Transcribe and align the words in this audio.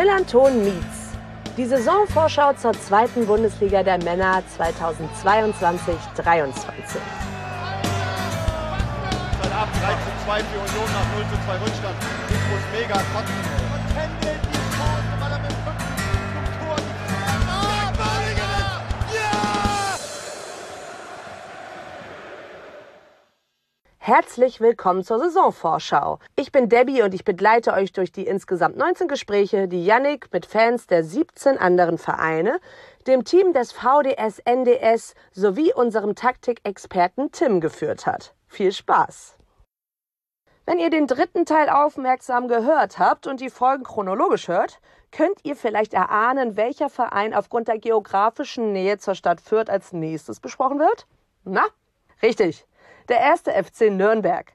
Millanton 0.00 0.64
Meets. 0.64 1.12
Die 1.58 1.66
Saisonvorschau 1.66 2.54
zur 2.54 2.72
zweiten 2.72 3.26
Bundesliga 3.26 3.82
der 3.82 4.02
Männer 4.02 4.42
2022-23. 4.58 5.92
Seit 6.16 6.32
8, 9.52 9.68
3 9.78 9.92
zu 9.92 10.10
2 10.24 10.40
für 10.40 10.58
Union 10.58 10.88
nach 10.94 11.04
0 11.12 11.24
zu 11.28 11.36
2 11.44 11.52
Rückstand. 11.52 11.96
Mikros 12.30 12.64
mega 12.72 12.94
kotzen. 13.12 14.39
Herzlich 24.12 24.60
willkommen 24.60 25.04
zur 25.04 25.20
Saisonvorschau. 25.20 26.18
Ich 26.34 26.50
bin 26.50 26.68
Debbie 26.68 27.02
und 27.02 27.14
ich 27.14 27.24
begleite 27.24 27.72
euch 27.72 27.92
durch 27.92 28.10
die 28.10 28.26
insgesamt 28.26 28.76
19 28.76 29.06
Gespräche, 29.06 29.68
die 29.68 29.84
Yannick 29.84 30.32
mit 30.32 30.46
Fans 30.46 30.88
der 30.88 31.04
17 31.04 31.56
anderen 31.58 31.96
Vereine, 31.96 32.58
dem 33.06 33.22
Team 33.22 33.52
des 33.52 33.70
VDS 33.70 34.40
NDS 34.40 35.14
sowie 35.30 35.72
unserem 35.72 36.16
Taktikexperten 36.16 37.30
Tim 37.30 37.60
geführt 37.60 38.04
hat. 38.04 38.34
Viel 38.48 38.72
Spaß! 38.72 39.36
Wenn 40.66 40.80
ihr 40.80 40.90
den 40.90 41.06
dritten 41.06 41.46
Teil 41.46 41.68
aufmerksam 41.68 42.48
gehört 42.48 42.98
habt 42.98 43.28
und 43.28 43.40
die 43.40 43.48
Folgen 43.48 43.84
chronologisch 43.84 44.48
hört, 44.48 44.80
könnt 45.12 45.38
ihr 45.44 45.54
vielleicht 45.54 45.94
erahnen, 45.94 46.56
welcher 46.56 46.90
Verein 46.90 47.32
aufgrund 47.32 47.68
der 47.68 47.78
geografischen 47.78 48.72
Nähe 48.72 48.98
zur 48.98 49.14
Stadt 49.14 49.40
Fürth 49.40 49.70
als 49.70 49.92
nächstes 49.92 50.40
besprochen 50.40 50.80
wird? 50.80 51.06
Na, 51.44 51.62
richtig. 52.24 52.66
Der 53.10 53.18
erste 53.18 53.50
FC 53.50 53.90
Nürnberg. 53.90 54.52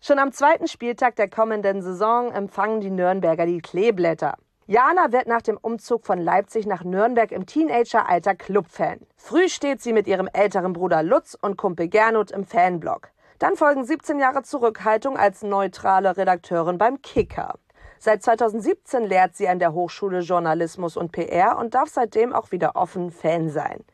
Schon 0.00 0.18
am 0.18 0.32
zweiten 0.32 0.66
Spieltag 0.66 1.16
der 1.16 1.28
kommenden 1.28 1.82
Saison 1.82 2.32
empfangen 2.32 2.80
die 2.80 2.88
Nürnberger 2.88 3.44
die 3.44 3.60
Kleeblätter. 3.60 4.38
Jana 4.66 5.12
wird 5.12 5.26
nach 5.26 5.42
dem 5.42 5.58
Umzug 5.58 6.06
von 6.06 6.18
Leipzig 6.18 6.64
nach 6.64 6.84
Nürnberg 6.84 7.30
im 7.32 7.44
Teenageralter 7.44 8.34
Clubfan. 8.34 9.00
Früh 9.18 9.50
steht 9.50 9.82
sie 9.82 9.92
mit 9.92 10.06
ihrem 10.06 10.26
älteren 10.32 10.72
Bruder 10.72 11.02
Lutz 11.02 11.36
und 11.38 11.58
Kumpel 11.58 11.88
Gernot 11.88 12.30
im 12.30 12.46
Fanblock. 12.46 13.10
Dann 13.40 13.56
folgen 13.56 13.84
17 13.84 14.18
Jahre 14.18 14.42
Zurückhaltung 14.42 15.18
als 15.18 15.42
neutrale 15.42 16.16
Redakteurin 16.16 16.78
beim 16.78 17.02
Kicker. 17.02 17.56
Seit 17.98 18.22
2017 18.22 19.04
lehrt 19.04 19.36
sie 19.36 19.48
an 19.48 19.58
der 19.58 19.74
Hochschule 19.74 20.20
Journalismus 20.20 20.96
und 20.96 21.12
PR 21.12 21.58
und 21.58 21.74
darf 21.74 21.90
seitdem 21.90 22.32
auch 22.32 22.52
wieder 22.52 22.74
offen 22.74 23.10
Fan 23.10 23.50
sein. 23.50 23.84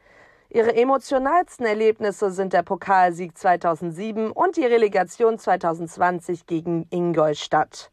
Ihre 0.55 0.77
emotionalsten 0.77 1.67
Erlebnisse 1.67 2.31
sind 2.31 2.53
der 2.53 2.63
Pokalsieg 2.63 3.37
2007 3.37 4.31
und 4.31 4.57
die 4.57 4.65
Relegation 4.65 5.37
2020 5.37 6.47
gegen 6.47 6.87
Ingolstadt. 6.91 7.91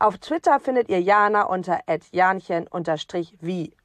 Auf 0.00 0.18
Twitter 0.18 0.58
findet 0.58 0.88
ihr 0.88 1.00
Jana 1.00 1.44
unter 1.44 1.78
janchen-wie. 2.10 3.76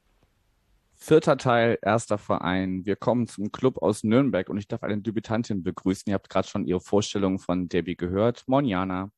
Vierter 0.94 1.36
Teil, 1.36 1.78
erster 1.80 2.18
Verein. 2.18 2.84
Wir 2.84 2.96
kommen 2.96 3.28
zum 3.28 3.52
Club 3.52 3.80
aus 3.80 4.02
Nürnberg 4.02 4.48
und 4.48 4.58
ich 4.58 4.66
darf 4.66 4.82
eine 4.82 4.98
Debütantin 4.98 5.62
begrüßen. 5.62 6.10
Ihr 6.10 6.14
habt 6.14 6.28
gerade 6.28 6.48
schon 6.48 6.66
ihre 6.66 6.80
Vorstellung 6.80 7.38
von 7.38 7.68
Debbie 7.68 7.96
gehört. 7.96 8.42
Moin, 8.48 8.64
Jana. 8.64 9.12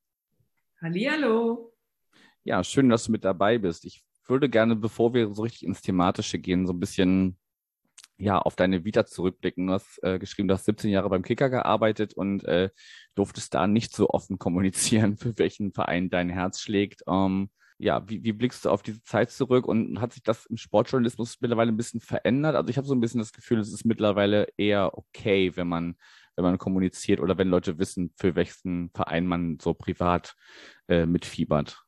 Hallihallo. 0.83 1.73
Ja, 2.43 2.63
schön, 2.63 2.89
dass 2.89 3.05
du 3.05 3.11
mit 3.11 3.25
dabei 3.25 3.57
bist. 3.57 3.85
Ich 3.85 4.03
würde 4.27 4.49
gerne, 4.49 4.75
bevor 4.75 5.15
wir 5.15 5.33
so 5.33 5.41
richtig 5.41 5.63
ins 5.63 5.81
Thematische 5.81 6.37
gehen, 6.37 6.67
so 6.67 6.73
ein 6.73 6.79
bisschen 6.79 7.38
ja, 8.19 8.37
auf 8.37 8.55
deine 8.55 8.83
Vita 8.83 9.05
zurückblicken. 9.05 9.67
Du 9.67 9.73
hast 9.73 9.99
äh, 10.03 10.19
geschrieben, 10.19 10.47
du 10.47 10.53
hast 10.53 10.65
17 10.65 10.91
Jahre 10.91 11.09
beim 11.09 11.23
Kicker 11.23 11.49
gearbeitet 11.49 12.13
und 12.13 12.43
äh, 12.43 12.69
durftest 13.15 13.53
da 13.53 13.65
nicht 13.65 13.95
so 13.95 14.09
offen 14.09 14.37
kommunizieren, 14.37 15.17
für 15.17 15.37
welchen 15.37 15.71
Verein 15.73 16.09
dein 16.09 16.29
Herz 16.29 16.59
schlägt. 16.59 17.03
Ähm, 17.07 17.49
ja, 17.77 18.07
wie, 18.09 18.23
wie 18.23 18.33
blickst 18.33 18.65
du 18.65 18.69
auf 18.69 18.83
diese 18.83 19.01
Zeit 19.03 19.31
zurück 19.31 19.65
und 19.65 20.01
hat 20.01 20.11
sich 20.11 20.21
das 20.21 20.45
im 20.47 20.57
Sportjournalismus 20.57 21.37
mittlerweile 21.39 21.71
ein 21.71 21.77
bisschen 21.77 22.01
verändert? 22.01 22.55
Also 22.55 22.69
ich 22.69 22.77
habe 22.77 22.87
so 22.87 22.93
ein 22.93 22.99
bisschen 22.99 23.19
das 23.19 23.31
Gefühl, 23.31 23.59
es 23.59 23.71
ist 23.71 23.85
mittlerweile 23.85 24.49
eher 24.57 24.97
okay, 24.97 25.55
wenn 25.55 25.69
man, 25.69 25.95
wenn 26.35 26.43
man 26.43 26.57
kommuniziert 26.57 27.21
oder 27.21 27.37
wenn 27.37 27.47
Leute 27.47 27.79
wissen, 27.79 28.11
für 28.17 28.35
welchen 28.35 28.89
Verein 28.93 29.25
man 29.25 29.59
so 29.61 29.73
privat 29.73 30.35
äh, 30.89 31.05
mitfiebert. 31.05 31.85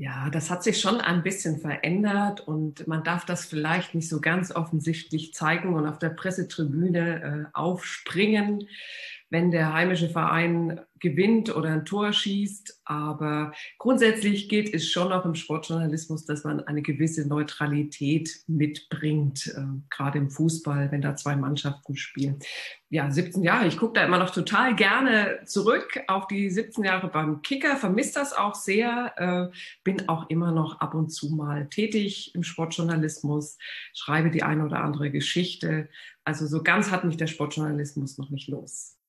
Ja, 0.00 0.30
das 0.30 0.48
hat 0.48 0.64
sich 0.64 0.80
schon 0.80 0.98
ein 0.98 1.22
bisschen 1.22 1.60
verändert 1.60 2.40
und 2.40 2.86
man 2.88 3.04
darf 3.04 3.26
das 3.26 3.44
vielleicht 3.44 3.94
nicht 3.94 4.08
so 4.08 4.22
ganz 4.22 4.50
offensichtlich 4.50 5.34
zeigen 5.34 5.74
und 5.74 5.86
auf 5.86 5.98
der 5.98 6.08
Pressetribüne 6.08 7.22
äh, 7.22 7.44
aufspringen 7.52 8.66
wenn 9.30 9.52
der 9.52 9.72
heimische 9.72 10.08
Verein 10.08 10.80
gewinnt 11.00 11.54
oder 11.54 11.70
ein 11.70 11.84
Tor 11.84 12.12
schießt. 12.12 12.82
Aber 12.84 13.52
grundsätzlich 13.78 14.48
gilt 14.48 14.72
es 14.74 14.90
schon 14.90 15.12
auch 15.12 15.24
im 15.24 15.34
Sportjournalismus, 15.34 16.26
dass 16.26 16.44
man 16.44 16.60
eine 16.60 16.82
gewisse 16.82 17.26
Neutralität 17.26 18.30
mitbringt, 18.46 19.46
äh, 19.56 19.62
gerade 19.88 20.18
im 20.18 20.30
Fußball, 20.30 20.90
wenn 20.92 21.00
da 21.00 21.16
zwei 21.16 21.36
Mannschaften 21.36 21.96
spielen. 21.96 22.38
Ja, 22.90 23.10
17 23.10 23.42
Jahre. 23.42 23.68
Ich 23.68 23.78
gucke 23.78 23.94
da 23.94 24.04
immer 24.04 24.18
noch 24.18 24.30
total 24.30 24.74
gerne 24.74 25.40
zurück 25.46 26.00
auf 26.08 26.26
die 26.26 26.50
17 26.50 26.84
Jahre 26.84 27.08
beim 27.08 27.40
Kicker, 27.42 27.76
vermisse 27.76 28.14
das 28.14 28.32
auch 28.32 28.56
sehr, 28.56 29.12
äh, 29.16 29.56
bin 29.84 30.08
auch 30.08 30.28
immer 30.28 30.52
noch 30.52 30.80
ab 30.80 30.94
und 30.94 31.10
zu 31.10 31.30
mal 31.30 31.68
tätig 31.68 32.34
im 32.34 32.42
Sportjournalismus, 32.42 33.58
schreibe 33.94 34.30
die 34.30 34.42
eine 34.42 34.66
oder 34.66 34.82
andere 34.82 35.10
Geschichte. 35.10 35.88
Also 36.24 36.46
so 36.46 36.62
ganz 36.62 36.90
hat 36.90 37.04
mich 37.04 37.16
der 37.16 37.28
Sportjournalismus 37.28 38.18
noch 38.18 38.30
nicht 38.30 38.48
los. 38.48 38.99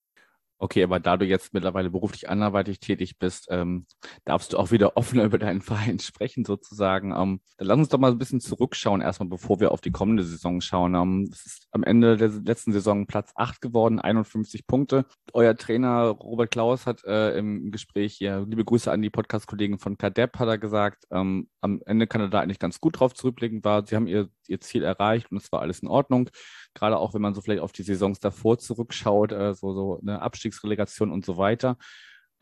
Okay, 0.64 0.84
aber 0.84 1.00
da 1.00 1.18
du 1.18 1.26
jetzt 1.26 1.56
mittlerweile 1.56 1.90
beruflich 1.90 2.30
anderweitig 2.30 2.80
tätig 2.80 3.18
bist, 3.18 3.48
ähm, 3.50 3.88
darfst 4.26 4.54
du 4.54 4.60
auch 4.60 4.70
wieder 4.70 4.96
offener 4.96 5.24
über 5.26 5.40
deinen 5.40 5.62
Verein 5.62 5.98
sprechen, 5.98 6.46
sozusagen. 6.46 7.16
Ähm, 7.18 7.42
dann 7.58 7.68
lass 7.68 7.80
uns 7.80 7.90
doch 7.90 7.98
mal 7.98 8.12
ein 8.12 8.20
bisschen 8.20 8.42
zurückschauen, 8.42 9.02
erstmal, 9.02 9.28
bevor 9.28 9.60
wir 9.60 9.72
auf 9.72 9.82
die 9.82 9.90
kommende 9.90 10.24
Saison 10.24 10.62
schauen. 10.62 10.94
Ähm, 10.94 11.30
es 11.32 11.48
ist 11.48 11.68
am 11.72 11.84
Ende 11.84 12.16
der 12.16 12.30
letzten 12.30 12.74
Saison 12.74 13.08
Platz 13.08 13.32
8 13.34 13.60
geworden, 13.60 14.00
51 14.00 14.68
Punkte. 14.68 15.06
Euer 15.34 15.58
Trainer 15.58 16.10
Robert 16.10 16.52
Klaus 16.52 16.86
hat 16.86 17.04
äh, 17.06 17.36
im 17.40 17.72
Gespräch 17.72 18.14
hier, 18.14 18.46
liebe 18.48 18.64
Grüße 18.64 18.92
an 18.92 19.02
die 19.02 19.10
Podcast-Kollegen 19.10 19.80
von 19.80 19.98
Kadepp, 19.98 20.38
hat 20.38 20.48
er 20.48 20.60
gesagt, 20.60 21.06
ähm, 21.10 21.50
am 21.62 21.82
Ende 21.88 22.06
kann 22.06 22.22
er 22.22 22.30
da 22.30 22.40
eigentlich 22.40 22.60
ganz 22.60 22.80
gut 22.80 23.00
drauf 23.00 23.16
zurückblicken, 23.16 23.64
war, 23.64 23.88
sie 23.88 23.96
haben 23.96 24.06
ihr, 24.06 24.30
ihr 24.48 24.62
Ziel 24.62 24.84
erreicht 24.84 25.32
und 25.32 25.38
es 25.38 25.52
war 25.52 25.62
alles 25.62 25.80
in 25.80 25.88
Ordnung 25.88 26.30
gerade 26.74 26.98
auch 26.98 27.14
wenn 27.14 27.22
man 27.22 27.34
so 27.34 27.42
vielleicht 27.42 27.62
auf 27.62 27.72
die 27.72 27.84
Saisons 27.84 28.20
davor 28.20 28.58
zurückschaut, 28.58 29.32
äh, 29.32 29.54
so, 29.54 29.74
so 29.74 30.00
eine 30.02 30.22
Abstiegsrelegation 30.22 31.12
und 31.12 31.26
so 31.26 31.38
weiter, 31.38 31.78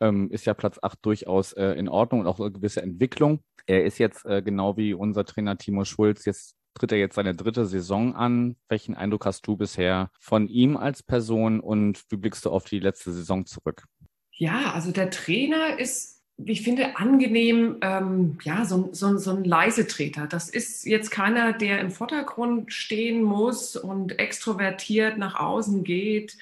ähm, 0.00 0.30
ist 0.30 0.46
ja 0.46 0.54
Platz 0.54 0.78
8 0.82 0.98
durchaus 1.02 1.52
äh, 1.52 1.72
in 1.72 1.88
Ordnung 1.88 2.20
und 2.20 2.26
auch 2.26 2.40
eine 2.40 2.50
gewisse 2.50 2.82
Entwicklung. 2.82 3.40
Er 3.66 3.84
ist 3.84 3.98
jetzt 3.98 4.24
äh, 4.24 4.42
genau 4.42 4.76
wie 4.76 4.94
unser 4.94 5.24
Trainer 5.24 5.56
Timo 5.58 5.84
Schulz, 5.84 6.24
jetzt 6.24 6.56
tritt 6.74 6.92
er 6.92 6.98
jetzt 6.98 7.16
seine 7.16 7.34
dritte 7.34 7.66
Saison 7.66 8.14
an. 8.14 8.56
Welchen 8.68 8.94
Eindruck 8.94 9.26
hast 9.26 9.46
du 9.46 9.56
bisher 9.56 10.10
von 10.18 10.48
ihm 10.48 10.76
als 10.76 11.02
Person 11.02 11.60
und 11.60 12.02
wie 12.08 12.16
blickst 12.16 12.44
du 12.44 12.50
auf 12.50 12.64
die 12.64 12.80
letzte 12.80 13.12
Saison 13.12 13.44
zurück? 13.44 13.84
Ja, 14.32 14.72
also 14.72 14.90
der 14.90 15.10
Trainer 15.10 15.78
ist 15.78 16.19
ich 16.46 16.62
finde, 16.62 16.96
angenehm, 16.96 17.76
ähm, 17.80 18.38
ja, 18.42 18.64
so, 18.64 18.90
so, 18.92 19.16
so 19.18 19.30
ein 19.30 19.44
Leisetreter. 19.44 20.26
Das 20.26 20.48
ist 20.48 20.86
jetzt 20.86 21.10
keiner, 21.10 21.52
der 21.52 21.80
im 21.80 21.90
Vordergrund 21.90 22.72
stehen 22.72 23.22
muss 23.22 23.76
und 23.76 24.18
extrovertiert 24.18 25.18
nach 25.18 25.38
außen 25.38 25.84
geht, 25.84 26.36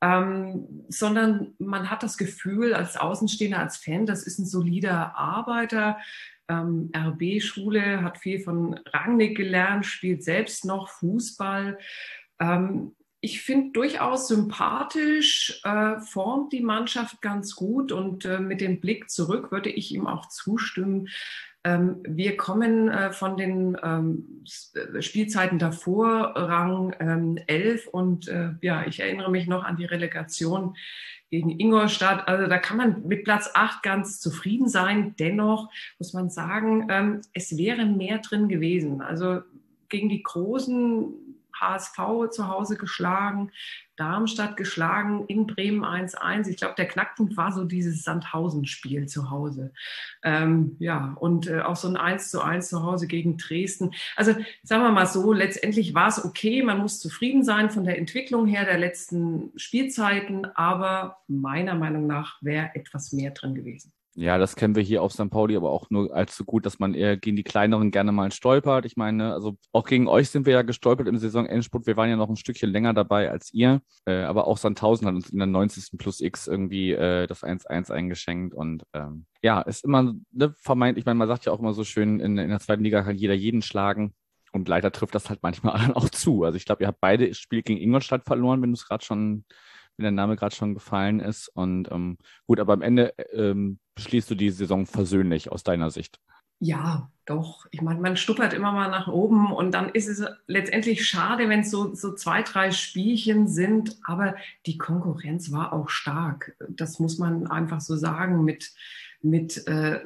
ähm, 0.00 0.84
sondern 0.88 1.54
man 1.58 1.90
hat 1.90 2.02
das 2.02 2.18
Gefühl 2.18 2.74
als 2.74 2.96
Außenstehender, 2.96 3.58
als 3.58 3.76
Fan, 3.76 4.06
das 4.06 4.22
ist 4.22 4.38
ein 4.38 4.46
solider 4.46 5.16
Arbeiter. 5.16 5.98
Ähm, 6.48 6.90
RB-Schule, 6.96 8.02
hat 8.02 8.18
viel 8.18 8.40
von 8.40 8.80
Rangnick 8.86 9.36
gelernt, 9.36 9.86
spielt 9.86 10.24
selbst 10.24 10.64
noch 10.64 10.88
Fußball. 10.88 11.78
Ähm, 12.40 12.92
ich 13.20 13.42
finde 13.42 13.72
durchaus 13.72 14.28
sympathisch, 14.28 15.60
äh, 15.64 15.98
formt 16.00 16.52
die 16.52 16.60
Mannschaft 16.60 17.20
ganz 17.20 17.56
gut 17.56 17.90
und 17.90 18.24
äh, 18.24 18.38
mit 18.38 18.60
dem 18.60 18.80
Blick 18.80 19.10
zurück 19.10 19.50
würde 19.50 19.70
ich 19.70 19.92
ihm 19.92 20.06
auch 20.06 20.28
zustimmen. 20.28 21.08
Ähm, 21.64 21.96
wir 22.04 22.36
kommen 22.36 22.88
äh, 22.88 23.10
von 23.10 23.36
den 23.36 23.76
ähm, 23.82 24.44
äh, 24.74 25.02
Spielzeiten 25.02 25.58
davor, 25.58 26.34
Rang 26.36 26.94
ähm, 27.00 27.38
11 27.48 27.88
und 27.88 28.28
äh, 28.28 28.50
ja, 28.62 28.86
ich 28.86 29.00
erinnere 29.00 29.30
mich 29.30 29.48
noch 29.48 29.64
an 29.64 29.76
die 29.76 29.84
Relegation 29.84 30.76
gegen 31.30 31.58
Ingolstadt. 31.58 32.28
Also 32.28 32.46
da 32.46 32.58
kann 32.58 32.76
man 32.76 33.06
mit 33.06 33.24
Platz 33.24 33.50
8 33.52 33.82
ganz 33.82 34.20
zufrieden 34.20 34.68
sein. 34.68 35.16
Dennoch 35.18 35.70
muss 35.98 36.12
man 36.12 36.30
sagen, 36.30 36.86
ähm, 36.90 37.20
es 37.34 37.58
wäre 37.58 37.84
mehr 37.84 38.18
drin 38.18 38.48
gewesen. 38.48 39.02
Also 39.02 39.40
gegen 39.88 40.08
die 40.08 40.22
großen 40.22 41.27
HSV 41.60 42.30
zu 42.30 42.48
Hause 42.48 42.76
geschlagen, 42.76 43.50
Darmstadt 43.96 44.56
geschlagen, 44.56 45.24
in 45.26 45.46
Bremen 45.46 45.84
1-1. 45.84 46.48
Ich 46.48 46.56
glaube, 46.56 46.76
der 46.76 46.86
Knackpunkt 46.86 47.36
war 47.36 47.52
so 47.52 47.64
dieses 47.64 48.04
Sandhausen-Spiel 48.04 49.06
zu 49.06 49.30
Hause. 49.30 49.72
Ähm, 50.22 50.76
ja, 50.78 51.16
und 51.18 51.48
äh, 51.48 51.62
auch 51.62 51.76
so 51.76 51.88
ein 51.88 51.96
1 51.96 52.30
zu 52.30 52.40
1 52.40 52.68
zu 52.68 52.84
Hause 52.84 53.08
gegen 53.08 53.38
Dresden. 53.38 53.90
Also 54.14 54.34
sagen 54.62 54.84
wir 54.84 54.92
mal 54.92 55.06
so, 55.06 55.32
letztendlich 55.32 55.94
war 55.94 56.08
es 56.08 56.24
okay. 56.24 56.62
Man 56.62 56.78
muss 56.78 57.00
zufrieden 57.00 57.42
sein 57.42 57.70
von 57.70 57.84
der 57.84 57.98
Entwicklung 57.98 58.46
her 58.46 58.64
der 58.64 58.78
letzten 58.78 59.52
Spielzeiten, 59.56 60.44
aber 60.44 61.18
meiner 61.26 61.74
Meinung 61.74 62.06
nach 62.06 62.40
wäre 62.40 62.70
etwas 62.74 63.12
mehr 63.12 63.32
drin 63.32 63.56
gewesen. 63.56 63.92
Ja, 64.20 64.36
das 64.36 64.56
kennen 64.56 64.74
wir 64.74 64.82
hier 64.82 65.00
auf 65.00 65.12
St. 65.12 65.30
Pauli 65.30 65.54
aber 65.54 65.70
auch 65.70 65.90
nur 65.90 66.12
allzu 66.12 66.44
gut, 66.44 66.66
dass 66.66 66.80
man 66.80 66.92
eher 66.92 67.16
gegen 67.16 67.36
die 67.36 67.44
kleineren 67.44 67.92
gerne 67.92 68.10
mal 68.10 68.32
stolpert. 68.32 68.84
Ich 68.84 68.96
meine, 68.96 69.32
also 69.32 69.56
auch 69.70 69.84
gegen 69.86 70.08
euch 70.08 70.28
sind 70.30 70.44
wir 70.44 70.54
ja 70.54 70.62
gestolpert 70.62 71.06
im 71.06 71.18
Saisonendspurt. 71.18 71.86
Wir 71.86 71.96
waren 71.96 72.10
ja 72.10 72.16
noch 72.16 72.28
ein 72.28 72.34
Stückchen 72.34 72.68
länger 72.68 72.94
dabei 72.94 73.30
als 73.30 73.54
ihr. 73.54 73.80
Äh, 74.06 74.22
aber 74.22 74.48
auch 74.48 74.56
Sandhausen 74.56 75.06
hat 75.06 75.14
uns 75.14 75.30
in 75.30 75.38
der 75.38 75.46
90. 75.46 75.96
plus 75.98 76.20
X 76.20 76.48
irgendwie 76.48 76.90
äh, 76.94 77.28
das 77.28 77.44
1-1 77.44 77.92
eingeschenkt. 77.92 78.54
Und 78.54 78.82
ähm, 78.92 79.26
ja, 79.40 79.60
ist 79.60 79.84
immer 79.84 80.12
ne, 80.32 80.52
vermeint, 80.56 80.98
ich 80.98 81.06
meine, 81.06 81.18
man 81.18 81.28
sagt 81.28 81.44
ja 81.44 81.52
auch 81.52 81.60
immer 81.60 81.72
so 81.72 81.84
schön, 81.84 82.18
in, 82.18 82.38
in 82.38 82.48
der 82.48 82.58
zweiten 82.58 82.82
Liga 82.82 83.02
kann 83.04 83.14
jeder 83.14 83.34
jeden 83.34 83.62
schlagen. 83.62 84.14
Und 84.50 84.66
leider 84.66 84.90
trifft 84.90 85.14
das 85.14 85.30
halt 85.30 85.44
manchmal 85.44 85.92
auch 85.94 86.08
zu. 86.08 86.42
Also 86.42 86.56
ich 86.56 86.64
glaube, 86.64 86.82
ihr 86.82 86.88
habt 86.88 87.00
beide 87.00 87.32
Spiele 87.34 87.62
gegen 87.62 87.80
Ingolstadt 87.80 88.24
verloren, 88.24 88.62
wenn 88.62 88.70
du 88.70 88.74
es 88.74 88.88
gerade 88.88 89.04
schon 89.04 89.44
wenn 89.98 90.04
der 90.04 90.12
Name 90.12 90.36
gerade 90.36 90.54
schon 90.54 90.74
gefallen 90.74 91.20
ist. 91.20 91.48
Und 91.48 91.90
ähm, 91.90 92.18
gut, 92.46 92.60
aber 92.60 92.72
am 92.72 92.82
Ende 92.82 93.14
ähm, 93.32 93.80
schließt 93.98 94.30
du 94.30 94.34
die 94.34 94.50
Saison 94.50 94.86
versöhnlich 94.86 95.50
aus 95.50 95.62
deiner 95.62 95.90
Sicht. 95.90 96.20
Ja, 96.60 97.12
doch. 97.24 97.66
Ich 97.70 97.82
meine, 97.82 98.00
man 98.00 98.16
stuppert 98.16 98.52
immer 98.52 98.72
mal 98.72 98.90
nach 98.90 99.06
oben 99.06 99.52
und 99.52 99.72
dann 99.72 99.90
ist 99.90 100.08
es 100.08 100.24
letztendlich 100.46 101.06
schade, 101.06 101.48
wenn 101.48 101.60
es 101.60 101.70
so, 101.70 101.94
so 101.94 102.14
zwei, 102.14 102.42
drei 102.42 102.72
Spielchen 102.72 103.46
sind. 103.46 103.96
Aber 104.02 104.34
die 104.66 104.76
Konkurrenz 104.76 105.52
war 105.52 105.72
auch 105.72 105.88
stark. 105.88 106.56
Das 106.68 106.98
muss 106.98 107.18
man 107.18 107.46
einfach 107.46 107.80
so 107.80 107.96
sagen 107.96 108.42
mit, 108.42 108.72
mit 109.22 109.68
äh, 109.68 110.00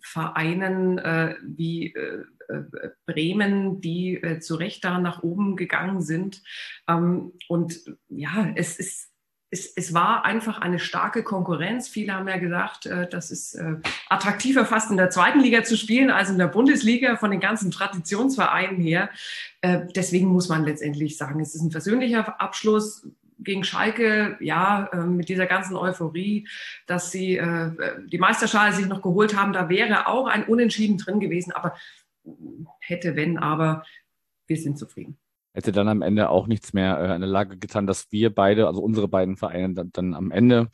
Vereinen 0.00 0.98
äh, 0.98 1.36
wie 1.44 1.94
äh, 1.94 2.24
äh 2.48 2.90
Bremen, 3.06 3.80
die 3.80 4.14
äh, 4.16 4.40
zu 4.40 4.56
Recht 4.56 4.84
da 4.84 4.98
nach 4.98 5.22
oben 5.22 5.54
gegangen 5.54 6.00
sind. 6.02 6.42
Ähm, 6.88 7.32
und 7.48 7.80
ja, 8.08 8.50
es 8.56 8.76
ist 8.78 9.11
es, 9.52 9.66
es 9.76 9.92
war 9.92 10.24
einfach 10.24 10.62
eine 10.62 10.78
starke 10.78 11.22
Konkurrenz. 11.22 11.86
Viele 11.86 12.14
haben 12.14 12.26
ja 12.26 12.38
gesagt, 12.38 12.86
äh, 12.86 13.06
das 13.06 13.30
ist 13.30 13.54
äh, 13.54 13.76
attraktiver 14.08 14.64
fast 14.64 14.90
in 14.90 14.96
der 14.96 15.10
zweiten 15.10 15.40
Liga 15.40 15.62
zu 15.62 15.76
spielen 15.76 16.10
als 16.10 16.30
in 16.30 16.38
der 16.38 16.48
Bundesliga 16.48 17.16
von 17.16 17.30
den 17.30 17.38
ganzen 17.38 17.70
Traditionsvereinen 17.70 18.80
her. 18.80 19.10
Äh, 19.60 19.80
deswegen 19.94 20.28
muss 20.28 20.48
man 20.48 20.64
letztendlich 20.64 21.18
sagen, 21.18 21.38
es 21.38 21.54
ist 21.54 21.60
ein 21.60 21.68
persönlicher 21.68 22.40
Abschluss 22.40 23.06
gegen 23.38 23.62
Schalke, 23.62 24.36
ja, 24.40 24.88
mit 24.94 25.28
dieser 25.28 25.46
ganzen 25.46 25.74
Euphorie, 25.74 26.46
dass 26.86 27.10
sie 27.10 27.40
die 28.06 28.18
Meisterschale 28.18 28.72
sich 28.72 28.86
noch 28.86 29.02
geholt 29.02 29.36
haben, 29.36 29.52
da 29.52 29.68
wäre 29.68 30.06
auch 30.06 30.28
ein 30.28 30.44
Unentschieden 30.44 30.96
drin 30.96 31.18
gewesen, 31.18 31.50
aber 31.50 31.74
hätte, 32.78 33.16
wenn, 33.16 33.38
aber 33.38 33.84
wir 34.46 34.56
sind 34.56 34.78
zufrieden 34.78 35.18
hätte 35.54 35.72
dann 35.72 35.88
am 35.88 36.02
Ende 36.02 36.30
auch 36.30 36.46
nichts 36.46 36.72
mehr 36.72 36.98
äh, 36.98 37.14
in 37.14 37.20
der 37.20 37.30
Lage 37.30 37.58
getan, 37.58 37.86
dass 37.86 38.10
wir 38.10 38.34
beide, 38.34 38.66
also 38.66 38.82
unsere 38.82 39.08
beiden 39.08 39.36
Vereine, 39.36 39.74
dann, 39.74 39.90
dann 39.92 40.14
am 40.14 40.30
Ende 40.30 40.70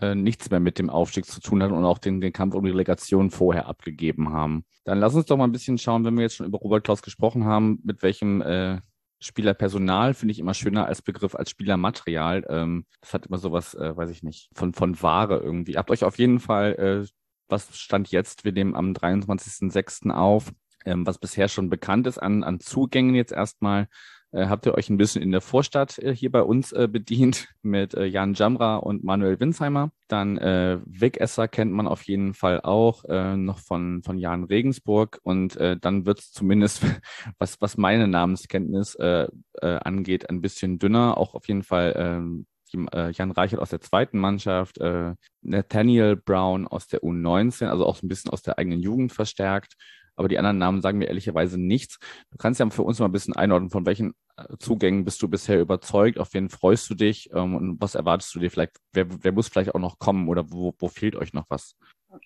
äh, 0.00 0.14
nichts 0.14 0.50
mehr 0.50 0.60
mit 0.60 0.78
dem 0.78 0.90
Aufstieg 0.90 1.26
zu 1.26 1.40
tun 1.40 1.62
hatten 1.62 1.74
und 1.74 1.84
auch 1.84 1.98
den, 1.98 2.20
den 2.20 2.32
Kampf 2.32 2.54
um 2.54 2.64
die 2.64 2.70
Relegation 2.70 3.30
vorher 3.30 3.66
abgegeben 3.66 4.32
haben. 4.32 4.64
Dann 4.84 4.98
lass 4.98 5.14
uns 5.14 5.26
doch 5.26 5.36
mal 5.36 5.44
ein 5.44 5.52
bisschen 5.52 5.78
schauen, 5.78 6.04
wenn 6.04 6.14
wir 6.16 6.22
jetzt 6.22 6.36
schon 6.36 6.46
über 6.46 6.58
Robert 6.58 6.84
Klaus 6.84 7.02
gesprochen 7.02 7.44
haben, 7.44 7.80
mit 7.84 8.02
welchem 8.02 8.42
äh, 8.42 8.80
Spielerpersonal 9.20 10.12
finde 10.12 10.32
ich 10.32 10.38
immer 10.38 10.54
schöner 10.54 10.86
als 10.86 11.00
Begriff 11.00 11.34
als 11.34 11.50
Spielermaterial. 11.50 12.44
Ähm, 12.48 12.86
das 13.00 13.14
hat 13.14 13.26
immer 13.26 13.38
sowas, 13.38 13.74
äh, 13.74 13.96
weiß 13.96 14.10
ich 14.10 14.22
nicht, 14.22 14.50
von, 14.54 14.74
von 14.74 15.00
Ware 15.00 15.38
irgendwie. 15.38 15.76
Habt 15.76 15.90
euch 15.90 16.04
auf 16.04 16.18
jeden 16.18 16.40
Fall, 16.40 16.74
äh, 16.74 17.08
was 17.48 17.76
stand 17.78 18.10
jetzt? 18.10 18.44
Wir 18.44 18.52
nehmen 18.52 18.74
am 18.74 18.92
23.06. 18.92 20.10
auf 20.10 20.52
ähm, 20.84 21.06
was 21.06 21.18
bisher 21.18 21.48
schon 21.48 21.70
bekannt 21.70 22.06
ist 22.06 22.18
an, 22.18 22.44
an 22.44 22.60
Zugängen 22.60 23.14
jetzt 23.14 23.32
erstmal, 23.32 23.88
äh, 24.34 24.48
habt 24.48 24.66
ihr 24.66 24.74
euch 24.74 24.90
ein 24.90 24.96
bisschen 24.96 25.22
in 25.22 25.30
der 25.30 25.40
Vorstadt 25.40 25.98
äh, 26.00 26.14
hier 26.14 26.32
bei 26.32 26.42
uns 26.42 26.72
äh, 26.72 26.88
bedient 26.90 27.48
mit 27.62 27.94
äh, 27.94 28.04
Jan 28.04 28.34
Jamra 28.34 28.76
und 28.76 29.04
Manuel 29.04 29.38
Winsheimer. 29.38 29.92
Dann 30.08 30.36
äh, 30.38 30.80
Wegesser 30.84 31.46
kennt 31.46 31.72
man 31.72 31.86
auf 31.86 32.02
jeden 32.02 32.34
Fall 32.34 32.60
auch, 32.60 33.04
äh, 33.04 33.36
noch 33.36 33.60
von, 33.60 34.02
von 34.02 34.18
Jan 34.18 34.42
Regensburg. 34.42 35.20
Und 35.22 35.56
äh, 35.56 35.76
dann 35.80 36.04
wird 36.04 36.18
es 36.18 36.32
zumindest, 36.32 36.82
was, 37.38 37.60
was 37.60 37.76
meine 37.76 38.08
Namenskenntnis 38.08 38.96
äh, 38.96 39.28
äh, 39.60 39.66
angeht, 39.76 40.28
ein 40.28 40.40
bisschen 40.40 40.80
dünner. 40.80 41.16
Auch 41.16 41.34
auf 41.34 41.46
jeden 41.46 41.62
Fall 41.62 41.94
ähm, 41.96 42.46
äh, 42.92 43.12
Jan 43.12 43.30
Reichert 43.30 43.60
aus 43.60 43.70
der 43.70 43.82
zweiten 43.82 44.18
Mannschaft, 44.18 44.78
äh, 44.78 45.14
Nathaniel 45.42 46.16
Brown 46.16 46.66
aus 46.66 46.88
der 46.88 47.04
U19, 47.04 47.66
also 47.66 47.86
auch 47.86 47.94
so 47.94 48.04
ein 48.04 48.08
bisschen 48.08 48.32
aus 48.32 48.42
der 48.42 48.58
eigenen 48.58 48.80
Jugend 48.80 49.12
verstärkt 49.12 49.76
aber 50.16 50.28
die 50.28 50.38
anderen 50.38 50.58
Namen 50.58 50.82
sagen 50.82 50.98
mir 50.98 51.08
ehrlicherweise 51.08 51.58
nichts. 51.58 51.98
Du 52.30 52.38
kannst 52.38 52.60
ja 52.60 52.70
für 52.70 52.82
uns 52.82 52.98
mal 52.98 53.06
ein 53.06 53.12
bisschen 53.12 53.36
einordnen, 53.36 53.70
von 53.70 53.86
welchen 53.86 54.14
äh, 54.36 54.56
Zugängen 54.58 55.04
bist 55.04 55.22
du 55.22 55.28
bisher 55.28 55.60
überzeugt, 55.60 56.18
auf 56.18 56.34
wen 56.34 56.48
freust 56.48 56.88
du 56.90 56.94
dich 56.94 57.30
ähm, 57.32 57.54
und 57.54 57.80
was 57.80 57.94
erwartest 57.94 58.34
du 58.34 58.40
dir 58.40 58.50
vielleicht, 58.50 58.78
wer, 58.92 59.06
wer 59.22 59.32
muss 59.32 59.48
vielleicht 59.48 59.74
auch 59.74 59.80
noch 59.80 59.98
kommen 59.98 60.28
oder 60.28 60.50
wo, 60.50 60.74
wo 60.78 60.88
fehlt 60.88 61.16
euch 61.16 61.32
noch 61.32 61.46
was? 61.48 61.76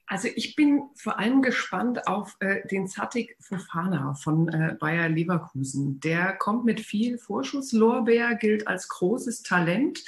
Also 0.07 0.29
ich 0.35 0.55
bin 0.55 0.83
vor 0.97 1.19
allem 1.19 1.43
gespannt 1.43 2.07
auf 2.07 2.37
äh, 2.41 2.67
den 2.69 2.89
Zatik 2.89 3.37
Fofana 3.41 4.15
von 4.15 4.49
äh, 4.49 4.77
Bayer 4.79 5.09
Leverkusen. 5.09 6.01
Der 6.01 6.35
kommt 6.35 6.65
mit 6.65 6.81
viel 6.81 7.19
Vorschusslorbeer, 7.19 8.35
gilt 8.35 8.69
als 8.69 8.89
großes 8.89 9.43
Talent. 9.43 10.03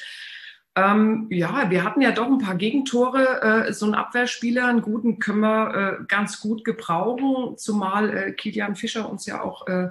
Ähm, 0.80 1.26
ja, 1.30 1.70
wir 1.70 1.84
hatten 1.84 2.00
ja 2.00 2.12
doch 2.12 2.26
ein 2.26 2.38
paar 2.38 2.54
Gegentore. 2.54 3.66
Äh, 3.68 3.72
so 3.72 3.86
einen 3.86 3.94
Abwehrspieler, 3.94 4.66
einen 4.66 4.82
guten, 4.82 5.18
können 5.18 5.40
wir 5.40 5.74
äh, 6.00 6.04
ganz 6.06 6.40
gut 6.40 6.64
gebrauchen, 6.64 7.56
zumal 7.58 8.16
äh, 8.16 8.32
Kilian 8.32 8.76
Fischer 8.76 9.10
uns 9.10 9.26
ja 9.26 9.42
auch 9.42 9.66
äh, 9.66 9.88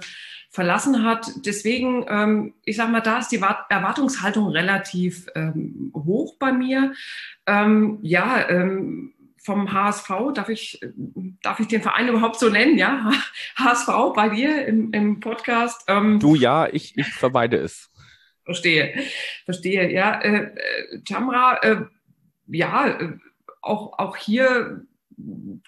verlassen 0.50 1.04
hat. 1.04 1.30
Deswegen, 1.46 2.04
ähm, 2.08 2.54
ich 2.64 2.76
sag 2.76 2.90
mal, 2.90 3.00
da 3.00 3.18
ist 3.18 3.28
die 3.28 3.40
Erwartungshaltung 3.40 4.48
relativ 4.48 5.26
ähm, 5.34 5.92
hoch 5.94 6.36
bei 6.38 6.52
mir. 6.52 6.92
Ähm, 7.46 7.98
ja, 8.02 8.48
ähm, 8.48 9.12
vom 9.42 9.72
HSV, 9.72 10.10
darf 10.34 10.48
ich, 10.50 10.80
darf 11.42 11.60
ich 11.60 11.68
den 11.68 11.80
Verein 11.80 12.08
überhaupt 12.08 12.38
so 12.38 12.50
nennen, 12.50 12.76
ja? 12.76 13.10
HSV 13.56 13.88
bei 14.14 14.28
dir 14.28 14.66
im, 14.66 14.92
im 14.92 15.20
Podcast. 15.20 15.84
Ähm, 15.88 16.20
du 16.20 16.34
ja, 16.34 16.66
ich, 16.66 16.96
ich 16.98 17.06
verweide 17.06 17.56
es. 17.56 17.89
Verstehe, 18.50 18.94
verstehe. 19.44 19.92
Ja, 19.92 20.20
äh, 20.22 20.50
Tamra, 21.04 21.58
äh, 21.62 21.70
äh, 21.70 21.84
ja, 22.48 22.88
äh, 22.88 23.12
auch, 23.62 23.96
auch 23.98 24.16
hier 24.16 24.84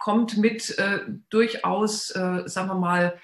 kommt 0.01 0.37
mit 0.37 0.77
äh, 0.79 0.99
durchaus, 1.31 2.11
äh, 2.11 2.43
sagen 2.47 2.69
wir 2.69 2.75
mal, 2.75 3.21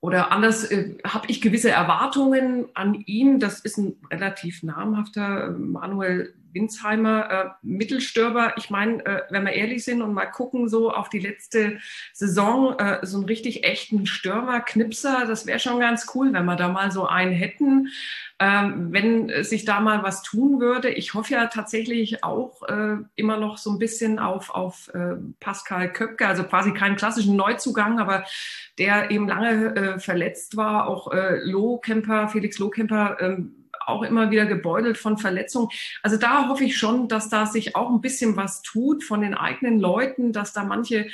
oder 0.00 0.30
anders 0.32 0.70
äh, 0.70 0.98
habe 1.02 1.28
ich 1.28 1.40
gewisse 1.40 1.70
Erwartungen 1.70 2.68
an 2.74 2.94
ihn. 3.06 3.40
Das 3.40 3.60
ist 3.60 3.78
ein 3.78 3.96
relativ 4.10 4.62
namhafter 4.62 5.50
Manuel 5.50 6.34
Winsheimer 6.58 7.30
äh, 7.30 7.44
Mittelstürmer. 7.62 8.54
Ich 8.56 8.70
meine, 8.70 9.04
äh, 9.06 9.22
wenn 9.30 9.44
wir 9.44 9.52
ehrlich 9.52 9.84
sind 9.84 10.02
und 10.02 10.12
mal 10.12 10.26
gucken 10.26 10.68
so 10.68 10.92
auf 10.92 11.08
die 11.08 11.20
letzte 11.20 11.78
Saison, 12.12 12.78
äh, 12.78 12.98
so 13.06 13.18
einen 13.18 13.26
richtig 13.26 13.64
echten 13.64 14.06
Stürmer, 14.06 14.60
Knipser, 14.60 15.24
das 15.26 15.46
wäre 15.46 15.60
schon 15.60 15.80
ganz 15.80 16.06
cool, 16.14 16.32
wenn 16.32 16.44
wir 16.44 16.56
da 16.56 16.68
mal 16.68 16.90
so 16.90 17.06
einen 17.06 17.32
hätten. 17.32 17.88
Ähm, 18.40 18.92
wenn 18.92 19.42
sich 19.42 19.64
da 19.64 19.80
mal 19.80 20.04
was 20.04 20.22
tun 20.22 20.60
würde. 20.60 20.90
Ich 20.90 21.12
hoffe 21.14 21.34
ja 21.34 21.46
tatsächlich 21.46 22.22
auch 22.22 22.62
äh, 22.68 22.98
immer 23.16 23.36
noch 23.36 23.58
so 23.58 23.72
ein 23.72 23.80
bisschen 23.80 24.20
auf, 24.20 24.50
auf 24.50 24.94
äh, 24.94 25.16
Pascal 25.40 25.92
Köpke, 25.92 26.24
also 26.24 26.44
quasi 26.44 26.72
keinen 26.72 26.94
klassischen 26.94 27.34
Neuzugang, 27.34 27.98
aber 27.98 28.24
der 28.78 29.10
eben 29.10 29.26
lange 29.26 29.74
äh, 29.74 29.98
verletzt 29.98 30.56
war, 30.56 30.86
auch 30.86 31.10
äh, 31.12 31.40
Lohkemper, 31.42 32.28
Felix 32.28 32.60
Lohkemper, 32.60 33.16
ähm, 33.20 33.57
auch 33.88 34.02
immer 34.02 34.30
wieder 34.30 34.46
gebeutelt 34.46 34.98
von 34.98 35.18
Verletzungen. 35.18 35.68
Also 36.02 36.16
da 36.16 36.48
hoffe 36.48 36.64
ich 36.64 36.76
schon, 36.76 37.08
dass 37.08 37.28
da 37.28 37.46
sich 37.46 37.76
auch 37.76 37.90
ein 37.90 38.00
bisschen 38.00 38.36
was 38.36 38.62
tut 38.62 39.04
von 39.04 39.20
den 39.20 39.34
eigenen 39.34 39.78
Leuten, 39.78 40.32
dass 40.32 40.52
da 40.52 40.64
manche 40.64 41.08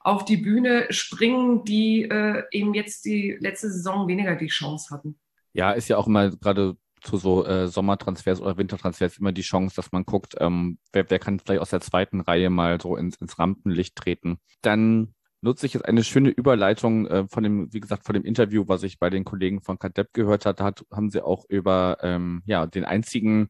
auf 0.00 0.24
die 0.24 0.38
Bühne 0.38 0.86
springen, 0.90 1.64
die 1.64 2.04
äh, 2.04 2.42
eben 2.50 2.74
jetzt 2.74 3.04
die 3.04 3.36
letzte 3.38 3.70
Saison 3.70 4.08
weniger 4.08 4.34
die 4.36 4.48
Chance 4.48 4.94
hatten. 4.94 5.18
Ja, 5.52 5.72
ist 5.72 5.88
ja 5.88 5.96
auch 5.96 6.06
immer 6.06 6.30
gerade 6.30 6.76
zu 7.02 7.16
so 7.16 7.44
äh, 7.46 7.68
Sommertransfers 7.68 8.40
oder 8.40 8.56
Wintertransfers 8.56 9.18
immer 9.18 9.32
die 9.32 9.42
Chance, 9.42 9.76
dass 9.76 9.92
man 9.92 10.04
guckt, 10.04 10.36
ähm, 10.38 10.78
wer, 10.92 11.08
wer 11.10 11.18
kann 11.18 11.40
vielleicht 11.40 11.60
aus 11.60 11.70
der 11.70 11.80
zweiten 11.80 12.20
Reihe 12.20 12.50
mal 12.50 12.80
so 12.80 12.96
ins, 12.96 13.16
ins 13.16 13.38
Rampenlicht 13.38 13.96
treten. 13.96 14.38
Dann 14.62 15.14
nutze 15.42 15.66
ich 15.66 15.74
jetzt 15.74 15.84
eine 15.84 16.04
schöne 16.04 16.30
Überleitung 16.30 17.06
äh, 17.06 17.26
von 17.28 17.42
dem, 17.42 17.72
wie 17.72 17.80
gesagt, 17.80 18.04
von 18.04 18.14
dem 18.14 18.24
Interview, 18.24 18.64
was 18.66 18.82
ich 18.82 18.98
bei 18.98 19.10
den 19.10 19.24
Kollegen 19.24 19.60
von 19.62 19.78
Kadepp 19.78 20.12
gehört 20.12 20.46
hatte, 20.46 20.64
hat, 20.64 20.84
haben 20.92 21.10
sie 21.10 21.24
auch 21.24 21.44
über 21.48 21.98
ähm, 22.02 22.42
ja, 22.46 22.66
den 22.66 22.84
einzigen 22.84 23.48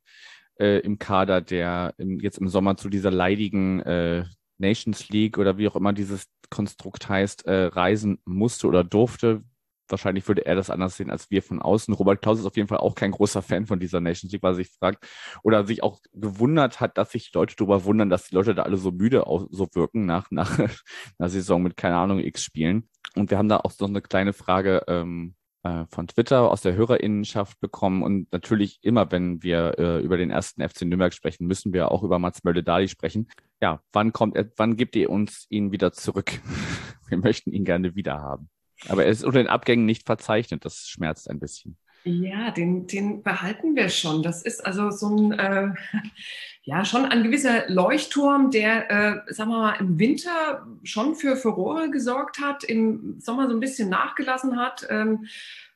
äh, 0.58 0.80
im 0.80 0.98
Kader, 0.98 1.40
der 1.40 1.94
im, 1.98 2.20
jetzt 2.20 2.38
im 2.38 2.48
Sommer 2.48 2.76
zu 2.76 2.88
dieser 2.88 3.10
leidigen 3.10 3.80
äh, 3.80 4.24
Nations 4.58 5.08
League 5.08 5.38
oder 5.38 5.58
wie 5.58 5.68
auch 5.68 5.76
immer 5.76 5.92
dieses 5.92 6.26
Konstrukt 6.50 7.08
heißt, 7.08 7.46
äh, 7.46 7.66
reisen 7.66 8.18
musste 8.24 8.66
oder 8.66 8.84
durfte 8.84 9.42
wahrscheinlich 9.90 10.26
würde 10.28 10.46
er 10.46 10.54
das 10.54 10.70
anders 10.70 10.96
sehen 10.96 11.10
als 11.10 11.30
wir 11.30 11.42
von 11.42 11.60
außen. 11.60 11.94
Robert 11.94 12.22
Klaus 12.22 12.38
ist 12.38 12.46
auf 12.46 12.56
jeden 12.56 12.68
Fall 12.68 12.78
auch 12.78 12.94
kein 12.94 13.10
großer 13.10 13.42
Fan 13.42 13.66
von 13.66 13.80
dieser 13.80 14.00
Nations 14.00 14.32
League, 14.32 14.42
weil 14.42 14.52
er 14.52 14.56
sich 14.56 14.70
fragt 14.70 15.06
oder 15.42 15.66
sich 15.66 15.82
auch 15.82 16.00
gewundert 16.12 16.80
hat, 16.80 16.98
dass 16.98 17.12
sich 17.12 17.32
Leute 17.32 17.56
darüber 17.56 17.84
wundern, 17.84 18.10
dass 18.10 18.28
die 18.28 18.34
Leute 18.34 18.54
da 18.54 18.62
alle 18.62 18.76
so 18.76 18.90
müde 18.90 19.24
so 19.50 19.68
wirken 19.74 20.06
nach, 20.06 20.30
nach 20.30 20.58
einer 21.18 21.28
Saison 21.28 21.62
mit, 21.62 21.76
keine 21.76 21.96
Ahnung, 21.96 22.18
X 22.20 22.42
Spielen. 22.42 22.88
Und 23.16 23.30
wir 23.30 23.38
haben 23.38 23.48
da 23.48 23.58
auch 23.58 23.70
so 23.70 23.86
eine 23.86 24.00
kleine 24.00 24.32
Frage 24.32 24.82
ähm, 24.86 25.34
äh, 25.62 25.84
von 25.90 26.06
Twitter 26.06 26.50
aus 26.50 26.62
der 26.62 26.74
Hörerinnenschaft 26.74 27.60
bekommen. 27.60 28.02
Und 28.02 28.32
natürlich 28.32 28.78
immer, 28.82 29.10
wenn 29.12 29.42
wir 29.42 29.78
äh, 29.78 30.00
über 30.00 30.16
den 30.16 30.30
ersten 30.30 30.66
FC 30.66 30.82
Nürnberg 30.82 31.12
sprechen, 31.12 31.46
müssen 31.46 31.72
wir 31.72 31.90
auch 31.90 32.02
über 32.02 32.18
Mats 32.18 32.44
Mölle-Dali 32.44 32.88
sprechen. 32.88 33.28
Ja, 33.60 33.82
wann 33.92 34.12
kommt 34.12 34.38
wann 34.56 34.76
gibt 34.76 34.96
ihr 34.96 35.10
uns 35.10 35.46
ihn 35.50 35.72
wieder 35.72 35.92
zurück? 35.92 36.40
wir 37.08 37.18
möchten 37.18 37.52
ihn 37.52 37.64
gerne 37.64 37.94
wieder 37.94 38.20
haben. 38.20 38.48
Aber 38.88 39.04
er 39.04 39.10
ist 39.10 39.24
unter 39.24 39.38
den 39.38 39.48
Abgängen 39.48 39.84
nicht 39.84 40.06
verzeichnet. 40.06 40.64
Das 40.64 40.88
schmerzt 40.88 41.28
ein 41.28 41.40
bisschen. 41.40 41.76
Ja, 42.04 42.50
den, 42.50 42.86
den 42.86 43.22
behalten 43.22 43.76
wir 43.76 43.90
schon. 43.90 44.22
Das 44.22 44.42
ist 44.42 44.64
also 44.64 44.90
so 44.90 45.08
ein, 45.08 45.32
äh, 45.32 45.68
ja, 46.62 46.84
schon 46.84 47.04
ein 47.04 47.24
gewisser 47.24 47.68
Leuchtturm, 47.68 48.50
der, 48.50 48.90
äh, 48.90 49.34
sagen 49.34 49.50
wir 49.50 49.58
mal, 49.58 49.76
im 49.80 49.98
Winter 49.98 50.66
schon 50.82 51.14
für 51.14 51.36
Furore 51.36 51.90
gesorgt 51.90 52.40
hat, 52.40 52.64
im 52.64 53.20
Sommer 53.20 53.48
so 53.48 53.54
ein 53.54 53.60
bisschen 53.60 53.90
nachgelassen 53.90 54.58
hat. 54.58 54.86
Ähm, 54.88 55.26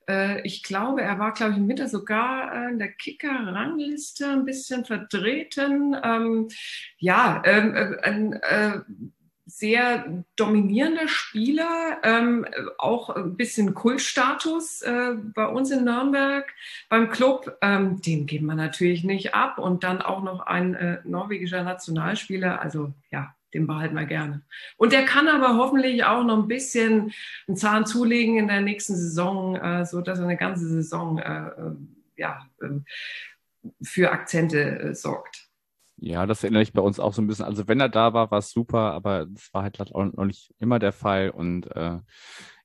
äh, 0.09 0.41
ich 0.43 0.63
glaube, 0.63 1.03
er 1.03 1.19
war, 1.19 1.33
glaube 1.33 1.53
ich, 1.53 1.59
im 1.59 1.69
Winter 1.69 1.89
sogar 1.89 2.55
äh, 2.55 2.71
in 2.71 2.79
der 2.79 2.93
Kicker-Rangliste 2.93 4.29
ein 4.29 4.45
bisschen 4.45 4.85
vertreten. 4.85 5.97
Ähm, 6.03 6.49
ja, 6.99 7.43
ähm, 7.45 7.75
äh, 7.75 8.39
äh, 8.41 8.81
sehr 9.47 10.25
dominierender 10.37 11.07
Spieler, 11.07 11.99
ähm, 12.03 12.47
auch 12.79 13.11
ein 13.11 13.37
bisschen 13.37 13.75
Kultstatus 13.75 14.83
äh, 14.83 15.15
bei 15.35 15.47
uns 15.47 15.71
in 15.71 15.85
Nürnberg 15.85 16.53
beim 16.89 17.11
Club. 17.11 17.57
Ähm, 17.61 18.01
den 18.01 18.27
geben 18.27 18.47
wir 18.47 18.55
natürlich 18.55 19.05
nicht 19.05 19.35
ab. 19.35 19.59
Und 19.59 19.85
dann 19.85 20.01
auch 20.01 20.23
noch 20.23 20.41
ein 20.41 20.75
äh, 20.75 21.01
norwegischer 21.05 21.63
Nationalspieler. 21.63 22.61
Also 22.63 22.95
ja, 23.11 23.35
den 23.53 23.67
behalten 23.67 23.95
wir 23.95 24.07
gerne. 24.07 24.43
Und 24.77 24.93
der 24.93 25.05
kann 25.05 25.29
aber 25.29 25.57
hoffentlich 25.57 26.05
auch 26.05 26.25
noch 26.25 26.39
ein 26.39 26.49
bisschen 26.49 27.13
einen 27.47 27.57
Zahn 27.57 27.87
zulegen 27.87 28.39
in 28.39 28.49
der 28.49 28.63
nächsten 28.63 28.97
Saison, 28.97 29.57
äh, 29.57 29.85
so 29.85 30.01
dass 30.01 30.19
er 30.19 30.25
eine 30.25 30.37
ganze 30.37 30.67
Saison 30.67 31.19
äh, 31.19 31.49
äh 31.49 31.77
ja, 32.17 32.49
ähm, 32.63 32.85
für 33.83 34.13
Akzente 34.13 34.61
äh, 34.61 34.95
sorgt. 34.95 35.44
Ja, 35.97 36.27
das 36.27 36.43
erinnere 36.43 36.63
ich 36.63 36.73
bei 36.73 36.83
uns 36.83 36.99
auch 36.99 37.15
so 37.15 37.23
ein 37.23 37.27
bisschen. 37.27 37.45
Also 37.45 37.69
wenn 37.69 37.81
er 37.81 37.89
da 37.89 38.13
war, 38.13 38.31
war 38.31 38.39
es 38.39 38.51
super, 38.51 38.93
aber 38.93 39.27
das 39.27 39.53
war 39.53 39.63
halt 39.63 39.81
auch 39.95 40.25
nicht 40.25 40.53
immer 40.59 40.79
der 40.79 40.93
Fall. 40.93 41.31
Und 41.31 41.67
äh, 41.75 41.99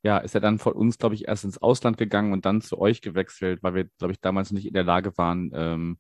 ja, 0.03 0.17
ist 0.17 0.35
er 0.35 0.41
dann 0.41 0.59
von 0.59 0.73
uns, 0.73 0.97
glaube 0.97 1.15
ich, 1.15 1.27
erst 1.27 1.43
ins 1.43 1.57
Ausland 1.59 1.97
gegangen 1.97 2.33
und 2.33 2.45
dann 2.45 2.61
zu 2.61 2.79
euch 2.79 3.01
gewechselt, 3.01 3.61
weil 3.61 3.75
wir, 3.75 3.83
glaube 3.99 4.13
ich, 4.13 4.19
damals 4.19 4.51
nicht 4.51 4.65
in 4.65 4.73
der 4.73 4.83
Lage 4.83 5.15
waren, 5.17 5.51
ähm, 5.53 5.99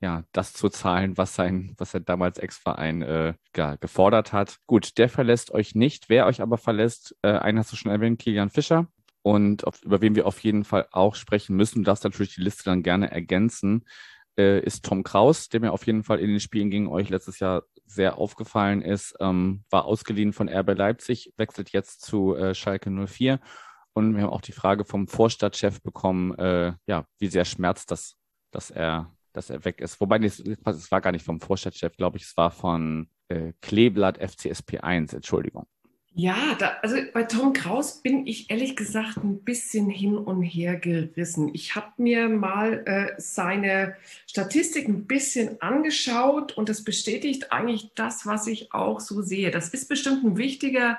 ja, 0.00 0.24
das 0.32 0.52
zu 0.52 0.68
zahlen, 0.68 1.16
was 1.16 1.34
sein, 1.34 1.74
was 1.78 1.94
er 1.94 2.00
damals 2.00 2.38
Ex-Verein 2.38 3.02
äh, 3.02 3.34
gefordert 3.80 4.32
hat. 4.32 4.58
Gut, 4.66 4.98
der 4.98 5.08
verlässt 5.08 5.52
euch 5.52 5.74
nicht. 5.74 6.08
Wer 6.08 6.26
euch 6.26 6.40
aber 6.40 6.58
verlässt, 6.58 7.16
äh, 7.22 7.32
einen 7.32 7.58
hast 7.58 7.72
du 7.72 7.76
schon 7.76 7.92
erwähnt, 7.92 8.18
Kilian 8.18 8.50
Fischer. 8.50 8.88
Und 9.22 9.64
auf, 9.66 9.82
über 9.84 10.00
wen 10.00 10.16
wir 10.16 10.26
auf 10.26 10.40
jeden 10.40 10.64
Fall 10.64 10.88
auch 10.90 11.14
sprechen 11.14 11.54
müssen, 11.54 11.80
du 11.80 11.84
darfst 11.84 12.02
natürlich 12.02 12.34
die 12.34 12.42
Liste 12.42 12.64
dann 12.64 12.82
gerne 12.82 13.10
ergänzen 13.12 13.84
äh, 14.38 14.60
ist 14.60 14.84
Tom 14.84 15.02
Kraus, 15.02 15.48
der 15.48 15.60
mir 15.60 15.72
auf 15.72 15.86
jeden 15.86 16.04
Fall 16.04 16.18
in 16.18 16.28
den 16.28 16.40
Spielen 16.40 16.70
gegen 16.70 16.88
euch 16.88 17.08
letztes 17.08 17.38
Jahr 17.38 17.64
sehr 17.84 18.18
aufgefallen 18.18 18.82
ist. 18.82 19.14
Ähm, 19.20 19.64
war 19.70 19.84
ausgeliehen 19.84 20.32
von 20.32 20.48
RB 20.48 20.76
Leipzig, 20.76 21.32
wechselt 21.36 21.70
jetzt 21.70 22.02
zu 22.02 22.34
äh, 22.34 22.54
Schalke 22.54 22.90
04. 22.90 23.40
Und 23.94 24.16
wir 24.16 24.22
haben 24.22 24.30
auch 24.30 24.40
die 24.40 24.52
Frage 24.52 24.84
vom 24.84 25.06
Vorstadtchef 25.06 25.82
bekommen, 25.82 26.34
äh, 26.38 26.72
ja, 26.86 27.04
wie 27.18 27.28
sehr 27.28 27.44
schmerzt 27.44 27.90
das, 27.90 28.16
dass 28.50 28.70
er, 28.70 29.14
dass 29.32 29.50
er 29.50 29.64
weg 29.64 29.80
ist. 29.80 30.00
Wobei, 30.00 30.18
es 30.18 30.90
war 30.90 31.00
gar 31.00 31.12
nicht 31.12 31.24
vom 31.24 31.40
Vorstadtchef, 31.40 31.96
glaube 31.96 32.16
ich, 32.16 32.24
es 32.24 32.36
war 32.36 32.50
von 32.50 33.08
äh, 33.28 33.52
Kleeblatt 33.60 34.18
FCSP 34.18 34.78
1, 34.80 35.12
Entschuldigung. 35.12 35.66
Ja, 36.14 36.54
da, 36.58 36.76
also 36.82 36.96
bei 37.14 37.22
Tom 37.22 37.54
Kraus 37.54 38.02
bin 38.02 38.26
ich 38.26 38.50
ehrlich 38.50 38.76
gesagt 38.76 39.16
ein 39.24 39.42
bisschen 39.44 39.88
hin 39.88 40.18
und 40.18 40.42
her 40.42 40.76
gerissen. 40.76 41.50
Ich 41.54 41.74
habe 41.74 41.90
mir 41.96 42.28
mal 42.28 42.82
äh, 42.84 43.14
seine 43.16 43.96
Statistik 44.26 44.88
ein 44.88 45.06
bisschen 45.06 45.62
angeschaut 45.62 46.52
und 46.52 46.68
das 46.68 46.84
bestätigt 46.84 47.50
eigentlich 47.50 47.92
das, 47.94 48.26
was 48.26 48.46
ich 48.46 48.74
auch 48.74 49.00
so 49.00 49.22
sehe. 49.22 49.50
Das 49.50 49.70
ist 49.70 49.88
bestimmt 49.88 50.22
ein 50.22 50.36
wichtiger 50.36 50.98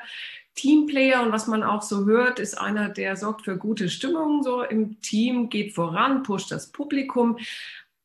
Teamplayer 0.56 1.22
und 1.22 1.32
was 1.32 1.46
man 1.46 1.62
auch 1.62 1.84
so 1.84 2.06
hört, 2.06 2.40
ist 2.40 2.60
einer, 2.60 2.90
der 2.90 3.16
sorgt 3.16 3.46
für 3.46 3.58
gute 3.58 3.90
Stimmung 3.90 4.42
so 4.42 4.64
im 4.64 5.00
Team, 5.02 5.50
geht 5.50 5.76
voran, 5.76 6.24
pusht 6.24 6.52
das 6.52 6.72
Publikum. 6.72 7.38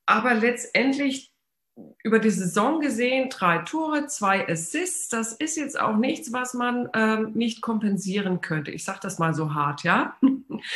Aber 0.04 0.34
letztendlich 0.34 1.32
über 2.02 2.18
die 2.18 2.30
Saison 2.30 2.80
gesehen 2.80 3.30
drei 3.30 3.58
Tore, 3.58 4.06
zwei 4.06 4.48
Assists. 4.48 5.08
Das 5.08 5.32
ist 5.32 5.56
jetzt 5.56 5.78
auch 5.78 5.96
nichts, 5.96 6.32
was 6.32 6.54
man 6.54 6.88
ähm, 6.94 7.32
nicht 7.34 7.60
kompensieren 7.60 8.40
könnte. 8.40 8.70
Ich 8.70 8.84
sage 8.84 9.00
das 9.02 9.18
mal 9.18 9.34
so 9.34 9.54
hart, 9.54 9.82
ja. 9.82 10.16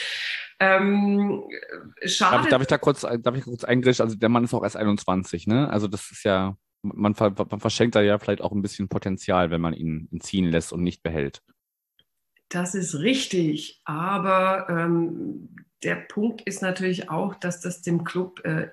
ähm, 0.60 1.42
schade. 2.04 2.36
Darf, 2.36 2.48
darf, 2.48 2.62
ich 2.62 2.68
da 2.68 2.78
kurz, 2.78 3.00
darf 3.00 3.36
ich 3.36 3.44
kurz 3.44 3.64
eingreifen? 3.64 4.02
Also 4.02 4.16
der 4.16 4.28
Mann 4.28 4.44
ist 4.44 4.54
auch 4.54 4.62
erst 4.62 4.76
21, 4.76 5.46
ne? 5.46 5.70
Also 5.70 5.88
das 5.88 6.10
ist 6.10 6.24
ja, 6.24 6.56
man, 6.82 7.14
man 7.18 7.60
verschenkt 7.60 7.94
da 7.94 8.02
ja 8.02 8.18
vielleicht 8.18 8.42
auch 8.42 8.52
ein 8.52 8.62
bisschen 8.62 8.88
Potenzial, 8.88 9.50
wenn 9.50 9.60
man 9.60 9.74
ihn, 9.74 10.08
ihn 10.10 10.20
ziehen 10.20 10.46
lässt 10.46 10.72
und 10.72 10.82
nicht 10.82 11.02
behält. 11.02 11.42
Das 12.48 12.74
ist 12.74 12.96
richtig, 12.96 13.80
aber 13.84 14.66
ähm, 14.68 15.56
der 15.82 15.96
Punkt 15.96 16.42
ist 16.42 16.62
natürlich 16.62 17.10
auch, 17.10 17.34
dass 17.34 17.60
das 17.60 17.82
dem 17.82 18.04
Club 18.04 18.44
äh, 18.44 18.68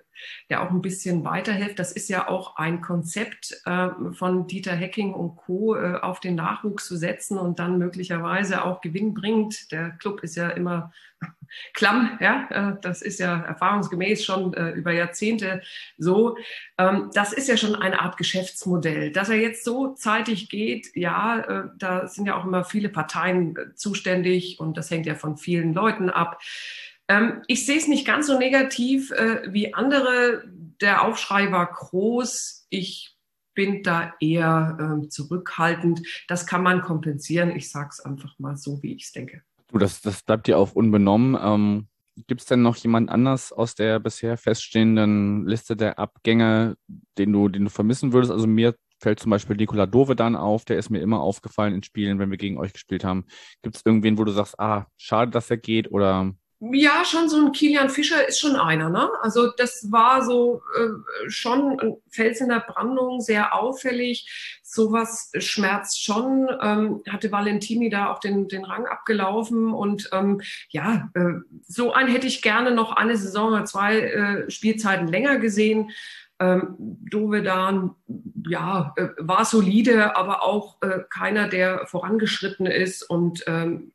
ja 0.49 0.65
auch 0.65 0.69
ein 0.69 0.81
bisschen 0.81 1.23
weiterhilft. 1.23 1.79
Das 1.79 1.91
ist 1.91 2.09
ja 2.09 2.27
auch 2.27 2.57
ein 2.57 2.81
Konzept 2.81 3.61
äh, 3.65 3.89
von 4.11 4.47
Dieter 4.47 4.75
Hecking 4.75 5.13
und 5.13 5.35
Co. 5.35 5.75
Äh, 5.75 5.99
auf 6.01 6.19
den 6.19 6.35
Nachwuchs 6.35 6.85
zu 6.85 6.97
setzen 6.97 7.37
und 7.37 7.59
dann 7.59 7.77
möglicherweise 7.77 8.63
auch 8.63 8.81
Gewinn 8.81 9.13
bringt. 9.13 9.71
Der 9.71 9.91
Club 9.91 10.21
ist 10.23 10.35
ja 10.35 10.49
immer 10.49 10.91
klamm, 11.73 12.17
ja, 12.21 12.47
äh, 12.49 12.75
das 12.81 13.01
ist 13.01 13.19
ja 13.19 13.41
erfahrungsgemäß 13.41 14.23
schon 14.23 14.53
äh, 14.53 14.71
über 14.71 14.91
Jahrzehnte 14.91 15.61
so. 15.97 16.37
Ähm, 16.77 17.09
das 17.13 17.33
ist 17.33 17.47
ja 17.47 17.57
schon 17.57 17.75
eine 17.75 17.99
Art 18.01 18.17
Geschäftsmodell. 18.17 19.11
Dass 19.11 19.29
er 19.29 19.37
jetzt 19.37 19.63
so 19.63 19.93
zeitig 19.93 20.49
geht, 20.49 20.95
ja, 20.95 21.39
äh, 21.39 21.63
da 21.77 22.07
sind 22.07 22.25
ja 22.25 22.35
auch 22.35 22.45
immer 22.45 22.63
viele 22.63 22.89
Parteien 22.89 23.55
äh, 23.55 23.75
zuständig 23.75 24.59
und 24.59 24.77
das 24.77 24.91
hängt 24.91 25.05
ja 25.05 25.15
von 25.15 25.37
vielen 25.37 25.73
Leuten 25.73 26.09
ab. 26.09 26.39
Ähm, 27.09 27.41
ich 27.47 27.65
sehe 27.65 27.77
es 27.77 27.87
nicht 27.87 28.05
ganz 28.05 28.27
so 28.27 28.37
negativ 28.37 29.11
äh, 29.11 29.41
wie 29.51 29.73
andere. 29.73 30.43
Der 30.79 31.03
Aufschrei 31.03 31.51
war 31.51 31.65
groß. 31.65 32.67
Ich 32.69 33.17
bin 33.55 33.83
da 33.83 34.13
eher 34.21 35.01
äh, 35.03 35.09
zurückhaltend. 35.09 36.01
Das 36.27 36.45
kann 36.45 36.63
man 36.63 36.81
kompensieren. 36.81 37.53
Ich 37.53 37.69
sage 37.69 37.89
es 37.91 37.99
einfach 37.99 38.37
mal 38.37 38.55
so, 38.55 38.81
wie 38.83 38.93
ich 38.93 39.03
es 39.03 39.11
denke. 39.11 39.41
Du, 39.67 39.79
das, 39.79 40.01
das 40.01 40.21
bleibt 40.21 40.47
dir 40.47 40.57
auch 40.57 40.73
unbenommen. 40.73 41.37
Ähm, 41.41 41.87
Gibt 42.27 42.41
es 42.41 42.47
denn 42.47 42.61
noch 42.61 42.75
jemand 42.77 43.09
anders 43.09 43.51
aus 43.51 43.75
der 43.75 43.99
bisher 43.99 44.37
feststehenden 44.37 45.47
Liste 45.47 45.75
der 45.75 45.99
Abgänge, 45.99 46.75
den 47.17 47.33
du, 47.33 47.49
den 47.49 47.65
du 47.65 47.69
vermissen 47.69 48.13
würdest? 48.13 48.31
Also 48.31 48.45
mir 48.45 48.75
fällt 48.99 49.19
zum 49.19 49.29
Beispiel 49.29 49.55
Nikola 49.55 49.85
Dove 49.85 50.15
dann 50.15 50.35
auf, 50.35 50.65
der 50.65 50.77
ist 50.77 50.89
mir 50.89 50.99
immer 50.99 51.21
aufgefallen 51.21 51.73
in 51.73 51.83
Spielen, 51.83 52.19
wenn 52.19 52.29
wir 52.29 52.37
gegen 52.37 52.57
euch 52.57 52.73
gespielt 52.73 53.03
haben. 53.03 53.25
Gibt 53.61 53.77
es 53.77 53.85
irgendwen, 53.85 54.17
wo 54.17 54.25
du 54.25 54.31
sagst, 54.31 54.59
ah, 54.59 54.87
schade, 54.97 55.31
dass 55.31 55.49
er 55.49 55.57
geht 55.57 55.91
oder 55.91 56.33
ja, 56.61 57.05
schon 57.05 57.29
so 57.29 57.37
ein 57.37 57.51
Kilian 57.53 57.89
Fischer 57.89 58.27
ist 58.27 58.39
schon 58.39 58.57
einer. 58.57 58.89
Ne? 58.89 59.09
Also 59.21 59.51
das 59.55 59.91
war 59.91 60.25
so 60.25 60.61
äh, 60.77 61.29
schon 61.29 61.79
ein 61.79 61.95
Fels 62.09 62.41
in 62.41 62.49
der 62.49 62.59
Brandung, 62.59 63.21
sehr 63.21 63.55
auffällig. 63.55 64.59
Sowas 64.61 65.31
schmerzt 65.37 66.03
schon. 66.03 66.49
Ähm, 66.61 67.01
hatte 67.09 67.31
Valentini 67.31 67.89
da 67.89 68.11
auch 68.11 68.19
den, 68.19 68.49
den 68.49 68.65
Rang 68.65 68.85
abgelaufen. 68.87 69.71
Und 69.71 70.09
ähm, 70.11 70.41
ja, 70.69 71.09
äh, 71.13 71.39
so 71.65 71.93
einen 71.93 72.11
hätte 72.11 72.27
ich 72.27 72.41
gerne 72.41 72.71
noch 72.71 72.91
eine 72.91 73.15
Saison 73.15 73.53
oder 73.53 73.65
zwei 73.65 73.99
äh, 73.99 74.51
Spielzeiten 74.51 75.07
länger 75.07 75.37
gesehen. 75.37 75.91
Ähm, 76.41 76.75
Dovedan, 76.77 77.95
ja, 78.47 78.93
äh, 78.97 79.07
war 79.17 79.45
solide, 79.45 80.17
aber 80.17 80.43
auch 80.43 80.81
äh, 80.81 80.99
keiner, 81.09 81.47
der 81.47 81.87
vorangeschritten 81.87 82.65
ist 82.65 83.03
und 83.03 83.43
ähm, 83.47 83.93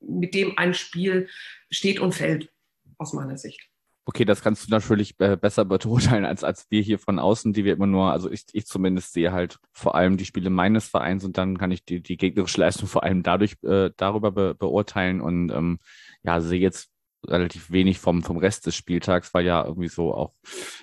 mit 0.00 0.34
dem 0.34 0.56
ein 0.56 0.74
Spiel 0.74 1.28
steht 1.70 2.00
und 2.00 2.14
fällt, 2.14 2.52
aus 2.98 3.12
meiner 3.12 3.36
Sicht. 3.36 3.68
Okay, 4.08 4.24
das 4.24 4.40
kannst 4.40 4.66
du 4.66 4.70
natürlich 4.70 5.20
äh, 5.20 5.36
besser 5.36 5.66
beurteilen 5.66 6.24
als, 6.24 6.42
als 6.42 6.66
wir 6.70 6.80
hier 6.80 6.98
von 6.98 7.18
außen, 7.18 7.52
die 7.52 7.66
wir 7.66 7.74
immer 7.74 7.86
nur, 7.86 8.10
also 8.10 8.30
ich, 8.30 8.46
ich 8.52 8.64
zumindest 8.64 9.12
sehe 9.12 9.32
halt 9.32 9.58
vor 9.72 9.96
allem 9.96 10.16
die 10.16 10.24
Spiele 10.24 10.48
meines 10.48 10.88
Vereins 10.88 11.24
und 11.24 11.36
dann 11.36 11.58
kann 11.58 11.70
ich 11.70 11.84
die, 11.84 12.00
die 12.02 12.16
gegnerische 12.16 12.60
Leistung 12.60 12.88
vor 12.88 13.02
allem 13.02 13.22
dadurch 13.22 13.56
äh, 13.64 13.90
darüber 13.98 14.32
be, 14.32 14.54
beurteilen 14.54 15.20
und 15.20 15.50
ähm, 15.50 15.78
ja, 16.22 16.40
sehe 16.40 16.58
jetzt 16.58 16.88
relativ 17.26 17.70
wenig 17.70 17.98
vom, 17.98 18.22
vom 18.22 18.36
Rest 18.36 18.66
des 18.66 18.76
Spieltags, 18.76 19.34
weil 19.34 19.44
ja 19.44 19.64
irgendwie 19.64 19.88
so 19.88 20.14
auch, 20.14 20.32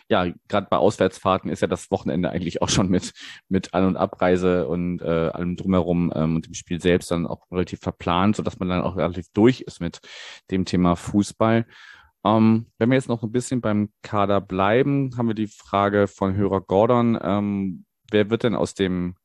ja, 0.09 0.27
gerade 0.47 0.67
bei 0.69 0.77
Auswärtsfahrten 0.77 1.49
ist 1.49 1.61
ja 1.61 1.67
das 1.67 1.91
Wochenende 1.91 2.29
eigentlich 2.29 2.61
auch 2.61 2.69
schon 2.69 2.89
mit, 2.89 3.13
mit 3.47 3.73
An- 3.73 3.85
und 3.85 3.97
Abreise 3.97 4.67
und 4.67 5.01
äh, 5.01 5.29
allem 5.29 5.55
drumherum 5.55 6.11
ähm, 6.15 6.35
und 6.35 6.47
dem 6.47 6.53
Spiel 6.53 6.81
selbst 6.81 7.11
dann 7.11 7.27
auch 7.27 7.49
relativ 7.51 7.79
verplant, 7.79 8.35
sodass 8.35 8.59
man 8.59 8.69
dann 8.69 8.81
auch 8.81 8.97
relativ 8.97 9.27
durch 9.33 9.61
ist 9.61 9.79
mit 9.79 9.99
dem 10.51 10.65
Thema 10.65 10.95
Fußball. 10.95 11.65
Ähm, 12.25 12.67
wenn 12.77 12.89
wir 12.89 12.95
jetzt 12.95 13.09
noch 13.09 13.23
ein 13.23 13.31
bisschen 13.31 13.61
beim 13.61 13.89
Kader 14.01 14.41
bleiben, 14.41 15.11
haben 15.17 15.27
wir 15.27 15.35
die 15.35 15.47
Frage 15.47 16.07
von 16.07 16.35
Hörer 16.35 16.61
Gordon. 16.61 17.17
Ähm, 17.21 17.85
wer 18.11 18.29
wird 18.29 18.43
denn 18.43 18.55
aus 18.55 18.73
dem 18.73 19.15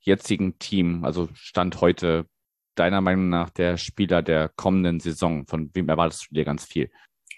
jetzigen 0.00 0.58
Team, 0.58 1.04
also 1.04 1.28
Stand 1.32 1.80
heute, 1.80 2.26
deiner 2.74 3.00
Meinung 3.00 3.28
nach 3.28 3.50
der 3.50 3.76
Spieler 3.76 4.22
der 4.22 4.48
kommenden 4.48 5.00
Saison? 5.00 5.46
Von 5.46 5.70
wem 5.74 5.88
erwartest 5.88 6.28
du 6.30 6.34
dir 6.34 6.44
ganz 6.44 6.64
viel? 6.64 6.90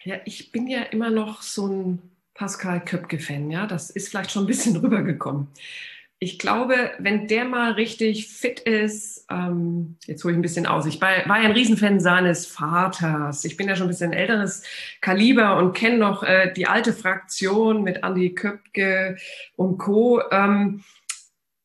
Ja, 0.04 0.16
ich 0.24 0.52
bin 0.52 0.66
ja 0.68 0.82
immer 0.82 1.10
noch 1.10 1.42
so 1.42 1.66
ein 1.66 2.02
Pascal 2.34 2.84
Köpke-Fan, 2.84 3.50
ja. 3.50 3.66
Das 3.66 3.90
ist 3.90 4.08
vielleicht 4.08 4.30
schon 4.30 4.44
ein 4.44 4.48
bisschen 4.48 4.76
rübergekommen. 4.82 5.48
Ich 6.18 6.38
glaube, 6.38 6.92
wenn 6.98 7.26
der 7.26 7.44
mal 7.44 7.72
richtig 7.72 8.28
fit 8.28 8.60
ist, 8.60 9.26
ähm, 9.30 9.96
jetzt 10.06 10.24
hole 10.24 10.32
ich 10.32 10.38
ein 10.38 10.42
bisschen 10.42 10.66
aus. 10.66 10.86
Ich 10.86 10.98
war, 11.00 11.14
ja 11.14 11.26
ein 11.26 11.52
Riesenfan 11.52 12.00
seines 12.00 12.46
Vaters. 12.46 13.44
Ich 13.44 13.58
bin 13.58 13.68
ja 13.68 13.76
schon 13.76 13.86
ein 13.86 13.90
bisschen 13.90 14.14
älteres 14.14 14.62
Kaliber 15.02 15.58
und 15.58 15.74
kenne 15.74 15.98
noch 15.98 16.22
äh, 16.22 16.52
die 16.54 16.66
alte 16.66 16.94
Fraktion 16.94 17.82
mit 17.82 18.02
Andy 18.02 18.34
Köpke 18.34 19.16
und 19.56 19.76
Co. 19.76 20.22
Ähm, 20.30 20.84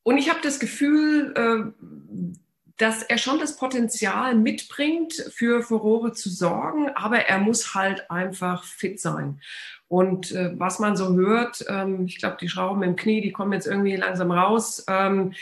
und 0.02 0.18
ich 0.18 0.28
habe 0.28 0.40
das 0.42 0.60
Gefühl, 0.60 1.32
äh, 1.34 2.34
dass 2.78 3.02
er 3.02 3.18
schon 3.18 3.38
das 3.38 3.56
Potenzial 3.56 4.34
mitbringt, 4.34 5.14
für 5.30 5.62
Furore 5.62 6.12
zu 6.12 6.30
sorgen, 6.30 6.90
aber 6.94 7.18
er 7.26 7.38
muss 7.38 7.74
halt 7.74 8.10
einfach 8.10 8.64
fit 8.64 9.00
sein. 9.00 9.40
Und 9.88 10.32
äh, 10.32 10.58
was 10.58 10.78
man 10.78 10.96
so 10.96 11.14
hört, 11.14 11.64
ähm, 11.68 12.06
ich 12.06 12.18
glaube, 12.18 12.38
die 12.40 12.48
Schrauben 12.48 12.82
im 12.82 12.96
Knie, 12.96 13.20
die 13.20 13.32
kommen 13.32 13.52
jetzt 13.52 13.66
irgendwie 13.66 13.96
langsam 13.96 14.30
raus. 14.30 14.84
Ähm, 14.88 15.34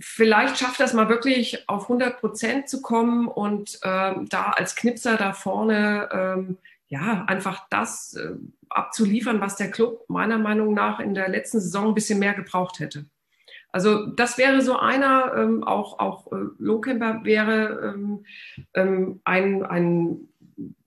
vielleicht 0.00 0.58
schafft 0.58 0.80
das 0.80 0.94
mal 0.94 1.08
wirklich 1.08 1.68
auf 1.68 1.84
100 1.84 2.18
Prozent 2.18 2.68
zu 2.68 2.80
kommen 2.82 3.28
und 3.28 3.78
ähm, 3.84 4.26
da 4.28 4.50
als 4.50 4.74
Knipser 4.74 5.16
da 5.16 5.32
vorne 5.32 6.08
ähm, 6.12 6.58
ja 6.88 7.24
einfach 7.26 7.66
das 7.70 8.14
äh, 8.14 8.32
abzuliefern, 8.68 9.40
was 9.40 9.56
der 9.56 9.70
Club 9.70 10.04
meiner 10.08 10.38
Meinung 10.38 10.74
nach 10.74 10.98
in 11.00 11.14
der 11.14 11.28
letzten 11.28 11.60
Saison 11.60 11.88
ein 11.88 11.94
bisschen 11.94 12.18
mehr 12.18 12.34
gebraucht 12.34 12.80
hätte. 12.80 13.06
Also 13.72 14.06
das 14.06 14.38
wäre 14.38 14.62
so 14.62 14.78
einer, 14.78 15.32
ähm, 15.36 15.64
auch, 15.64 15.98
auch 15.98 16.32
äh, 16.32 16.36
Lohkemper 16.58 17.20
wäre 17.24 17.94
ähm, 17.94 18.24
ähm, 18.74 19.20
ein, 19.24 19.64
ein, 19.64 20.28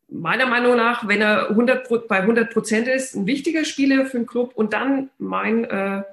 meiner 0.10 0.46
Meinung 0.46 0.76
nach, 0.76 1.08
wenn 1.08 1.22
er 1.22 1.50
100, 1.50 2.08
bei 2.08 2.20
100 2.20 2.52
Prozent 2.52 2.88
ist, 2.88 3.16
ein 3.16 3.26
wichtiger 3.26 3.66
Spieler 3.66 4.06
für 4.06 4.18
den 4.18 4.28
Club 4.28 4.52
und 4.56 4.74
dann 4.74 5.10
mein 5.18 5.64
äh, 5.66 6.04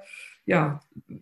ja, 0.45 0.81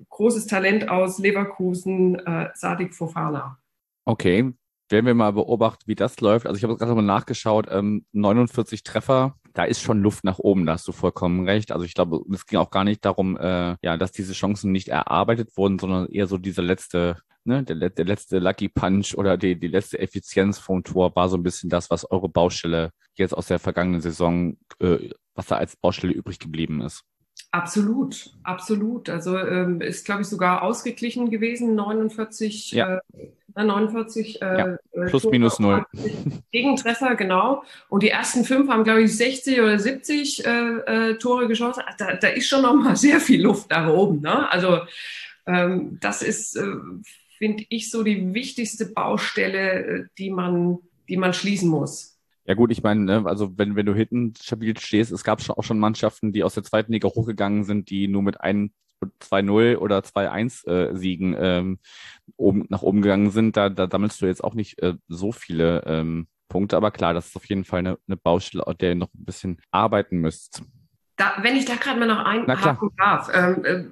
großes 0.09 0.47
Talent 0.47 0.89
aus 0.89 1.19
Leverkusen, 1.19 2.19
äh, 2.19 2.49
Sadik 2.53 2.95
Fofana. 2.95 3.57
Okay, 4.05 4.53
werden 4.89 5.05
wir 5.05 5.13
mal 5.13 5.33
beobachten, 5.33 5.83
wie 5.85 5.95
das 5.95 6.19
läuft. 6.19 6.47
Also 6.47 6.57
ich 6.57 6.63
habe 6.63 6.77
gerade 6.77 6.95
mal 6.95 7.01
nachgeschaut, 7.01 7.67
ähm, 7.69 8.05
49 8.13 8.83
Treffer, 8.83 9.35
da 9.59 9.65
ist 9.65 9.81
schon 9.81 10.01
Luft 10.01 10.23
nach 10.23 10.39
oben, 10.39 10.65
da 10.65 10.71
hast 10.71 10.87
du 10.87 10.93
vollkommen 10.93 11.45
recht. 11.45 11.73
Also 11.73 11.83
ich 11.83 11.93
glaube, 11.93 12.21
es 12.33 12.45
ging 12.45 12.59
auch 12.59 12.69
gar 12.69 12.85
nicht 12.85 13.03
darum, 13.03 13.35
äh, 13.35 13.75
ja, 13.81 13.97
dass 13.97 14.13
diese 14.13 14.31
Chancen 14.31 14.71
nicht 14.71 14.87
erarbeitet 14.87 15.57
wurden, 15.57 15.77
sondern 15.77 16.07
eher 16.07 16.27
so 16.27 16.37
dieser 16.37 16.61
letzte, 16.61 17.17
ne, 17.43 17.63
der, 17.63 17.89
der 17.89 18.05
letzte 18.05 18.39
Lucky 18.39 18.69
Punch 18.69 19.15
oder 19.17 19.35
die, 19.35 19.59
die 19.59 19.67
letzte 19.67 19.99
Effizienz 19.99 20.59
vom 20.59 20.85
Tor 20.85 21.13
war 21.13 21.27
so 21.27 21.35
ein 21.35 21.43
bisschen 21.43 21.69
das, 21.69 21.89
was 21.89 22.09
eure 22.09 22.29
Baustelle 22.29 22.91
jetzt 23.15 23.33
aus 23.33 23.47
der 23.47 23.59
vergangenen 23.59 23.99
Saison, 23.99 24.55
äh, 24.79 25.09
was 25.35 25.47
da 25.47 25.57
als 25.57 25.75
Baustelle 25.75 26.13
übrig 26.13 26.39
geblieben 26.39 26.79
ist. 26.79 27.03
Absolut, 27.51 28.31
absolut. 28.43 29.09
Also 29.09 29.37
ähm, 29.37 29.81
ist, 29.81 30.05
glaube 30.05 30.21
ich, 30.21 30.27
sogar 30.27 30.61
ausgeglichen 30.61 31.31
gewesen, 31.31 31.73
49, 31.73 32.73
ja. 32.73 32.97
äh, 32.97 33.63
49 33.63 34.41
äh, 34.41 34.45
ja. 34.45 34.67
Äh, 34.91 35.05
plus 35.07 35.23
Tore 35.23 35.31
minus 35.31 35.59
null. 35.59 35.83
Gegentreffer, 36.51 37.15
genau. 37.15 37.63
Und 37.89 38.03
die 38.03 38.09
ersten 38.09 38.45
fünf 38.45 38.69
haben, 38.69 38.83
glaube 38.83 39.01
ich, 39.01 39.17
60 39.17 39.61
oder 39.61 39.79
70 39.79 40.45
äh, 40.45 40.49
äh, 40.49 41.17
Tore 41.17 41.47
geschossen. 41.47 41.83
Da, 41.97 42.15
da 42.15 42.27
ist 42.27 42.47
schon 42.47 42.61
noch 42.61 42.75
mal 42.75 42.95
sehr 42.95 43.19
viel 43.19 43.41
Luft 43.41 43.71
nach 43.71 43.89
oben. 43.89 44.21
Ne? 44.21 44.49
Also 44.51 44.81
ähm, 45.47 45.97
das 46.01 46.21
ist, 46.21 46.55
äh, 46.55 46.75
finde 47.39 47.65
ich, 47.69 47.89
so 47.89 48.03
die 48.03 48.33
wichtigste 48.35 48.85
Baustelle, 48.85 49.85
äh, 49.85 50.03
die 50.19 50.29
man, 50.29 50.77
die 51.07 51.17
man 51.17 51.33
schließen 51.33 51.69
muss. 51.69 52.08
Ja 52.49 52.55
gut, 52.55 52.71
ich 52.71 52.81
meine, 52.81 53.01
ne, 53.01 53.23
also 53.27 53.59
wenn, 53.59 53.75
wenn 53.75 53.85
du 53.85 53.93
hinten 53.93 54.33
stabil 54.35 54.75
stehst, 54.75 55.11
es 55.11 55.23
gab 55.23 55.39
schon 55.39 55.55
auch 55.55 55.63
schon 55.63 55.77
Mannschaften, 55.77 56.33
die 56.33 56.43
aus 56.43 56.55
der 56.55 56.63
zweiten 56.63 56.91
Liga 56.91 57.07
hochgegangen 57.07 57.63
sind, 57.63 57.91
die 57.91 58.07
nur 58.07 58.23
mit 58.23 58.41
einem 58.41 58.71
2-0 59.21 59.77
oder 59.77 59.99
2-1 59.99 60.67
äh, 60.67 60.97
Siegen 60.97 61.35
ähm, 61.39 61.77
oben, 62.37 62.65
nach 62.69 62.81
oben 62.81 63.03
gegangen 63.03 63.29
sind. 63.29 63.55
Da, 63.55 63.69
da 63.69 63.87
sammelst 63.87 64.19
du 64.19 64.25
jetzt 64.25 64.43
auch 64.43 64.55
nicht 64.55 64.81
äh, 64.81 64.95
so 65.07 65.31
viele 65.31 65.83
ähm, 65.85 66.27
Punkte, 66.47 66.75
aber 66.75 66.89
klar, 66.89 67.13
das 67.13 67.27
ist 67.27 67.35
auf 67.35 67.45
jeden 67.45 67.65
Fall 67.65 67.79
eine, 67.81 67.99
eine 68.07 68.17
Baustelle, 68.17 68.65
auf 68.65 68.73
der 68.77 68.89
ihr 68.89 68.95
noch 68.95 69.13
ein 69.13 69.25
bisschen 69.25 69.61
arbeiten 69.69 70.17
müsst. 70.17 70.63
Da, 71.17 71.35
wenn 71.43 71.55
ich 71.55 71.65
da 71.65 71.75
gerade 71.75 71.99
mal 71.99 72.07
noch 72.07 72.25
einhaken 72.25 72.89
darf, 72.97 73.29
ähm, 73.31 73.63
äh, 73.63 73.83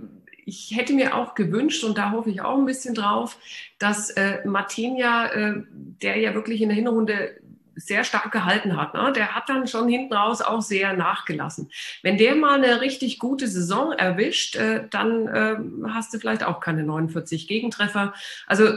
ich 0.48 0.76
hätte 0.76 0.94
mir 0.94 1.14
auch 1.14 1.36
gewünscht, 1.36 1.84
und 1.84 2.00
da 2.00 2.10
hoffe 2.10 2.32
ich 2.32 2.42
auch 2.42 2.58
ein 2.58 2.66
bisschen 2.66 2.96
drauf, 2.96 3.38
dass 3.78 4.10
äh, 4.10 4.48
Martinia, 4.48 5.28
äh, 5.28 5.64
der 5.70 6.18
ja 6.18 6.34
wirklich 6.34 6.62
in 6.62 6.70
der 6.70 6.76
Hinrunde 6.78 7.38
sehr 7.78 8.04
stark 8.04 8.32
gehalten 8.32 8.76
hat. 8.76 8.94
Ne? 8.94 9.14
Der 9.16 9.36
hat 9.36 9.50
dann 9.50 9.68
schon 9.68 9.88
hinten 9.88 10.14
raus 10.14 10.42
auch 10.42 10.62
sehr 10.62 10.94
nachgelassen. 10.94 11.72
Wenn 12.04 12.18
der 12.18 12.36
mal 12.36 12.62
eine 12.62 12.82
richtig 12.82 13.20
gute 13.20 13.48
Saison 13.48 13.94
erwischt, 13.94 14.56
äh, 14.56 14.88
dann 14.90 15.28
äh, 15.28 15.58
hast 15.90 16.14
du 16.14 16.20
vielleicht 16.20 16.44
auch 16.44 16.60
keine 16.60 16.84
49 16.84 17.48
Gegentreffer. 17.48 18.14
Also 18.48 18.74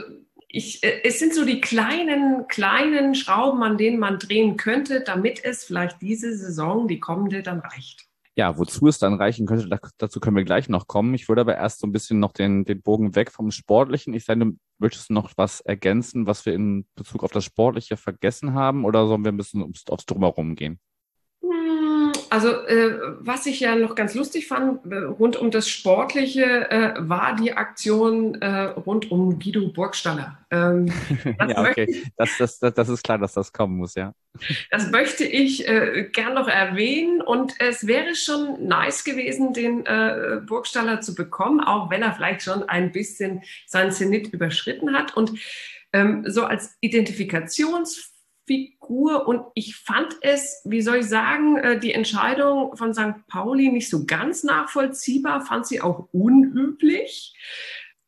ich, 0.48 0.82
äh, 0.82 1.02
es 1.04 1.18
sind 1.18 1.34
so 1.34 1.44
die 1.44 1.60
kleinen, 1.60 2.46
kleinen 2.48 3.14
Schrauben, 3.14 3.62
an 3.62 3.78
denen 3.78 3.98
man 3.98 4.18
drehen 4.18 4.56
könnte, 4.56 5.00
damit 5.00 5.44
es 5.44 5.64
vielleicht 5.64 6.02
diese 6.02 6.36
Saison, 6.36 6.88
die 6.88 7.00
kommende, 7.00 7.42
dann 7.42 7.60
reicht. 7.60 8.09
Ja, 8.36 8.56
wozu 8.58 8.86
es 8.86 8.98
dann 8.98 9.14
reichen 9.14 9.46
könnte, 9.46 9.68
dazu 9.98 10.20
können 10.20 10.36
wir 10.36 10.44
gleich 10.44 10.68
noch 10.68 10.86
kommen. 10.86 11.14
Ich 11.14 11.28
würde 11.28 11.42
aber 11.42 11.56
erst 11.56 11.80
so 11.80 11.86
ein 11.86 11.92
bisschen 11.92 12.20
noch 12.20 12.32
den, 12.32 12.64
den 12.64 12.80
Bogen 12.80 13.14
weg 13.14 13.32
vom 13.32 13.50
Sportlichen. 13.50 14.14
Ich 14.14 14.24
sage, 14.24 14.52
möchtest 14.78 15.10
du 15.10 15.14
noch 15.14 15.32
was 15.36 15.60
ergänzen, 15.60 16.26
was 16.26 16.46
wir 16.46 16.54
in 16.54 16.86
Bezug 16.94 17.24
auf 17.24 17.32
das 17.32 17.44
Sportliche 17.44 17.96
vergessen 17.96 18.54
haben 18.54 18.84
oder 18.84 19.06
sollen 19.06 19.24
wir 19.24 19.32
ein 19.32 19.36
bisschen 19.36 19.62
aufs 19.62 20.06
Drumherum 20.06 20.54
gehen? 20.54 20.80
Also 22.30 22.48
äh, 22.66 22.96
was 23.18 23.44
ich 23.46 23.58
ja 23.58 23.74
noch 23.74 23.96
ganz 23.96 24.14
lustig 24.14 24.46
fand, 24.46 24.86
äh, 24.90 24.98
rund 24.98 25.36
um 25.36 25.50
das 25.50 25.68
Sportliche, 25.68 26.70
äh, 26.70 26.94
war 26.98 27.34
die 27.34 27.54
Aktion 27.54 28.40
äh, 28.40 28.66
rund 28.66 29.10
um 29.10 29.40
Guido 29.40 29.66
Burgstaller. 29.68 30.38
Ähm, 30.52 30.86
ja, 31.48 31.60
okay. 31.60 32.04
Das, 32.16 32.30
das, 32.38 32.60
das, 32.60 32.74
das, 32.74 32.88
ist 32.88 33.02
klar, 33.02 33.18
dass 33.18 33.34
das 33.34 33.52
kommen 33.52 33.76
muss, 33.76 33.96
ja. 33.96 34.14
Das 34.70 34.92
möchte 34.92 35.24
ich 35.24 35.66
äh, 35.66 36.08
gern 36.12 36.34
noch 36.34 36.46
erwähnen 36.46 37.20
und 37.20 37.54
es 37.58 37.88
wäre 37.88 38.14
schon 38.14 38.64
nice 38.64 39.02
gewesen, 39.02 39.52
den 39.52 39.84
äh, 39.86 40.40
Burgstaller 40.46 41.00
zu 41.00 41.16
bekommen, 41.16 41.60
auch 41.60 41.90
wenn 41.90 42.02
er 42.02 42.12
vielleicht 42.12 42.42
schon 42.42 42.62
ein 42.62 42.92
bisschen 42.92 43.42
seinen 43.66 43.90
Zenit 43.90 44.28
überschritten 44.28 44.94
hat 44.94 45.16
und 45.16 45.32
ähm, 45.92 46.24
so 46.28 46.44
als 46.44 46.76
Identifikations 46.80 48.09
Figur 48.50 49.28
und 49.28 49.44
ich 49.54 49.76
fand 49.76 50.16
es, 50.22 50.60
wie 50.64 50.82
soll 50.82 50.96
ich 50.96 51.08
sagen, 51.08 51.56
äh, 51.58 51.78
die 51.78 51.92
Entscheidung 51.92 52.76
von 52.76 52.92
St. 52.92 53.24
Pauli 53.28 53.70
nicht 53.70 53.88
so 53.88 54.06
ganz 54.06 54.42
nachvollziehbar, 54.42 55.42
fand 55.42 55.68
sie 55.68 55.80
auch 55.80 56.08
unüblich. 56.10 57.36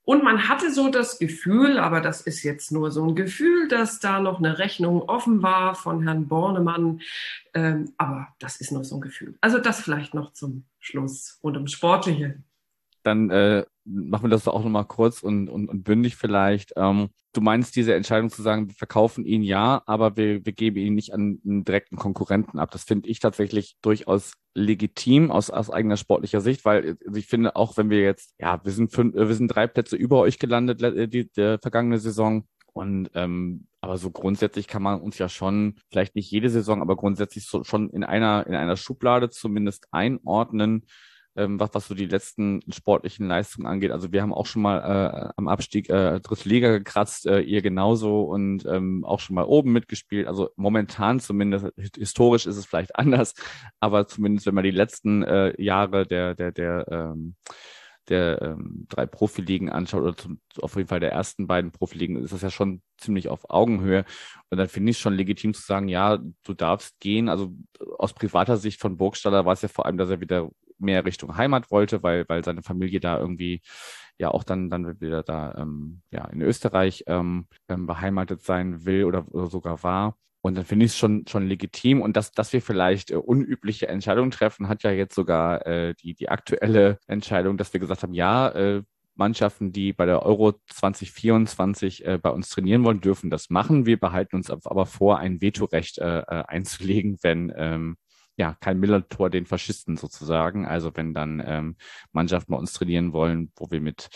Und 0.04 0.24
man 0.24 0.48
hatte 0.48 0.72
so 0.72 0.88
das 0.88 1.20
Gefühl, 1.20 1.78
aber 1.78 2.00
das 2.00 2.22
ist 2.22 2.42
jetzt 2.42 2.72
nur 2.72 2.90
so 2.90 3.06
ein 3.06 3.14
Gefühl, 3.14 3.68
dass 3.68 4.00
da 4.00 4.18
noch 4.18 4.38
eine 4.38 4.58
Rechnung 4.58 5.02
offen 5.02 5.44
war 5.44 5.76
von 5.76 6.02
Herrn 6.02 6.26
Bornemann. 6.26 7.02
Ähm, 7.54 7.92
aber 7.96 8.26
das 8.40 8.60
ist 8.60 8.72
nur 8.72 8.82
so 8.82 8.96
ein 8.96 9.00
Gefühl. 9.00 9.36
Also 9.40 9.58
das 9.58 9.80
vielleicht 9.80 10.12
noch 10.12 10.32
zum 10.32 10.64
Schluss 10.80 11.38
und 11.40 11.54
ums 11.54 11.70
Sportliche. 11.70 12.42
Dann 13.04 13.30
äh, 13.30 13.64
machen 13.84 14.24
wir 14.24 14.30
das 14.30 14.48
auch 14.48 14.62
nochmal 14.62 14.84
kurz 14.84 15.22
und, 15.22 15.48
und, 15.48 15.68
und 15.68 15.82
bündig 15.82 16.16
vielleicht. 16.16 16.72
Ähm, 16.76 17.10
du 17.32 17.40
meinst 17.40 17.74
diese 17.76 17.94
Entscheidung 17.94 18.30
zu 18.30 18.42
sagen, 18.42 18.68
wir 18.68 18.74
verkaufen 18.74 19.24
ihn 19.24 19.42
ja, 19.42 19.82
aber 19.86 20.16
wir, 20.16 20.44
wir 20.44 20.52
geben 20.52 20.78
ihn 20.78 20.94
nicht 20.94 21.12
an 21.12 21.40
einen 21.44 21.64
direkten 21.64 21.96
Konkurrenten 21.96 22.58
ab. 22.58 22.70
Das 22.70 22.84
finde 22.84 23.08
ich 23.08 23.20
tatsächlich 23.20 23.76
durchaus 23.82 24.32
legitim 24.54 25.30
aus, 25.30 25.50
aus 25.50 25.70
eigener 25.70 25.96
sportlicher 25.96 26.40
Sicht, 26.40 26.64
weil 26.64 26.96
also 27.06 27.18
ich 27.18 27.26
finde 27.26 27.56
auch, 27.56 27.76
wenn 27.76 27.90
wir 27.90 28.00
jetzt, 28.00 28.34
ja, 28.38 28.62
wir 28.64 28.72
sind 28.72 28.92
fünf, 28.92 29.14
wir 29.14 29.34
sind 29.34 29.48
drei 29.48 29.66
Plätze 29.66 29.96
über 29.96 30.20
euch 30.20 30.38
gelandet 30.38 30.80
die, 31.12 31.30
die 31.30 31.58
vergangene 31.60 31.98
Saison 31.98 32.44
und 32.72 33.10
ähm, 33.14 33.66
aber 33.80 33.98
so 33.98 34.10
grundsätzlich 34.10 34.68
kann 34.68 34.82
man 34.82 35.00
uns 35.00 35.18
ja 35.18 35.28
schon, 35.28 35.74
vielleicht 35.90 36.14
nicht 36.14 36.30
jede 36.30 36.48
Saison, 36.50 36.80
aber 36.82 36.96
grundsätzlich 36.96 37.46
so, 37.46 37.64
schon 37.64 37.90
in 37.90 38.04
einer, 38.04 38.46
in 38.46 38.54
einer 38.54 38.76
Schublade 38.76 39.28
zumindest 39.28 39.88
einordnen, 39.90 40.86
ähm, 41.36 41.58
was, 41.58 41.70
was 41.72 41.88
so 41.88 41.94
die 41.94 42.06
letzten 42.06 42.60
sportlichen 42.70 43.28
Leistungen 43.28 43.66
angeht. 43.66 43.90
Also 43.90 44.12
wir 44.12 44.22
haben 44.22 44.34
auch 44.34 44.46
schon 44.46 44.62
mal 44.62 44.78
äh, 44.78 45.32
am 45.36 45.48
Abstieg 45.48 45.88
äh, 45.88 46.20
dritte 46.20 46.48
Liga 46.48 46.70
gekratzt, 46.70 47.26
äh, 47.26 47.40
ihr 47.40 47.62
genauso 47.62 48.22
und 48.22 48.64
ähm, 48.66 49.04
auch 49.04 49.20
schon 49.20 49.34
mal 49.34 49.44
oben 49.44 49.72
mitgespielt. 49.72 50.26
Also 50.26 50.50
momentan 50.56 51.20
zumindest, 51.20 51.66
historisch 51.96 52.46
ist 52.46 52.56
es 52.56 52.66
vielleicht 52.66 52.96
anders, 52.98 53.34
aber 53.80 54.06
zumindest 54.06 54.46
wenn 54.46 54.54
man 54.54 54.64
die 54.64 54.70
letzten 54.70 55.22
äh, 55.22 55.60
Jahre 55.62 56.06
der, 56.06 56.34
der, 56.34 56.52
der 56.52 56.86
ähm, 56.90 57.34
der 58.08 58.42
ähm, 58.42 58.86
drei 58.88 59.06
Profiligen 59.06 59.70
anschaut 59.70 60.02
oder 60.02 60.16
zum, 60.16 60.40
auf 60.60 60.76
jeden 60.76 60.88
Fall 60.88 61.00
der 61.00 61.12
ersten 61.12 61.46
beiden 61.46 61.70
Profiligen, 61.70 62.16
ist 62.16 62.32
das 62.32 62.42
ja 62.42 62.50
schon 62.50 62.82
ziemlich 62.98 63.28
auf 63.28 63.48
Augenhöhe. 63.48 64.04
Und 64.50 64.58
dann 64.58 64.68
finde 64.68 64.90
ich 64.90 64.96
es 64.96 65.00
schon 65.00 65.14
legitim 65.14 65.54
zu 65.54 65.62
sagen, 65.62 65.88
ja, 65.88 66.18
du 66.18 66.54
darfst 66.54 66.98
gehen. 66.98 67.28
Also 67.28 67.52
aus 67.98 68.12
privater 68.12 68.56
Sicht 68.56 68.80
von 68.80 68.96
Burgstaller 68.96 69.44
war 69.44 69.52
es 69.52 69.62
ja 69.62 69.68
vor 69.68 69.86
allem, 69.86 69.98
dass 69.98 70.10
er 70.10 70.20
wieder 70.20 70.50
mehr 70.82 71.04
Richtung 71.04 71.36
Heimat 71.36 71.70
wollte, 71.70 72.02
weil, 72.02 72.24
weil 72.28 72.44
seine 72.44 72.62
Familie 72.62 73.00
da 73.00 73.18
irgendwie 73.18 73.62
ja 74.18 74.30
auch 74.30 74.44
dann, 74.44 74.70
dann 74.70 75.00
wieder 75.00 75.22
da 75.22 75.54
ähm, 75.56 76.02
ja, 76.10 76.26
in 76.26 76.42
Österreich 76.42 77.04
ähm, 77.06 77.46
ähm, 77.68 77.86
beheimatet 77.86 78.42
sein 78.42 78.84
will 78.84 79.04
oder, 79.04 79.26
oder 79.32 79.48
sogar 79.48 79.82
war. 79.82 80.16
Und 80.42 80.56
dann 80.56 80.64
finde 80.64 80.84
ich 80.86 80.92
es 80.92 80.98
schon, 80.98 81.24
schon 81.28 81.46
legitim. 81.46 82.00
Und 82.02 82.16
dass, 82.16 82.32
dass 82.32 82.52
wir 82.52 82.62
vielleicht 82.62 83.10
äh, 83.12 83.16
unübliche 83.16 83.88
Entscheidungen 83.88 84.30
treffen, 84.30 84.68
hat 84.68 84.82
ja 84.82 84.90
jetzt 84.90 85.14
sogar 85.14 85.66
äh, 85.66 85.94
die, 85.94 86.14
die 86.14 86.28
aktuelle 86.28 86.98
Entscheidung, 87.06 87.56
dass 87.56 87.72
wir 87.72 87.80
gesagt 87.80 88.02
haben, 88.02 88.14
ja, 88.14 88.48
äh, 88.48 88.82
Mannschaften, 89.14 89.72
die 89.72 89.92
bei 89.92 90.06
der 90.06 90.22
Euro 90.22 90.54
2024 90.68 92.06
äh, 92.06 92.18
bei 92.18 92.30
uns 92.30 92.48
trainieren 92.48 92.82
wollen, 92.84 93.00
dürfen 93.00 93.30
das 93.30 93.50
machen. 93.50 93.86
Wir 93.86 94.00
behalten 94.00 94.36
uns 94.36 94.50
aber 94.50 94.86
vor, 94.86 95.18
ein 95.18 95.40
Vetorecht 95.40 95.98
äh, 95.98 96.20
äh, 96.20 96.44
einzulegen, 96.46 97.18
wenn 97.22 97.52
ähm, 97.56 97.96
ja 98.36 98.56
kein 98.60 98.80
Millertor 98.80 99.30
den 99.30 99.46
Faschisten 99.46 99.96
sozusagen, 99.96 100.66
also 100.66 100.90
wenn 100.94 101.14
dann 101.14 101.42
ähm, 101.44 101.76
Mannschaften 102.12 102.52
bei 102.52 102.58
uns 102.58 102.72
trainieren 102.72 103.12
wollen, 103.12 103.52
wo 103.56 103.70
wir 103.70 103.80
mit 103.80 104.08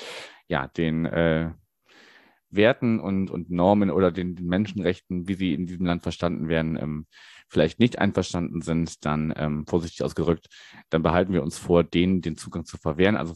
ja 0.48 0.68
den 0.68 1.06
äh, 1.06 1.50
Werten 2.50 3.00
und, 3.00 3.30
und 3.30 3.50
Normen 3.50 3.90
oder 3.90 4.12
den, 4.12 4.36
den 4.36 4.46
Menschenrechten, 4.46 5.28
wie 5.28 5.34
sie 5.34 5.52
in 5.52 5.66
diesem 5.66 5.86
Land 5.86 6.02
verstanden 6.02 6.48
werden, 6.48 6.78
ähm, 6.80 7.06
vielleicht 7.48 7.78
nicht 7.78 7.98
einverstanden 7.98 8.62
sind, 8.62 9.04
dann 9.04 9.32
ähm, 9.36 9.66
vorsichtig 9.66 10.02
ausgedrückt, 10.02 10.46
dann 10.90 11.02
behalten 11.02 11.32
wir 11.32 11.42
uns 11.42 11.58
vor, 11.58 11.84
denen 11.84 12.22
den 12.22 12.36
Zugang 12.36 12.64
zu 12.64 12.78
verwehren. 12.78 13.16
Also 13.16 13.34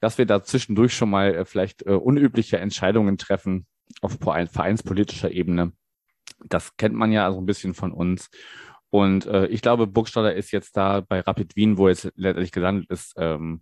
dass 0.00 0.18
wir 0.18 0.26
da 0.26 0.42
zwischendurch 0.42 0.94
schon 0.94 1.10
mal 1.10 1.34
äh, 1.34 1.44
vielleicht 1.44 1.86
äh, 1.86 1.92
unübliche 1.92 2.58
Entscheidungen 2.58 3.16
treffen 3.16 3.66
auf 4.00 4.18
vereinspolitischer 4.20 5.30
Ebene. 5.30 5.72
Das 6.44 6.76
kennt 6.76 6.94
man 6.94 7.12
ja 7.12 7.30
so 7.32 7.38
ein 7.38 7.46
bisschen 7.46 7.74
von 7.74 7.92
uns. 7.92 8.30
Und 8.94 9.26
äh, 9.26 9.46
ich 9.46 9.60
glaube, 9.60 9.88
Burgstaller 9.88 10.34
ist 10.34 10.52
jetzt 10.52 10.76
da 10.76 11.00
bei 11.00 11.18
Rapid 11.18 11.56
Wien, 11.56 11.78
wo 11.78 11.88
er 11.88 11.94
jetzt 11.94 12.12
letztendlich 12.14 12.52
gelandet 12.52 12.88
ist, 12.90 13.14
ähm, 13.16 13.60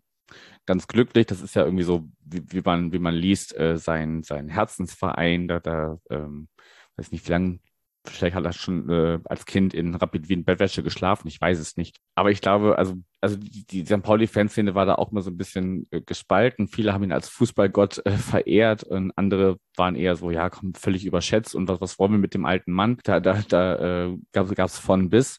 ganz 0.67 0.87
glücklich. 0.87 1.25
Das 1.25 1.41
ist 1.41 1.55
ja 1.55 1.65
irgendwie 1.65 1.85
so, 1.85 2.07
wie, 2.23 2.43
wie 2.53 2.61
man, 2.61 2.93
wie 2.93 2.99
man 2.99 3.15
liest, 3.15 3.59
äh, 3.59 3.79
sein, 3.79 4.23
sein 4.25 4.51
Herzensverein. 4.51 5.49
Da, 5.49 5.59
da 5.59 5.99
ähm, 6.11 6.49
weiß 6.97 7.13
nicht, 7.13 7.27
wie 7.27 7.31
lange 7.33 7.61
Vielleicht 8.05 8.35
hat 8.35 8.45
er 8.45 8.53
schon 8.53 8.89
äh, 8.91 9.21
als 9.27 9.47
Kind 9.47 9.75
in 9.75 9.95
Rapid 9.95 10.29
Wien 10.29 10.45
Bettwäsche 10.45 10.83
geschlafen, 10.83 11.29
ich 11.29 11.41
weiß 11.41 11.61
es 11.61 11.77
nicht. 11.77 11.99
Aber 12.17 12.33
ich 12.33 12.41
glaube, 12.41 12.77
also, 12.77 12.97
also 13.21 13.37
die, 13.37 13.65
die 13.65 13.87
St. 13.87 14.03
Pauli-Fanszene 14.03 14.75
war 14.75 14.87
da 14.87 14.97
auch 14.97 15.13
mal 15.13 15.23
so 15.23 15.31
ein 15.31 15.37
bisschen 15.37 15.87
äh, 15.93 16.01
gespalten. 16.01 16.67
Viele 16.67 16.93
haben 16.93 17.05
ihn 17.05 17.13
als 17.13 17.29
Fußballgott 17.29 18.05
äh, 18.05 18.11
verehrt 18.11 18.83
und 18.83 19.13
andere 19.17 19.59
waren 19.77 19.95
eher 19.95 20.17
so, 20.17 20.33
ja, 20.33 20.51
komm, 20.51 20.75
völlig 20.75 21.07
überschätzt 21.07 21.55
und 21.55 21.69
was, 21.69 21.81
was 21.81 21.99
wollen 22.01 22.13
wir 22.13 22.19
mit 22.19 22.35
dem 22.35 22.45
alten 22.45 22.73
Mann? 22.73 22.99
Da, 23.05 23.21
da, 23.21 23.41
da 23.49 24.07
äh, 24.07 24.19
gab 24.33 24.51
es 24.59 24.79
von 24.79 25.09
bis. 25.09 25.39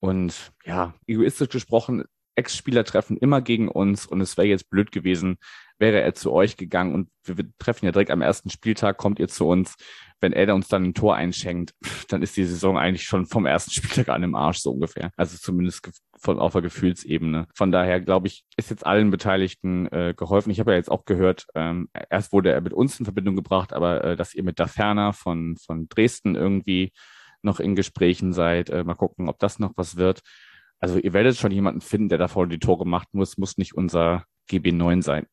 Und 0.00 0.52
ja, 0.66 0.92
egoistisch 1.06 1.48
gesprochen, 1.48 2.04
Ex-Spieler 2.36 2.84
treffen 2.84 3.16
immer 3.16 3.40
gegen 3.40 3.68
uns 3.68 4.06
und 4.06 4.20
es 4.20 4.36
wäre 4.36 4.48
jetzt 4.48 4.68
blöd 4.68 4.92
gewesen, 4.92 5.38
wäre 5.78 6.00
er 6.00 6.14
zu 6.14 6.32
euch 6.32 6.56
gegangen 6.56 6.94
und 6.94 7.08
wir, 7.24 7.38
wir, 7.38 7.46
treffen 7.58 7.86
ja 7.86 7.92
direkt 7.92 8.10
am 8.10 8.22
ersten 8.22 8.50
Spieltag, 8.50 8.96
kommt 8.96 9.18
ihr 9.18 9.28
zu 9.28 9.46
uns. 9.46 9.76
Wenn 10.20 10.32
er 10.32 10.54
uns 10.54 10.68
dann 10.68 10.84
ein 10.84 10.94
Tor 10.94 11.16
einschenkt, 11.16 11.74
dann 12.08 12.22
ist 12.22 12.36
die 12.36 12.44
Saison 12.44 12.78
eigentlich 12.78 13.04
schon 13.04 13.26
vom 13.26 13.46
ersten 13.46 13.70
Spieltag 13.70 14.08
an 14.08 14.22
im 14.22 14.34
Arsch, 14.34 14.58
so 14.58 14.72
ungefähr. 14.72 15.10
Also 15.16 15.36
zumindest 15.36 15.90
von 16.18 16.38
auf 16.38 16.52
der 16.52 16.62
Gefühlsebene. 16.62 17.46
Von 17.54 17.72
daher 17.72 18.00
glaube 18.00 18.28
ich, 18.28 18.44
ist 18.56 18.70
jetzt 18.70 18.86
allen 18.86 19.10
Beteiligten 19.10 19.86
äh, 19.92 20.14
geholfen. 20.16 20.50
Ich 20.50 20.60
habe 20.60 20.72
ja 20.72 20.76
jetzt 20.76 20.90
auch 20.90 21.04
gehört, 21.04 21.46
ähm, 21.54 21.88
erst 22.10 22.32
wurde 22.32 22.52
er 22.52 22.60
mit 22.60 22.72
uns 22.72 22.98
in 22.98 23.04
Verbindung 23.04 23.36
gebracht, 23.36 23.72
aber 23.72 24.02
äh, 24.04 24.16
dass 24.16 24.34
ihr 24.34 24.42
mit 24.42 24.58
da 24.58 24.66
ferner 24.66 25.12
von, 25.12 25.56
von 25.56 25.88
Dresden 25.88 26.34
irgendwie 26.34 26.92
noch 27.42 27.60
in 27.60 27.74
Gesprächen 27.74 28.32
seid. 28.32 28.70
Äh, 28.70 28.84
mal 28.84 28.94
gucken, 28.94 29.28
ob 29.28 29.38
das 29.38 29.58
noch 29.58 29.72
was 29.76 29.96
wird. 29.96 30.22
Also 30.80 30.98
ihr 30.98 31.12
werdet 31.12 31.36
schon 31.36 31.52
jemanden 31.52 31.80
finden, 31.80 32.08
der 32.08 32.18
da 32.18 32.28
vorne 32.28 32.50
die 32.50 32.58
Tore 32.58 32.86
machen 32.86 33.08
muss, 33.12 33.38
muss 33.38 33.56
nicht 33.58 33.74
unser 33.74 34.24
GB9 34.50 35.02
sein. 35.02 35.26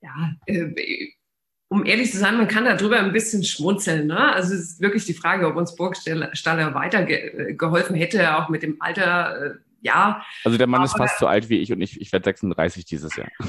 Ja, 0.00 0.32
äh, 0.46 1.12
um 1.74 1.84
ehrlich 1.84 2.12
zu 2.12 2.18
sein, 2.18 2.36
man 2.36 2.46
kann 2.46 2.64
darüber 2.64 3.00
ein 3.00 3.12
bisschen 3.12 3.42
schmunzeln. 3.42 4.06
Ne? 4.06 4.32
Also 4.32 4.54
es 4.54 4.60
ist 4.60 4.80
wirklich 4.80 5.06
die 5.06 5.12
Frage, 5.12 5.48
ob 5.48 5.56
uns 5.56 5.74
Burgstaller 5.74 6.72
weitergeholfen 6.72 7.96
hätte, 7.96 8.36
auch 8.36 8.48
mit 8.48 8.62
dem 8.62 8.80
Alter. 8.80 9.44
Äh, 9.44 9.54
ja. 9.82 10.24
Also 10.44 10.56
der 10.56 10.68
Mann 10.68 10.82
Aber, 10.82 10.84
ist 10.84 10.96
fast 10.96 11.18
so 11.18 11.26
alt 11.26 11.48
wie 11.48 11.58
ich 11.58 11.72
und 11.72 11.80
ich, 11.80 12.00
ich 12.00 12.12
werde 12.12 12.26
36 12.26 12.84
dieses 12.84 13.16
Jahr. 13.16 13.28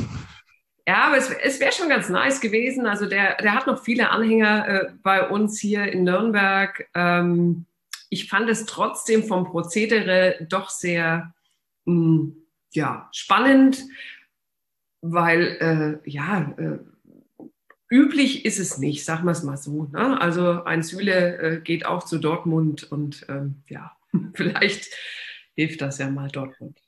Ja, 0.87 1.07
aber 1.07 1.17
es, 1.17 1.31
es 1.31 1.59
wäre 1.59 1.71
schon 1.71 1.89
ganz 1.89 2.09
nice 2.09 2.39
gewesen. 2.39 2.85
Also 2.85 3.07
der, 3.07 3.37
der 3.37 3.55
hat 3.55 3.65
noch 3.65 3.83
viele 3.83 4.11
Anhänger 4.11 4.67
äh, 4.67 4.91
bei 5.01 5.27
uns 5.27 5.59
hier 5.59 5.91
in 5.91 6.03
Nürnberg. 6.03 6.87
Ähm, 6.93 7.65
ich 8.11 8.29
fand 8.29 8.47
es 8.51 8.67
trotzdem 8.67 9.23
vom 9.23 9.45
Prozedere 9.45 10.45
doch 10.47 10.69
sehr 10.69 11.33
mh, 11.85 11.95
hm, 11.95 12.35
ja, 12.73 13.09
spannend, 13.11 13.83
weil 15.01 16.01
äh, 16.05 16.07
ja, 16.07 16.53
äh, 16.55 16.77
üblich 17.95 18.43
ist 18.43 18.59
es 18.59 18.77
nicht, 18.77 19.05
sagen 19.05 19.23
wir 19.23 19.31
es 19.31 19.43
mal 19.43 19.55
so. 19.55 19.85
Ne? 19.85 20.19
Also 20.19 20.63
ein 20.65 20.83
Süle 20.83 21.37
äh, 21.37 21.61
geht 21.61 21.85
auch 21.85 22.03
zu 22.03 22.19
Dortmund 22.19 22.83
und 22.91 23.25
ähm, 23.29 23.63
ja, 23.69 23.93
vielleicht 24.33 24.89
hilft 25.55 25.81
das 25.81 25.97
ja 25.97 26.09
mal 26.09 26.27
Dortmund. 26.27 26.81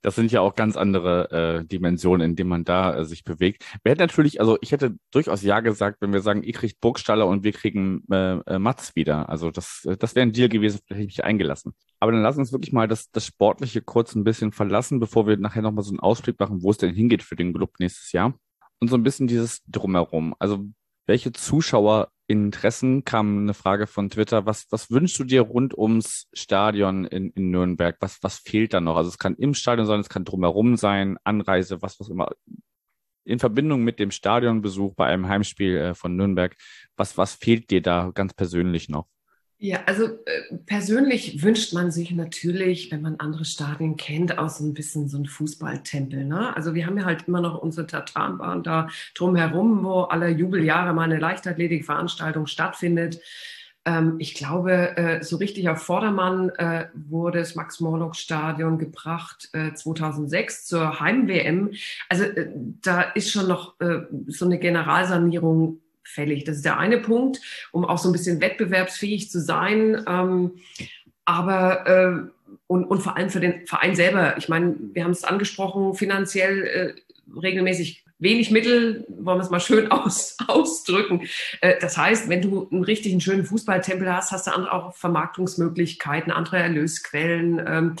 Das 0.00 0.16
sind 0.16 0.32
ja 0.32 0.40
auch 0.42 0.54
ganz 0.54 0.76
andere 0.76 1.30
äh, 1.62 1.64
Dimensionen, 1.66 2.30
in 2.30 2.36
denen 2.36 2.50
man 2.50 2.64
da 2.64 2.96
äh, 2.96 3.04
sich 3.04 3.24
bewegt. 3.24 3.64
Hätten 3.84 4.00
natürlich, 4.00 4.38
also 4.40 4.58
ich 4.60 4.72
hätte 4.72 4.96
durchaus 5.10 5.42
Ja 5.42 5.60
gesagt, 5.60 6.00
wenn 6.00 6.12
wir 6.12 6.20
sagen, 6.20 6.42
ihr 6.42 6.52
kriegt 6.52 6.80
Burgstaller 6.80 7.26
und 7.26 7.42
wir 7.42 7.52
kriegen 7.52 8.04
äh, 8.10 8.36
äh, 8.46 8.58
Mats 8.58 8.96
wieder. 8.96 9.28
Also 9.28 9.50
das, 9.50 9.84
äh, 9.86 9.96
das 9.96 10.14
wäre 10.14 10.26
ein 10.26 10.32
Deal 10.32 10.50
gewesen, 10.50 10.80
hätte 10.88 11.00
ich 11.00 11.06
mich 11.06 11.24
eingelassen. 11.24 11.74
Aber 12.00 12.12
dann 12.12 12.22
lass 12.22 12.36
uns 12.36 12.52
wirklich 12.52 12.72
mal 12.72 12.88
das, 12.88 13.10
das 13.12 13.26
Sportliche 13.26 13.80
kurz 13.80 14.14
ein 14.14 14.24
bisschen 14.24 14.52
verlassen, 14.52 15.00
bevor 15.00 15.26
wir 15.26 15.38
nachher 15.38 15.62
nochmal 15.62 15.84
so 15.84 15.90
einen 15.90 16.00
Ausblick 16.00 16.38
machen, 16.38 16.62
wo 16.62 16.70
es 16.70 16.78
denn 16.78 16.94
hingeht 16.94 17.22
für 17.22 17.36
den 17.36 17.54
Club 17.54 17.72
nächstes 17.78 18.12
Jahr. 18.12 18.38
Und 18.80 18.88
so 18.88 18.96
ein 18.96 19.02
bisschen 19.02 19.26
dieses 19.26 19.62
Drumherum. 19.66 20.34
Also 20.38 20.64
welche 21.06 21.32
Zuschauer 21.32 22.10
Interessen 22.26 23.04
kam 23.04 23.42
eine 23.42 23.54
Frage 23.54 23.86
von 23.86 24.08
Twitter. 24.08 24.46
Was, 24.46 24.66
was 24.70 24.90
wünschst 24.90 25.18
du 25.18 25.24
dir 25.24 25.42
rund 25.42 25.76
ums 25.76 26.26
Stadion 26.32 27.04
in, 27.04 27.30
in 27.30 27.50
Nürnberg? 27.50 27.96
Was, 28.00 28.18
was 28.22 28.38
fehlt 28.38 28.72
da 28.72 28.80
noch? 28.80 28.96
Also 28.96 29.10
es 29.10 29.18
kann 29.18 29.34
im 29.34 29.52
Stadion 29.52 29.86
sein, 29.86 30.00
es 30.00 30.08
kann 30.08 30.24
drumherum 30.24 30.76
sein, 30.76 31.18
Anreise, 31.24 31.82
was, 31.82 32.00
was 32.00 32.08
immer. 32.08 32.30
In 33.26 33.38
Verbindung 33.38 33.84
mit 33.84 33.98
dem 33.98 34.10
Stadionbesuch 34.10 34.94
bei 34.94 35.06
einem 35.06 35.28
Heimspiel 35.28 35.76
äh, 35.76 35.94
von 35.94 36.16
Nürnberg, 36.16 36.56
was, 36.96 37.16
was 37.18 37.34
fehlt 37.34 37.70
dir 37.70 37.82
da 37.82 38.10
ganz 38.14 38.32
persönlich 38.34 38.88
noch? 38.88 39.06
Ja, 39.58 39.78
also 39.86 40.04
äh, 40.04 40.56
persönlich 40.66 41.42
wünscht 41.42 41.72
man 41.72 41.90
sich 41.90 42.10
natürlich, 42.10 42.90
wenn 42.90 43.02
man 43.02 43.16
andere 43.20 43.44
Stadien 43.44 43.96
kennt, 43.96 44.36
auch 44.36 44.50
so 44.50 44.64
ein 44.64 44.74
bisschen 44.74 45.08
so 45.08 45.16
ein 45.16 45.26
Fußballtempel. 45.26 46.24
Ne? 46.24 46.54
Also 46.56 46.74
wir 46.74 46.86
haben 46.86 46.98
ja 46.98 47.04
halt 47.04 47.28
immer 47.28 47.40
noch 47.40 47.62
unsere 47.62 47.86
Tatanbahn 47.86 48.62
da 48.62 48.88
drumherum, 49.14 49.84
wo 49.84 50.02
alle 50.02 50.28
Jubeljahre 50.28 50.92
mal 50.92 51.04
eine 51.04 51.18
Leichtathletikveranstaltung 51.18 52.46
stattfindet. 52.46 53.20
Ähm, 53.84 54.16
ich 54.18 54.34
glaube, 54.34 54.96
äh, 54.96 55.22
so 55.22 55.36
richtig 55.36 55.68
auf 55.68 55.82
Vordermann 55.82 56.50
äh, 56.50 56.86
wurde 56.94 57.38
das 57.38 57.54
Max-Morlock-Stadion 57.54 58.78
gebracht 58.78 59.50
äh, 59.52 59.72
2006 59.72 60.66
zur 60.66 61.00
Heim-WM. 61.00 61.72
Also 62.08 62.24
äh, 62.24 62.50
da 62.82 63.02
ist 63.02 63.30
schon 63.30 63.48
noch 63.48 63.78
äh, 63.80 64.00
so 64.26 64.46
eine 64.46 64.58
Generalsanierung 64.58 65.80
fällig. 66.04 66.44
Das 66.44 66.56
ist 66.56 66.64
der 66.64 66.78
eine 66.78 66.98
Punkt, 66.98 67.40
um 67.72 67.84
auch 67.84 67.98
so 67.98 68.08
ein 68.08 68.12
bisschen 68.12 68.40
wettbewerbsfähig 68.40 69.30
zu 69.30 69.40
sein. 69.40 70.04
Ähm, 70.06 70.52
aber 71.24 71.86
äh, 71.86 72.34
und, 72.66 72.84
und 72.84 73.00
vor 73.00 73.16
allem 73.16 73.30
für 73.30 73.40
den 73.40 73.66
Verein 73.66 73.94
selber. 73.94 74.36
Ich 74.38 74.48
meine, 74.48 74.76
wir 74.92 75.04
haben 75.04 75.10
es 75.10 75.24
angesprochen, 75.24 75.94
finanziell 75.94 76.64
äh, 76.64 76.94
regelmäßig 77.40 78.04
wenig 78.18 78.50
Mittel, 78.50 79.04
wollen 79.08 79.38
wir 79.38 79.42
es 79.42 79.50
mal 79.50 79.60
schön 79.60 79.90
aus, 79.90 80.36
ausdrücken. 80.46 81.28
Äh, 81.60 81.78
das 81.80 81.96
heißt, 81.96 82.28
wenn 82.28 82.42
du 82.42 82.68
einen 82.70 82.84
richtigen 82.84 83.20
schönen 83.20 83.44
Fußballtempel 83.44 84.12
hast, 84.12 84.32
hast 84.32 84.46
du 84.46 84.52
auch 84.52 84.94
Vermarktungsmöglichkeiten, 84.94 86.32
andere 86.32 86.58
Erlösquellen. 86.58 87.62
Ähm, 87.66 87.96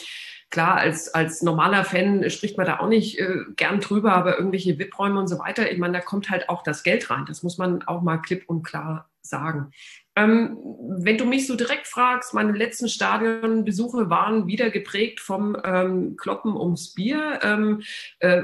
klar, 0.54 0.76
als, 0.76 1.12
als 1.12 1.42
normaler 1.42 1.84
Fan 1.84 2.30
spricht 2.30 2.56
man 2.56 2.66
da 2.66 2.78
auch 2.78 2.88
nicht 2.88 3.18
äh, 3.18 3.38
gern 3.56 3.80
drüber, 3.80 4.12
aber 4.12 4.38
irgendwelche 4.38 4.78
VIP-Räume 4.78 5.18
und 5.18 5.26
so 5.26 5.40
weiter, 5.40 5.72
ich 5.72 5.78
meine, 5.78 5.94
da 5.94 6.00
kommt 6.00 6.30
halt 6.30 6.48
auch 6.48 6.62
das 6.62 6.84
Geld 6.84 7.10
rein. 7.10 7.24
Das 7.26 7.42
muss 7.42 7.58
man 7.58 7.82
auch 7.82 8.02
mal 8.02 8.18
klipp 8.18 8.44
und 8.46 8.62
klar 8.62 9.10
sagen. 9.20 9.72
Ähm, 10.14 10.56
wenn 10.96 11.18
du 11.18 11.24
mich 11.24 11.48
so 11.48 11.56
direkt 11.56 11.88
fragst, 11.88 12.34
meine 12.34 12.52
letzten 12.52 12.88
Stadionbesuche 12.88 14.10
waren 14.10 14.46
wieder 14.46 14.70
geprägt 14.70 15.18
vom 15.18 15.56
ähm, 15.64 16.16
Kloppen 16.16 16.56
ums 16.56 16.94
Bier, 16.94 17.40
ähm, 17.42 17.82
äh, 18.20 18.42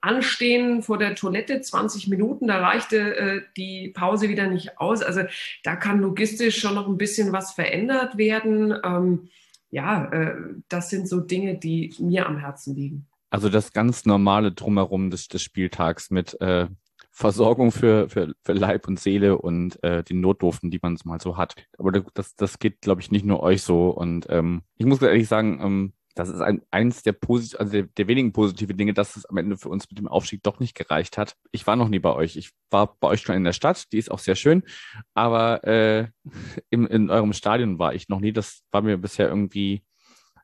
Anstehen 0.00 0.82
vor 0.82 0.98
der 0.98 1.14
Toilette 1.14 1.60
20 1.60 2.08
Minuten, 2.08 2.48
da 2.48 2.58
reichte 2.58 3.16
äh, 3.16 3.42
die 3.56 3.90
Pause 3.90 4.28
wieder 4.30 4.48
nicht 4.48 4.80
aus. 4.80 5.00
Also 5.00 5.20
da 5.62 5.76
kann 5.76 6.00
logistisch 6.00 6.58
schon 6.58 6.74
noch 6.74 6.88
ein 6.88 6.98
bisschen 6.98 7.30
was 7.30 7.52
verändert 7.52 8.18
werden. 8.18 8.74
Ähm, 8.82 9.28
ja, 9.72 10.04
äh, 10.12 10.36
das 10.68 10.90
sind 10.90 11.08
so 11.08 11.20
Dinge, 11.20 11.58
die 11.58 11.94
mir 11.98 12.26
am 12.26 12.38
Herzen 12.38 12.76
liegen. 12.76 13.08
Also 13.30 13.48
das 13.48 13.72
ganz 13.72 14.04
normale 14.04 14.52
Drumherum 14.52 15.10
des, 15.10 15.28
des 15.28 15.42
Spieltags 15.42 16.10
mit 16.10 16.38
äh, 16.42 16.68
Versorgung 17.10 17.72
für, 17.72 18.08
für, 18.08 18.34
für 18.42 18.52
Leib 18.52 18.86
und 18.86 19.00
Seele 19.00 19.38
und 19.38 19.82
äh, 19.82 20.04
die 20.04 20.14
Notdurften, 20.14 20.70
die 20.70 20.78
man 20.80 20.98
mal 21.04 21.20
so 21.20 21.38
hat. 21.38 21.54
Aber 21.78 21.90
das, 21.92 22.36
das 22.36 22.58
geht, 22.58 22.82
glaube 22.82 23.00
ich, 23.00 23.10
nicht 23.10 23.24
nur 23.24 23.42
euch 23.42 23.62
so. 23.62 23.88
Und 23.88 24.26
ähm, 24.28 24.62
ich 24.76 24.84
muss 24.84 25.00
ehrlich 25.00 25.28
sagen, 25.28 25.60
ähm, 25.62 25.92
das 26.14 26.28
ist 26.28 26.40
ein, 26.40 26.62
eins 26.70 27.02
der, 27.02 27.12
posit 27.12 27.58
also 27.58 27.72
der, 27.72 27.82
der, 27.84 28.06
wenigen 28.06 28.32
positiven 28.32 28.76
Dinge, 28.76 28.94
dass 28.94 29.16
es 29.16 29.24
am 29.26 29.36
Ende 29.38 29.56
für 29.56 29.68
uns 29.68 29.88
mit 29.88 29.98
dem 29.98 30.08
Aufstieg 30.08 30.42
doch 30.42 30.60
nicht 30.60 30.74
gereicht 30.74 31.16
hat. 31.16 31.36
Ich 31.52 31.66
war 31.66 31.76
noch 31.76 31.88
nie 31.88 31.98
bei 31.98 32.12
euch. 32.12 32.36
Ich 32.36 32.50
war 32.70 32.96
bei 33.00 33.08
euch 33.08 33.20
schon 33.20 33.36
in 33.36 33.44
der 33.44 33.52
Stadt, 33.52 33.92
die 33.92 33.98
ist 33.98 34.10
auch 34.10 34.18
sehr 34.18 34.34
schön, 34.34 34.62
aber 35.14 35.64
äh, 35.64 36.08
in, 36.70 36.86
in 36.86 37.10
eurem 37.10 37.32
Stadion 37.32 37.78
war 37.78 37.94
ich 37.94 38.08
noch 38.08 38.20
nie. 38.20 38.32
Das 38.32 38.62
war 38.70 38.82
mir 38.82 38.98
bisher 38.98 39.28
irgendwie, 39.28 39.84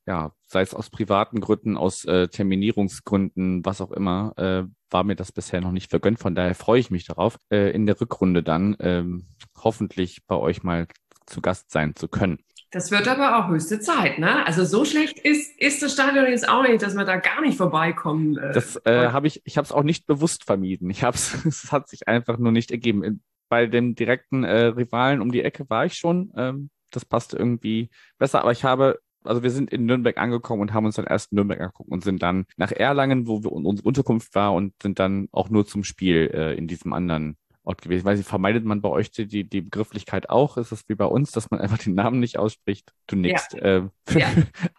ja, 0.07 0.33
sei 0.47 0.63
es 0.63 0.75
aus 0.75 0.91
privaten 0.91 1.41
Gründen, 1.41 1.77
aus 1.77 2.05
äh, 2.07 2.29
Terminierungsgründen, 2.29 3.65
was 3.65 3.81
auch 3.81 3.93
immer, 3.93 4.33
äh, 4.37 4.65
war 4.91 5.05
mir 5.05 5.17
das 5.17 5.33
bisher 5.33 5.61
noch 5.61 5.73
nicht 5.73 5.91
vergönnt. 5.91 6.19
Von 6.19 6.35
daher 6.35 6.55
freue 6.55 6.81
ich 6.81 6.91
mich 6.91 7.05
darauf, 7.05 7.39
äh, 7.51 7.71
in 7.73 7.85
der 7.85 8.01
Rückrunde 8.01 8.43
dann 8.43 8.77
ähm, 8.81 9.27
hoffentlich 9.57 10.27
bei 10.27 10.37
euch 10.37 10.63
mal 10.63 10.87
zu 11.27 11.43
Gast 11.43 11.71
sein 11.71 11.95
zu 11.95 12.09
können. 12.09 12.39
Das 12.71 12.91
wird 12.91 13.09
aber 13.09 13.39
auch 13.39 13.49
höchste 13.49 13.81
Zeit, 13.81 14.19
ne? 14.19 14.45
Also 14.47 14.65
so 14.65 14.85
schlecht 14.85 15.19
ist, 15.19 15.59
ist 15.59 15.83
das 15.83 15.95
Stadion 15.95 16.27
jetzt 16.27 16.49
auch 16.49 16.63
nicht, 16.63 16.83
dass 16.83 16.95
wir 16.95 17.05
da 17.05 17.17
gar 17.17 17.41
nicht 17.41 17.57
vorbeikommen. 17.57 18.37
Äh, 18.37 18.53
das 18.53 18.77
äh, 18.85 19.09
habe 19.09 19.27
ich, 19.27 19.41
ich 19.45 19.57
habe 19.57 19.65
es 19.65 19.73
auch 19.73 19.83
nicht 19.83 20.07
bewusst 20.07 20.45
vermieden. 20.45 20.91
Ich 20.91 21.03
habe 21.03 21.17
es, 21.47 21.73
hat 21.73 21.89
sich 21.89 22.09
einfach 22.09 22.37
nur 22.37 22.53
nicht 22.53 22.71
ergeben. 22.71 23.23
Bei 23.49 23.67
dem 23.67 23.95
direkten 23.95 24.45
äh, 24.45 24.67
Rivalen 24.67 25.23
um 25.23 25.33
die 25.33 25.43
Ecke 25.43 25.69
war 25.71 25.87
ich 25.87 25.95
schon. 25.95 26.33
Ähm, 26.37 26.71
das 26.91 27.05
passte 27.05 27.39
irgendwie 27.39 27.91
besser, 28.19 28.41
aber 28.43 28.53
ich 28.53 28.65
habe 28.65 28.99
also 29.25 29.43
wir 29.43 29.51
sind 29.51 29.71
in 29.71 29.85
Nürnberg 29.85 30.17
angekommen 30.17 30.63
und 30.63 30.73
haben 30.73 30.87
uns 30.87 30.97
dann 30.97 31.07
erst 31.07 31.33
Nürnberg 31.33 31.61
angeguckt 31.61 31.91
und 31.91 32.05
sind 32.05 32.23
dann 32.23 32.47
nach 32.57 32.73
Erlangen, 32.73 33.27
wo 33.27 33.43
wir, 33.43 33.53
unsere 33.53 33.87
Unterkunft 33.87 34.35
war 34.35 34.55
und 34.55 34.75
sind 34.83 34.99
dann 34.99 35.29
auch 35.33 35.51
nur 35.51 35.67
zum 35.67 35.85
Spiel 35.85 36.31
äh, 36.33 36.55
in 36.55 36.67
diesem 36.67 36.93
anderen 36.93 37.37
Ort 37.69 37.83
gewesen. 37.83 38.07
Weiß 38.07 38.19
ich, 38.19 38.27
vermeidet 38.27 38.65
man 38.65 38.81
bei 38.81 38.89
euch 38.89 39.11
die, 39.11 39.45
die 39.45 39.61
Begrifflichkeit 39.61 40.31
auch? 40.31 40.57
Ist 40.57 40.73
es 40.73 40.89
wie 40.89 40.95
bei 40.95 41.05
uns, 41.05 41.33
dass 41.33 41.51
man 41.51 41.61
einfach 41.61 41.79
den 41.79 41.95
Namen 41.95 42.19
nicht 42.19 42.39
ausspricht? 42.39 42.93
Du 43.07 43.17
nickst. 43.17 43.53
Ja. 43.53 43.61
Äh. 43.61 43.89
ja. 44.19 44.29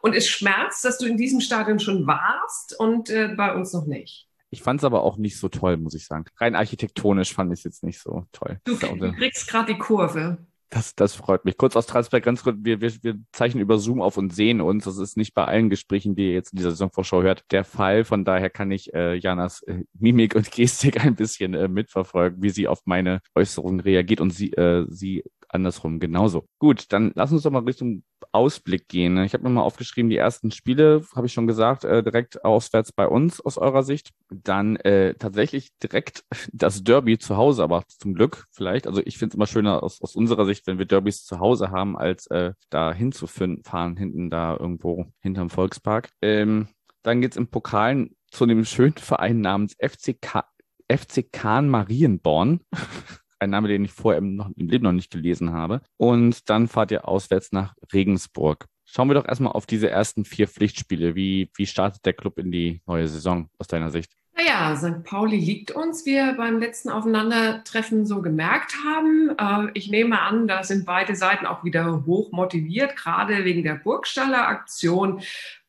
Und 0.02 0.15
es 0.15 0.28
schmerzt, 0.28 0.84
dass 0.84 0.97
du 0.97 1.06
in 1.06 1.15
diesem 1.15 1.39
Stadion 1.39 1.80
schon 1.80 2.08
warst 2.08 2.78
und 2.80 3.10
äh, 3.10 3.28
bei 3.38 3.54
uns 3.54 3.73
noch 3.73 3.86
nicht. 3.86 4.28
Ich 4.49 4.63
fand 4.63 4.80
es 4.80 4.84
aber 4.84 5.04
auch 5.04 5.17
nicht 5.17 5.38
so 5.38 5.49
toll, 5.49 5.78
muss 5.78 5.93
ich 5.93 6.08
sagen. 6.08 6.25
Rein 6.38 6.56
architektonisch 6.56 7.34
fand 7.34 7.54
ich 7.54 7.60
es 7.60 7.63
jetzt 7.63 7.84
nicht 7.84 8.02
so 8.02 8.25
toll. 8.32 8.60
Du, 8.63 8.75
du 8.75 9.13
kriegst 9.13 9.47
gerade 9.47 9.73
die 9.73 9.78
Kurve. 9.78 10.39
Das, 10.71 10.93
das 10.93 11.15
freut 11.15 11.45
mich. 11.45 11.58
Kurz 11.58 11.75
aus 11.75 11.88
kurz, 11.88 12.60
wir, 12.63 12.79
wir, 12.79 12.91
wir 13.01 13.15
zeichnen 13.32 13.62
über 13.62 13.79
Zoom 13.79 14.01
auf 14.01 14.17
und 14.17 14.34
sehen 14.34 14.62
uns. 14.62 14.86
Das 14.86 14.99
ist 14.99 15.17
nicht 15.17 15.34
bei 15.34 15.45
allen 15.45 15.71
Gesprächen, 15.71 16.15
die 16.15 16.27
ihr 16.27 16.34
jetzt 16.34 16.53
in 16.53 16.58
dieser 16.58 16.71
Saisonvorschau 16.71 17.23
hört, 17.23 17.43
der 17.51 17.63
Fall. 17.63 18.03
Von 18.03 18.23
daher 18.23 18.51
kann 18.51 18.69
ich 18.69 18.93
äh, 18.93 19.15
Janas 19.15 19.63
äh, 19.63 19.84
Mimik 19.93 20.36
und 20.36 20.51
Gestik 20.51 21.03
ein 21.03 21.15
bisschen 21.15 21.55
äh, 21.55 21.67
mitverfolgen, 21.67 22.43
wie 22.43 22.51
sie 22.51 22.67
auf 22.67 22.82
meine 22.86 23.21
Äußerungen 23.34 23.79
reagiert 23.79 24.21
und 24.21 24.29
sie, 24.29 24.53
äh, 24.53 24.86
sie 24.89 25.23
andersrum 25.49 25.99
genauso. 25.99 26.45
Gut, 26.59 26.91
dann 26.93 27.12
lass 27.15 27.31
uns 27.31 27.43
doch 27.43 27.51
mal 27.51 27.63
Richtung 27.63 28.03
Ausblick 28.31 28.88
gehen. 28.88 29.17
Ich 29.23 29.33
habe 29.33 29.43
mir 29.43 29.49
mal 29.49 29.62
aufgeschrieben, 29.62 30.09
die 30.09 30.17
ersten 30.17 30.51
Spiele, 30.51 31.03
habe 31.15 31.27
ich 31.27 31.33
schon 31.33 31.47
gesagt, 31.47 31.83
äh, 31.83 32.03
direkt 32.03 32.45
auswärts 32.45 32.91
bei 32.91 33.07
uns 33.07 33.41
aus 33.41 33.57
eurer 33.57 33.83
Sicht. 33.83 34.12
Dann 34.29 34.75
äh, 34.77 35.15
tatsächlich 35.15 35.69
direkt 35.79 36.23
das 36.53 36.83
Derby 36.83 37.17
zu 37.17 37.38
Hause, 37.38 37.63
aber 37.63 37.83
zum 37.88 38.13
Glück 38.13 38.45
vielleicht. 38.51 38.88
Also 38.88 39.01
ich 39.03 39.17
finde 39.17 39.33
es 39.33 39.35
immer 39.35 39.47
schöner 39.47 39.83
aus, 39.83 40.01
aus 40.01 40.15
unserer 40.15 40.45
Sicht, 40.45 40.67
wenn 40.67 40.77
wir 40.77 40.85
Derbys 40.85 41.25
zu 41.25 41.39
Hause 41.39 41.71
haben, 41.71 41.97
als 41.97 42.27
äh, 42.27 42.53
da 42.69 42.93
hinzufahren, 42.93 43.97
hinten 43.97 44.29
da 44.29 44.55
irgendwo 44.55 45.07
hinterm 45.21 45.49
Volkspark. 45.49 46.09
Ähm, 46.21 46.67
dann 47.01 47.21
geht's 47.21 47.38
im 47.38 47.47
Pokal 47.47 48.09
zu 48.29 48.43
einem 48.43 48.65
schönen 48.65 48.93
Verein 48.97 49.41
namens 49.41 49.75
FCK, 49.79 50.43
FC 50.91 51.31
Kahn 51.31 51.69
Marienborn. 51.69 52.62
ein 53.39 53.49
Name, 53.49 53.67
den 53.67 53.86
ich 53.86 53.91
vorher 53.91 54.19
im, 54.19 54.36
noch, 54.36 54.49
im 54.56 54.67
Leben 54.67 54.84
noch 54.84 54.91
nicht 54.91 55.12
gelesen 55.12 55.54
habe. 55.54 55.82
Und 55.97 56.49
dann 56.49 56.67
fahrt 56.67 56.91
ihr 56.91 57.08
auswärts 57.08 57.52
nach 57.52 57.73
Regensburg. 57.93 58.65
Schauen 58.86 59.08
wir 59.08 59.13
doch 59.13 59.28
erstmal 59.28 59.54
auf 59.54 59.65
diese 59.65 59.89
ersten 59.89 60.25
vier 60.25 60.47
Pflichtspiele. 60.47 61.15
Wie, 61.15 61.52
wie 61.56 61.67
startet 61.67 62.06
der 62.06 62.13
Club 62.13 62.39
in 62.39 62.52
die 62.52 62.82
neue 62.88 63.08
Saison 63.08 63.49
aus 63.60 63.67
deiner 63.67 63.91
Sicht? 63.91 64.12
Naja, 64.36 64.75
St. 64.75 65.04
Pauli 65.04 65.38
liegt 65.38 65.71
uns, 65.71 66.06
wie 66.06 66.13
wir 66.13 66.34
beim 66.34 66.60
letzten 66.60 66.89
Aufeinandertreffen 66.89 68.06
so 68.06 68.21
gemerkt 68.21 68.73
haben. 68.86 69.32
Äh, 69.38 69.71
ich 69.73 69.91
nehme 69.91 70.21
an, 70.21 70.47
da 70.47 70.63
sind 70.63 70.86
beide 70.86 71.15
Seiten 71.15 71.45
auch 71.45 71.63
wieder 71.63 72.06
hoch 72.06 72.32
motiviert, 72.32 72.95
gerade 72.95 73.43
wegen 73.43 73.63
der 73.63 73.75
Burgstaller 73.75 74.47
Aktion. 74.47 75.21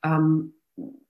Ähm, 0.05 0.55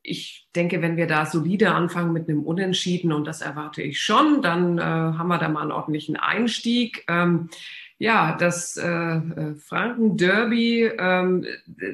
ich 0.03 0.49
denke, 0.57 0.83
wenn 0.83 0.97
wir 0.97 1.07
da 1.07 1.27
solide 1.27 1.73
anfangen 1.73 2.13
mit 2.13 2.29
einem 2.29 2.43
Unentschieden, 2.43 3.13
und 3.13 3.27
das 3.27 3.43
erwarte 3.43 3.83
ich 3.83 4.01
schon, 4.01 4.43
dann 4.43 4.79
äh, 4.79 4.83
haben 4.83 5.29
wir 5.29 5.39
da 5.39 5.49
mal 5.49 5.63
einen 5.63 5.73
ordentlichen 5.73 6.17
Einstieg. 6.17 7.05
Ähm, 7.09 7.51
ja, 7.99 8.35
das 8.35 8.79
äh, 8.79 8.89
äh, 8.89 9.55
Franken-Derby, 9.57 10.91
ähm, 10.99 11.45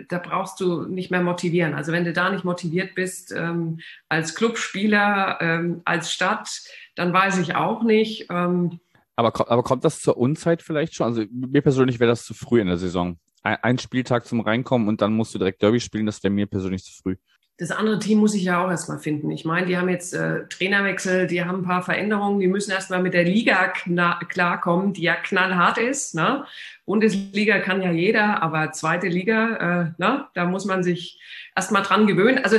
da 0.08 0.18
brauchst 0.18 0.60
du 0.60 0.82
nicht 0.82 1.10
mehr 1.10 1.20
motivieren. 1.20 1.74
Also 1.74 1.90
wenn 1.90 2.04
du 2.04 2.12
da 2.12 2.30
nicht 2.30 2.44
motiviert 2.44 2.94
bist 2.94 3.34
ähm, 3.36 3.80
als 4.08 4.36
Clubspieler, 4.36 5.38
ähm, 5.40 5.82
als 5.84 6.12
Stadt, 6.12 6.48
dann 6.94 7.12
weiß 7.12 7.38
ich 7.38 7.56
auch 7.56 7.82
nicht. 7.82 8.26
Ähm, 8.30 8.78
aber, 9.16 9.50
aber 9.50 9.64
kommt 9.64 9.84
das 9.84 10.00
zur 10.00 10.16
Unzeit 10.16 10.62
vielleicht 10.62 10.94
schon? 10.94 11.08
Also 11.08 11.24
mir 11.32 11.62
persönlich 11.62 11.98
wäre 11.98 12.10
das 12.10 12.24
zu 12.24 12.34
früh 12.34 12.60
in 12.60 12.68
der 12.68 12.76
Saison. 12.76 13.18
Ein, 13.42 13.56
ein 13.62 13.78
Spieltag 13.78 14.26
zum 14.26 14.40
Reinkommen 14.40 14.86
und 14.86 15.02
dann 15.02 15.12
musst 15.12 15.34
du 15.34 15.38
direkt 15.38 15.60
Derby 15.60 15.80
spielen, 15.80 16.06
das 16.06 16.22
wäre 16.22 16.32
mir 16.32 16.46
persönlich 16.46 16.84
zu 16.84 16.92
früh 17.02 17.16
das 17.58 17.70
andere 17.70 17.98
Team 17.98 18.18
muss 18.18 18.34
ich 18.34 18.42
ja 18.42 18.62
auch 18.62 18.70
erstmal 18.70 18.98
finden. 18.98 19.30
Ich 19.30 19.46
meine, 19.46 19.66
die 19.66 19.78
haben 19.78 19.88
jetzt 19.88 20.12
äh, 20.12 20.46
Trainerwechsel, 20.48 21.26
die 21.26 21.42
haben 21.42 21.60
ein 21.60 21.64
paar 21.64 21.82
Veränderungen, 21.82 22.38
die 22.38 22.48
müssen 22.48 22.70
erstmal 22.70 23.02
mit 23.02 23.14
der 23.14 23.24
Liga 23.24 23.68
klarkommen, 23.68 24.92
die 24.92 25.02
ja 25.02 25.14
knallhart 25.14 25.78
ist. 25.78 26.14
Ne? 26.14 26.44
Bundesliga 26.84 27.58
kann 27.60 27.80
ja 27.80 27.92
jeder, 27.92 28.42
aber 28.42 28.72
zweite 28.72 29.08
Liga, 29.08 29.56
äh, 29.56 29.92
ne? 29.96 30.26
da 30.34 30.44
muss 30.44 30.66
man 30.66 30.84
sich 30.84 31.18
erstmal 31.54 31.82
dran 31.82 32.06
gewöhnen. 32.06 32.44
Also 32.44 32.58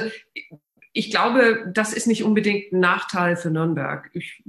ich 0.97 1.11
glaube, 1.11 1.71
das 1.71 1.93
ist 1.93 2.07
nicht 2.07 2.23
unbedingt 2.23 2.71
ein 2.71 2.79
Nachteil 2.79 3.35
für 3.35 3.51
Nürnberg. 3.51 4.09
Ich 4.13 4.41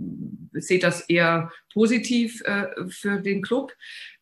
sehe 0.54 0.78
das 0.78 1.02
eher 1.02 1.52
positiv 1.74 2.42
äh, 2.46 2.68
für 2.88 3.20
den 3.20 3.42
Club. 3.42 3.74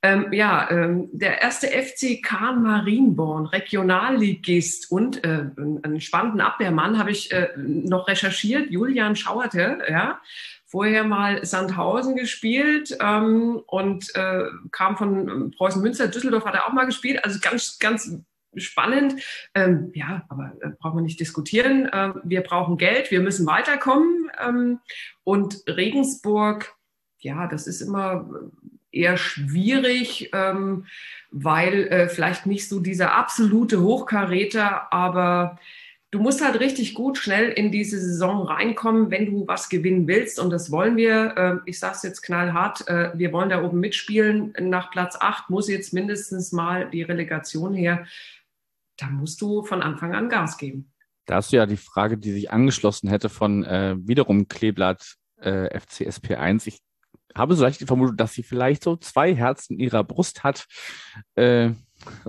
Ähm, 0.03 0.33
ja, 0.33 0.69
ähm, 0.69 1.09
der 1.13 1.41
erste 1.41 1.69
FC 1.69 2.21
Kahn 2.21 2.65
Marienborn, 2.65 3.47
Regionalligist 3.47 4.91
und 4.91 5.23
äh, 5.25 5.45
einen 5.57 6.01
spannenden 6.01 6.41
Abwehrmann 6.41 6.99
habe 6.99 7.13
ich 7.13 7.31
äh, 7.31 7.51
noch 7.57 8.09
recherchiert, 8.09 8.73
Julian 8.73 9.15
Schauerte, 9.15 9.79
ja, 9.89 10.21
vorher 10.65 11.05
mal 11.05 11.45
Sandhausen 11.45 12.17
gespielt 12.17 12.97
ähm, 13.01 13.63
und 13.69 14.13
äh, 14.17 14.47
kam 14.73 14.97
von 14.97 15.53
Preußen 15.53 15.81
Münster, 15.81 16.09
Düsseldorf 16.09 16.45
hat 16.45 16.55
er 16.55 16.67
auch 16.67 16.73
mal 16.73 16.87
gespielt, 16.87 17.25
also 17.25 17.39
ganz, 17.41 17.79
ganz 17.79 18.19
spannend. 18.57 19.21
Ähm, 19.55 19.91
ja, 19.95 20.25
aber 20.29 20.53
äh, 20.61 20.71
brauchen 20.79 20.99
wir 20.99 21.03
nicht 21.03 21.21
diskutieren. 21.21 21.87
Äh, 21.87 22.13
wir 22.25 22.43
brauchen 22.43 22.77
Geld, 22.77 23.11
wir 23.11 23.21
müssen 23.21 23.47
weiterkommen. 23.47 24.31
Ähm, 24.45 24.81
und 25.25 25.63
Regensburg, 25.67 26.75
ja, 27.19 27.47
das 27.47 27.67
ist 27.67 27.81
immer 27.81 28.29
eher 28.93 29.17
schwierig, 29.17 30.31
ähm, 30.33 30.87
weil 31.31 31.87
äh, 31.89 32.09
vielleicht 32.09 32.47
nicht 32.47 32.69
so 32.69 32.81
dieser 32.81 33.15
absolute 33.15 33.83
Hochkaräter, 33.83 34.93
aber 34.93 35.59
du 36.11 36.19
musst 36.21 36.45
halt 36.45 36.61
richtig 36.61 36.95
gut 36.95 37.19
schnell 37.19 37.51
in 37.51 37.71
diese 37.71 37.99
Saison 37.99 38.43
reinkommen, 38.47 39.11
wenn 39.11 39.27
du 39.27 39.47
was 39.47 39.69
gewinnen 39.69 40.09
willst. 40.09 40.39
Und 40.39 40.51
das 40.51 40.71
wollen 40.71 40.97
wir. 40.97 41.37
Äh, 41.37 41.69
ich 41.69 41.79
sage 41.79 41.95
es 41.97 42.03
jetzt 42.03 42.23
knallhart, 42.23 42.89
äh, 42.89 43.11
wir 43.15 43.33
wollen 43.33 43.51
da 43.51 43.63
oben 43.63 43.81
mitspielen. 43.81 44.55
Nach 44.61 44.91
Platz 44.91 45.17
8 45.21 45.51
muss 45.51 45.69
jetzt 45.69 45.93
mindestens 45.93 46.53
mal 46.53 46.89
die 46.91 47.03
Relegation 47.03 47.75
her 47.75 48.07
da 48.97 49.09
musst 49.09 49.41
du 49.41 49.63
von 49.63 49.83
Anfang 49.83 50.15
an 50.15 50.29
Gas 50.29 50.59
geben. 50.59 50.93
Da 51.27 51.37
hast 51.37 51.53
du 51.53 51.57
ja 51.57 51.67
die 51.67 51.77
Frage, 51.77 52.19
die 52.19 52.33
sich 52.33 52.51
angeschlossen 52.51 53.09
hätte 53.09 53.29
von 53.29 53.65
äh, 53.65 53.97
wiederum 53.99 54.49
Kleeblatt 54.49 55.17
äh, 55.41 55.77
FCSP1. 55.77 56.67
Ich 56.69 56.81
habe 57.35 57.55
so 57.55 57.65
leicht 57.65 57.81
die 57.81 57.87
Vermutung, 57.87 58.17
dass 58.17 58.33
sie 58.33 58.43
vielleicht 58.43 58.83
so 58.83 58.97
zwei 58.97 59.35
Herzen 59.35 59.75
in 59.75 59.81
ihrer 59.81 60.05
Brust 60.05 60.45
hat 60.45 60.67
äh, 61.35 61.71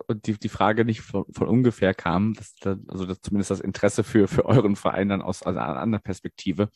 und 0.07 0.25
die, 0.27 0.33
die 0.33 0.49
Frage 0.49 0.83
nicht 0.83 1.01
von, 1.01 1.25
von 1.31 1.47
ungefähr 1.47 1.93
kam, 1.93 2.33
dass, 2.33 2.55
also 2.87 3.05
dass 3.05 3.21
zumindest 3.21 3.51
das 3.51 3.59
Interesse 3.59 4.03
für, 4.03 4.27
für 4.27 4.45
euren 4.45 4.75
Verein 4.75 5.09
dann 5.09 5.21
aus 5.21 5.43
also 5.43 5.59
einer 5.59 5.79
anderen 5.79 6.03
Perspektive 6.03 6.69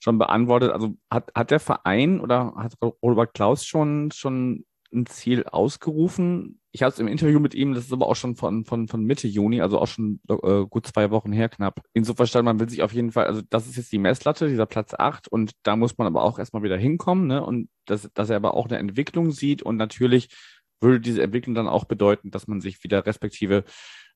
schon 0.00 0.18
beantwortet. 0.18 0.70
Also 0.70 0.94
hat, 1.10 1.30
hat 1.34 1.50
der 1.50 1.60
Verein 1.60 2.20
oder 2.20 2.54
hat 2.56 2.74
Robert 3.02 3.34
Klaus 3.34 3.64
schon, 3.64 4.10
schon 4.12 4.64
ein 4.92 5.06
Ziel 5.06 5.44
ausgerufen. 5.44 6.60
Ich 6.78 6.82
hatte 6.84 6.94
es 6.94 7.00
im 7.00 7.08
Interview 7.08 7.40
mit 7.40 7.56
ihm, 7.56 7.74
das 7.74 7.86
ist 7.86 7.92
aber 7.92 8.06
auch 8.06 8.14
schon 8.14 8.36
von, 8.36 8.64
von, 8.64 8.86
von 8.86 9.02
Mitte 9.02 9.26
Juni, 9.26 9.60
also 9.60 9.80
auch 9.80 9.88
schon 9.88 10.20
äh, 10.28 10.64
gut 10.64 10.86
zwei 10.86 11.10
Wochen 11.10 11.32
her 11.32 11.48
knapp. 11.48 11.80
Insofern 11.92 12.44
man 12.44 12.60
will 12.60 12.68
sich 12.68 12.84
auf 12.84 12.92
jeden 12.92 13.10
Fall, 13.10 13.26
also 13.26 13.42
das 13.50 13.66
ist 13.66 13.76
jetzt 13.76 13.90
die 13.90 13.98
Messlatte, 13.98 14.46
dieser 14.48 14.66
Platz 14.66 14.94
8 14.94 15.26
und 15.26 15.50
da 15.64 15.74
muss 15.74 15.98
man 15.98 16.06
aber 16.06 16.22
auch 16.22 16.38
erstmal 16.38 16.62
wieder 16.62 16.76
hinkommen, 16.76 17.26
ne? 17.26 17.44
Und 17.44 17.68
dass, 17.86 18.08
dass 18.14 18.30
er 18.30 18.36
aber 18.36 18.54
auch 18.54 18.66
eine 18.66 18.78
Entwicklung 18.78 19.32
sieht 19.32 19.60
und 19.60 19.76
natürlich 19.76 20.28
würde 20.80 21.00
diese 21.00 21.20
Entwicklung 21.20 21.56
dann 21.56 21.66
auch 21.66 21.84
bedeuten, 21.84 22.30
dass 22.30 22.46
man 22.46 22.60
sich 22.60 22.84
wieder 22.84 23.04
respektive 23.06 23.64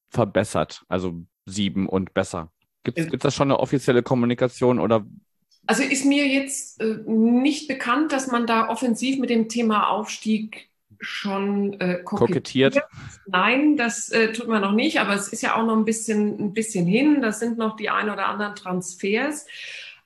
verbessert, 0.09 0.85
also 0.87 1.21
sieben 1.47 1.89
und 1.89 2.15
besser. 2.15 2.53
Gibt 2.85 2.97
es 2.97 3.09
da 3.09 3.33
schon 3.33 3.51
eine 3.51 3.59
offizielle 3.59 4.05
Kommunikation 4.05 4.79
oder 4.79 5.05
also 5.67 5.83
ist 5.83 6.05
mir 6.05 6.29
jetzt 6.29 6.81
äh, 6.81 6.99
nicht 7.07 7.67
bekannt, 7.67 8.13
dass 8.13 8.29
man 8.29 8.47
da 8.47 8.69
offensiv 8.69 9.19
mit 9.19 9.31
dem 9.31 9.49
Thema 9.49 9.91
Aufstieg 9.91 10.72
schon 11.03 11.75
äh, 11.81 12.03
kokettiert. 12.03 12.75
kokettiert. 12.75 12.85
Nein, 13.27 13.77
das 13.77 14.09
äh, 14.11 14.33
tut 14.33 14.49
man 14.49 14.63
noch 14.63 14.73
nicht, 14.73 15.01
aber 15.01 15.15
es 15.15 15.29
ist 15.29 15.43
ja 15.43 15.57
auch 15.57 15.67
noch 15.67 15.77
ein 15.77 15.85
bisschen, 15.85 16.39
ein 16.39 16.53
bisschen 16.53 16.87
hin. 16.87 17.21
Das 17.21 17.41
sind 17.41 17.59
noch 17.59 17.77
die 17.77 17.91
ein 17.91 18.11
oder 18.11 18.27
anderen 18.29 18.55
Transfers. 18.55 19.47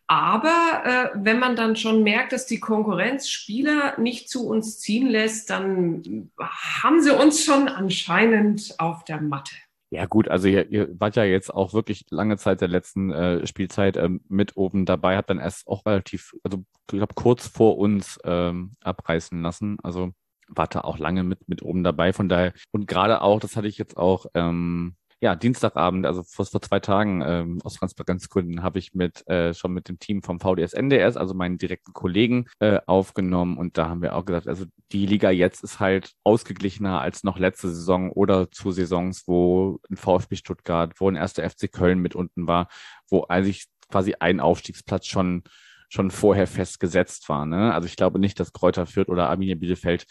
Aber 0.08 0.82
äh, 0.84 1.08
wenn 1.14 1.38
man 1.38 1.56
dann 1.56 1.74
schon 1.74 2.04
merkt, 2.04 2.32
dass 2.32 2.46
die 2.46 2.60
Konkurrenz 2.60 3.28
Spieler 3.28 3.98
nicht 3.98 4.28
zu 4.28 4.48
uns 4.48 4.78
ziehen 4.78 5.08
lässt, 5.08 5.50
dann 5.50 6.30
haben 6.38 7.02
sie 7.02 7.10
uns 7.10 7.44
schon 7.44 7.68
anscheinend 7.68 8.74
auf 8.78 9.04
der 9.04 9.20
Matte. 9.20 9.56
Ja 9.90 10.06
gut, 10.06 10.28
also 10.28 10.48
ihr, 10.48 10.68
ihr 10.70 11.00
wart 11.00 11.16
ja 11.16 11.24
jetzt 11.24 11.52
auch 11.52 11.72
wirklich 11.72 12.06
lange 12.10 12.36
Zeit 12.38 12.60
der 12.60 12.68
letzten 12.68 13.10
äh, 13.12 13.46
Spielzeit 13.46 13.96
ähm, 13.96 14.20
mit 14.28 14.56
oben 14.56 14.84
dabei, 14.84 15.16
habt 15.16 15.30
dann 15.30 15.38
erst 15.38 15.66
auch 15.68 15.86
relativ, 15.86 16.34
also 16.42 16.64
ich 16.90 16.98
glaube 16.98 17.14
kurz 17.14 17.46
vor 17.46 17.78
uns 17.78 18.18
ähm, 18.24 18.72
abreißen 18.82 19.40
lassen. 19.42 19.78
Also 19.82 20.12
wart 20.48 20.74
da 20.74 20.80
auch 20.82 20.98
lange 20.98 21.22
mit, 21.22 21.48
mit 21.48 21.62
oben 21.62 21.84
dabei. 21.84 22.12
Von 22.12 22.28
daher, 22.28 22.52
und 22.72 22.86
gerade 22.86 23.22
auch, 23.22 23.40
das 23.40 23.56
hatte 23.56 23.68
ich 23.68 23.78
jetzt 23.78 23.96
auch 23.96 24.26
ähm, 24.34 24.96
ja, 25.20 25.34
Dienstagabend, 25.34 26.04
also 26.04 26.22
vor, 26.22 26.44
vor 26.44 26.60
zwei 26.60 26.78
Tagen 26.78 27.22
ähm, 27.26 27.58
aus 27.64 27.74
Transparenzgründen, 27.74 28.62
habe 28.62 28.78
ich 28.78 28.92
mit 28.94 29.26
äh, 29.28 29.54
schon 29.54 29.72
mit 29.72 29.88
dem 29.88 29.98
Team 29.98 30.22
vom 30.22 30.40
VDS 30.40 30.74
NDS, 30.74 31.16
also 31.16 31.32
meinen 31.32 31.56
direkten 31.56 31.94
Kollegen, 31.94 32.46
äh, 32.60 32.80
aufgenommen. 32.86 33.56
Und 33.56 33.78
da 33.78 33.88
haben 33.88 34.02
wir 34.02 34.14
auch 34.14 34.26
gesagt, 34.26 34.46
also 34.46 34.66
die 34.92 35.06
Liga 35.06 35.30
jetzt 35.30 35.64
ist 35.64 35.80
halt 35.80 36.12
ausgeglichener 36.22 37.00
als 37.00 37.24
noch 37.24 37.38
letzte 37.38 37.70
Saison 37.70 38.10
oder 38.10 38.50
zu 38.50 38.72
Saisons, 38.72 39.26
wo 39.26 39.80
ein 39.90 39.96
VfB 39.96 40.36
Stuttgart, 40.36 40.92
wo 40.98 41.08
ein 41.08 41.16
erster 41.16 41.48
FC 41.48 41.72
Köln 41.72 42.00
mit 42.00 42.14
unten 42.14 42.46
war, 42.46 42.68
wo 43.08 43.24
eigentlich 43.24 43.66
quasi 43.90 44.14
ein 44.20 44.40
Aufstiegsplatz 44.40 45.06
schon 45.06 45.44
schon 45.88 46.10
vorher 46.10 46.46
festgesetzt 46.46 47.28
war. 47.28 47.46
Ne? 47.46 47.72
Also 47.72 47.86
ich 47.86 47.96
glaube 47.96 48.18
nicht, 48.18 48.38
dass 48.40 48.52
Kräuter 48.52 48.86
Fürth 48.86 49.08
oder 49.08 49.28
Arminia 49.28 49.54
Bielefeld 49.54 50.06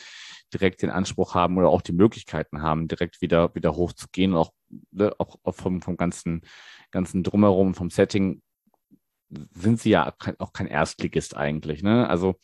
direkt 0.54 0.82
den 0.82 0.90
Anspruch 0.90 1.36
haben 1.36 1.58
oder 1.58 1.70
auch 1.70 1.82
die 1.82 1.94
Möglichkeiten 1.94 2.62
haben, 2.62 2.88
direkt 2.88 3.22
wieder, 3.22 3.54
wieder 3.56 3.76
hochzugehen 3.76 4.36
auch, 4.36 4.52
ne, 4.92 5.14
auch, 5.18 5.38
auch 5.44 5.56
vom, 5.56 5.82
vom 5.82 5.98
ganzen, 5.98 6.42
ganzen 6.92 7.24
Drumherum, 7.24 7.74
vom 7.74 7.90
Setting 7.90 8.42
sind 9.54 9.80
sie 9.80 9.90
ja 9.90 10.14
auch 10.38 10.54
kein 10.54 10.68
Erstligist 10.68 11.36
eigentlich. 11.36 11.84
Ne? 11.84 12.08
Also 12.08 12.36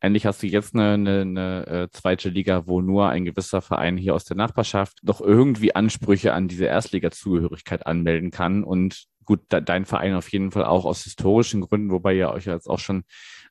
eigentlich 0.00 0.26
hast 0.26 0.42
du 0.42 0.46
jetzt 0.46 0.74
eine, 0.74 0.94
eine, 0.94 1.20
eine 1.22 1.66
äh, 1.66 1.88
zweite 1.90 2.28
Liga, 2.28 2.66
wo 2.66 2.80
nur 2.80 3.08
ein 3.08 3.24
gewisser 3.24 3.62
Verein 3.62 3.96
hier 3.96 4.14
aus 4.14 4.24
der 4.24 4.36
Nachbarschaft 4.36 4.98
doch 5.02 5.20
irgendwie 5.20 5.74
Ansprüche 5.74 6.34
an 6.34 6.48
diese 6.48 6.66
Erstliga-Zugehörigkeit 6.66 7.86
anmelden 7.86 8.30
kann. 8.30 8.62
Und 8.62 9.06
gut, 9.24 9.40
de 9.50 9.60
dein 9.60 9.84
Verein 9.84 10.14
auf 10.14 10.28
jeden 10.30 10.50
Fall 10.50 10.64
auch 10.64 10.84
aus 10.84 11.02
historischen 11.02 11.62
Gründen, 11.62 11.90
wobei 11.90 12.14
ihr 12.14 12.30
euch 12.30 12.46
jetzt 12.46 12.68
auch 12.68 12.78
schon 12.78 13.04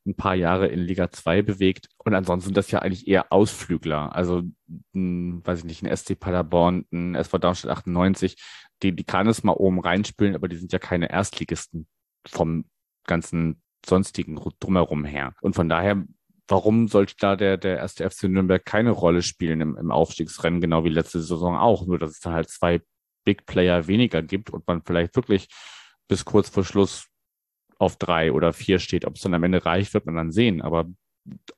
ein 0.05 0.15
paar 0.15 0.35
Jahre 0.35 0.67
in 0.67 0.79
Liga 0.79 1.09
2 1.09 1.41
bewegt. 1.41 1.89
Und 1.97 2.13
ansonsten 2.13 2.49
sind 2.49 2.57
das 2.57 2.71
ja 2.71 2.79
eigentlich 2.79 3.07
eher 3.07 3.31
Ausflügler. 3.31 4.15
Also, 4.15 4.43
ein, 4.93 5.45
weiß 5.45 5.59
ich 5.59 5.65
nicht, 5.65 5.83
ein 5.83 5.95
SC 5.95 6.19
Paderborn, 6.19 6.85
ein 6.91 7.15
SV 7.15 7.39
Darmstadt 7.39 7.71
98, 7.71 8.35
die, 8.83 8.95
die 8.95 9.03
kann 9.03 9.27
es 9.27 9.43
mal 9.43 9.53
oben 9.53 9.79
reinspülen, 9.79 10.35
aber 10.35 10.47
die 10.47 10.57
sind 10.57 10.71
ja 10.71 10.79
keine 10.79 11.09
Erstligisten 11.09 11.87
vom 12.27 12.65
ganzen 13.05 13.61
sonstigen 13.85 14.39
drumherum 14.59 15.05
her. 15.05 15.33
Und 15.41 15.55
von 15.55 15.69
daher, 15.69 16.03
warum 16.47 16.87
sollte 16.87 17.15
da 17.19 17.35
der, 17.35 17.57
der 17.57 17.77
erste 17.77 18.09
FC 18.09 18.23
Nürnberg 18.23 18.63
keine 18.63 18.91
Rolle 18.91 19.21
spielen 19.21 19.61
im, 19.61 19.77
im 19.77 19.91
Aufstiegsrennen, 19.91 20.61
genau 20.61 20.83
wie 20.83 20.89
letzte 20.89 21.21
Saison 21.21 21.57
auch, 21.57 21.85
nur 21.85 21.99
dass 21.99 22.11
es 22.11 22.19
da 22.19 22.33
halt 22.33 22.49
zwei 22.49 22.81
Big 23.23 23.45
Player 23.45 23.87
weniger 23.87 24.21
gibt 24.21 24.51
und 24.51 24.67
man 24.67 24.83
vielleicht 24.83 25.15
wirklich 25.15 25.47
bis 26.07 26.25
kurz 26.25 26.49
vor 26.49 26.63
Schluss 26.63 27.07
auf 27.79 27.97
drei 27.97 28.31
oder 28.31 28.53
vier 28.53 28.79
steht. 28.79 29.05
Ob 29.05 29.15
es 29.15 29.21
dann 29.21 29.33
am 29.33 29.43
Ende 29.43 29.65
reicht, 29.65 29.93
wird 29.93 30.05
man 30.05 30.15
dann 30.15 30.31
sehen. 30.31 30.61
Aber 30.61 30.85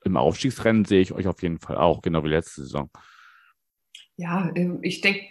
im 0.03 0.17
Aufstiegsrennen 0.17 0.85
sehe 0.85 1.01
ich 1.01 1.11
euch 1.13 1.27
auf 1.27 1.41
jeden 1.41 1.59
Fall 1.59 1.77
auch, 1.77 2.01
genau 2.01 2.23
wie 2.23 2.29
letzte 2.29 2.61
Saison. 2.61 2.89
Ja, 4.17 4.51
ähm, 4.55 4.79
ich 4.81 5.01
denke, 5.01 5.21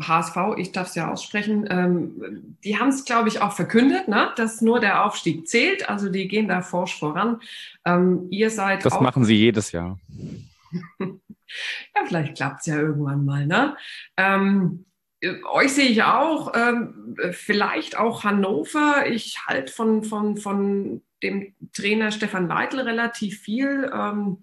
HSV, 0.00 0.36
ich 0.58 0.72
darf 0.72 0.88
es 0.88 0.94
ja 0.94 1.10
aussprechen, 1.10 1.66
ähm, 1.70 2.56
die 2.62 2.78
haben 2.78 2.90
es, 2.90 3.04
glaube 3.04 3.28
ich, 3.28 3.40
auch 3.40 3.52
verkündet, 3.52 4.06
ne? 4.06 4.30
dass 4.36 4.60
nur 4.60 4.80
der 4.80 5.04
Aufstieg 5.04 5.48
zählt. 5.48 5.88
Also 5.88 6.10
die 6.10 6.28
gehen 6.28 6.46
da 6.46 6.60
forsch 6.60 6.98
voran. 6.98 7.40
Ähm, 7.84 8.28
ihr 8.30 8.50
seid. 8.50 8.84
Das 8.84 9.00
machen 9.00 9.24
sie 9.24 9.34
jedes 9.34 9.72
Jahr. 9.72 9.98
ja, 11.00 11.06
vielleicht 12.06 12.36
klappt 12.36 12.60
es 12.60 12.66
ja 12.66 12.76
irgendwann 12.76 13.24
mal. 13.24 13.46
Ne? 13.46 13.76
Äh, 15.20 15.42
euch 15.50 15.72
sehe 15.72 15.88
ich 15.88 16.02
auch, 16.02 16.52
ähm, 16.54 17.16
vielleicht 17.32 17.96
auch 17.96 18.24
Hannover. 18.24 19.06
Ich 19.08 19.38
halte 19.46 19.72
von, 19.72 20.04
von, 20.04 20.36
von 20.36 21.02
dem 21.22 21.54
Trainer 21.72 22.10
Stefan 22.10 22.46
Leitl 22.46 22.80
relativ 22.80 23.40
viel. 23.40 23.90
Ähm, 23.92 24.38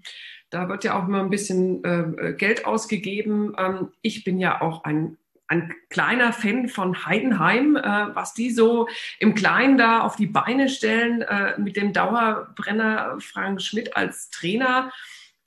da 0.56 0.70
wird 0.70 0.86
ja 0.86 0.98
auch 0.98 1.06
immer 1.06 1.20
ein 1.20 1.30
bisschen 1.30 1.84
äh, 1.84 2.32
Geld 2.32 2.66
ausgegeben. 2.66 3.54
Ähm, 3.58 3.90
ich 4.02 4.24
bin 4.24 4.40
ja 4.40 4.62
auch 4.62 4.86
ein, 4.86 5.18
ein 5.48 5.74
kleiner 5.90 6.32
Fan 6.32 6.70
von 6.70 7.06
Heidenheim, 7.06 7.76
äh, 7.76 7.82
was 8.16 8.34
die 8.34 8.52
so 8.52 8.88
im 9.20 9.36
Kleinen 9.36 9.78
da 9.78 10.00
auf 10.00 10.16
die 10.16 10.28
Beine 10.28 10.70
stellen 10.70 11.24
äh, 11.24 11.60
mit 11.60 11.76
dem 11.76 11.92
Dauerbrenner 11.92 13.18
Frank 13.20 13.62
Schmidt 13.62 13.98
als 13.98 14.30
Trainer. 14.30 14.94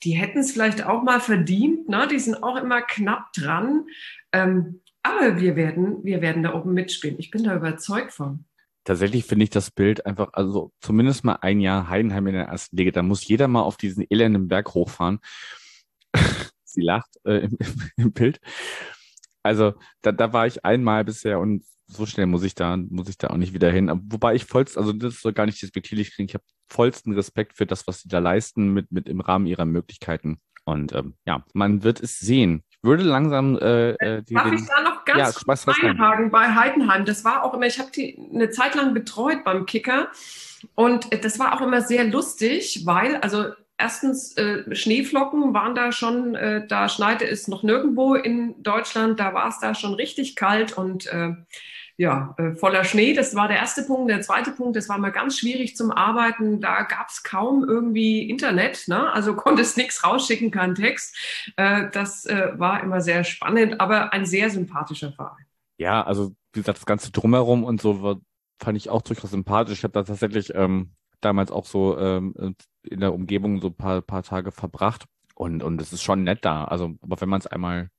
Die 0.03 0.11
hätten 0.11 0.39
es 0.39 0.51
vielleicht 0.51 0.85
auch 0.85 1.01
mal 1.01 1.19
verdient. 1.19 1.89
Ne? 1.89 2.07
Die 2.07 2.19
sind 2.19 2.43
auch 2.43 2.55
immer 2.55 2.83
knapp 2.83 3.33
dran. 3.33 3.87
Ähm, 4.31 4.81
aber 5.01 5.39
wir 5.39 5.55
werden, 5.55 6.03
wir 6.03 6.21
werden 6.21 6.43
da 6.43 6.53
oben 6.53 6.75
mitspielen. 6.75 7.17
Ich 7.17 7.31
bin 7.31 7.43
da 7.43 7.55
überzeugt 7.55 8.13
von. 8.13 8.45
Tatsächlich 8.83 9.25
finde 9.25 9.43
ich 9.43 9.49
das 9.49 9.71
Bild 9.71 10.05
einfach, 10.05 10.29
also 10.33 10.71
zumindest 10.81 11.23
mal 11.23 11.37
ein 11.41 11.59
Jahr 11.59 11.89
Heidenheim 11.89 12.27
in 12.27 12.33
der 12.33 12.45
ersten 12.45 12.75
Liga. 12.77 12.91
Da 12.91 13.03
muss 13.03 13.27
jeder 13.27 13.47
mal 13.47 13.61
auf 13.61 13.77
diesen 13.77 14.05
elenden 14.09 14.47
Berg 14.47 14.73
hochfahren. 14.73 15.19
Sie 16.63 16.81
lacht 16.81 17.09
äh, 17.25 17.45
im, 17.45 17.57
im, 17.97 18.13
Bild. 18.13 18.39
Also 19.43 19.73
da, 20.01 20.11
da 20.11 20.33
war 20.33 20.47
ich 20.47 20.65
einmal 20.65 21.03
bisher 21.03 21.39
und 21.39 21.63
so 21.87 22.05
schnell 22.05 22.27
muss 22.27 22.43
ich 22.43 22.55
da, 22.55 22.77
muss 22.77 23.09
ich 23.09 23.17
da 23.17 23.27
auch 23.27 23.37
nicht 23.37 23.53
wieder 23.53 23.71
hin. 23.71 23.91
Wobei 24.09 24.35
ich 24.35 24.45
vollst, 24.45 24.77
also 24.77 24.93
das 24.93 25.21
soll 25.21 25.33
gar 25.33 25.45
nicht 25.45 25.61
despektierlich 25.61 26.13
kriegen. 26.13 26.29
Ich 26.29 26.35
habe 26.35 26.43
vollsten 26.67 27.13
Respekt 27.13 27.57
für 27.57 27.65
das, 27.65 27.87
was 27.87 28.01
sie 28.01 28.09
da 28.09 28.19
leisten 28.19 28.73
mit, 28.73 28.91
mit 28.91 29.09
im 29.09 29.21
Rahmen 29.21 29.47
ihrer 29.47 29.65
Möglichkeiten. 29.65 30.39
Und 30.65 30.93
ähm, 30.93 31.15
ja, 31.25 31.43
man 31.53 31.83
wird 31.83 31.99
es 31.99 32.19
sehen 32.19 32.63
würde 32.81 33.03
langsam. 33.03 33.57
Äh, 33.57 33.91
äh 33.91 34.23
die, 34.23 34.33
ich 34.33 34.61
noch 34.61 34.88
ganz 35.13 35.45
ja, 35.45 35.73
einhaken 35.81 36.31
bei 36.31 36.55
Heidenheim? 36.55 37.05
Das 37.05 37.23
war 37.23 37.43
auch 37.43 37.53
immer, 37.53 37.65
ich 37.65 37.79
habe 37.79 37.91
die 37.91 38.17
eine 38.33 38.49
Zeit 38.49 38.75
lang 38.75 38.93
betreut 38.93 39.43
beim 39.43 39.65
Kicker. 39.65 40.09
Und 40.75 41.11
äh, 41.11 41.19
das 41.19 41.39
war 41.39 41.53
auch 41.53 41.61
immer 41.61 41.81
sehr 41.81 42.03
lustig, 42.05 42.83
weil, 42.85 43.17
also 43.17 43.45
erstens, 43.77 44.35
äh, 44.37 44.75
Schneeflocken 44.75 45.53
waren 45.53 45.73
da 45.73 45.91
schon, 45.91 46.35
äh, 46.35 46.67
da 46.67 46.89
schneite 46.89 47.27
es 47.27 47.47
noch 47.47 47.63
nirgendwo 47.63 48.13
in 48.13 48.61
Deutschland, 48.61 49.19
da 49.19 49.33
war 49.33 49.47
es 49.47 49.59
da 49.59 49.73
schon 49.73 49.93
richtig 49.93 50.35
kalt 50.35 50.77
und 50.77 51.07
äh, 51.07 51.33
ja, 51.99 52.33
äh, 52.37 52.55
voller 52.55 52.85
Schnee. 52.85 53.13
Das 53.13 53.35
war 53.35 53.49
der 53.49 53.57
erste 53.57 53.83
Punkt. 53.83 54.09
Der 54.09 54.21
zweite 54.21 54.51
Punkt, 54.51 54.77
das 54.77 54.87
war 54.87 54.97
mal 54.97 55.11
ganz 55.11 55.37
schwierig 55.37 55.75
zum 55.75 55.91
Arbeiten. 55.91 56.61
Da 56.61 56.83
gab 56.83 57.09
es 57.09 57.23
kaum 57.23 57.65
irgendwie 57.67 58.29
Internet, 58.29 58.87
ne? 58.87 59.11
also 59.11 59.35
konntest 59.35 59.75
nichts 59.75 60.01
rausschicken, 60.01 60.49
keinen 60.49 60.75
Text. 60.75 61.13
Äh, 61.57 61.89
das 61.91 62.25
äh, 62.25 62.53
war 62.57 62.81
immer 62.81 63.01
sehr 63.01 63.25
spannend, 63.25 63.81
aber 63.81 64.13
ein 64.13 64.25
sehr 64.25 64.49
sympathischer 64.49 65.11
Verein. 65.11 65.45
Ja, 65.77 66.01
also 66.01 66.31
wie 66.53 66.61
gesagt, 66.61 66.77
das 66.77 66.85
ganze 66.85 67.11
Drumherum 67.11 67.65
und 67.65 67.81
so 67.81 68.01
war, 68.01 68.15
fand 68.63 68.77
ich 68.77 68.89
auch 68.89 69.01
durchaus 69.01 69.31
sympathisch. 69.31 69.79
Ich 69.79 69.83
habe 69.83 69.91
da 69.91 70.03
tatsächlich 70.03 70.55
ähm, 70.55 70.93
damals 71.19 71.51
auch 71.51 71.65
so 71.65 71.97
ähm, 71.99 72.55
in 72.83 73.01
der 73.01 73.13
Umgebung 73.13 73.59
so 73.59 73.67
ein 73.67 73.75
paar, 73.75 74.01
paar 74.01 74.23
Tage 74.23 74.53
verbracht 74.53 75.03
und, 75.35 75.63
und 75.63 75.81
es 75.81 75.91
ist 75.91 76.03
schon 76.03 76.23
nett 76.23 76.45
da. 76.45 76.63
Also, 76.63 76.95
aber 77.01 77.19
wenn 77.19 77.27
man 77.27 77.41
es 77.41 77.47
einmal 77.47 77.89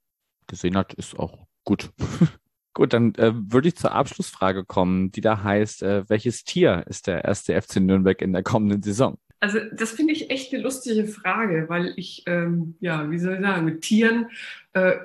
gesehen 0.47 0.79
hat, 0.79 0.95
ist 0.95 1.19
auch 1.19 1.47
gut. 1.65 1.93
Gut, 2.73 2.93
dann 2.93 3.15
äh, 3.17 3.33
würde 3.35 3.69
ich 3.69 3.77
zur 3.77 3.93
Abschlussfrage 3.93 4.65
kommen, 4.65 5.11
die 5.11 5.21
da 5.21 5.43
heißt, 5.43 5.83
äh, 5.83 6.09
welches 6.09 6.45
Tier 6.45 6.85
ist 6.89 7.09
der 7.09 7.25
erste 7.25 7.61
FC 7.61 7.77
Nürnberg 7.77 8.23
in 8.23 8.33
der 8.33 8.43
kommenden 8.43 8.83
Saison? 8.83 9.19
Also 9.41 9.59
das 9.73 9.93
finde 9.93 10.13
ich 10.13 10.31
echt 10.31 10.53
eine 10.53 10.63
lustige 10.63 11.07
Frage, 11.07 11.65
weil 11.69 11.95
ich, 11.97 12.25
ähm, 12.27 12.77
ja, 12.81 13.11
wie 13.11 13.19
soll 13.19 13.35
ich 13.35 13.41
sagen, 13.41 13.65
mit 13.65 13.81
Tieren 13.81 14.27
äh, 14.75 14.97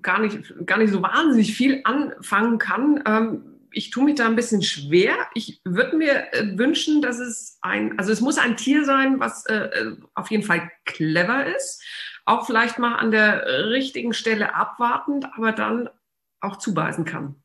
gar, 0.00 0.20
nicht, 0.20 0.54
gar 0.66 0.78
nicht 0.78 0.90
so 0.90 1.02
wahnsinnig 1.02 1.54
viel 1.54 1.82
anfangen 1.84 2.58
kann. 2.58 3.02
Ähm, 3.06 3.42
ich 3.70 3.90
tue 3.90 4.04
mich 4.04 4.14
da 4.14 4.26
ein 4.26 4.36
bisschen 4.36 4.62
schwer. 4.62 5.14
Ich 5.34 5.60
würde 5.64 5.96
mir 5.96 6.32
äh, 6.32 6.56
wünschen, 6.56 7.02
dass 7.02 7.18
es 7.18 7.58
ein, 7.60 7.98
also 7.98 8.10
es 8.10 8.22
muss 8.22 8.38
ein 8.38 8.56
Tier 8.56 8.86
sein, 8.86 9.20
was 9.20 9.44
äh, 9.46 9.54
äh, 9.54 9.96
auf 10.14 10.30
jeden 10.30 10.44
Fall 10.44 10.70
clever 10.86 11.44
ist, 11.54 11.82
auch 12.24 12.46
vielleicht 12.46 12.78
mal 12.78 12.96
an 12.96 13.10
der 13.10 13.68
richtigen 13.68 14.14
Stelle 14.14 14.54
abwartend, 14.54 15.26
aber 15.36 15.52
dann 15.52 15.90
auch 16.40 16.56
zubeißen 16.56 17.04
kann. 17.04 17.42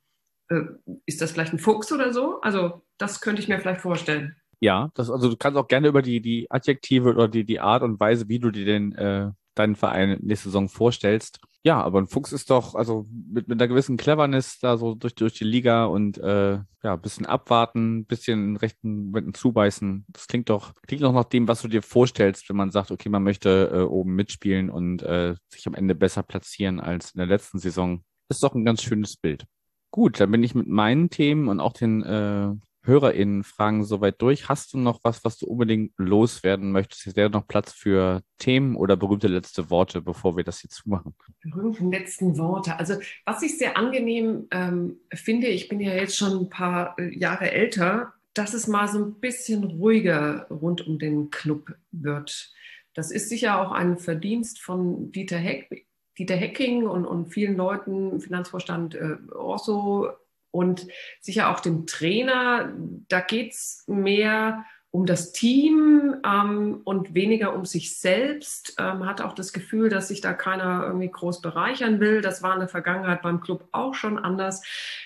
Äh, 0.50 0.62
ist 1.06 1.22
das 1.22 1.32
vielleicht 1.32 1.54
ein 1.54 1.60
Fuchs 1.60 1.92
oder 1.92 2.14
so? 2.14 2.42
Also 2.42 2.82
das 2.98 3.22
könnte 3.22 3.41
ich 3.41 3.48
mir 3.48 3.60
vielleicht 3.60 3.82
vorstellen. 3.82 4.36
Ja, 4.60 4.89
das, 4.94 5.10
also 5.10 5.30
du 5.30 5.36
kannst 5.36 5.58
auch 5.58 5.68
gerne 5.68 5.89
über 5.89 6.02
die, 6.02 6.22
die 6.22 6.50
Adjektive 6.50 7.10
oder 7.10 7.28
die, 7.28 7.44
die 7.44 7.60
Art 7.60 7.84
und 7.84 8.00
Weise, 8.00 8.30
wie 8.30 8.39
du 8.39 8.50
dir 8.50 8.66
den, 8.66 8.94
äh, 8.94 9.32
deinen 9.56 9.76
Verein 9.76 10.18
nächste 10.22 10.50
Saison 10.50 10.70
vorstellst, 10.70 11.39
Ja, 11.66 11.82
aber 11.82 12.00
ein 12.00 12.08
Fuchs 12.08 12.32
ist 12.34 12.50
doch, 12.50 12.76
also 12.76 13.06
mit, 13.12 13.48
mit 13.48 13.60
einer 13.62 13.68
gewissen 13.68 13.98
Cleverness 13.98 14.60
da 14.60 14.78
so 14.78 14.96
durch, 14.96 15.16
durch 15.16 15.34
die 15.34 15.44
Liga 15.44 15.86
und 15.86 16.18
äh, 16.18 16.60
ja, 16.84 16.96
bisschen 16.98 17.26
abwarten, 17.26 18.06
bisschen 18.06 18.58
rechten 18.58 19.06
Momenten 19.06 19.34
zubeißen. 19.34 20.06
Das 20.10 20.28
klingt 20.28 20.50
doch, 20.50 20.74
klingt 20.88 21.04
doch 21.04 21.14
nach 21.14 21.24
dem, 21.26 21.48
was 21.48 21.62
du 21.62 21.68
dir 21.68 21.82
vorstellst, 21.82 22.50
wenn 22.50 22.58
man 22.58 22.72
sagt, 22.72 22.91
okay, 22.91 23.10
man 23.10 23.24
möchte 23.24 23.72
äh, 23.74 23.82
oben 23.82 24.16
mitspielen 24.16 24.70
und 24.70 25.04
äh, 25.04 25.36
sich 25.50 25.68
am 25.68 25.74
Ende 25.74 25.96
besser 25.96 26.24
platzieren 26.24 26.80
als 26.80 27.12
in 27.12 27.20
der 27.20 27.28
letzten 27.28 27.60
Saison. 27.60 28.04
Das 28.34 28.38
ist 28.38 28.44
doch 28.46 28.56
ein 28.56 28.66
ganz 28.66 28.82
schönes 28.82 29.16
Bild. 29.16 29.46
Gut, 29.92 30.20
dann 30.20 30.32
bin 30.32 30.42
ich 30.42 30.56
mit 30.56 30.68
meinen 30.68 31.12
Themen 31.12 31.50
und 31.50 31.60
auch 31.60 31.74
den 31.74 32.02
äh, 32.02 32.50
HörerInnen-Fragen 32.82 33.84
soweit 33.84 34.20
durch. 34.24 34.50
Hast 34.50 34.74
du 34.74 34.80
noch 34.80 35.02
was, 35.04 35.24
was 35.24 35.38
du 35.38 35.46
unbedingt 35.46 35.94
loswerden 35.98 36.72
möchtest? 36.72 37.06
Ist 37.06 37.16
der 37.16 37.30
noch 37.30 37.48
Platz 37.48 37.74
für 37.74 38.24
Themen 38.40 38.76
oder 38.76 38.98
berühmte 38.98 39.28
letzte 39.28 39.70
Worte, 39.70 40.02
bevor 40.02 40.36
wir 40.36 40.44
das 40.44 40.62
hier 40.62 40.72
zumachen? 40.72 41.14
Berühmte 41.44 41.84
letzten 41.84 42.36
Worte. 42.40 42.80
Also, 42.80 42.96
was 43.24 43.44
ich 43.44 43.56
sehr 43.60 43.78
angenehm 43.78 44.48
ähm, 44.50 44.98
finde, 45.14 45.46
ich 45.46 45.68
bin 45.68 45.80
ja 45.80 45.94
jetzt 45.94 46.18
schon 46.18 46.36
ein 46.36 46.50
paar 46.50 46.98
äh, 46.98 47.16
Jahre 47.16 47.52
älter, 47.52 48.14
dass 48.34 48.56
es 48.56 48.66
mal 48.66 48.88
so 48.88 48.98
ein 48.98 49.20
bisschen 49.20 49.64
ruhiger 49.64 50.48
rund 50.50 50.88
um 50.88 50.98
den 50.98 51.30
Club 51.30 51.76
wird. 51.92 52.52
Das 52.96 53.12
ist 53.12 53.30
sicher 53.30 53.62
auch 53.62 53.72
ein 53.72 54.00
Verdienst 54.00 54.60
von 54.60 55.12
Dieter 55.12 55.38
Heck. 55.38 55.86
Dieter 56.18 56.36
Hecking 56.36 56.86
und, 56.88 57.05
und 57.05 57.28
vielen 57.28 57.55
Leuten, 57.55 58.20
Finanzvorstand 58.20 58.95
äh, 58.95 59.18
Orso, 59.34 60.11
und 60.53 60.88
sicher 61.20 61.49
auch 61.49 61.59
dem 61.59 61.88
Trainer. 61.88 62.72
Da 63.07 63.22
geht 63.22 63.53
es 63.53 63.84
mehr 63.88 64.66
um 64.94 65.08
das 65.08 65.32
Team 65.32 66.18
ähm, 66.24 66.82
und 66.84 67.16
weniger 67.16 67.56
um 67.56 67.66
sich 67.66 67.98
selbst. 67.98 68.76
Ähm, 68.78 69.08
hat 69.08 69.22
auch 69.22 69.34
das 69.34 69.52
Gefühl, 69.52 69.89
dass 69.89 70.10
sich 70.10 70.22
da 70.22 70.34
keiner 70.34 70.84
irgendwie 70.86 71.10
groß 71.10 71.41
bereichern 71.41 72.00
will. 72.00 72.22
Das 72.22 72.44
war 72.44 72.54
in 72.54 72.60
der 72.60 72.70
Vergangenheit 72.70 73.24
beim 73.24 73.41
Club 73.41 73.68
auch 73.72 73.96
schon 73.96 74.20
anders. 74.20 74.62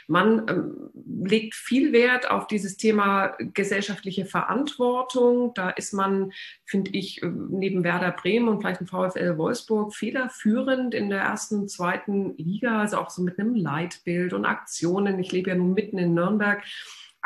Man 0.06 0.46
ähm, 0.50 0.90
legt 1.24 1.56
viel 1.56 1.94
Wert 1.94 2.30
auf 2.30 2.48
dieses 2.48 2.76
Thema 2.76 3.38
gesellschaftliche 3.54 4.26
Verantwortung. 4.26 5.54
Da 5.54 5.70
ist 5.70 5.94
man, 5.94 6.34
finde 6.66 6.92
ich, 6.92 7.24
äh, 7.24 7.28
neben 7.28 7.86
Werder 7.86 8.12
Bremen 8.12 8.50
und 8.50 8.60
vielleicht 8.60 8.82
dem 8.82 8.88
VfL 8.88 9.38
Wolfsburg 9.38 9.96
federführend 9.96 10.94
in 10.96 11.10
der 11.10 11.22
ersten, 11.22 11.70
zweiten 11.70 12.36
Liga, 12.36 12.82
also 12.82 12.98
auch 12.98 13.10
so 13.10 13.22
mit 13.22 13.40
einem 13.40 13.56
Leitbild 13.56 14.34
und 14.34 14.44
Aktionen. 14.44 15.18
Ich 15.18 15.32
lebe 15.32 15.52
ja 15.52 15.56
nun 15.56 15.74
mitten 15.74 15.98
in 15.98 16.14
Nürnberg. 16.14 16.62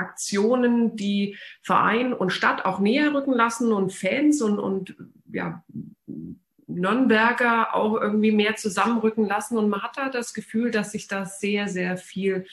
Aktionen, 0.02 0.95
die 0.95 1.38
Verein 1.62 2.14
und 2.14 2.32
Stadt 2.32 2.66
auch 2.66 2.80
näher 2.80 3.14
rücken 3.14 3.34
lassen 3.34 3.72
und 3.72 3.93
Fans 3.93 4.41
und, 4.41 4.60
und 4.60 4.95
ja, 5.32 5.64
Nürnberger 6.68 7.76
auch 7.76 7.99
irgendwie 7.99 8.32
mehr 8.32 8.56
zusammenrücken 8.56 9.26
lassen. 9.26 9.58
Und 9.58 9.70
man 9.70 9.82
hat 9.82 9.97
da 9.97 10.10
das 10.10 10.34
Gefühl, 10.34 10.72
dass 10.72 10.91
sich 10.91 11.08
da 11.08 11.26
sehr, 11.26 11.68
sehr 11.68 11.97
viel 11.97 12.45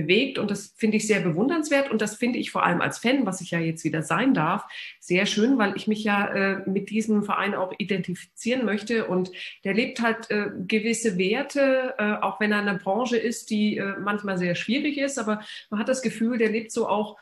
bewegt. 0.00 0.38
Und 0.38 0.50
das 0.50 0.74
finde 0.76 0.96
ich 0.96 1.06
sehr 1.06 1.20
bewundernswert. 1.20 1.90
Und 1.90 2.00
das 2.00 2.16
finde 2.16 2.38
ich 2.38 2.50
vor 2.50 2.64
allem 2.64 2.80
als 2.80 2.98
Fan, 2.98 3.26
was 3.26 3.40
ich 3.40 3.50
ja 3.50 3.58
jetzt 3.58 3.84
wieder 3.84 4.02
sein 4.02 4.32
darf, 4.32 4.64
sehr 5.00 5.26
schön, 5.26 5.58
weil 5.58 5.76
ich 5.76 5.88
mich 5.88 6.04
ja 6.04 6.28
äh, 6.28 6.68
mit 6.68 6.90
diesem 6.90 7.24
Verein 7.24 7.54
auch 7.54 7.72
identifizieren 7.78 8.64
möchte. 8.64 9.06
Und 9.06 9.30
der 9.64 9.74
lebt 9.74 10.00
halt 10.00 10.30
äh, 10.30 10.50
gewisse 10.66 11.18
Werte, 11.18 11.94
äh, 11.98 12.14
auch 12.22 12.38
wenn 12.38 12.52
er 12.52 12.60
eine 12.60 12.78
Branche 12.78 13.16
ist, 13.16 13.50
die 13.50 13.78
äh, 13.78 13.94
manchmal 13.98 14.38
sehr 14.38 14.54
schwierig 14.54 14.98
ist. 14.98 15.18
Aber 15.18 15.42
man 15.70 15.80
hat 15.80 15.88
das 15.88 16.02
Gefühl, 16.02 16.38
der 16.38 16.50
lebt 16.50 16.70
so 16.70 16.88
auch 16.88 17.16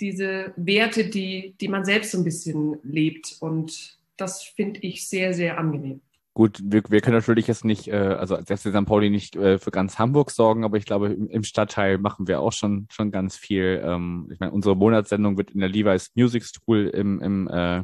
diese 0.00 0.52
Werte, 0.56 1.04
die, 1.04 1.54
die 1.60 1.68
man 1.68 1.84
selbst 1.84 2.10
so 2.10 2.18
ein 2.18 2.24
bisschen 2.24 2.78
lebt. 2.82 3.36
Und 3.40 3.96
das 4.16 4.42
finde 4.42 4.80
ich 4.80 5.08
sehr, 5.08 5.34
sehr 5.34 5.58
angenehm. 5.58 6.00
Gut, 6.38 6.60
wir, 6.62 6.84
wir 6.88 7.00
können 7.00 7.16
natürlich 7.16 7.48
jetzt 7.48 7.64
nicht, 7.64 7.88
äh, 7.88 7.96
also 7.96 8.36
als 8.36 8.48
FC 8.48 8.68
St. 8.70 8.86
Pauli 8.86 9.10
nicht 9.10 9.34
äh, 9.34 9.58
für 9.58 9.72
ganz 9.72 9.98
Hamburg 9.98 10.30
sorgen, 10.30 10.64
aber 10.64 10.76
ich 10.76 10.84
glaube, 10.84 11.08
im, 11.08 11.28
im 11.28 11.42
Stadtteil 11.42 11.98
machen 11.98 12.28
wir 12.28 12.40
auch 12.40 12.52
schon, 12.52 12.86
schon 12.92 13.10
ganz 13.10 13.36
viel. 13.36 13.82
Ähm, 13.84 14.28
ich 14.30 14.38
meine, 14.38 14.52
unsere 14.52 14.76
Monatssendung 14.76 15.36
wird 15.36 15.50
in 15.50 15.58
der 15.58 15.68
Levi's 15.68 16.12
Music 16.14 16.44
School 16.44 16.86
im, 16.94 17.20
im 17.20 17.48
äh, 17.48 17.82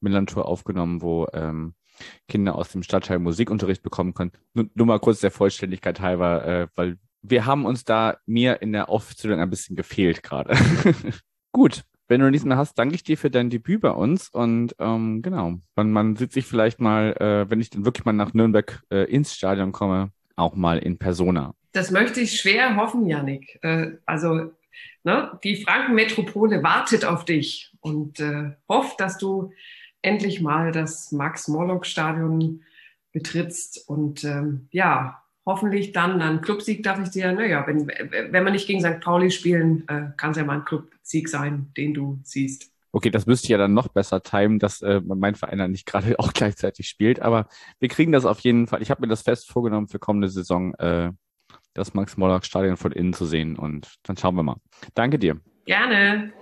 Millantor 0.00 0.46
aufgenommen, 0.46 1.02
wo 1.02 1.28
ähm, 1.32 1.74
Kinder 2.26 2.56
aus 2.56 2.72
dem 2.72 2.82
Stadtteil 2.82 3.20
Musikunterricht 3.20 3.84
bekommen 3.84 4.12
können. 4.12 4.32
Nur, 4.54 4.66
nur 4.74 4.86
mal 4.88 4.98
kurz 4.98 5.20
der 5.20 5.30
Vollständigkeit 5.30 6.00
halber, 6.00 6.44
äh, 6.44 6.66
weil 6.74 6.98
wir 7.22 7.46
haben 7.46 7.64
uns 7.64 7.84
da 7.84 8.16
mir 8.26 8.60
in 8.60 8.72
der 8.72 8.88
Aufzählung 8.88 9.38
ein 9.38 9.50
bisschen 9.50 9.76
gefehlt 9.76 10.24
gerade. 10.24 10.56
Gut, 11.52 11.84
wenn 12.08 12.20
du 12.20 12.30
nichts 12.30 12.46
mehr 12.46 12.56
hast, 12.56 12.78
danke 12.78 12.94
ich 12.94 13.02
dir 13.02 13.16
für 13.16 13.30
dein 13.30 13.50
Debüt 13.50 13.80
bei 13.80 13.90
uns. 13.90 14.28
Und 14.28 14.74
ähm, 14.78 15.22
genau, 15.22 15.58
man, 15.76 15.90
man 15.90 16.16
sieht 16.16 16.32
sich 16.32 16.46
vielleicht 16.46 16.80
mal, 16.80 17.12
äh, 17.18 17.50
wenn 17.50 17.60
ich 17.60 17.70
dann 17.70 17.84
wirklich 17.84 18.04
mal 18.04 18.12
nach 18.12 18.34
Nürnberg 18.34 18.82
äh, 18.90 19.04
ins 19.10 19.34
Stadion 19.34 19.72
komme, 19.72 20.10
auch 20.36 20.54
mal 20.54 20.78
in 20.78 20.98
Persona. 20.98 21.54
Das 21.72 21.90
möchte 21.90 22.20
ich 22.20 22.38
schwer 22.40 22.76
hoffen, 22.76 23.06
Janik. 23.06 23.58
Äh, 23.62 23.92
also 24.06 24.52
ne, 25.02 25.38
die 25.42 25.62
Frankenmetropole 25.62 26.62
wartet 26.62 27.04
auf 27.04 27.24
dich 27.24 27.72
und 27.80 28.20
äh, 28.20 28.52
hofft, 28.68 29.00
dass 29.00 29.18
du 29.18 29.52
endlich 30.02 30.40
mal 30.40 30.72
das 30.72 31.12
Max-Morlock-Stadion 31.12 32.62
betrittst. 33.12 33.88
Und 33.88 34.24
ähm, 34.24 34.68
ja, 34.70 35.23
hoffentlich 35.46 35.92
dann 35.92 36.20
ein 36.22 36.40
Clubsieg 36.40 36.82
darf 36.82 37.00
ich 37.02 37.10
dir, 37.10 37.32
naja, 37.32 37.66
wenn, 37.66 37.86
wenn 37.86 38.44
wir 38.44 38.50
nicht 38.50 38.66
gegen 38.66 38.80
St. 38.80 39.00
Pauli 39.00 39.30
spielen, 39.30 39.84
äh, 39.88 40.06
kann 40.16 40.30
es 40.30 40.36
ja 40.36 40.44
mal 40.44 40.58
ein 40.58 40.64
Clubsieg 40.64 41.28
sein, 41.28 41.70
den 41.76 41.94
du 41.94 42.18
siehst. 42.22 42.70
Okay, 42.92 43.10
das 43.10 43.26
müsste 43.26 43.48
ja 43.48 43.58
dann 43.58 43.74
noch 43.74 43.88
besser 43.88 44.22
timen, 44.22 44.60
dass 44.60 44.80
äh, 44.80 45.00
mein 45.04 45.34
Verein 45.34 45.58
dann 45.58 45.72
nicht 45.72 45.84
gerade 45.84 46.16
auch 46.18 46.32
gleichzeitig 46.32 46.88
spielt. 46.88 47.20
Aber 47.20 47.48
wir 47.80 47.88
kriegen 47.88 48.12
das 48.12 48.24
auf 48.24 48.40
jeden 48.40 48.68
Fall. 48.68 48.82
Ich 48.82 48.90
habe 48.90 49.00
mir 49.00 49.08
das 49.08 49.22
fest 49.22 49.50
vorgenommen 49.50 49.88
für 49.88 49.98
kommende 49.98 50.28
Saison, 50.28 50.74
äh, 50.74 51.10
das 51.74 51.92
Max-Morlock-Stadion 51.94 52.76
von 52.76 52.92
innen 52.92 53.12
zu 53.12 53.26
sehen. 53.26 53.56
Und 53.56 53.94
dann 54.04 54.16
schauen 54.16 54.36
wir 54.36 54.44
mal. 54.44 54.56
Danke 54.94 55.18
dir. 55.18 55.40
Gerne. 55.66 56.32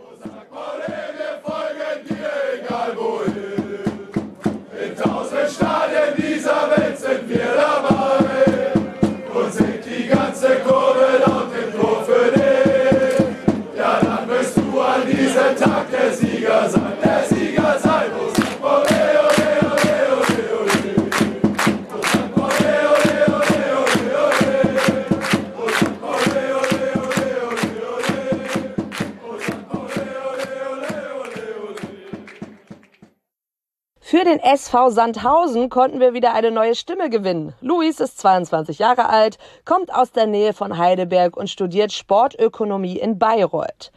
Den 34.33 34.41
SV 34.41 34.89
Sandhausen 34.89 35.69
konnten 35.69 36.01
wir 36.01 36.15
wieder 36.15 36.33
eine 36.33 36.51
neue 36.51 36.75
Stimme 36.75 37.11
gewinnen. 37.11 37.53
Luis 37.61 38.01
ist 38.01 38.19
22 38.19 38.79
Jahre 38.79 39.11
alt, 39.11 39.37
kommt 39.67 39.95
aus 39.95 40.11
der 40.11 40.27
Nähe 40.27 40.55
von 40.55 40.79
Heidelberg 40.79 41.37
und 41.37 41.51
studiert 41.51 41.93
Sportökonomie 41.93 42.97
in 42.97 43.19
Bayreuth. 43.19 43.93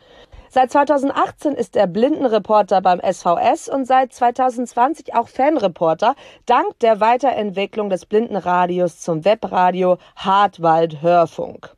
Seit 0.49 0.73
2018 0.73 1.53
ist 1.53 1.77
er 1.77 1.87
Blindenreporter 1.87 2.81
beim 2.81 2.99
SVS 2.99 3.69
und 3.69 3.85
seit 3.85 4.11
2020 4.11 5.15
auch 5.15 5.29
Fanreporter, 5.29 6.15
dank 6.45 6.79
der 6.79 6.99
Weiterentwicklung 6.99 7.89
des 7.89 8.05
Blindenradios 8.05 8.99
zum 8.99 9.23
Webradio 9.23 9.99
Hartwald 10.17 11.01
Hörfunk. 11.01 11.73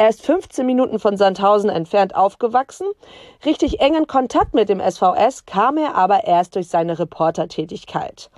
Er 0.00 0.08
ist 0.08 0.24
15 0.24 0.64
Minuten 0.64 0.98
von 0.98 1.18
Sandhausen 1.18 1.68
entfernt 1.68 2.14
aufgewachsen. 2.14 2.86
Richtig 3.44 3.80
engen 3.80 4.06
Kontakt 4.06 4.54
mit 4.54 4.70
dem 4.70 4.80
SVS 4.80 5.44
kam 5.44 5.76
er 5.76 5.94
aber 5.94 6.24
erst 6.24 6.56
durch 6.56 6.68
seine 6.68 6.98
Reportertätigkeit. 6.98 8.30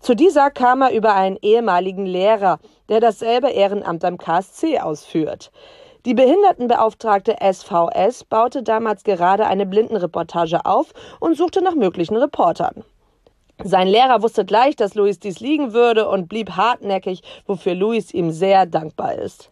Zu 0.00 0.14
dieser 0.14 0.50
kam 0.50 0.80
er 0.80 0.94
über 0.94 1.14
einen 1.14 1.36
ehemaligen 1.42 2.06
Lehrer, 2.06 2.60
der 2.88 3.00
dasselbe 3.00 3.50
Ehrenamt 3.50 4.06
am 4.06 4.16
KSC 4.16 4.78
ausführt. 4.80 5.52
Die 6.06 6.14
Behindertenbeauftragte 6.14 7.36
SVS 7.42 8.24
baute 8.24 8.62
damals 8.62 9.04
gerade 9.04 9.44
eine 9.44 9.66
Blindenreportage 9.66 10.64
auf 10.64 10.94
und 11.20 11.36
suchte 11.36 11.60
nach 11.60 11.74
möglichen 11.74 12.16
Reportern. 12.16 12.84
Sein 13.62 13.86
Lehrer 13.86 14.22
wusste 14.22 14.46
gleich, 14.46 14.76
dass 14.76 14.94
Luis 14.94 15.20
dies 15.20 15.40
liegen 15.40 15.74
würde 15.74 16.08
und 16.08 16.30
blieb 16.30 16.52
hartnäckig, 16.52 17.22
wofür 17.46 17.74
Luis 17.74 18.14
ihm 18.14 18.30
sehr 18.30 18.64
dankbar 18.64 19.16
ist. 19.16 19.50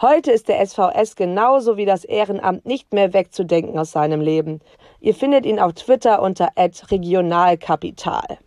Heute 0.00 0.30
ist 0.30 0.46
der 0.46 0.64
SVS 0.64 1.16
genauso 1.16 1.76
wie 1.76 1.84
das 1.84 2.04
Ehrenamt 2.04 2.64
nicht 2.64 2.92
mehr 2.92 3.12
wegzudenken 3.12 3.76
aus 3.76 3.90
seinem 3.90 4.20
Leben. 4.20 4.60
Ihr 5.00 5.12
findet 5.12 5.44
ihn 5.44 5.58
auf 5.58 5.72
Twitter 5.72 6.22
unter 6.22 6.50
regionalkapital. 6.56 8.38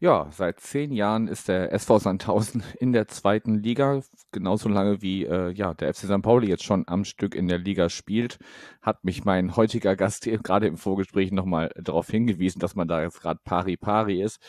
Ja, 0.00 0.28
seit 0.30 0.60
zehn 0.60 0.92
Jahren 0.92 1.28
ist 1.28 1.48
der 1.48 1.74
SV 1.74 1.98
Sandhausen 1.98 2.62
in 2.80 2.94
der 2.94 3.06
zweiten 3.08 3.56
Liga, 3.56 4.00
genauso 4.32 4.70
lange 4.70 5.02
wie 5.02 5.26
äh, 5.26 5.50
ja, 5.50 5.74
der 5.74 5.92
FC 5.92 6.06
St. 6.06 6.22
Pauli 6.22 6.48
jetzt 6.48 6.64
schon 6.64 6.84
am 6.86 7.04
Stück 7.04 7.34
in 7.34 7.46
der 7.46 7.58
Liga 7.58 7.90
spielt. 7.90 8.38
Hat 8.80 9.04
mich 9.04 9.26
mein 9.26 9.56
heutiger 9.56 9.94
Gast 9.94 10.24
gerade 10.42 10.68
im 10.68 10.78
Vorgespräch 10.78 11.32
nochmal 11.32 11.70
darauf 11.76 12.08
hingewiesen, 12.08 12.60
dass 12.60 12.74
man 12.74 12.88
da 12.88 13.02
jetzt 13.02 13.20
gerade 13.20 13.40
pari 13.44 13.76
pari 13.76 14.22
ist. 14.22 14.40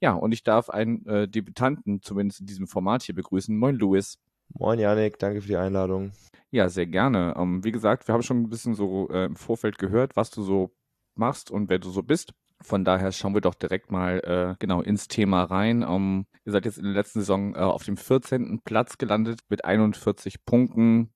Ja, 0.00 0.12
und 0.12 0.30
ich 0.30 0.44
darf 0.44 0.70
einen 0.70 1.04
äh, 1.06 1.26
Debütanten, 1.26 2.00
zumindest 2.00 2.40
in 2.40 2.46
diesem 2.46 2.68
Format 2.68 3.02
hier 3.02 3.16
begrüßen. 3.16 3.56
Moin, 3.56 3.74
Louis. 3.74 4.16
Moin, 4.58 4.78
Janik. 4.78 5.18
Danke 5.18 5.40
für 5.40 5.48
die 5.48 5.56
Einladung. 5.56 6.12
Ja, 6.50 6.68
sehr 6.68 6.86
gerne. 6.86 7.34
Ähm, 7.36 7.62
wie 7.64 7.72
gesagt, 7.72 8.08
wir 8.08 8.12
haben 8.12 8.22
schon 8.22 8.42
ein 8.42 8.50
bisschen 8.50 8.74
so 8.74 9.08
äh, 9.08 9.26
im 9.26 9.36
Vorfeld 9.36 9.78
gehört, 9.78 10.16
was 10.16 10.30
du 10.30 10.42
so 10.42 10.72
machst 11.14 11.50
und 11.50 11.68
wer 11.70 11.78
du 11.78 11.90
so 11.90 12.02
bist. 12.02 12.34
Von 12.62 12.84
daher 12.84 13.12
schauen 13.12 13.34
wir 13.34 13.40
doch 13.40 13.54
direkt 13.54 13.90
mal 13.90 14.18
äh, 14.20 14.56
genau 14.58 14.82
ins 14.82 15.08
Thema 15.08 15.44
rein. 15.44 15.82
Um, 15.82 16.26
ihr 16.44 16.52
seid 16.52 16.66
jetzt 16.66 16.76
in 16.76 16.84
der 16.84 16.92
letzten 16.92 17.20
Saison 17.20 17.54
äh, 17.54 17.58
auf 17.58 17.84
dem 17.84 17.96
14. 17.96 18.60
Platz 18.64 18.98
gelandet 18.98 19.40
mit 19.48 19.64
41 19.64 20.44
Punkten, 20.44 21.10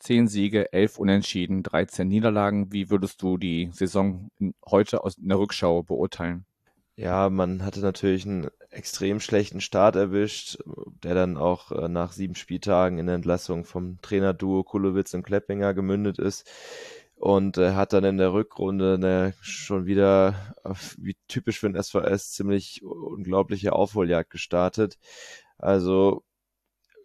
10 0.00 0.28
Siege, 0.28 0.72
11 0.72 0.98
Unentschieden, 0.98 1.62
13 1.62 2.06
Niederlagen. 2.06 2.72
Wie 2.72 2.90
würdest 2.90 3.22
du 3.22 3.38
die 3.38 3.70
Saison 3.72 4.28
heute 4.68 5.04
aus 5.04 5.16
in 5.16 5.28
der 5.28 5.38
Rückschau 5.38 5.82
beurteilen? 5.84 6.44
Ja, 6.96 7.30
man 7.30 7.64
hatte 7.64 7.80
natürlich 7.80 8.26
einen 8.26 8.48
extrem 8.78 9.20
schlechten 9.20 9.60
Start 9.60 9.96
erwischt, 9.96 10.58
der 11.02 11.14
dann 11.14 11.36
auch 11.36 11.72
äh, 11.72 11.88
nach 11.88 12.12
sieben 12.12 12.36
Spieltagen 12.36 12.98
in 12.98 13.06
der 13.06 13.16
Entlassung 13.16 13.64
vom 13.64 14.00
Trainerduo 14.00 14.62
Kulowitz 14.62 15.12
und 15.14 15.24
Kleppinger 15.24 15.74
gemündet 15.74 16.18
ist 16.18 16.48
und 17.16 17.58
äh, 17.58 17.72
hat 17.72 17.92
dann 17.92 18.04
in 18.04 18.16
der 18.16 18.32
Rückrunde 18.32 18.94
eine, 18.94 19.34
schon 19.40 19.86
wieder, 19.86 20.54
wie 20.96 21.16
typisch 21.26 21.58
für 21.58 21.70
den 21.70 21.82
SVS, 21.82 22.32
ziemlich 22.32 22.82
unglaubliche 22.84 23.72
Aufholjagd 23.72 24.30
gestartet. 24.30 24.98
Also 25.58 26.22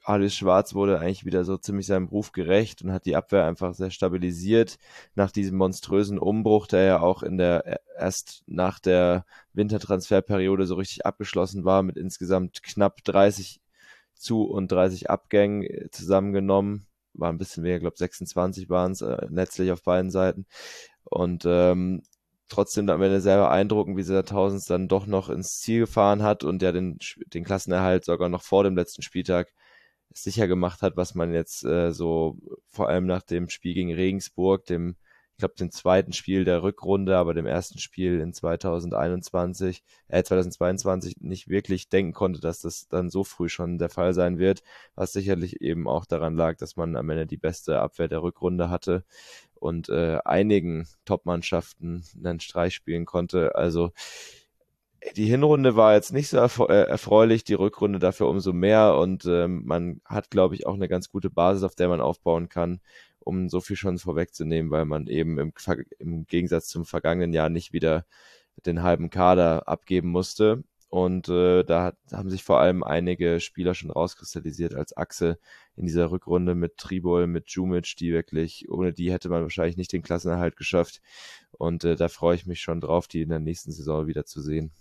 Alice 0.03 0.35
Schwarz 0.35 0.73
wurde 0.73 0.99
eigentlich 0.99 1.25
wieder 1.25 1.45
so 1.45 1.57
ziemlich 1.57 1.87
seinem 1.87 2.07
Ruf 2.07 2.31
gerecht 2.33 2.81
und 2.81 2.91
hat 2.91 3.05
die 3.05 3.15
Abwehr 3.15 3.45
einfach 3.45 3.73
sehr 3.73 3.89
stabilisiert 3.89 4.77
nach 5.15 5.31
diesem 5.31 5.57
monströsen 5.57 6.19
Umbruch, 6.19 6.67
der 6.67 6.83
ja 6.83 6.99
auch 6.99 7.23
in 7.23 7.37
der 7.37 7.65
äh, 7.65 7.77
erst 7.97 8.43
nach 8.47 8.79
der 8.79 9.25
Wintertransferperiode 9.53 10.65
so 10.65 10.75
richtig 10.75 11.05
abgeschlossen 11.05 11.63
war 11.63 11.83
mit 11.83 11.97
insgesamt 11.97 12.63
knapp 12.63 13.03
30 13.05 13.61
zu 14.13 14.43
und 14.43 14.71
30 14.71 15.09
Abgängen 15.09 15.63
äh, 15.63 15.89
zusammengenommen. 15.91 16.87
War 17.13 17.31
ein 17.31 17.37
bisschen 17.37 17.65
ich 17.65 17.79
glaube 17.79 17.97
26 17.97 18.69
waren 18.69 18.91
es 18.91 19.01
äh, 19.01 19.25
letztlich 19.29 19.71
auf 19.71 19.83
beiden 19.83 20.11
Seiten. 20.11 20.45
Und 21.05 21.45
ähm, 21.45 22.03
trotzdem 22.49 22.89
am 22.89 23.01
Ende 23.01 23.21
sehr 23.21 23.37
beeindruckend, 23.37 23.97
wie 23.97 24.23
Tausends 24.23 24.65
dann 24.65 24.87
doch 24.87 25.05
noch 25.05 25.29
ins 25.29 25.59
Ziel 25.59 25.81
gefahren 25.81 26.23
hat 26.23 26.43
und 26.43 26.61
ja 26.61 26.71
den, 26.71 26.99
den 27.33 27.43
Klassenerhalt 27.43 28.05
sogar 28.05 28.29
noch 28.29 28.43
vor 28.43 28.63
dem 28.63 28.75
letzten 28.75 29.01
Spieltag 29.01 29.53
sicher 30.15 30.47
gemacht 30.47 30.81
hat, 30.81 30.97
was 30.97 31.15
man 31.15 31.33
jetzt 31.33 31.63
äh, 31.65 31.91
so 31.91 32.37
vor 32.69 32.89
allem 32.89 33.05
nach 33.05 33.23
dem 33.23 33.49
Spiel 33.49 33.73
gegen 33.73 33.93
Regensburg, 33.93 34.65
dem, 34.65 34.95
ich 35.31 35.37
glaube, 35.37 35.55
dem 35.55 35.71
zweiten 35.71 36.13
Spiel 36.13 36.45
der 36.45 36.63
Rückrunde, 36.63 37.17
aber 37.17 37.33
dem 37.33 37.45
ersten 37.45 37.79
Spiel 37.79 38.19
in 38.19 38.33
2021, 38.33 39.83
äh, 40.07 40.23
2022 40.23 41.17
nicht 41.21 41.47
wirklich 41.47 41.89
denken 41.89 42.13
konnte, 42.13 42.39
dass 42.39 42.61
das 42.61 42.87
dann 42.87 43.09
so 43.09 43.23
früh 43.23 43.49
schon 43.49 43.77
der 43.77 43.89
Fall 43.89 44.13
sein 44.13 44.37
wird, 44.37 44.63
was 44.95 45.13
sicherlich 45.13 45.61
eben 45.61 45.87
auch 45.87 46.05
daran 46.05 46.35
lag, 46.35 46.57
dass 46.57 46.75
man 46.75 46.95
am 46.95 47.09
Ende 47.09 47.25
die 47.27 47.37
beste 47.37 47.79
Abwehr 47.79 48.07
der 48.07 48.21
Rückrunde 48.21 48.69
hatte 48.69 49.03
und 49.55 49.89
äh, 49.89 50.19
einigen 50.25 50.87
Top-Mannschaften 51.05 52.03
einen 52.23 52.39
Streich 52.39 52.75
spielen 52.75 53.05
konnte. 53.05 53.55
Also 53.55 53.91
die 55.15 55.25
Hinrunde 55.25 55.75
war 55.75 55.93
jetzt 55.93 56.13
nicht 56.13 56.29
so 56.29 56.37
äh, 56.37 56.83
erfreulich, 56.87 57.43
die 57.43 57.53
Rückrunde 57.53 57.99
dafür 57.99 58.27
umso 58.27 58.53
mehr 58.53 58.95
und 58.95 59.25
ähm, 59.25 59.63
man 59.65 60.01
hat, 60.05 60.29
glaube 60.29 60.55
ich, 60.55 60.65
auch 60.65 60.75
eine 60.75 60.87
ganz 60.87 61.09
gute 61.09 61.29
Basis, 61.29 61.63
auf 61.63 61.75
der 61.75 61.89
man 61.89 62.01
aufbauen 62.01 62.49
kann, 62.49 62.79
um 63.19 63.49
so 63.49 63.61
viel 63.61 63.75
schon 63.75 63.97
vorwegzunehmen, 63.97 64.71
weil 64.71 64.85
man 64.85 65.07
eben 65.07 65.39
im, 65.39 65.53
im 65.99 66.25
Gegensatz 66.27 66.67
zum 66.67 66.85
vergangenen 66.85 67.33
Jahr 67.33 67.49
nicht 67.49 67.73
wieder 67.73 68.05
den 68.65 68.83
halben 68.83 69.09
Kader 69.09 69.67
abgeben 69.67 70.09
musste. 70.09 70.63
Und 70.89 71.27
äh, 71.27 71.63
da 71.63 71.85
hat, 71.85 71.97
haben 72.11 72.29
sich 72.29 72.43
vor 72.43 72.59
allem 72.59 72.83
einige 72.83 73.39
Spieler 73.39 73.73
schon 73.73 73.89
rauskristallisiert 73.89 74.75
als 74.75 74.95
Achse 74.95 75.39
in 75.75 75.87
dieser 75.87 76.11
Rückrunde 76.11 76.53
mit 76.53 76.77
Tribol, 76.77 77.25
mit 77.25 77.49
Jumic, 77.49 77.95
die 77.97 78.13
wirklich, 78.13 78.69
ohne 78.69 78.93
die 78.93 79.11
hätte 79.11 79.29
man 79.29 79.41
wahrscheinlich 79.41 79.75
nicht 79.75 79.91
den 79.91 80.03
Klassenerhalt 80.03 80.55
geschafft. 80.55 81.01
Und 81.51 81.83
äh, 81.83 81.95
da 81.95 82.09
freue 82.09 82.35
ich 82.35 82.45
mich 82.45 82.61
schon 82.61 82.79
drauf, 82.79 83.07
die 83.07 83.23
in 83.23 83.29
der 83.29 83.39
nächsten 83.39 83.71
Saison 83.71 84.05
wieder 84.05 84.25
zu 84.25 84.39
sehen. 84.39 84.71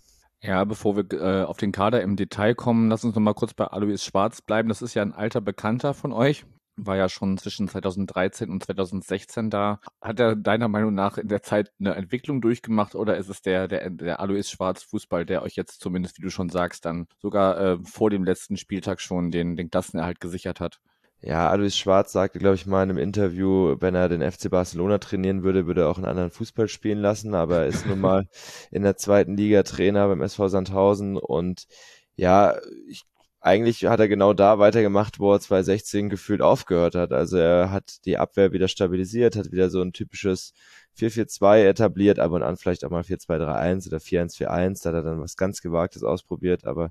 Ja, 0.45 0.65
bevor 0.65 0.97
wir 0.97 1.05
äh, 1.13 1.45
auf 1.45 1.57
den 1.57 1.71
Kader 1.71 2.03
im 2.03 2.17
Detail 2.17 2.57
kommen, 2.57 2.89
lass 2.91 3.05
uns 3.05 3.15
noch 3.15 3.23
mal 3.23 3.33
kurz 3.33 3.55
bei 3.55 3.65
Alois 3.65 3.99
Schwarz 3.99 4.43
bleiben. 4.43 4.69
Das 4.69 4.83
ist 4.83 4.95
ja 4.95 5.03
ein 5.03 5.13
alter 5.13 5.41
Bekannter 5.41 5.95
von 5.95 6.13
euch. 6.13 6.45
War 6.75 6.97
ja 6.97 7.09
schon 7.09 7.39
zwischen 7.39 7.69
2013 7.69 8.51
und 8.51 8.65
2016 8.65 9.51
da. 9.51 9.79
Hat 10.01 10.19
er 10.19 10.35
deiner 10.35 10.67
Meinung 10.67 10.95
nach 10.95 11.17
in 11.17 11.29
der 11.29 11.43
Zeit 11.43 11.73
eine 11.79 11.95
Entwicklung 11.95 12.41
durchgemacht 12.41 12.97
oder 12.97 13.17
ist 13.19 13.29
es 13.29 13.43
der, 13.43 13.69
der, 13.69 13.91
der 13.91 14.19
Alois 14.19 14.51
Schwarz 14.51 14.83
Fußball, 14.83 15.25
der 15.25 15.43
euch 15.43 15.55
jetzt 15.55 15.81
zumindest, 15.81 16.19
wie 16.19 16.23
du 16.23 16.31
schon 16.31 16.49
sagst, 16.49 16.87
dann 16.87 17.07
sogar 17.19 17.61
äh, 17.61 17.79
vor 17.85 18.11
dem 18.11 18.25
letzten 18.25 18.57
Spieltag 18.57 19.01
schon 19.01 19.31
den, 19.31 19.55
den 19.55 19.71
Klassenerhalt 19.71 20.19
gesichert 20.19 20.59
hat? 20.59 20.81
Ja, 21.25 21.49
Alois 21.49 21.77
Schwarz 21.77 22.11
sagte, 22.11 22.41
glaube 22.41 22.57
ich, 22.57 22.67
mal 22.67 22.83
in 22.83 22.91
einem 22.91 22.99
Interview, 22.99 23.77
wenn 23.79 23.95
er 23.95 24.09
den 24.09 24.29
FC 24.29 24.51
Barcelona 24.51 24.99
trainieren 24.99 25.45
würde, 25.45 25.69
würde 25.69 25.83
er 25.83 25.89
auch 25.89 25.97
einen 25.97 26.07
anderen 26.07 26.33
Fußball 26.33 26.67
spielen 26.67 26.99
lassen, 26.99 27.35
aber 27.37 27.59
er 27.59 27.67
ist 27.67 27.87
nun 27.87 28.01
mal 28.01 28.27
in 28.73 28.83
der 28.83 28.97
zweiten 28.97 29.37
Liga 29.37 29.63
Trainer 29.63 30.09
beim 30.09 30.21
SV 30.21 30.49
Sandhausen 30.49 31.17
und 31.17 31.69
ja, 32.17 32.57
ich, 32.89 33.05
eigentlich 33.41 33.85
hat 33.87 34.01
er 34.01 34.09
genau 34.09 34.33
da 34.33 34.59
weitergemacht, 34.59 35.21
wo 35.21 35.33
er 35.33 35.41
2016 35.41 36.09
gefühlt 36.11 36.43
aufgehört 36.43 36.95
hat. 36.97 37.13
Also 37.13 37.37
er 37.39 37.71
hat 37.71 38.05
die 38.05 38.19
Abwehr 38.19 38.53
wieder 38.53 38.69
stabilisiert, 38.69 39.37
hat 39.37 39.53
wieder 39.53 39.71
so 39.71 39.81
ein 39.81 39.93
typisches 39.93 40.55
4-4-2 40.99 41.65
etabliert, 41.65 42.19
ab 42.19 42.33
und 42.33 42.43
an 42.43 42.57
vielleicht 42.57 42.85
auch 42.85 42.91
mal 42.91 43.03
4-2-3-1 43.03 43.89
oder 43.89 43.99
4-1-4-1, 43.99 44.83
da 44.83 44.91
hat 44.91 44.97
er 44.97 45.03
dann 45.03 45.21
was 45.21 45.37
ganz 45.37 45.63
Gewagtes 45.63 46.03
ausprobiert, 46.03 46.67
aber 46.67 46.91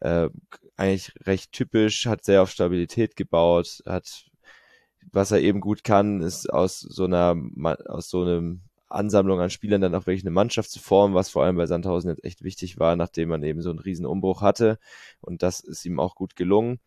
äh, 0.00 0.28
eigentlich 0.76 1.12
recht 1.26 1.52
typisch, 1.52 2.06
hat 2.06 2.24
sehr 2.24 2.42
auf 2.42 2.50
Stabilität 2.50 3.16
gebaut, 3.16 3.82
hat 3.86 4.26
was 5.12 5.30
er 5.30 5.40
eben 5.40 5.60
gut 5.60 5.84
kann, 5.84 6.20
ist 6.20 6.52
aus 6.52 6.80
so 6.80 7.04
einer 7.04 7.34
aus 7.86 8.10
so 8.10 8.22
einem 8.22 8.62
Ansammlung 8.90 9.40
an 9.40 9.50
Spielern 9.50 9.80
dann 9.80 9.94
auch 9.94 10.06
wirklich 10.06 10.24
eine 10.24 10.30
Mannschaft 10.30 10.70
zu 10.70 10.80
formen, 10.80 11.14
was 11.14 11.28
vor 11.28 11.44
allem 11.44 11.56
bei 11.56 11.66
Sandhausen 11.66 12.10
jetzt 12.10 12.24
echt 12.24 12.42
wichtig 12.42 12.78
war, 12.78 12.96
nachdem 12.96 13.28
man 13.28 13.42
eben 13.42 13.60
so 13.62 13.70
einen 13.70 13.78
riesen 13.78 14.06
Umbruch 14.06 14.40
hatte. 14.40 14.78
Und 15.20 15.42
das 15.42 15.60
ist 15.60 15.84
ihm 15.84 16.00
auch 16.00 16.14
gut 16.14 16.36
gelungen. 16.36 16.80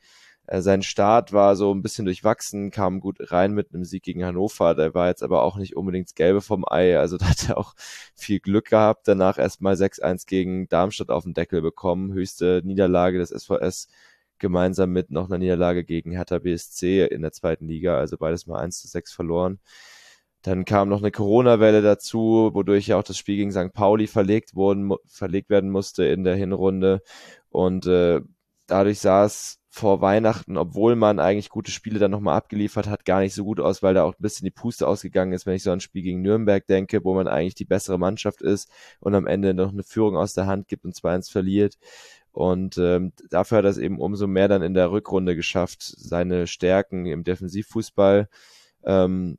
Äh, 0.51 0.61
sein 0.61 0.81
Start 0.83 1.31
war 1.31 1.55
so 1.55 1.73
ein 1.73 1.81
bisschen 1.81 2.03
durchwachsen, 2.03 2.71
kam 2.71 2.99
gut 2.99 3.31
rein 3.31 3.53
mit 3.53 3.73
einem 3.73 3.85
Sieg 3.85 4.03
gegen 4.03 4.25
Hannover. 4.25 4.75
Der 4.75 4.93
war 4.93 5.07
jetzt 5.07 5.23
aber 5.23 5.43
auch 5.43 5.55
nicht 5.55 5.77
unbedingt 5.77 6.09
das 6.09 6.15
Gelbe 6.15 6.41
vom 6.41 6.65
Ei. 6.69 6.99
Also 6.99 7.17
da 7.19 7.29
hat 7.29 7.47
er 7.47 7.57
auch 7.57 7.73
viel 8.15 8.41
Glück 8.41 8.65
gehabt. 8.69 9.07
Danach 9.07 9.37
erstmal 9.37 9.75
6-1 9.75 10.27
gegen 10.27 10.67
Darmstadt 10.67 11.09
auf 11.09 11.23
den 11.23 11.33
Deckel 11.33 11.61
bekommen. 11.61 12.11
Höchste 12.13 12.61
Niederlage 12.65 13.17
des 13.17 13.29
SVS 13.29 13.87
gemeinsam 14.39 14.91
mit 14.91 15.09
noch 15.09 15.27
einer 15.27 15.37
Niederlage 15.37 15.85
gegen 15.85 16.11
Hertha 16.11 16.39
BSC 16.39 17.05
in 17.05 17.21
der 17.21 17.31
zweiten 17.31 17.67
Liga. 17.67 17.97
Also 17.97 18.17
beides 18.17 18.45
mal 18.45 18.59
1 18.59 18.81
zu 18.81 18.89
6 18.89 19.13
verloren. 19.13 19.59
Dann 20.41 20.65
kam 20.65 20.89
noch 20.89 20.99
eine 21.01 21.11
Corona-Welle 21.11 21.81
dazu, 21.81 22.49
wodurch 22.53 22.87
ja 22.87 22.97
auch 22.97 23.03
das 23.03 23.17
Spiel 23.17 23.37
gegen 23.37 23.51
St. 23.53 23.73
Pauli 23.73 24.07
verlegt 24.07 24.55
wurden, 24.55 24.91
verlegt 25.05 25.49
werden 25.49 25.69
musste 25.69 26.05
in 26.05 26.25
der 26.25 26.35
Hinrunde. 26.35 27.01
Und 27.49 27.85
äh, 27.85 28.21
dadurch 28.67 28.99
sah 28.99 29.25
es 29.25 29.60
vor 29.73 30.01
Weihnachten, 30.01 30.57
obwohl 30.57 30.97
man 30.97 31.19
eigentlich 31.19 31.49
gute 31.49 31.71
Spiele 31.71 31.97
dann 31.97 32.11
nochmal 32.11 32.35
abgeliefert 32.35 32.87
hat, 32.87 33.05
gar 33.05 33.21
nicht 33.21 33.33
so 33.33 33.45
gut 33.45 33.61
aus, 33.61 33.81
weil 33.81 33.93
da 33.93 34.03
auch 34.03 34.13
ein 34.13 34.21
bisschen 34.21 34.43
die 34.43 34.51
Puste 34.51 34.85
ausgegangen 34.85 35.31
ist, 35.31 35.45
wenn 35.45 35.55
ich 35.55 35.63
so 35.63 35.71
an 35.71 35.77
ein 35.77 35.81
Spiel 35.81 36.03
gegen 36.03 36.21
Nürnberg 36.21 36.67
denke, 36.67 37.05
wo 37.05 37.13
man 37.13 37.29
eigentlich 37.29 37.55
die 37.55 37.63
bessere 37.63 37.97
Mannschaft 37.97 38.41
ist 38.41 38.69
und 38.99 39.15
am 39.15 39.27
Ende 39.27 39.53
noch 39.53 39.71
eine 39.71 39.83
Führung 39.83 40.17
aus 40.17 40.33
der 40.33 40.45
Hand 40.45 40.67
gibt 40.67 40.83
und 40.83 40.93
2-1 40.93 41.31
verliert. 41.31 41.77
Und 42.33 42.77
ähm, 42.77 43.13
dafür 43.29 43.59
hat 43.59 43.65
er 43.65 43.71
es 43.71 43.77
eben 43.77 43.97
umso 43.99 44.27
mehr 44.27 44.49
dann 44.49 44.61
in 44.61 44.73
der 44.73 44.91
Rückrunde 44.91 45.37
geschafft, 45.37 45.81
seine 45.81 46.47
Stärken 46.47 47.05
im 47.05 47.23
Defensivfußball 47.23 48.27
ähm, 48.83 49.37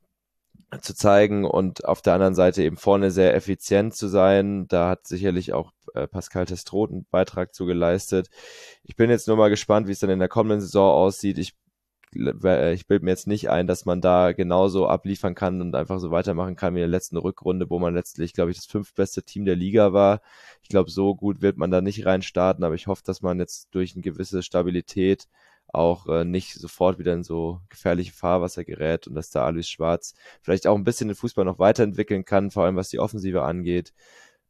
zu 0.80 0.94
zeigen 0.94 1.44
und 1.44 1.84
auf 1.84 2.00
der 2.00 2.14
anderen 2.14 2.34
Seite 2.34 2.62
eben 2.62 2.78
vorne 2.78 3.10
sehr 3.10 3.34
effizient 3.34 3.94
zu 3.94 4.08
sein. 4.08 4.66
Da 4.68 4.88
hat 4.88 5.06
sicherlich 5.06 5.52
auch 5.52 5.72
äh, 5.94 6.06
Pascal 6.06 6.46
Testroth 6.46 6.90
einen 6.90 7.06
Beitrag 7.10 7.54
zu 7.54 7.66
geleistet. 7.66 8.28
Ich 8.84 8.96
bin 8.96 9.10
jetzt 9.10 9.28
nur 9.28 9.36
mal 9.36 9.50
gespannt, 9.50 9.86
wie 9.88 9.92
es 9.92 10.00
dann 10.00 10.10
in 10.10 10.18
der 10.18 10.28
kommenden 10.28 10.60
Saison 10.60 10.92
aussieht. 10.92 11.38
Ich, 11.38 11.54
äh, 12.16 12.74
ich 12.74 12.86
bilde 12.86 13.04
mir 13.04 13.10
jetzt 13.10 13.26
nicht 13.26 13.50
ein, 13.50 13.66
dass 13.66 13.84
man 13.84 14.00
da 14.00 14.32
genauso 14.32 14.86
abliefern 14.86 15.34
kann 15.34 15.60
und 15.60 15.74
einfach 15.74 15.98
so 16.00 16.10
weitermachen 16.10 16.56
kann 16.56 16.74
wie 16.74 16.78
in 16.78 16.82
der 16.82 16.88
letzten 16.88 17.16
Rückrunde, 17.16 17.70
wo 17.70 17.78
man 17.78 17.94
letztlich, 17.94 18.32
glaube 18.32 18.50
ich, 18.50 18.56
das 18.56 18.66
fünftbeste 18.66 19.22
Team 19.22 19.44
der 19.44 19.56
Liga 19.56 19.92
war. 19.92 20.20
Ich 20.62 20.68
glaube, 20.68 20.90
so 20.90 21.14
gut 21.14 21.42
wird 21.42 21.56
man 21.56 21.70
da 21.70 21.80
nicht 21.80 22.06
rein 22.06 22.22
starten, 22.22 22.64
aber 22.64 22.74
ich 22.74 22.86
hoffe, 22.86 23.02
dass 23.04 23.22
man 23.22 23.38
jetzt 23.38 23.74
durch 23.74 23.94
eine 23.94 24.02
gewisse 24.02 24.42
Stabilität 24.42 25.28
auch 25.72 26.06
äh, 26.08 26.24
nicht 26.24 26.54
sofort 26.54 26.98
wieder 26.98 27.14
in 27.14 27.22
so 27.22 27.60
gefährliche 27.68 28.12
Fahrwasser 28.12 28.64
gerät 28.64 29.06
und 29.06 29.14
dass 29.14 29.30
da 29.30 29.44
Alois 29.46 29.62
Schwarz 29.62 30.14
vielleicht 30.42 30.66
auch 30.66 30.76
ein 30.76 30.84
bisschen 30.84 31.08
den 31.08 31.14
Fußball 31.14 31.44
noch 31.44 31.58
weiterentwickeln 31.58 32.24
kann, 32.24 32.50
vor 32.50 32.64
allem 32.64 32.76
was 32.76 32.90
die 32.90 32.98
Offensive 32.98 33.42
angeht. 33.42 33.92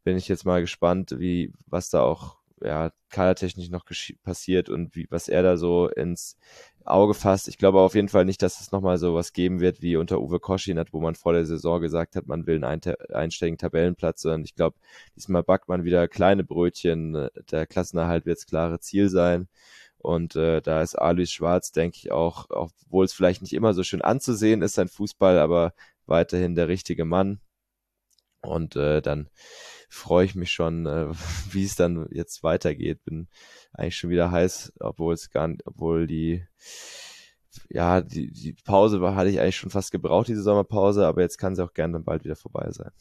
Bin 0.04 0.16
ich 0.16 0.28
jetzt 0.28 0.44
mal 0.44 0.60
gespannt, 0.60 1.14
wie, 1.18 1.52
was 1.66 1.90
da 1.90 2.02
auch 2.02 2.36
ja, 2.64 2.92
kadertechnisch 3.10 3.70
noch 3.70 3.84
passiert 4.22 4.68
und 4.68 4.94
wie, 4.94 5.06
was 5.10 5.28
er 5.28 5.42
da 5.42 5.56
so 5.56 5.88
ins 5.88 6.36
Auge 6.84 7.14
fasst. 7.14 7.48
Ich 7.48 7.58
glaube 7.58 7.80
auf 7.80 7.94
jeden 7.94 8.08
Fall 8.08 8.24
nicht, 8.24 8.42
dass 8.42 8.60
es 8.60 8.72
nochmal 8.72 8.98
so 8.98 9.14
was 9.14 9.32
geben 9.32 9.60
wird 9.60 9.82
wie 9.82 9.96
unter 9.96 10.20
Uwe 10.20 10.40
Koschinat, 10.40 10.92
wo 10.92 11.00
man 11.00 11.14
vor 11.14 11.32
der 11.32 11.44
Saison 11.44 11.80
gesagt 11.80 12.16
hat, 12.16 12.26
man 12.26 12.46
will 12.46 12.62
einen 12.62 12.82
einstelligen 13.12 13.58
Tabellenplatz, 13.58 14.22
sondern 14.22 14.44
ich 14.44 14.54
glaube, 14.54 14.76
diesmal 15.16 15.42
backt 15.42 15.68
man 15.68 15.84
wieder 15.84 16.08
kleine 16.08 16.44
Brötchen. 16.44 17.28
Der 17.50 17.66
Klassenerhalt 17.66 18.26
wird 18.26 18.38
das 18.38 18.46
klare 18.46 18.80
Ziel 18.80 19.08
sein. 19.08 19.48
Und 19.98 20.34
äh, 20.34 20.60
da 20.60 20.82
ist 20.82 20.96
Alois 20.96 21.26
Schwarz, 21.26 21.70
denke 21.70 21.96
ich, 21.98 22.10
auch, 22.10 22.46
obwohl 22.50 23.04
es 23.04 23.12
vielleicht 23.12 23.42
nicht 23.42 23.52
immer 23.52 23.72
so 23.72 23.84
schön 23.84 24.02
anzusehen 24.02 24.62
ist, 24.62 24.74
sein 24.74 24.88
Fußball, 24.88 25.38
aber 25.38 25.74
weiterhin 26.06 26.56
der 26.56 26.66
richtige 26.68 27.04
Mann. 27.04 27.40
Und 28.40 28.74
äh, 28.74 29.00
dann 29.00 29.28
freue 29.92 30.24
ich 30.24 30.34
mich 30.34 30.52
schon, 30.52 30.86
äh, 30.86 31.08
wie 31.50 31.64
es 31.64 31.76
dann 31.76 32.06
jetzt 32.10 32.42
weitergeht. 32.42 33.04
Bin 33.04 33.28
eigentlich 33.72 33.96
schon 33.96 34.10
wieder 34.10 34.30
heiß, 34.30 34.72
obwohl 34.80 35.14
es 35.14 35.30
gar 35.30 35.48
nicht, 35.48 35.66
obwohl 35.66 36.06
die 36.06 36.44
ja, 37.68 38.00
die, 38.00 38.32
die 38.32 38.54
Pause 38.64 39.00
war, 39.00 39.14
hatte 39.14 39.28
ich 39.28 39.40
eigentlich 39.40 39.56
schon 39.56 39.70
fast 39.70 39.92
gebraucht, 39.92 40.28
diese 40.28 40.42
Sommerpause, 40.42 41.06
aber 41.06 41.20
jetzt 41.20 41.36
kann 41.36 41.54
sie 41.54 41.62
auch 41.62 41.74
gerne 41.74 41.94
dann 41.94 42.04
bald 42.04 42.24
wieder 42.24 42.36
vorbei 42.36 42.70
sein. 42.70 42.90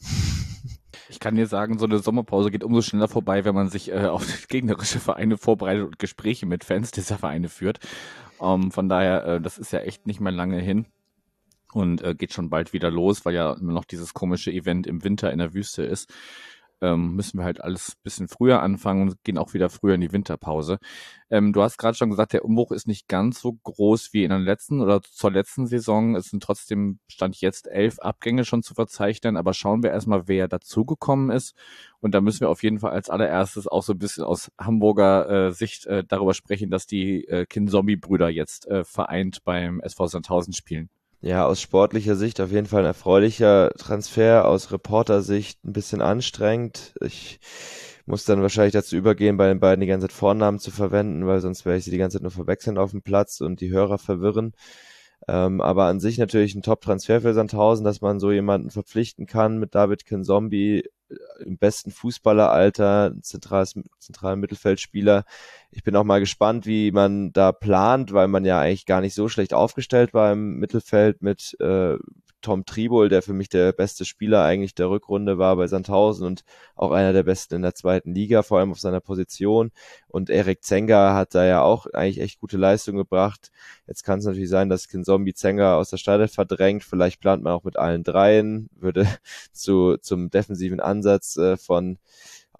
Ich 1.08 1.20
kann 1.20 1.36
dir 1.36 1.46
sagen, 1.46 1.78
so 1.78 1.84
eine 1.84 1.98
Sommerpause 1.98 2.50
geht 2.50 2.64
umso 2.64 2.80
schneller 2.80 3.08
vorbei, 3.08 3.44
wenn 3.44 3.54
man 3.54 3.68
sich 3.68 3.90
äh, 3.90 4.06
auf 4.06 4.24
gegnerische 4.48 4.98
Vereine 4.98 5.36
vorbereitet 5.36 5.84
und 5.84 5.98
Gespräche 5.98 6.46
mit 6.46 6.64
Fans 6.64 6.90
dieser 6.90 7.18
Vereine 7.18 7.50
führt. 7.50 7.80
Ähm, 8.40 8.70
von 8.70 8.88
daher, 8.88 9.24
äh, 9.24 9.40
das 9.40 9.58
ist 9.58 9.72
ja 9.72 9.80
echt 9.80 10.06
nicht 10.06 10.20
mehr 10.20 10.32
lange 10.32 10.58
hin 10.58 10.86
und 11.72 12.02
äh, 12.02 12.14
geht 12.14 12.32
schon 12.32 12.48
bald 12.48 12.72
wieder 12.72 12.90
los, 12.90 13.26
weil 13.26 13.34
ja 13.34 13.52
immer 13.52 13.72
noch 13.72 13.84
dieses 13.84 14.14
komische 14.14 14.52
Event 14.52 14.86
im 14.86 15.04
Winter 15.04 15.30
in 15.32 15.38
der 15.38 15.52
Wüste 15.52 15.82
ist 15.82 16.12
ähm, 16.82 17.14
müssen 17.14 17.38
wir 17.38 17.44
halt 17.44 17.62
alles 17.62 17.96
bisschen 18.02 18.28
früher 18.28 18.60
anfangen 18.60 19.02
und 19.02 19.24
gehen 19.24 19.38
auch 19.38 19.54
wieder 19.54 19.70
früher 19.70 19.94
in 19.94 20.00
die 20.00 20.12
Winterpause. 20.12 20.78
Ähm, 21.30 21.52
du 21.52 21.62
hast 21.62 21.78
gerade 21.78 21.96
schon 21.96 22.10
gesagt, 22.10 22.32
der 22.34 22.44
Umbruch 22.44 22.72
ist 22.72 22.86
nicht 22.86 23.08
ganz 23.08 23.40
so 23.40 23.52
groß 23.52 24.12
wie 24.12 24.24
in 24.24 24.30
der 24.30 24.40
letzten 24.40 24.80
oder 24.80 25.00
zur 25.00 25.30
letzten 25.30 25.66
Saison. 25.66 26.16
Es 26.16 26.26
sind 26.26 26.42
trotzdem, 26.42 26.98
stand 27.08 27.40
jetzt 27.40 27.68
elf 27.68 27.98
Abgänge 28.00 28.44
schon 28.44 28.62
zu 28.62 28.74
verzeichnen, 28.74 29.36
aber 29.36 29.54
schauen 29.54 29.82
wir 29.82 29.90
erstmal, 29.90 30.28
wer 30.28 30.48
dazugekommen 30.48 31.30
ist. 31.30 31.54
Und 32.00 32.14
da 32.14 32.20
müssen 32.20 32.40
wir 32.40 32.50
auf 32.50 32.62
jeden 32.62 32.80
Fall 32.80 32.90
als 32.90 33.08
allererstes 33.08 33.68
auch 33.68 33.82
so 33.82 33.92
ein 33.92 33.98
bisschen 33.98 34.24
aus 34.24 34.50
Hamburger 34.58 35.48
äh, 35.48 35.52
Sicht 35.52 35.86
äh, 35.86 36.04
darüber 36.04 36.34
sprechen, 36.34 36.70
dass 36.70 36.86
die 36.86 37.24
äh, 37.28 37.46
Kin-Zombie-Brüder 37.46 38.28
jetzt 38.28 38.66
äh, 38.66 38.84
vereint 38.84 39.44
beim 39.44 39.80
SV 39.80 40.08
Sandhausen 40.08 40.52
spielen. 40.52 40.90
Ja, 41.24 41.46
aus 41.46 41.60
sportlicher 41.60 42.16
Sicht 42.16 42.40
auf 42.40 42.50
jeden 42.50 42.66
Fall 42.66 42.80
ein 42.80 42.86
erfreulicher 42.86 43.70
Transfer, 43.78 44.44
aus 44.48 44.72
Reportersicht 44.72 45.64
ein 45.64 45.72
bisschen 45.72 46.00
anstrengend. 46.02 46.94
Ich 47.00 47.38
muss 48.06 48.24
dann 48.24 48.42
wahrscheinlich 48.42 48.72
dazu 48.72 48.96
übergehen, 48.96 49.36
bei 49.36 49.46
den 49.46 49.60
beiden 49.60 49.80
die 49.80 49.86
ganze 49.86 50.08
Zeit 50.08 50.16
Vornamen 50.16 50.58
zu 50.58 50.72
verwenden, 50.72 51.24
weil 51.24 51.40
sonst 51.40 51.64
werde 51.64 51.78
ich 51.78 51.84
sie 51.84 51.92
die 51.92 51.98
ganze 51.98 52.16
Zeit 52.16 52.22
nur 52.22 52.32
verwechseln 52.32 52.76
auf 52.76 52.90
dem 52.90 53.02
Platz 53.02 53.40
und 53.40 53.60
die 53.60 53.70
Hörer 53.70 53.98
verwirren. 53.98 54.52
Ähm, 55.28 55.60
aber 55.60 55.84
an 55.84 56.00
sich 56.00 56.18
natürlich 56.18 56.54
ein 56.54 56.62
Top-Transfer 56.62 57.20
für 57.20 57.34
Sandhausen, 57.34 57.84
dass 57.84 58.00
man 58.00 58.18
so 58.18 58.32
jemanden 58.32 58.70
verpflichten 58.70 59.26
kann 59.26 59.58
mit 59.58 59.74
David 59.74 60.04
Kinzombie, 60.04 60.84
im 61.40 61.58
besten 61.58 61.90
Fußballeralter, 61.90 63.14
zentrales, 63.20 63.74
zentralen 63.98 64.40
Mittelfeldspieler. 64.40 65.24
Ich 65.70 65.82
bin 65.82 65.96
auch 65.96 66.04
mal 66.04 66.20
gespannt, 66.20 66.66
wie 66.66 66.90
man 66.90 67.32
da 67.32 67.52
plant, 67.52 68.12
weil 68.12 68.28
man 68.28 68.44
ja 68.44 68.60
eigentlich 68.60 68.86
gar 68.86 69.00
nicht 69.00 69.14
so 69.14 69.28
schlecht 69.28 69.54
aufgestellt 69.54 70.14
war 70.14 70.32
im 70.32 70.58
Mittelfeld 70.58 71.22
mit 71.22 71.56
äh, 71.60 71.96
Tom 72.42 72.64
Tribol, 72.66 73.08
der 73.08 73.22
für 73.22 73.32
mich 73.32 73.48
der 73.48 73.72
beste 73.72 74.04
Spieler 74.04 74.44
eigentlich 74.44 74.74
der 74.74 74.90
Rückrunde 74.90 75.38
war 75.38 75.56
bei 75.56 75.66
Sandhausen 75.66 76.26
und 76.26 76.44
auch 76.74 76.90
einer 76.90 77.12
der 77.12 77.22
besten 77.22 77.54
in 77.54 77.62
der 77.62 77.74
zweiten 77.74 78.12
Liga, 78.14 78.42
vor 78.42 78.58
allem 78.58 78.72
auf 78.72 78.80
seiner 78.80 79.00
Position. 79.00 79.70
Und 80.08 80.28
Erik 80.28 80.62
Zenga 80.62 81.14
hat 81.14 81.34
da 81.34 81.44
ja 81.46 81.62
auch 81.62 81.86
eigentlich 81.86 82.20
echt 82.20 82.40
gute 82.40 82.58
Leistung 82.58 82.96
gebracht. 82.96 83.50
Jetzt 83.86 84.04
kann 84.04 84.18
es 84.18 84.26
natürlich 84.26 84.50
sein, 84.50 84.68
dass 84.68 84.88
Kinzombie 84.88 85.34
Zenga 85.34 85.76
aus 85.76 85.90
der 85.90 85.96
Stadt 85.96 86.30
verdrängt. 86.30 86.84
Vielleicht 86.84 87.20
plant 87.20 87.42
man 87.42 87.54
auch 87.54 87.64
mit 87.64 87.78
allen 87.78 88.02
dreien, 88.02 88.68
würde 88.74 89.06
zu, 89.52 89.96
zum 89.98 90.30
defensiven 90.30 90.80
Ansatz 90.80 91.36
äh, 91.36 91.56
von 91.56 91.98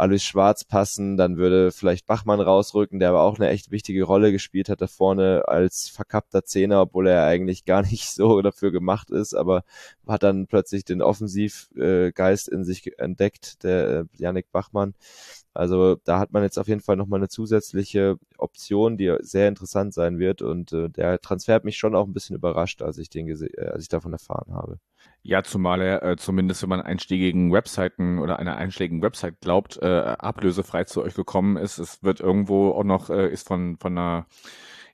Alois 0.02 0.18
Schwarz 0.18 0.64
passen, 0.64 1.16
dann 1.16 1.36
würde 1.36 1.70
vielleicht 1.70 2.06
Bachmann 2.06 2.40
rausrücken, 2.40 2.98
der 2.98 3.10
aber 3.10 3.22
auch 3.22 3.38
eine 3.38 3.50
echt 3.50 3.70
wichtige 3.70 4.02
Rolle 4.02 4.32
gespielt 4.32 4.68
hat 4.68 4.80
da 4.80 4.88
vorne 4.88 5.44
als 5.46 5.88
verkappter 5.88 6.44
Zehner, 6.44 6.82
obwohl 6.82 7.06
er 7.06 7.24
eigentlich 7.24 7.64
gar 7.66 7.82
nicht 7.82 8.10
so 8.10 8.42
dafür 8.42 8.72
gemacht 8.72 9.10
ist, 9.10 9.32
aber 9.32 9.62
hat 10.08 10.24
dann 10.24 10.48
plötzlich 10.48 10.84
den 10.84 11.02
Offensivgeist 11.02 12.48
in 12.48 12.64
sich 12.64 12.98
entdeckt, 12.98 13.62
der 13.62 13.88
äh, 13.88 14.04
Yannick 14.16 14.50
Bachmann. 14.50 14.94
Also 15.54 15.96
da 16.04 16.18
hat 16.18 16.32
man 16.32 16.42
jetzt 16.42 16.58
auf 16.58 16.66
jeden 16.66 16.80
Fall 16.80 16.96
nochmal 16.96 17.20
eine 17.20 17.28
zusätzliche 17.28 18.16
Option, 18.38 18.96
die 18.96 19.16
sehr 19.20 19.48
interessant 19.48 19.94
sein 19.94 20.18
wird. 20.18 20.42
Und 20.42 20.72
äh, 20.72 20.88
der 20.90 21.20
Transfer 21.20 21.54
hat 21.54 21.64
mich 21.64 21.76
schon 21.76 21.94
auch 21.94 22.06
ein 22.06 22.12
bisschen 22.14 22.36
überrascht, 22.36 22.82
als 22.82 22.98
ich 22.98 23.08
den 23.10 23.28
äh, 23.28 23.66
als 23.66 23.84
ich 23.84 23.88
davon 23.88 24.12
erfahren 24.12 24.52
habe. 24.52 24.78
Ja, 25.24 25.44
zumal 25.44 25.80
er 25.80 26.02
äh, 26.02 26.16
zumindest, 26.16 26.62
wenn 26.62 26.68
man 26.68 26.80
einstiegigen 26.80 27.52
Webseiten 27.52 28.18
oder 28.18 28.40
einer 28.40 28.56
einschlägigen 28.56 29.02
Website 29.02 29.40
glaubt, 29.40 29.78
äh, 29.80 29.86
ablösefrei 29.86 30.84
zu 30.84 31.02
euch 31.02 31.14
gekommen 31.14 31.56
ist. 31.56 31.78
Es 31.78 32.02
wird 32.02 32.18
irgendwo 32.20 32.72
auch 32.72 32.82
noch, 32.82 33.08
äh, 33.08 33.28
ist 33.28 33.46
von, 33.46 33.76
von 33.78 33.96
einer 33.96 34.26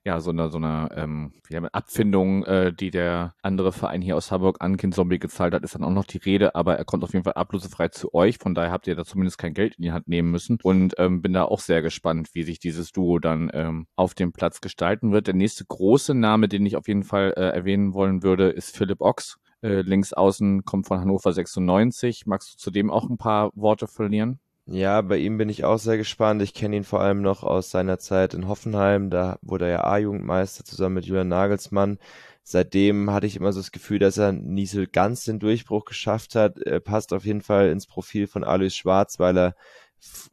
ja, 0.05 0.20
so 0.20 0.31
eine, 0.31 0.49
so 0.49 0.59
eine 0.59 0.89
ähm, 0.97 1.33
Abfindung, 1.72 2.45
äh, 2.45 2.72
die 2.72 2.91
der 2.91 3.35
andere 3.43 3.72
Verein 3.72 4.01
hier 4.01 4.16
aus 4.16 4.31
Hamburg 4.31 4.57
an 4.61 4.76
Kind 4.76 4.95
Zombie 4.95 5.18
gezahlt 5.18 5.53
hat, 5.55 5.62
ist 5.62 5.74
dann 5.74 5.85
auch 5.85 5.91
noch 5.91 6.05
die 6.07 6.18
Rede, 6.18 6.55
aber 6.55 6.76
er 6.76 6.85
kommt 6.85 7.05
auf 7.05 7.12
jeden 7.12 7.24
Fall 7.24 7.35
ablösefrei 7.35 7.89
zu 7.89 8.14
euch, 8.14 8.39
von 8.39 8.55
daher 8.55 8.70
habt 8.70 8.87
ihr 8.87 8.97
da 8.97 9.05
zumindest 9.05 9.39
kein 9.39 9.55
Geld 9.55 9.74
in 9.76 9.83
die 9.83 9.93
Hand 9.93 10.09
nehmen 10.09 10.31
müssen 10.31 10.59
und 10.62 10.95
ähm, 10.99 11.20
bin 11.20 11.33
da 11.33 11.45
auch 11.45 11.61
sehr 11.61 11.83
gespannt, 11.83 12.31
wie 12.33 12.43
sich 12.43 12.59
dieses 12.59 12.93
Duo 12.93 13.18
dann 13.18 13.51
ähm, 13.53 13.87
auf 13.97 14.14
dem 14.14 14.33
Platz 14.33 14.61
gestalten 14.61 15.12
wird. 15.12 15.26
Der 15.26 15.35
nächste 15.35 15.64
große 15.66 16.14
Name, 16.14 16.49
den 16.49 16.64
ich 16.64 16.76
auf 16.76 16.89
jeden 16.89 17.05
Fall 17.05 17.35
äh, 17.37 17.49
erwähnen 17.49 17.93
wollen 17.93 18.22
würde, 18.22 18.49
ist 18.49 18.76
Philipp 18.76 19.01
Ochs. 19.01 19.39
Äh, 19.63 19.81
links 19.81 20.13
außen 20.13 20.65
kommt 20.65 20.87
von 20.87 21.01
Hannover 21.01 21.33
96. 21.33 22.27
Magst 22.27 22.55
du 22.55 22.59
zudem 22.59 22.91
auch 22.91 23.09
ein 23.09 23.19
paar 23.19 23.51
Worte 23.55 23.89
verlieren? 23.89 24.39
Ja, 24.67 25.01
bei 25.01 25.17
ihm 25.17 25.39
bin 25.39 25.49
ich 25.49 25.65
auch 25.65 25.79
sehr 25.79 25.97
gespannt. 25.97 26.43
Ich 26.43 26.53
kenne 26.53 26.77
ihn 26.77 26.85
vor 26.85 27.01
allem 27.01 27.23
noch 27.23 27.43
aus 27.43 27.71
seiner 27.71 27.99
Zeit 27.99 28.35
in 28.35 28.47
Hoffenheim. 28.49 29.09
Da 29.09 29.39
wurde 29.41 29.65
er 29.65 29.71
ja 29.71 29.85
A-Jugendmeister 29.85 30.63
zusammen 30.65 30.97
mit 30.97 31.07
Julian 31.07 31.29
Nagelsmann. 31.29 31.99
Seitdem 32.43 33.11
hatte 33.11 33.27
ich 33.27 33.37
immer 33.37 33.53
so 33.53 33.61
das 33.61 33.73
Gefühl, 33.73 33.99
dass 33.99 34.19
er 34.19 34.33
nie 34.33 34.67
so 34.67 34.85
ganz 34.91 35.25
den 35.25 35.39
Durchbruch 35.39 35.87
geschafft 35.87 36.35
hat. 36.35 36.59
Er 36.59 36.81
passt 36.81 37.13
auf 37.15 37.25
jeden 37.25 37.41
Fall 37.41 37.71
ins 37.71 37.87
Profil 37.87 38.27
von 38.27 38.45
Alois 38.45 38.71
Schwarz, 38.71 39.19
weil 39.19 39.39
er 39.39 39.55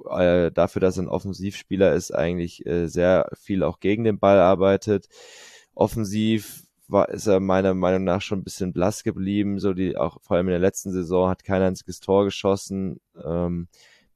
äh, 0.10 0.52
dafür, 0.52 0.82
dass 0.82 0.98
er 0.98 1.04
ein 1.04 1.10
Offensivspieler 1.10 1.94
ist, 1.94 2.12
eigentlich 2.12 2.66
äh, 2.66 2.88
sehr 2.88 3.30
viel 3.42 3.64
auch 3.64 3.80
gegen 3.80 4.04
den 4.04 4.20
Ball 4.20 4.40
arbeitet. 4.40 5.08
Offensiv 5.74 6.65
war, 6.88 7.10
ist 7.10 7.28
er 7.28 7.40
meiner 7.40 7.74
Meinung 7.74 8.04
nach 8.04 8.22
schon 8.22 8.40
ein 8.40 8.44
bisschen 8.44 8.74
blass 8.74 9.04
geblieben. 9.04 9.60
So 9.60 9.74
die, 9.74 9.98
auch 9.98 10.22
vor 10.22 10.38
allem 10.38 10.48
in 10.48 10.52
der 10.52 10.60
letzten 10.60 10.92
Saison 10.92 11.30
hat 11.30 11.44
kein 11.44 11.62
einziges 11.62 12.00
Tor 12.00 12.26
geschossen. 12.26 13.00
Ähm, 13.24 13.68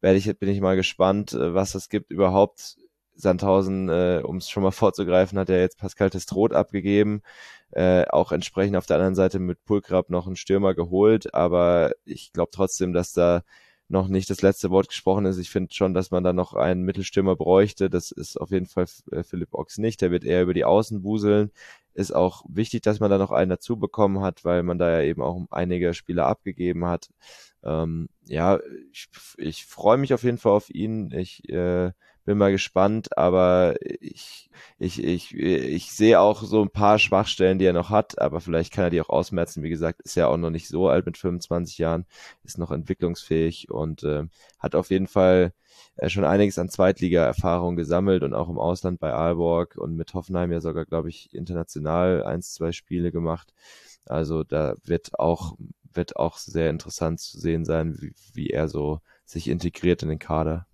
werde 0.01 0.17
ich, 0.17 0.38
bin 0.38 0.49
ich 0.49 0.61
mal 0.61 0.76
gespannt, 0.76 1.34
äh, 1.34 1.53
was 1.53 1.76
es 1.76 1.89
gibt 1.89 2.11
überhaupt. 2.11 2.78
Sandhausen, 3.15 3.89
äh, 3.89 4.22
um 4.24 4.38
es 4.38 4.49
schon 4.49 4.63
mal 4.63 4.72
vorzugreifen, 4.72 5.38
hat 5.38 5.49
er 5.49 5.59
jetzt 5.59 5.78
Pascal 5.78 6.09
Testroth 6.09 6.53
abgegeben. 6.53 7.22
Äh, 7.72 8.05
auch 8.07 8.32
entsprechend 8.32 8.78
auf 8.78 8.86
der 8.86 8.97
anderen 8.97 9.15
Seite 9.15 9.39
mit 9.39 9.63
Pulkrab 9.65 10.09
noch 10.09 10.26
einen 10.26 10.38
Stürmer 10.38 10.74
geholt, 10.74 11.34
aber 11.34 11.91
ich 12.05 12.32
glaube 12.34 12.51
trotzdem, 12.51 12.93
dass 12.93 13.13
da 13.13 13.43
noch 13.89 14.07
nicht 14.07 14.30
das 14.30 14.41
letzte 14.41 14.70
Wort 14.70 14.88
gesprochen 14.88 15.26
ist. 15.26 15.38
Ich 15.39 15.49
finde 15.49 15.74
schon, 15.74 15.93
dass 15.93 16.11
man 16.11 16.24
da 16.24 16.32
noch 16.32 16.53
einen 16.53 16.84
Mittelstürmer 16.84 17.36
bräuchte. 17.36 17.89
Das 17.89 18.11
ist 18.11 18.38
auf 18.39 18.51
jeden 18.51 18.67
Fall 18.67 18.86
äh, 19.11 19.24
Philipp 19.24 19.53
Ochs 19.53 19.80
nicht. 19.80 20.01
Der 20.01 20.11
wird 20.11 20.24
eher 20.24 20.43
über 20.43 20.53
die 20.53 20.65
Außen 20.65 21.03
wuseln. 21.03 21.51
Ist 21.99 22.15
auch 22.15 22.45
wichtig, 22.47 22.81
dass 22.83 23.01
man 23.01 23.11
da 23.11 23.17
noch 23.17 23.31
einen 23.31 23.49
dazu 23.49 23.77
bekommen 23.77 24.21
hat, 24.21 24.45
weil 24.45 24.63
man 24.63 24.77
da 24.79 24.89
ja 24.89 25.01
eben 25.01 25.21
auch 25.21 25.45
einige 25.51 25.93
Spieler 25.93 26.27
abgegeben 26.27 26.85
hat. 26.85 27.09
Ähm, 27.61 28.07
ja, 28.25 28.57
ich, 28.93 29.09
ich 29.35 29.65
freue 29.65 29.97
mich 29.97 30.13
auf 30.13 30.23
jeden 30.23 30.37
Fall 30.37 30.53
auf 30.53 30.69
ihn. 30.69 31.11
Ich 31.11 31.49
äh, 31.49 31.91
bin 32.30 32.38
mal 32.38 32.51
gespannt, 32.51 33.17
aber 33.17 33.73
ich, 33.82 34.51
ich, 34.77 35.03
ich, 35.03 35.34
ich 35.34 35.91
sehe 35.91 36.19
auch 36.19 36.43
so 36.43 36.61
ein 36.61 36.69
paar 36.69 36.99
Schwachstellen, 36.99 37.57
die 37.57 37.65
er 37.65 37.73
noch 37.73 37.89
hat, 37.89 38.21
aber 38.21 38.39
vielleicht 38.39 38.71
kann 38.71 38.84
er 38.84 38.91
die 38.91 39.01
auch 39.01 39.09
ausmerzen. 39.09 39.63
Wie 39.63 39.69
gesagt, 39.71 40.03
ist 40.03 40.13
ja 40.13 40.27
auch 40.27 40.38
noch 40.38 40.51
nicht 40.51 40.67
so 40.67 40.89
alt 40.89 41.07
mit 41.07 41.17
25 41.17 41.80
Jahren, 41.80 42.05
ist 42.43 42.59
noch 42.59 42.69
entwicklungsfähig 42.69 43.71
und 43.71 44.03
äh, 44.03 44.27
hat 44.59 44.75
auf 44.75 44.91
jeden 44.91 45.07
Fall 45.07 45.53
äh, 45.95 46.07
schon 46.09 46.23
einiges 46.23 46.59
an 46.59 46.69
Zweitliga-Erfahrung 46.69 47.75
gesammelt 47.75 48.21
und 48.21 48.36
auch 48.36 48.49
im 48.49 48.59
Ausland 48.59 48.99
bei 48.99 49.11
Aalborg 49.11 49.75
und 49.77 49.95
mit 49.95 50.13
Hoffenheim 50.13 50.51
ja 50.51 50.61
sogar, 50.61 50.86
glaube 50.86 51.09
ich, 51.09 51.34
international 51.34 52.23
eins, 52.23 52.53
zwei 52.53 52.73
Spiele 52.73 53.11
gemacht. 53.11 53.55
Also 54.05 54.43
da 54.43 54.75
wird 54.84 55.17
auch 55.17 55.57
wird 55.91 56.15
auch 56.15 56.38
sehr 56.38 56.69
interessant 56.69 57.19
zu 57.21 57.39
sehen 57.39 57.65
sein, 57.65 57.99
wie, 57.99 58.13
wie 58.34 58.49
er 58.51 58.69
so 58.69 58.99
sich 59.25 59.47
integriert 59.47 60.03
in 60.03 60.09
den 60.09 60.19
Kader. 60.19 60.67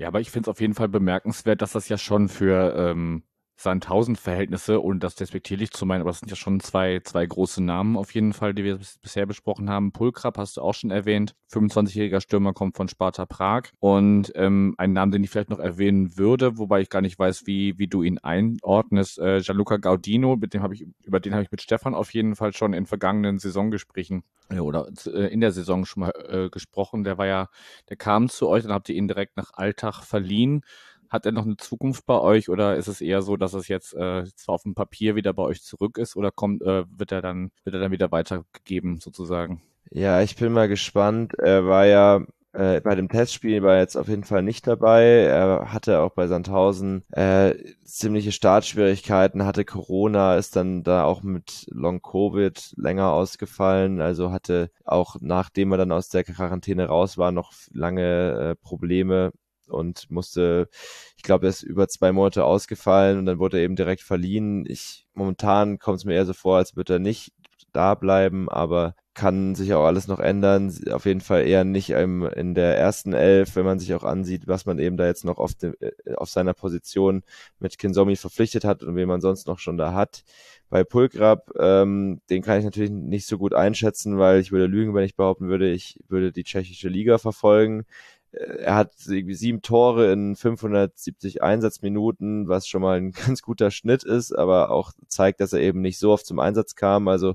Ja, 0.00 0.08
aber 0.08 0.20
ich 0.22 0.30
finde 0.30 0.46
es 0.46 0.48
auf 0.48 0.62
jeden 0.62 0.72
Fall 0.72 0.88
bemerkenswert, 0.88 1.60
dass 1.60 1.72
das 1.72 1.90
ja 1.90 1.98
schon 1.98 2.30
für 2.30 2.74
ähm, 2.74 3.22
Sandhausen-Verhältnisse, 3.60 4.82
ohne 4.82 4.98
das 4.98 5.14
despektierlich 5.14 5.70
zu 5.70 5.84
meinen, 5.84 6.00
aber 6.00 6.10
es 6.10 6.20
sind 6.20 6.30
ja 6.30 6.36
schon 6.36 6.60
zwei, 6.60 7.00
zwei 7.04 7.26
große 7.26 7.62
Namen 7.62 7.96
auf 7.96 8.14
jeden 8.14 8.32
Fall, 8.32 8.54
die 8.54 8.64
wir 8.64 8.78
bisher 9.02 9.26
besprochen 9.26 9.68
haben. 9.68 9.92
Pulkrab 9.92 10.38
hast 10.38 10.56
du 10.56 10.62
auch 10.62 10.72
schon 10.72 10.90
erwähnt. 10.90 11.34
25-jähriger 11.52 12.20
Stürmer 12.20 12.54
kommt 12.54 12.76
von 12.76 12.88
Sparta 12.88 13.26
Prag. 13.26 13.64
Und 13.78 14.32
ähm, 14.34 14.74
ein 14.78 14.92
Name, 14.92 15.12
den 15.12 15.24
ich 15.24 15.30
vielleicht 15.30 15.50
noch 15.50 15.58
erwähnen 15.58 16.16
würde, 16.16 16.56
wobei 16.56 16.80
ich 16.80 16.88
gar 16.88 17.02
nicht 17.02 17.18
weiß, 17.18 17.46
wie, 17.46 17.78
wie 17.78 17.86
du 17.86 18.02
ihn 18.02 18.18
einordnest, 18.18 19.18
äh, 19.18 19.40
Gianluca 19.40 19.76
Gaudino, 19.76 20.36
mit 20.36 20.54
dem 20.54 20.62
habe 20.62 20.74
ich, 20.74 20.86
über 21.04 21.20
den 21.20 21.34
habe 21.34 21.42
ich 21.42 21.50
mit 21.50 21.60
Stefan 21.60 21.94
auf 21.94 22.14
jeden 22.14 22.36
Fall 22.36 22.54
schon 22.54 22.72
in 22.72 22.86
vergangenen 22.86 23.38
Saisongesprächen 23.38 24.22
äh, 24.48 24.60
oder 24.60 24.88
äh, 25.06 25.32
in 25.32 25.40
der 25.40 25.52
Saison 25.52 25.84
schon 25.84 26.02
mal 26.02 26.12
äh, 26.28 26.48
gesprochen. 26.48 27.04
Der 27.04 27.18
war 27.18 27.26
ja, 27.26 27.48
der 27.88 27.96
kam 27.96 28.28
zu 28.28 28.48
euch, 28.48 28.62
dann 28.62 28.72
habt 28.72 28.88
ihr 28.88 28.94
ihn 28.94 29.08
direkt 29.08 29.36
nach 29.36 29.52
Alltag 29.52 30.02
verliehen. 30.02 30.62
Hat 31.10 31.26
er 31.26 31.32
noch 31.32 31.44
eine 31.44 31.56
Zukunft 31.56 32.06
bei 32.06 32.18
euch 32.18 32.48
oder 32.48 32.76
ist 32.76 32.88
es 32.88 33.00
eher 33.00 33.22
so, 33.22 33.36
dass 33.36 33.52
es 33.52 33.68
jetzt 33.68 33.94
äh, 33.94 34.24
zwar 34.36 34.54
auf 34.54 34.62
dem 34.62 34.74
Papier 34.74 35.16
wieder 35.16 35.32
bei 35.32 35.42
euch 35.42 35.62
zurück 35.62 35.98
ist 35.98 36.16
oder 36.16 36.30
kommt, 36.30 36.62
äh, 36.62 36.84
wird 36.88 37.12
er 37.12 37.20
dann, 37.20 37.50
wird 37.64 37.74
er 37.74 37.80
dann 37.80 37.92
wieder 37.92 38.10
weitergegeben 38.12 39.00
sozusagen? 39.00 39.60
Ja, 39.90 40.22
ich 40.22 40.36
bin 40.36 40.52
mal 40.52 40.68
gespannt. 40.68 41.34
Er 41.34 41.66
war 41.66 41.86
ja 41.86 42.24
äh, 42.52 42.80
bei 42.80 42.94
dem 42.96 43.08
Testspiel 43.08 43.62
war 43.62 43.74
er 43.74 43.80
jetzt 43.80 43.96
auf 43.96 44.08
jeden 44.08 44.24
Fall 44.24 44.42
nicht 44.42 44.66
dabei. 44.66 45.04
Er 45.04 45.72
hatte 45.72 46.00
auch 46.00 46.10
bei 46.12 46.26
Sandhausen 46.26 47.04
äh, 47.12 47.54
ziemliche 47.84 48.32
Startschwierigkeiten, 48.32 49.44
hatte 49.44 49.64
Corona, 49.64 50.36
ist 50.36 50.56
dann 50.56 50.82
da 50.82 51.04
auch 51.04 51.22
mit 51.22 51.66
Long 51.70 52.02
Covid 52.02 52.74
länger 52.76 53.12
ausgefallen. 53.12 54.00
Also 54.00 54.32
hatte 54.32 54.70
auch 54.84 55.16
nachdem 55.20 55.72
er 55.72 55.78
dann 55.78 55.92
aus 55.92 56.08
der 56.08 56.24
Quarantäne 56.24 56.86
raus 56.86 57.18
war, 57.18 57.30
noch 57.30 57.52
lange 57.72 58.56
äh, 58.56 58.56
Probleme 58.56 59.32
und 59.70 60.10
musste, 60.10 60.68
ich 61.16 61.22
glaube, 61.22 61.46
er 61.46 61.50
ist 61.50 61.62
über 61.62 61.88
zwei 61.88 62.12
Monate 62.12 62.44
ausgefallen 62.44 63.18
und 63.18 63.26
dann 63.26 63.38
wurde 63.38 63.58
er 63.58 63.64
eben 63.64 63.76
direkt 63.76 64.02
verliehen. 64.02 64.64
Ich 64.66 65.06
momentan 65.14 65.78
kommt 65.78 65.98
es 65.98 66.04
mir 66.04 66.14
eher 66.14 66.26
so 66.26 66.32
vor, 66.32 66.56
als 66.58 66.76
würde 66.76 66.94
er 66.94 66.98
nicht 66.98 67.32
da 67.72 67.94
bleiben, 67.94 68.48
aber 68.48 68.94
kann 69.14 69.54
sich 69.54 69.74
auch 69.74 69.84
alles 69.84 70.06
noch 70.06 70.20
ändern. 70.20 70.72
Auf 70.90 71.04
jeden 71.04 71.20
Fall 71.20 71.46
eher 71.46 71.64
nicht 71.64 71.90
im, 71.90 72.22
in 72.22 72.54
der 72.54 72.78
ersten 72.78 73.12
Elf, 73.12 73.56
wenn 73.56 73.64
man 73.64 73.78
sich 73.78 73.92
auch 73.94 74.04
ansieht, 74.04 74.46
was 74.46 74.66
man 74.66 74.78
eben 74.78 74.96
da 74.96 75.06
jetzt 75.06 75.24
noch 75.24 75.38
auf, 75.38 75.54
de, 75.54 75.74
äh, 75.80 76.14
auf 76.14 76.30
seiner 76.30 76.54
Position 76.54 77.22
mit 77.58 77.76
Kinsomi 77.78 78.16
verpflichtet 78.16 78.64
hat 78.64 78.82
und 78.82 78.96
wen 78.96 79.08
man 79.08 79.20
sonst 79.20 79.46
noch 79.46 79.58
schon 79.58 79.76
da 79.76 79.92
hat. 79.94 80.22
Bei 80.68 80.84
Pulkrab, 80.84 81.50
ähm, 81.58 82.20
den 82.30 82.42
kann 82.42 82.60
ich 82.60 82.64
natürlich 82.64 82.90
nicht 82.90 83.26
so 83.26 83.36
gut 83.36 83.52
einschätzen, 83.52 84.18
weil 84.18 84.40
ich 84.40 84.52
würde 84.52 84.66
lügen, 84.66 84.94
wenn 84.94 85.04
ich 85.04 85.16
behaupten 85.16 85.48
würde, 85.48 85.70
ich 85.70 85.98
würde 86.08 86.32
die 86.32 86.44
tschechische 86.44 86.88
Liga 86.88 87.18
verfolgen. 87.18 87.84
Äh, 88.32 88.62
er 88.62 88.74
hat 88.74 88.92
irgendwie 89.06 89.34
sieben 89.34 89.62
Tore 89.62 90.12
in 90.12 90.36
570 90.36 91.42
Einsatzminuten, 91.42 92.48
was 92.48 92.66
schon 92.66 92.82
mal 92.82 92.98
ein 92.98 93.12
ganz 93.26 93.42
guter 93.42 93.70
Schnitt 93.70 94.04
ist, 94.04 94.32
aber 94.32 94.70
auch 94.70 94.92
zeigt, 95.08 95.40
dass 95.40 95.52
er 95.52 95.60
eben 95.60 95.80
nicht 95.80 95.98
so 95.98 96.12
oft 96.12 96.26
zum 96.26 96.38
Einsatz 96.38 96.74
kam, 96.74 97.08
also 97.08 97.34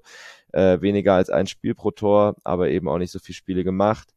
äh, 0.53 0.81
weniger 0.81 1.13
als 1.13 1.29
ein 1.29 1.47
Spiel 1.47 1.75
pro 1.75 1.91
Tor, 1.91 2.35
aber 2.43 2.69
eben 2.69 2.87
auch 2.87 2.97
nicht 2.97 3.11
so 3.11 3.19
viele 3.19 3.35
Spiele 3.35 3.63
gemacht. 3.63 4.15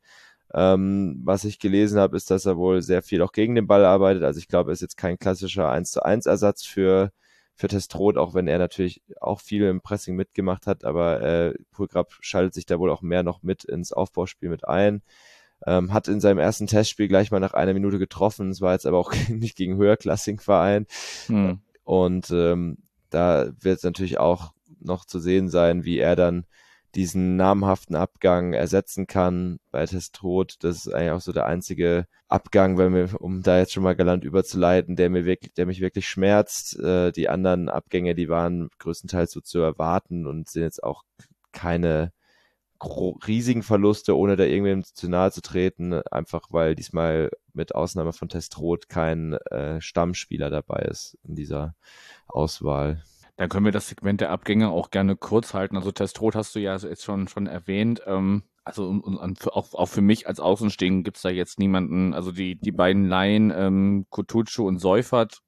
Ähm, 0.54 1.20
was 1.24 1.44
ich 1.44 1.58
gelesen 1.58 1.98
habe, 2.00 2.16
ist, 2.16 2.30
dass 2.30 2.46
er 2.46 2.56
wohl 2.56 2.80
sehr 2.82 3.02
viel 3.02 3.22
auch 3.22 3.32
gegen 3.32 3.54
den 3.54 3.66
Ball 3.66 3.84
arbeitet. 3.84 4.22
Also 4.22 4.38
ich 4.38 4.48
glaube, 4.48 4.70
er 4.70 4.72
ist 4.74 4.80
jetzt 4.80 4.96
kein 4.96 5.18
klassischer 5.18 5.70
1 5.70 5.90
zu 5.90 6.02
1 6.02 6.26
Ersatz 6.26 6.64
für, 6.64 7.12
für 7.54 7.68
Testrot, 7.68 8.16
auch 8.16 8.34
wenn 8.34 8.48
er 8.48 8.58
natürlich 8.58 9.02
auch 9.20 9.40
viel 9.40 9.64
im 9.64 9.82
Pressing 9.82 10.16
mitgemacht 10.16 10.66
hat, 10.66 10.84
aber 10.84 11.20
äh, 11.22 11.54
Pulgrab 11.72 12.14
schaltet 12.20 12.54
sich 12.54 12.64
da 12.66 12.78
wohl 12.78 12.90
auch 12.90 13.02
mehr 13.02 13.22
noch 13.22 13.42
mit 13.42 13.64
ins 13.64 13.92
Aufbauspiel 13.92 14.48
mit 14.48 14.66
ein. 14.66 15.02
Ähm, 15.66 15.92
hat 15.92 16.08
in 16.08 16.20
seinem 16.20 16.38
ersten 16.38 16.66
Testspiel 16.66 17.08
gleich 17.08 17.30
mal 17.30 17.40
nach 17.40 17.54
einer 17.54 17.74
Minute 17.74 17.98
getroffen. 17.98 18.50
Es 18.50 18.60
war 18.60 18.72
jetzt 18.72 18.86
aber 18.86 18.98
auch 18.98 19.12
nicht 19.28 19.56
gegen 19.56 19.76
höherklassigen 19.76 20.40
Verein. 20.40 20.86
Hm. 21.26 21.60
Und 21.84 22.30
ähm, 22.30 22.78
da 23.10 23.50
wird 23.60 23.78
es 23.78 23.84
natürlich 23.84 24.18
auch 24.18 24.52
noch 24.80 25.04
zu 25.04 25.18
sehen 25.18 25.48
sein, 25.48 25.84
wie 25.84 25.98
er 25.98 26.16
dann 26.16 26.44
diesen 26.94 27.36
namhaften 27.36 27.96
Abgang 27.96 28.52
ersetzen 28.54 29.06
kann 29.06 29.58
bei 29.70 29.84
Testrot. 29.86 30.56
Das 30.60 30.86
ist 30.86 30.92
eigentlich 30.92 31.10
auch 31.12 31.20
so 31.20 31.32
der 31.32 31.46
einzige 31.46 32.06
Abgang, 32.28 32.78
wenn 32.78 32.94
wir, 32.94 33.20
um 33.20 33.42
da 33.42 33.58
jetzt 33.58 33.72
schon 33.72 33.82
mal 33.82 33.96
galant 33.96 34.24
überzuleiten, 34.24 34.96
der 34.96 35.10
mir 35.10 35.24
wirklich, 35.24 35.54
der 35.54 35.66
mich 35.66 35.80
wirklich 35.80 36.08
schmerzt. 36.08 36.78
Äh, 36.78 37.12
die 37.12 37.28
anderen 37.28 37.68
Abgänge, 37.68 38.14
die 38.14 38.28
waren 38.28 38.68
größtenteils 38.78 39.32
so 39.32 39.40
zu 39.40 39.60
erwarten 39.60 40.26
und 40.26 40.48
sind 40.48 40.62
jetzt 40.62 40.82
auch 40.82 41.04
keine 41.52 42.12
riesigen 43.26 43.62
Verluste, 43.62 44.16
ohne 44.16 44.36
da 44.36 44.44
irgendwem 44.44 44.84
zu 44.84 45.08
nahe 45.08 45.32
zu 45.32 45.42
treten, 45.42 45.94
einfach 46.10 46.48
weil 46.50 46.74
diesmal 46.74 47.30
mit 47.52 47.74
Ausnahme 47.74 48.12
von 48.12 48.28
Testrot 48.28 48.88
kein 48.88 49.34
äh, 49.34 49.80
Stammspieler 49.80 50.50
dabei 50.50 50.82
ist 50.82 51.18
in 51.24 51.34
dieser 51.34 51.74
Auswahl. 52.28 53.02
Dann 53.36 53.48
können 53.48 53.64
wir 53.64 53.72
das 53.72 53.88
Segment 53.88 54.20
der 54.20 54.30
Abgänge 54.30 54.70
auch 54.70 54.90
gerne 54.90 55.14
kurz 55.16 55.54
halten. 55.54 55.76
Also 55.76 55.92
Testrot 55.92 56.34
hast 56.34 56.54
du 56.56 56.58
ja 56.58 56.76
jetzt 56.76 57.04
schon, 57.04 57.28
schon 57.28 57.46
erwähnt. 57.46 58.02
Ähm, 58.06 58.42
also 58.64 58.88
und, 58.88 59.02
und 59.02 59.52
auch, 59.52 59.74
auch 59.74 59.86
für 59.86 60.00
mich 60.00 60.26
als 60.26 60.40
Außenstehenden 60.40 61.04
gibt 61.04 61.18
es 61.18 61.22
da 61.22 61.30
jetzt 61.30 61.58
niemanden. 61.58 62.14
Also 62.14 62.32
die, 62.32 62.56
die 62.56 62.72
beiden 62.72 63.06
Laien, 63.06 63.52
ähm, 63.54 64.06
Kutucu 64.10 64.66
und 64.66 64.78
Seufert, 64.78 65.40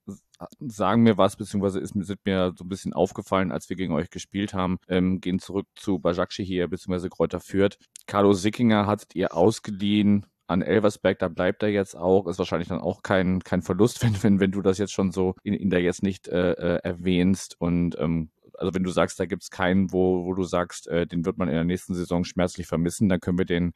sagen 0.59 1.03
mir 1.03 1.17
was, 1.17 1.35
beziehungsweise 1.35 1.79
ist, 1.79 1.93
sind 1.93 2.25
mir 2.25 2.53
so 2.57 2.63
ein 2.63 2.69
bisschen 2.69 2.93
aufgefallen, 2.93 3.51
als 3.51 3.69
wir 3.69 3.75
gegen 3.75 3.93
euch 3.93 4.09
gespielt 4.09 4.53
haben. 4.53 4.77
Ähm, 4.87 5.21
gehen 5.21 5.39
zurück 5.39 5.67
zu 5.75 5.99
Bajakci 5.99 6.45
hier, 6.45 6.67
beziehungsweise 6.67 7.09
Kräuter 7.09 7.39
führt. 7.39 7.77
Carlo 8.07 8.33
Sickinger 8.33 8.87
hattet 8.87 9.15
ihr 9.15 9.35
ausgeliehen 9.35 10.25
an 10.51 10.61
Elversberg, 10.61 11.17
da 11.19 11.29
bleibt 11.29 11.63
er 11.63 11.69
jetzt 11.69 11.95
auch. 11.95 12.27
Ist 12.27 12.37
wahrscheinlich 12.37 12.67
dann 12.67 12.81
auch 12.81 13.03
kein, 13.03 13.39
kein 13.39 13.61
Verlust, 13.61 14.03
wenn, 14.03 14.21
wenn, 14.21 14.39
wenn 14.39 14.51
du 14.51 14.61
das 14.61 14.77
jetzt 14.77 14.93
schon 14.93 15.11
so 15.11 15.35
in, 15.43 15.53
in 15.53 15.69
der 15.69 15.81
jetzt 15.81 16.03
nicht 16.03 16.27
äh, 16.27 16.51
äh 16.51 16.79
erwähnst. 16.83 17.55
Und 17.59 17.97
ähm, 17.99 18.29
also 18.61 18.73
wenn 18.73 18.83
du 18.83 18.91
sagst, 18.91 19.19
da 19.19 19.25
gibt 19.25 19.43
es 19.43 19.49
keinen, 19.49 19.91
wo, 19.91 20.25
wo 20.25 20.33
du 20.33 20.43
sagst, 20.43 20.87
äh, 20.87 21.07
den 21.07 21.25
wird 21.25 21.37
man 21.37 21.47
in 21.47 21.55
der 21.55 21.63
nächsten 21.63 21.95
Saison 21.95 22.23
schmerzlich 22.23 22.67
vermissen, 22.67 23.09
dann 23.09 23.19
können 23.19 23.39
wir 23.39 23.45
den, 23.45 23.73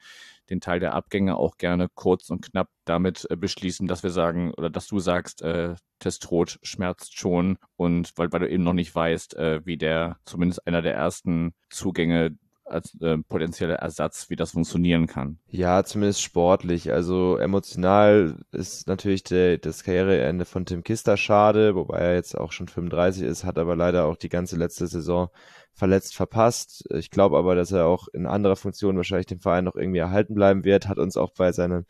den 0.49 0.61
Teil 0.61 0.79
der 0.79 0.93
Abgänge 0.93 1.35
auch 1.37 1.57
gerne 1.57 1.87
kurz 1.95 2.29
und 2.29 2.41
knapp 2.41 2.69
damit 2.85 3.27
äh, 3.29 3.35
beschließen, 3.35 3.87
dass 3.87 4.03
wir 4.03 4.11
sagen, 4.11 4.53
oder 4.53 4.69
dass 4.69 4.87
du 4.87 4.99
sagst, 4.99 5.41
äh, 5.41 5.75
Testrot 5.99 6.59
schmerzt 6.61 7.17
schon 7.17 7.57
und 7.77 8.13
weil, 8.15 8.31
weil 8.31 8.41
du 8.41 8.49
eben 8.49 8.63
noch 8.63 8.73
nicht 8.73 8.93
weißt, 8.93 9.35
äh, 9.35 9.65
wie 9.65 9.77
der 9.77 10.19
zumindest 10.25 10.67
einer 10.67 10.81
der 10.81 10.93
ersten 10.93 11.53
Zugänge 11.69 12.37
als 12.65 12.99
äh, 13.01 13.17
potenzieller 13.17 13.75
Ersatz, 13.75 14.29
wie 14.29 14.35
das 14.35 14.51
funktionieren 14.51 15.07
kann. 15.07 15.39
Ja, 15.49 15.83
zumindest 15.83 16.21
sportlich. 16.21 16.91
Also 16.91 17.37
emotional 17.37 18.37
ist 18.51 18.87
natürlich 18.87 19.23
der, 19.23 19.57
das 19.57 19.83
Karriereende 19.83 20.45
von 20.45 20.65
Tim 20.65 20.83
Kister 20.83 21.15
schade, 21.17 21.75
wobei 21.75 21.99
er 21.99 22.15
jetzt 22.15 22.37
auch 22.37 22.51
schon 22.51 22.67
35 22.67 23.23
ist, 23.23 23.43
hat 23.43 23.57
aber 23.57 23.75
leider 23.75 24.05
auch 24.05 24.17
die 24.17 24.29
ganze 24.29 24.55
letzte 24.57 24.87
Saison 24.87 25.29
verletzt 25.75 26.15
verpasst. 26.15 26.85
Ich 26.91 27.11
glaube 27.11 27.37
aber, 27.37 27.53
dass 27.55 27.71
er 27.71 27.85
auch 27.85 28.07
in 28.07 28.25
anderer 28.25 28.55
Funktion 28.55 28.95
wahrscheinlich 28.95 29.27
dem 29.27 29.41
Verein 29.41 29.65
noch 29.65 29.75
irgendwie 29.75 29.99
erhalten 29.99 30.33
bleiben 30.33 30.63
wird. 30.63 30.87
Hat 30.87 30.97
uns 30.97 31.17
auch 31.17 31.31
bei 31.31 31.51
seinem 31.51 31.85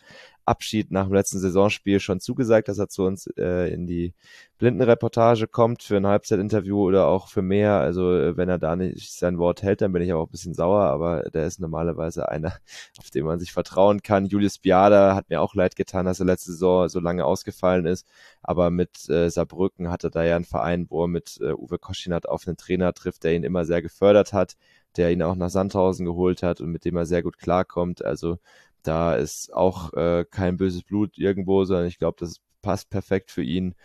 Abschied 0.46 0.92
nach 0.92 1.06
dem 1.06 1.14
letzten 1.14 1.40
Saisonspiel 1.40 2.00
schon 2.00 2.20
zugesagt, 2.20 2.68
dass 2.68 2.78
er 2.78 2.88
zu 2.88 3.04
uns 3.04 3.28
äh, 3.38 3.74
in 3.74 3.88
die 3.88 4.14
Blindenreportage 4.58 5.48
kommt 5.48 5.84
für 5.84 5.98
ein 5.98 6.08
Halbzeitinterview 6.08 6.80
oder 6.80 7.08
auch 7.08 7.28
für 7.28 7.42
mehr. 7.42 7.74
Also 7.74 8.16
äh, 8.16 8.38
wenn 8.38 8.48
er 8.48 8.60
da 8.60 8.76
nicht 8.76 9.12
sein 9.12 9.38
Wort 9.38 9.64
hält, 9.64 9.82
dann 9.82 9.92
bin 9.92 10.04
ich 10.04 10.14
auch 10.14 10.28
ein 10.28 10.32
bisschen 10.32 10.54
sauer, 10.54 10.84
aber 10.84 11.24
der 11.32 11.48
ist 11.48 11.60
normalerweise 11.60 12.30
einer, 12.30 12.54
auf 13.00 13.10
den 13.10 13.26
man 13.26 13.40
sich 13.40 13.52
vertrauen 13.52 14.02
kann. 14.04 14.28
Julius 14.28 14.60
Biada 14.60 15.16
hat 15.16 15.30
mir 15.30 15.42
auch 15.42 15.56
leid 15.56 15.76
getan, 15.76 16.06
dass 16.06 16.20
er 16.20 16.28
letzte 16.28 16.52
Saison 16.52 16.90
so 16.90 17.00
lange 17.00 17.26
ausgefallen 17.26 17.86
ist, 17.86 18.08
aber 18.44 18.70
mit 18.70 19.10
äh, 19.10 19.30
Saarbrücken 19.30 19.90
hatte 19.90 20.12
da 20.12 20.24
ja 20.24 20.36
einen 20.36 20.46
Verein, 20.46 20.86
wo 20.90 21.04
er 21.04 21.08
mit 21.08 21.40
äh, 21.42 21.54
Uwe 21.54 21.80
Koschinat 21.80 22.30
auf 22.30 22.48
einen 22.48 22.58
Trainer 22.58 22.94
trifft, 22.94 23.24
der 23.24 23.34
ihn 23.34 23.44
immer 23.44 23.66
sehr 23.66 23.75
gefördert 23.82 24.34
hat, 24.34 24.56
der 24.98 25.12
ihn 25.12 25.22
auch 25.22 25.36
nach 25.36 25.50
Sandhausen 25.50 26.06
geholt 26.06 26.44
hat 26.44 26.62
und 26.62 26.72
mit 26.72 26.86
dem 26.86 26.96
er 26.98 27.06
sehr 27.06 27.24
gut 27.24 27.38
klarkommt. 27.38 28.04
Also 28.04 28.40
da 28.84 29.16
ist 29.16 29.54
auch 29.54 29.94
äh, 29.94 30.26
kein 30.30 30.58
böses 30.58 30.84
Blut 30.84 31.18
irgendwo, 31.18 31.66
sondern 31.66 31.88
ich 31.88 32.00
glaube, 32.00 32.18
das 32.20 32.42
passt 32.62 32.90
perfekt 32.90 33.32
für 33.32 33.44
ihn. 33.44 33.76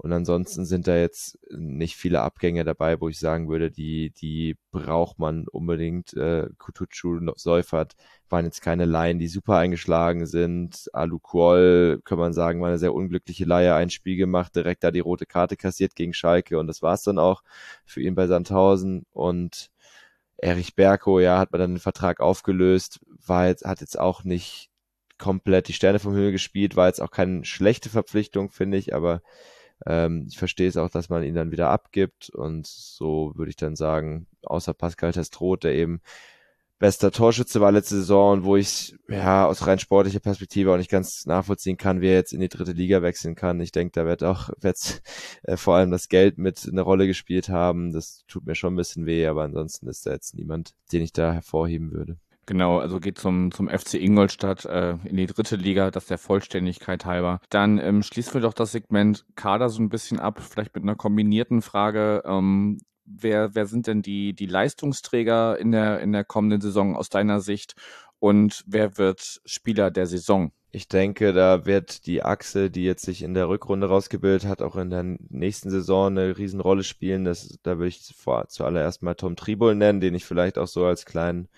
Und 0.00 0.12
ansonsten 0.12 0.64
sind 0.64 0.86
da 0.86 0.96
jetzt 0.96 1.40
nicht 1.50 1.96
viele 1.96 2.20
Abgänge 2.22 2.64
dabei, 2.64 3.00
wo 3.00 3.08
ich 3.08 3.18
sagen 3.18 3.48
würde, 3.48 3.68
die, 3.72 4.10
die 4.10 4.56
braucht 4.70 5.18
man 5.18 5.48
unbedingt. 5.48 6.14
Äh, 6.14 6.48
Kutucu, 6.56 7.18
Seufert 7.34 7.96
waren 8.28 8.44
jetzt 8.44 8.62
keine 8.62 8.84
Laien, 8.84 9.18
die 9.18 9.26
super 9.26 9.56
eingeschlagen 9.56 10.26
sind. 10.26 10.88
Alu 10.92 11.18
Kuol, 11.18 12.00
kann 12.04 12.16
man 12.18 12.32
sagen, 12.32 12.60
war 12.60 12.68
eine 12.68 12.78
sehr 12.78 12.94
unglückliche 12.94 13.44
Leihe, 13.44 13.74
ein 13.74 13.90
Spiel 13.90 14.16
gemacht, 14.16 14.54
direkt 14.54 14.84
da 14.84 14.92
die 14.92 15.00
rote 15.00 15.26
Karte 15.26 15.56
kassiert 15.56 15.96
gegen 15.96 16.14
Schalke 16.14 16.60
und 16.60 16.68
das 16.68 16.80
war's 16.80 17.02
dann 17.02 17.18
auch 17.18 17.42
für 17.84 18.00
ihn 18.00 18.14
bei 18.14 18.28
Sandhausen. 18.28 19.04
Und 19.10 19.72
Erich 20.36 20.76
Berko, 20.76 21.18
ja, 21.18 21.38
hat 21.38 21.50
man 21.50 21.60
dann 21.60 21.74
den 21.74 21.80
Vertrag 21.80 22.20
aufgelöst, 22.20 23.00
war 23.26 23.48
jetzt, 23.48 23.64
hat 23.64 23.80
jetzt 23.80 23.98
auch 23.98 24.22
nicht 24.22 24.70
komplett 25.18 25.66
die 25.66 25.72
Sterne 25.72 25.98
vom 25.98 26.14
Himmel 26.14 26.30
gespielt, 26.30 26.76
war 26.76 26.86
jetzt 26.86 27.02
auch 27.02 27.10
keine 27.10 27.44
schlechte 27.44 27.88
Verpflichtung, 27.90 28.50
finde 28.50 28.78
ich, 28.78 28.94
aber 28.94 29.22
ähm, 29.86 30.26
ich 30.28 30.38
verstehe 30.38 30.68
es 30.68 30.76
auch, 30.76 30.90
dass 30.90 31.08
man 31.08 31.22
ihn 31.22 31.34
dann 31.34 31.52
wieder 31.52 31.70
abgibt 31.70 32.30
und 32.30 32.66
so 32.66 33.32
würde 33.36 33.50
ich 33.50 33.56
dann 33.56 33.76
sagen, 33.76 34.26
außer 34.42 34.74
Pascal 34.74 35.12
Testrot, 35.12 35.64
der 35.64 35.74
eben 35.74 36.00
bester 36.78 37.10
Torschütze 37.10 37.60
war 37.60 37.72
letzte 37.72 37.96
Saison 37.96 38.44
wo 38.44 38.56
ich 38.56 38.96
ja 39.08 39.46
aus 39.46 39.66
rein 39.66 39.78
sportlicher 39.78 40.20
Perspektive 40.20 40.72
auch 40.72 40.76
nicht 40.76 40.90
ganz 40.90 41.26
nachvollziehen 41.26 41.76
kann, 41.76 42.00
wie 42.00 42.08
er 42.08 42.14
jetzt 42.14 42.32
in 42.32 42.40
die 42.40 42.48
dritte 42.48 42.72
Liga 42.72 43.02
wechseln 43.02 43.34
kann. 43.34 43.60
Ich 43.60 43.72
denke, 43.72 43.92
da 43.92 44.06
wird 44.06 44.22
auch 44.22 44.50
wird, 44.60 45.02
äh, 45.42 45.56
vor 45.56 45.74
allem 45.74 45.90
das 45.90 46.08
Geld 46.08 46.38
mit 46.38 46.68
eine 46.70 46.82
Rolle 46.82 47.06
gespielt 47.06 47.48
haben. 47.48 47.92
Das 47.92 48.24
tut 48.28 48.46
mir 48.46 48.54
schon 48.54 48.74
ein 48.74 48.76
bisschen 48.76 49.06
weh, 49.06 49.26
aber 49.26 49.42
ansonsten 49.42 49.88
ist 49.88 50.06
da 50.06 50.12
jetzt 50.12 50.34
niemand, 50.34 50.74
den 50.92 51.02
ich 51.02 51.12
da 51.12 51.32
hervorheben 51.32 51.92
würde. 51.92 52.16
Genau, 52.48 52.78
also 52.78 52.98
geht 52.98 53.18
zum, 53.18 53.52
zum 53.52 53.68
FC 53.68 53.96
Ingolstadt 53.96 54.64
äh, 54.64 54.92
in 55.04 55.18
die 55.18 55.26
dritte 55.26 55.56
Liga, 55.56 55.90
das 55.90 56.06
der 56.06 56.16
Vollständigkeit 56.16 57.04
halber. 57.04 57.42
Dann 57.50 57.76
ähm, 57.76 58.02
schließen 58.02 58.32
wir 58.32 58.40
doch 58.40 58.54
das 58.54 58.72
Segment 58.72 59.26
Kader 59.36 59.68
so 59.68 59.82
ein 59.82 59.90
bisschen 59.90 60.18
ab, 60.18 60.40
vielleicht 60.40 60.74
mit 60.74 60.82
einer 60.82 60.96
kombinierten 60.96 61.60
Frage. 61.60 62.22
Ähm, 62.24 62.78
wer, 63.04 63.54
wer 63.54 63.66
sind 63.66 63.86
denn 63.86 64.00
die, 64.00 64.32
die 64.32 64.46
Leistungsträger 64.46 65.58
in 65.58 65.72
der, 65.72 66.00
in 66.00 66.12
der 66.12 66.24
kommenden 66.24 66.62
Saison 66.62 66.96
aus 66.96 67.10
deiner 67.10 67.40
Sicht 67.40 67.74
und 68.18 68.64
wer 68.66 68.96
wird 68.96 69.42
Spieler 69.44 69.90
der 69.90 70.06
Saison? 70.06 70.50
Ich 70.70 70.86
denke, 70.86 71.32
da 71.32 71.64
wird 71.64 72.06
die 72.06 72.22
Achse, 72.22 72.70
die 72.70 72.84
jetzt 72.84 73.02
sich 73.04 73.22
in 73.22 73.32
der 73.32 73.48
Rückrunde 73.48 73.88
rausgebildet 73.88 74.46
hat, 74.46 74.60
auch 74.60 74.76
in 74.76 74.90
der 74.90 75.02
nächsten 75.02 75.70
Saison 75.70 76.08
eine 76.08 76.36
Riesenrolle 76.36 76.84
spielen. 76.84 77.24
Das, 77.24 77.58
da 77.62 77.78
würde 77.78 77.88
ich 77.88 78.14
vor, 78.14 78.48
zuallererst 78.48 79.02
mal 79.02 79.14
Tom 79.14 79.34
Tribol 79.34 79.74
nennen, 79.74 80.00
den 80.00 80.14
ich 80.14 80.26
vielleicht 80.26 80.58
auch 80.58 80.66
so 80.66 80.84
als 80.84 81.06
kleinen 81.06 81.48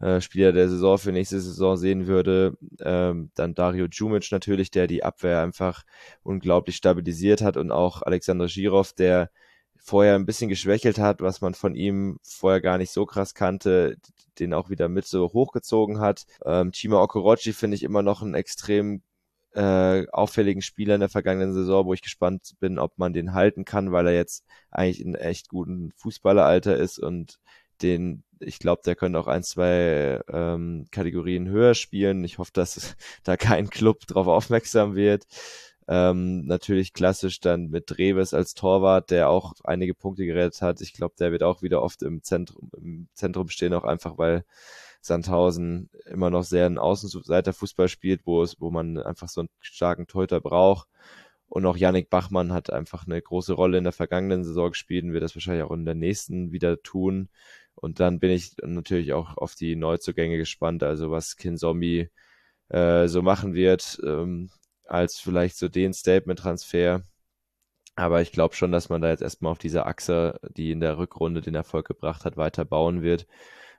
äh, 0.00 0.22
Spieler 0.22 0.52
der 0.52 0.70
Saison 0.70 0.96
für 0.96 1.12
nächste 1.12 1.40
Saison 1.40 1.76
sehen 1.76 2.06
würde. 2.06 2.56
Ähm, 2.80 3.30
dann 3.34 3.54
Dario 3.54 3.86
Djumic 3.86 4.32
natürlich, 4.32 4.70
der 4.70 4.86
die 4.86 5.04
Abwehr 5.04 5.42
einfach 5.42 5.82
unglaublich 6.22 6.76
stabilisiert 6.76 7.42
hat 7.42 7.58
und 7.58 7.70
auch 7.70 8.00
Alexander 8.00 8.46
Girov, 8.46 8.94
der 8.94 9.30
vorher 9.84 10.14
ein 10.14 10.24
bisschen 10.24 10.48
geschwächelt 10.48 10.98
hat, 10.98 11.20
was 11.20 11.42
man 11.42 11.52
von 11.52 11.74
ihm 11.74 12.18
vorher 12.22 12.62
gar 12.62 12.78
nicht 12.78 12.90
so 12.90 13.04
krass 13.04 13.34
kannte, 13.34 13.98
den 14.38 14.54
auch 14.54 14.70
wieder 14.70 14.88
mit 14.88 15.06
so 15.06 15.30
hochgezogen 15.34 16.00
hat. 16.00 16.24
Ähm, 16.46 16.72
Chima 16.72 17.02
Okorochi 17.02 17.52
finde 17.52 17.74
ich 17.76 17.82
immer 17.82 18.02
noch 18.02 18.22
einen 18.22 18.34
extrem 18.34 19.02
äh, 19.52 20.06
auffälligen 20.08 20.62
Spieler 20.62 20.94
in 20.94 21.00
der 21.00 21.10
vergangenen 21.10 21.52
Saison, 21.52 21.84
wo 21.84 21.92
ich 21.92 22.00
gespannt 22.00 22.54
bin, 22.60 22.78
ob 22.78 22.96
man 22.96 23.12
den 23.12 23.34
halten 23.34 23.66
kann, 23.66 23.92
weil 23.92 24.06
er 24.06 24.14
jetzt 24.14 24.44
eigentlich 24.70 25.02
in 25.02 25.14
echt 25.14 25.50
guten 25.50 25.92
Fußballeralter 25.96 26.76
ist 26.76 26.98
und 26.98 27.38
den, 27.82 28.24
ich 28.40 28.58
glaube, 28.58 28.80
der 28.86 28.96
könnte 28.96 29.18
auch 29.18 29.26
ein, 29.26 29.42
zwei 29.42 30.20
ähm, 30.28 30.86
Kategorien 30.92 31.46
höher 31.48 31.74
spielen. 31.74 32.24
Ich 32.24 32.38
hoffe, 32.38 32.52
dass 32.54 32.96
da 33.22 33.36
kein 33.36 33.68
Club 33.68 34.06
drauf 34.06 34.28
aufmerksam 34.28 34.94
wird. 34.94 35.26
Ähm, 35.86 36.46
natürlich 36.46 36.94
klassisch 36.94 37.40
dann 37.40 37.68
mit 37.68 37.90
Dreves 37.90 38.32
als 38.32 38.54
Torwart, 38.54 39.10
der 39.10 39.28
auch 39.28 39.52
einige 39.64 39.94
Punkte 39.94 40.24
gerettet 40.24 40.62
hat. 40.62 40.80
Ich 40.80 40.94
glaube, 40.94 41.14
der 41.18 41.30
wird 41.30 41.42
auch 41.42 41.62
wieder 41.62 41.82
oft 41.82 42.02
im 42.02 42.22
Zentrum, 42.22 42.70
im 42.76 43.08
Zentrum 43.12 43.48
stehen, 43.48 43.74
auch 43.74 43.84
einfach, 43.84 44.16
weil 44.16 44.44
Sandhausen 45.02 45.90
immer 46.06 46.30
noch 46.30 46.44
sehr 46.44 46.64
ein 46.66 46.78
Außenseiterfußball 46.78 47.88
spielt, 47.88 48.22
wo 48.24 48.42
es, 48.42 48.60
wo 48.60 48.70
man 48.70 48.98
einfach 48.98 49.28
so 49.28 49.42
einen 49.42 49.50
starken 49.60 50.06
Torhüter 50.06 50.40
braucht. 50.40 50.88
Und 51.48 51.66
auch 51.66 51.76
Yannick 51.76 52.08
Bachmann 52.08 52.52
hat 52.52 52.72
einfach 52.72 53.06
eine 53.06 53.20
große 53.20 53.52
Rolle 53.52 53.78
in 53.78 53.84
der 53.84 53.92
vergangenen 53.92 54.44
Saison 54.44 54.70
gespielt 54.70 55.04
und 55.04 55.12
wird 55.12 55.22
das 55.22 55.36
wahrscheinlich 55.36 55.64
auch 55.64 55.72
in 55.72 55.84
der 55.84 55.94
nächsten 55.94 56.52
wieder 56.52 56.82
tun. 56.82 57.28
Und 57.74 58.00
dann 58.00 58.18
bin 58.18 58.30
ich 58.30 58.56
natürlich 58.62 59.12
auch 59.12 59.36
auf 59.36 59.54
die 59.54 59.76
Neuzugänge 59.76 60.38
gespannt, 60.38 60.82
also 60.82 61.10
was 61.10 61.36
Kinzombie 61.36 62.08
äh, 62.70 63.06
so 63.08 63.20
machen 63.20 63.54
wird. 63.54 64.00
Ähm, 64.04 64.50
als 64.86 65.18
vielleicht 65.18 65.56
so 65.56 65.68
den 65.68 65.92
Statement-Transfer. 65.92 67.02
Aber 67.96 68.22
ich 68.22 68.32
glaube 68.32 68.54
schon, 68.54 68.72
dass 68.72 68.88
man 68.88 69.00
da 69.00 69.10
jetzt 69.10 69.22
erstmal 69.22 69.52
auf 69.52 69.58
dieser 69.58 69.86
Achse, 69.86 70.40
die 70.56 70.72
in 70.72 70.80
der 70.80 70.98
Rückrunde 70.98 71.40
den 71.40 71.54
Erfolg 71.54 71.86
gebracht 71.86 72.24
hat, 72.24 72.36
weiter 72.36 72.64
bauen 72.64 73.02
wird. 73.02 73.26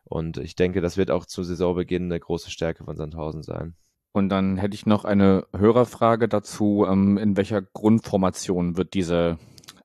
Und 0.06 0.38
ich 0.38 0.56
denke, 0.56 0.82
das 0.82 0.98
wird 0.98 1.12
auch 1.12 1.26
zu 1.26 1.44
Saisonbeginn 1.44 2.06
eine 2.06 2.20
große 2.20 2.52
Stärke 2.52 2.84
von 2.86 2.96
Sandhausen 2.96 3.44
sein. 3.44 3.76
Und 4.14 4.30
dann 4.30 4.56
hätte 4.56 4.76
ich 4.76 4.86
noch 4.86 5.04
eine 5.04 5.46
Hörerfrage 5.54 6.30
dazu. 6.30 6.86
Ähm, 6.88 7.18
in 7.18 7.36
welcher 7.36 7.62
Grundformation 7.62 8.78
wird 8.78 8.94
diese 8.94 9.38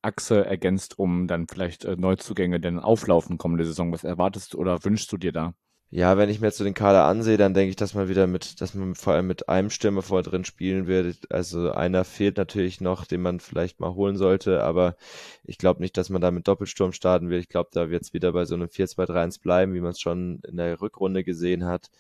Achse 0.03 0.47
ergänzt, 0.47 0.99
um 0.99 1.27
dann 1.27 1.49
vielleicht 1.49 1.85
äh, 1.85 1.97
Neuzugänge 1.97 2.61
denn 2.61 2.79
auflaufen 2.79 3.39
kommende 3.39 3.65
Saison? 3.65 3.93
Was 3.93 4.05
erwartest 4.05 4.55
du 4.55 4.59
oder 4.59 4.85
wünschst 4.85 5.11
du 5.11 5.17
dir 5.17 5.33
da? 5.33 5.55
Ja, 5.93 6.17
wenn 6.17 6.31
ich 6.31 6.41
mir 6.41 6.47
jetzt 6.47 6.59
so 6.59 6.63
den 6.63 6.75
Kader 6.75 7.05
ansehe, 7.05 7.37
dann 7.37 7.53
denke 7.53 7.71
ich, 7.71 7.77
dass 7.77 7.95
man 7.95 8.09
wieder 8.09 8.29
mit, 8.29 8.61
dass 8.61 8.75
man 8.75 8.95
vor 8.95 9.15
allem 9.15 9.27
mit 9.27 9.49
einem 9.49 9.71
Stürmer 9.71 10.03
vor 10.03 10.23
drin 10.23 10.45
spielen 10.45 10.87
wird. 10.87 11.29
Also 11.33 11.73
einer 11.73 12.05
fehlt 12.05 12.37
natürlich 12.37 12.81
noch, 12.81 13.07
den 13.07 13.21
man 13.23 13.41
vielleicht 13.41 13.81
mal 13.81 13.95
holen 13.95 14.17
sollte, 14.17 14.63
aber 14.63 14.95
ich 15.43 15.59
glaube 15.59 15.81
nicht, 15.81 15.97
dass 15.97 16.09
man 16.09 16.21
da 16.23 16.31
mit 16.31 16.47
Doppelsturm 16.47 16.93
starten 16.93 17.29
wird. 17.29 17.43
Ich 17.43 17.49
glaube, 17.49 17.71
da 17.73 17.91
wird 17.91 18.03
es 18.05 18.15
wieder 18.15 18.33
bei 18.33 18.45
so 18.45 18.55
einem 18.55 18.69
4-2-3-1 18.69 19.41
bleiben, 19.41 19.75
wie 19.75 19.81
man 19.81 19.91
es 19.91 20.01
schon 20.01 20.41
in 20.47 20.59
der 20.59 20.81
Rückrunde 20.81 21.25
gesehen 21.25 21.65
hat. 21.65 21.91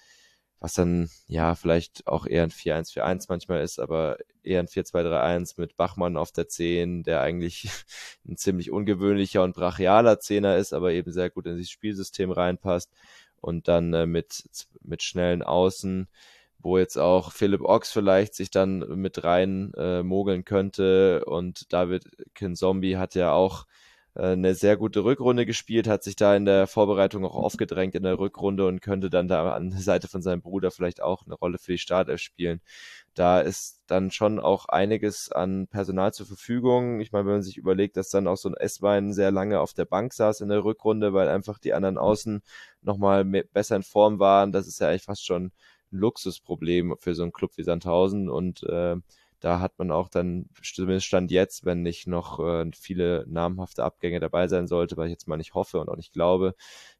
Was 0.60 0.74
dann, 0.74 1.08
ja, 1.26 1.54
vielleicht 1.56 2.06
auch 2.06 2.26
eher 2.26 2.44
ein 2.44 2.50
4-1-4-1 2.50 3.26
manchmal 3.28 3.62
ist, 3.62 3.80
aber 3.80 4.18
eher 4.44 4.60
ein 4.60 4.68
4-2-3-1 4.68 5.54
mit 5.56 5.76
Bachmann 5.76 6.16
auf 6.16 6.32
der 6.32 6.48
10, 6.48 7.02
der 7.02 7.22
eigentlich 7.22 7.68
ein 8.28 8.36
ziemlich 8.36 8.70
ungewöhnlicher 8.70 9.42
und 9.42 9.56
brachialer 9.56 10.20
Zehner 10.20 10.58
ist, 10.58 10.74
aber 10.74 10.92
eben 10.92 11.12
sehr 11.12 11.30
gut 11.30 11.46
in 11.46 11.56
dieses 11.56 11.70
Spielsystem 11.70 12.30
reinpasst 12.30 12.90
und 13.40 13.68
dann 13.68 13.92
äh, 13.94 14.06
mit, 14.06 14.44
mit 14.82 15.02
schnellen 15.02 15.42
Außen, 15.42 16.08
wo 16.58 16.78
jetzt 16.78 16.98
auch 16.98 17.32
Philipp 17.32 17.62
Ochs 17.62 17.90
vielleicht 17.90 18.34
sich 18.34 18.50
dann 18.50 18.80
mit 19.00 19.24
rein 19.24 19.72
äh, 19.76 20.02
mogeln 20.02 20.44
könnte. 20.44 21.24
Und 21.24 21.72
David 21.72 22.04
Kinzombie 22.34 22.96
hat 22.96 23.14
ja 23.14 23.32
auch 23.32 23.66
äh, 24.14 24.32
eine 24.32 24.54
sehr 24.54 24.76
gute 24.76 25.04
Rückrunde 25.04 25.46
gespielt, 25.46 25.88
hat 25.88 26.02
sich 26.02 26.16
da 26.16 26.36
in 26.36 26.44
der 26.44 26.66
Vorbereitung 26.66 27.24
auch 27.24 27.34
aufgedrängt 27.34 27.94
in 27.94 28.02
der 28.02 28.18
Rückrunde 28.18 28.66
und 28.66 28.80
könnte 28.82 29.10
dann 29.10 29.28
da 29.28 29.52
an 29.52 29.70
der 29.70 29.80
Seite 29.80 30.08
von 30.08 30.22
seinem 30.22 30.42
Bruder 30.42 30.70
vielleicht 30.70 31.02
auch 31.02 31.24
eine 31.24 31.34
Rolle 31.34 31.58
für 31.58 31.72
die 31.72 31.78
Startelf 31.78 32.20
spielen 32.20 32.60
da 33.20 33.38
ist 33.40 33.82
dann 33.86 34.10
schon 34.10 34.40
auch 34.40 34.64
einiges 34.70 35.30
an 35.30 35.66
Personal 35.66 36.14
zur 36.14 36.24
Verfügung. 36.24 37.00
Ich 37.00 37.12
meine, 37.12 37.26
wenn 37.26 37.34
man 37.34 37.42
sich 37.42 37.58
überlegt, 37.58 37.98
dass 37.98 38.08
dann 38.08 38.26
auch 38.26 38.38
so 38.38 38.48
ein 38.48 38.56
S-Wein 38.56 39.12
sehr 39.12 39.30
lange 39.30 39.60
auf 39.60 39.74
der 39.74 39.84
Bank 39.84 40.14
saß 40.14 40.40
in 40.40 40.48
der 40.48 40.64
Rückrunde, 40.64 41.12
weil 41.12 41.28
einfach 41.28 41.58
die 41.58 41.74
anderen 41.74 41.98
Außen 41.98 42.42
nochmal 42.80 43.26
besser 43.26 43.76
in 43.76 43.82
Form 43.82 44.20
waren, 44.20 44.52
das 44.52 44.66
ist 44.66 44.80
ja 44.80 44.88
eigentlich 44.88 45.02
fast 45.02 45.26
schon 45.26 45.52
ein 45.92 45.98
Luxusproblem 45.98 46.94
für 46.98 47.14
so 47.14 47.22
einen 47.22 47.32
Club 47.32 47.50
wie 47.56 47.62
Sandhausen 47.62 48.30
und 48.30 48.62
äh, 48.62 48.96
da 49.40 49.60
hat 49.60 49.78
man 49.78 49.90
auch 49.90 50.08
dann, 50.08 50.48
zumindest 50.62 51.06
Stand 51.06 51.30
jetzt, 51.30 51.66
wenn 51.66 51.82
nicht 51.82 52.06
noch 52.06 52.40
äh, 52.40 52.70
viele 52.74 53.26
namhafte 53.28 53.84
Abgänge 53.84 54.20
dabei 54.20 54.48
sein 54.48 54.66
sollte, 54.66 54.96
weil 54.96 55.08
ich 55.08 55.12
jetzt 55.12 55.28
mal 55.28 55.36
nicht 55.36 55.52
hoffe 55.52 55.78
und 55.78 55.90
auch 55.90 55.96
nicht 55.96 56.14
glaube, 56.14 56.54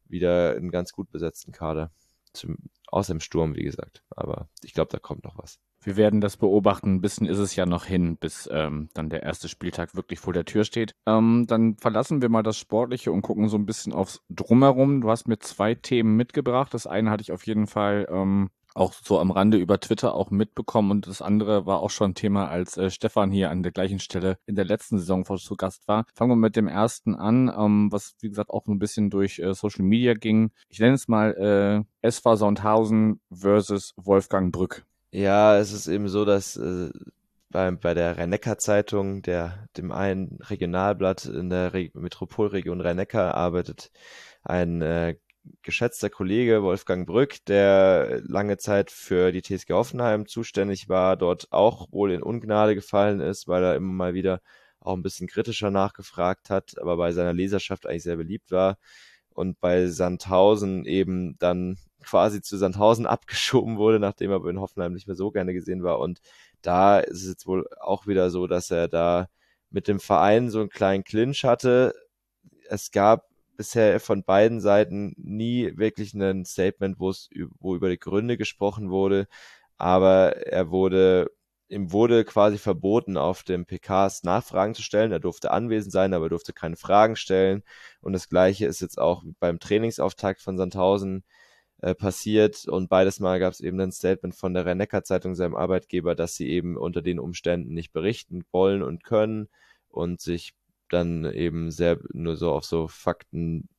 wieder 0.07 0.55
einen 0.55 0.69
ganz 0.69 0.91
gut 0.91 1.09
besetzten 1.09 1.51
Kader. 1.51 1.91
Zum, 2.33 2.57
außer 2.87 3.13
im 3.13 3.19
Sturm, 3.19 3.55
wie 3.55 3.63
gesagt. 3.63 4.03
Aber 4.09 4.49
ich 4.63 4.73
glaube, 4.73 4.89
da 4.91 4.99
kommt 4.99 5.23
noch 5.23 5.37
was. 5.37 5.59
Wir 5.83 5.97
werden 5.97 6.21
das 6.21 6.37
beobachten. 6.37 6.95
Ein 6.95 7.01
bisschen 7.01 7.25
ist 7.27 7.39
es 7.39 7.55
ja 7.55 7.65
noch 7.65 7.85
hin, 7.85 8.17
bis 8.17 8.47
ähm, 8.51 8.89
dann 8.93 9.09
der 9.09 9.23
erste 9.23 9.49
Spieltag 9.49 9.95
wirklich 9.95 10.19
vor 10.19 10.33
der 10.33 10.45
Tür 10.45 10.63
steht. 10.63 10.95
Ähm, 11.07 11.45
dann 11.47 11.77
verlassen 11.77 12.21
wir 12.21 12.29
mal 12.29 12.43
das 12.43 12.57
Sportliche 12.57 13.11
und 13.11 13.23
gucken 13.23 13.49
so 13.49 13.57
ein 13.57 13.65
bisschen 13.65 13.91
aufs 13.91 14.21
Drumherum. 14.29 15.01
Du 15.01 15.09
hast 15.09 15.27
mir 15.27 15.39
zwei 15.39 15.73
Themen 15.73 16.15
mitgebracht. 16.15 16.73
Das 16.73 16.85
eine 16.85 17.09
hatte 17.09 17.23
ich 17.23 17.31
auf 17.31 17.45
jeden 17.47 17.65
Fall 17.65 18.07
ähm, 18.11 18.51
auch 18.73 18.93
so 18.93 19.19
am 19.19 19.31
Rande 19.31 19.57
über 19.57 19.79
Twitter 19.79 20.13
auch 20.15 20.31
mitbekommen 20.31 20.91
und 20.91 21.07
das 21.07 21.21
andere 21.21 21.65
war 21.65 21.81
auch 21.81 21.89
schon 21.89 22.15
Thema, 22.15 22.47
als 22.47 22.77
äh, 22.77 22.89
Stefan 22.89 23.31
hier 23.31 23.49
an 23.49 23.63
der 23.63 23.71
gleichen 23.71 23.99
Stelle 23.99 24.37
in 24.45 24.55
der 24.55 24.65
letzten 24.65 24.97
Saison 24.97 25.25
zu 25.25 25.55
Gast 25.55 25.87
war. 25.87 26.05
Fangen 26.13 26.31
wir 26.31 26.35
mit 26.35 26.55
dem 26.55 26.67
ersten 26.67 27.15
an, 27.15 27.51
ähm, 27.55 27.91
was 27.91 28.15
wie 28.21 28.29
gesagt 28.29 28.49
auch 28.49 28.67
ein 28.67 28.79
bisschen 28.79 29.09
durch 29.09 29.39
äh, 29.39 29.53
Social 29.53 29.85
Media 29.85 30.13
ging. 30.13 30.51
Ich 30.69 30.79
nenne 30.79 30.95
es 30.95 31.07
mal 31.07 31.85
äh, 32.01 32.07
SV 32.07 32.35
Soundhausen 32.37 33.19
versus 33.31 33.93
Wolfgang 33.97 34.51
Brück. 34.51 34.85
Ja, 35.11 35.57
es 35.57 35.73
ist 35.73 35.87
eben 35.87 36.07
so, 36.07 36.23
dass 36.23 36.55
äh, 36.55 36.89
bei, 37.49 37.69
bei 37.71 37.93
der 37.93 38.17
Rhein-Neckar-Zeitung, 38.17 39.21
der, 39.21 39.67
dem 39.77 39.91
einen 39.91 40.39
Regionalblatt 40.41 41.25
in 41.25 41.49
der 41.49 41.73
Re 41.73 41.89
Metropolregion 41.93 42.81
Rhein-Neckar 42.81 43.35
arbeitet, 43.35 43.91
ein 44.43 44.81
äh, 44.81 45.17
geschätzter 45.61 46.09
Kollege 46.09 46.63
Wolfgang 46.63 47.07
Brück, 47.07 47.43
der 47.45 48.21
lange 48.23 48.57
Zeit 48.57 48.91
für 48.91 49.31
die 49.31 49.41
TSG 49.41 49.71
Hoffenheim 49.71 50.27
zuständig 50.27 50.89
war, 50.89 51.17
dort 51.17 51.51
auch 51.51 51.91
wohl 51.91 52.11
in 52.11 52.23
Ungnade 52.23 52.75
gefallen 52.75 53.19
ist, 53.19 53.47
weil 53.47 53.63
er 53.63 53.75
immer 53.75 53.93
mal 53.93 54.13
wieder 54.13 54.41
auch 54.79 54.93
ein 54.93 55.03
bisschen 55.03 55.27
kritischer 55.27 55.71
nachgefragt 55.71 56.49
hat, 56.49 56.79
aber 56.79 56.97
bei 56.97 57.11
seiner 57.11 57.33
Leserschaft 57.33 57.85
eigentlich 57.85 58.03
sehr 58.03 58.17
beliebt 58.17 58.51
war 58.51 58.77
und 59.33 59.59
bei 59.59 59.87
Sandhausen 59.87 60.85
eben 60.85 61.37
dann 61.39 61.77
quasi 62.03 62.41
zu 62.41 62.57
Sandhausen 62.57 63.05
abgeschoben 63.07 63.77
wurde, 63.77 63.99
nachdem 63.99 64.31
er 64.31 64.45
in 64.45 64.59
Hoffenheim 64.59 64.93
nicht 64.93 65.07
mehr 65.07 65.15
so 65.15 65.31
gerne 65.31 65.53
gesehen 65.53 65.83
war. 65.83 65.99
Und 65.99 66.19
da 66.61 66.99
ist 66.99 67.23
es 67.23 67.29
jetzt 67.29 67.47
wohl 67.47 67.67
auch 67.79 68.07
wieder 68.07 68.29
so, 68.29 68.47
dass 68.47 68.71
er 68.71 68.87
da 68.87 69.27
mit 69.69 69.87
dem 69.87 69.99
Verein 69.99 70.49
so 70.49 70.59
einen 70.59 70.69
kleinen 70.69 71.03
Clinch 71.03 71.43
hatte. 71.43 71.93
Es 72.69 72.91
gab 72.91 73.30
bisher 73.61 73.99
von 73.99 74.23
beiden 74.23 74.59
Seiten 74.59 75.13
nie 75.17 75.77
wirklich 75.77 76.13
ein 76.15 76.45
Statement, 76.45 76.99
wo 76.99 77.11
es 77.11 77.29
wo 77.59 77.75
über 77.75 77.89
die 77.89 77.99
Gründe 77.99 78.37
gesprochen 78.37 78.89
wurde, 78.89 79.27
aber 79.77 80.37
er 80.47 80.71
wurde 80.71 81.31
ihm 81.69 81.91
wurde 81.93 82.25
quasi 82.25 82.57
verboten, 82.57 83.17
auf 83.17 83.43
dem 83.43 83.65
PKs 83.65 84.23
Nachfragen 84.23 84.75
zu 84.75 84.81
stellen. 84.81 85.11
Er 85.11 85.19
durfte 85.19 85.51
anwesend 85.51 85.93
sein, 85.93 86.13
aber 86.13 86.25
er 86.25 86.29
durfte 86.29 86.53
keine 86.53 86.75
Fragen 86.75 87.15
stellen. 87.15 87.63
Und 88.01 88.13
das 88.13 88.27
Gleiche 88.29 88.65
ist 88.65 88.81
jetzt 88.81 88.99
auch 88.99 89.23
beim 89.39 89.59
Trainingsauftakt 89.59 90.41
von 90.41 90.57
Sandhausen 90.57 91.23
äh, 91.81 91.95
passiert. 91.95 92.67
Und 92.67 92.89
beides 92.89 93.19
Mal 93.21 93.39
gab 93.39 93.53
es 93.53 93.61
eben 93.61 93.79
ein 93.79 93.93
Statement 93.93 94.35
von 94.35 94.53
der 94.53 94.65
Rhein-Neckar-Zeitung, 94.65 95.35
seinem 95.35 95.55
Arbeitgeber, 95.55 96.15
dass 96.15 96.35
sie 96.35 96.49
eben 96.49 96.77
unter 96.77 97.01
den 97.01 97.19
Umständen 97.19 97.73
nicht 97.73 97.93
berichten 97.93 98.43
wollen 98.51 98.83
und 98.83 99.03
können 99.05 99.47
und 99.89 100.19
sich 100.21 100.53
dann 100.93 101.25
eben 101.31 101.71
sehr 101.71 101.99
nur 102.13 102.35
so 102.35 102.51
auf 102.51 102.65
so 102.65 102.87
Fakten, 102.87 103.69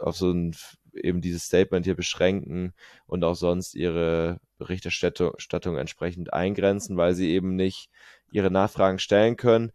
auf 0.00 0.16
so 0.16 0.30
ein 0.32 0.56
eben 0.94 1.20
dieses 1.20 1.44
Statement 1.44 1.84
hier 1.86 1.96
beschränken 1.96 2.72
und 3.06 3.24
auch 3.24 3.34
sonst 3.34 3.74
ihre 3.74 4.40
Berichterstattung 4.58 5.76
entsprechend 5.76 6.32
eingrenzen, 6.32 6.96
weil 6.96 7.14
sie 7.14 7.30
eben 7.30 7.56
nicht 7.56 7.90
ihre 8.30 8.50
Nachfragen 8.50 8.98
stellen 8.98 9.36
können. 9.36 9.72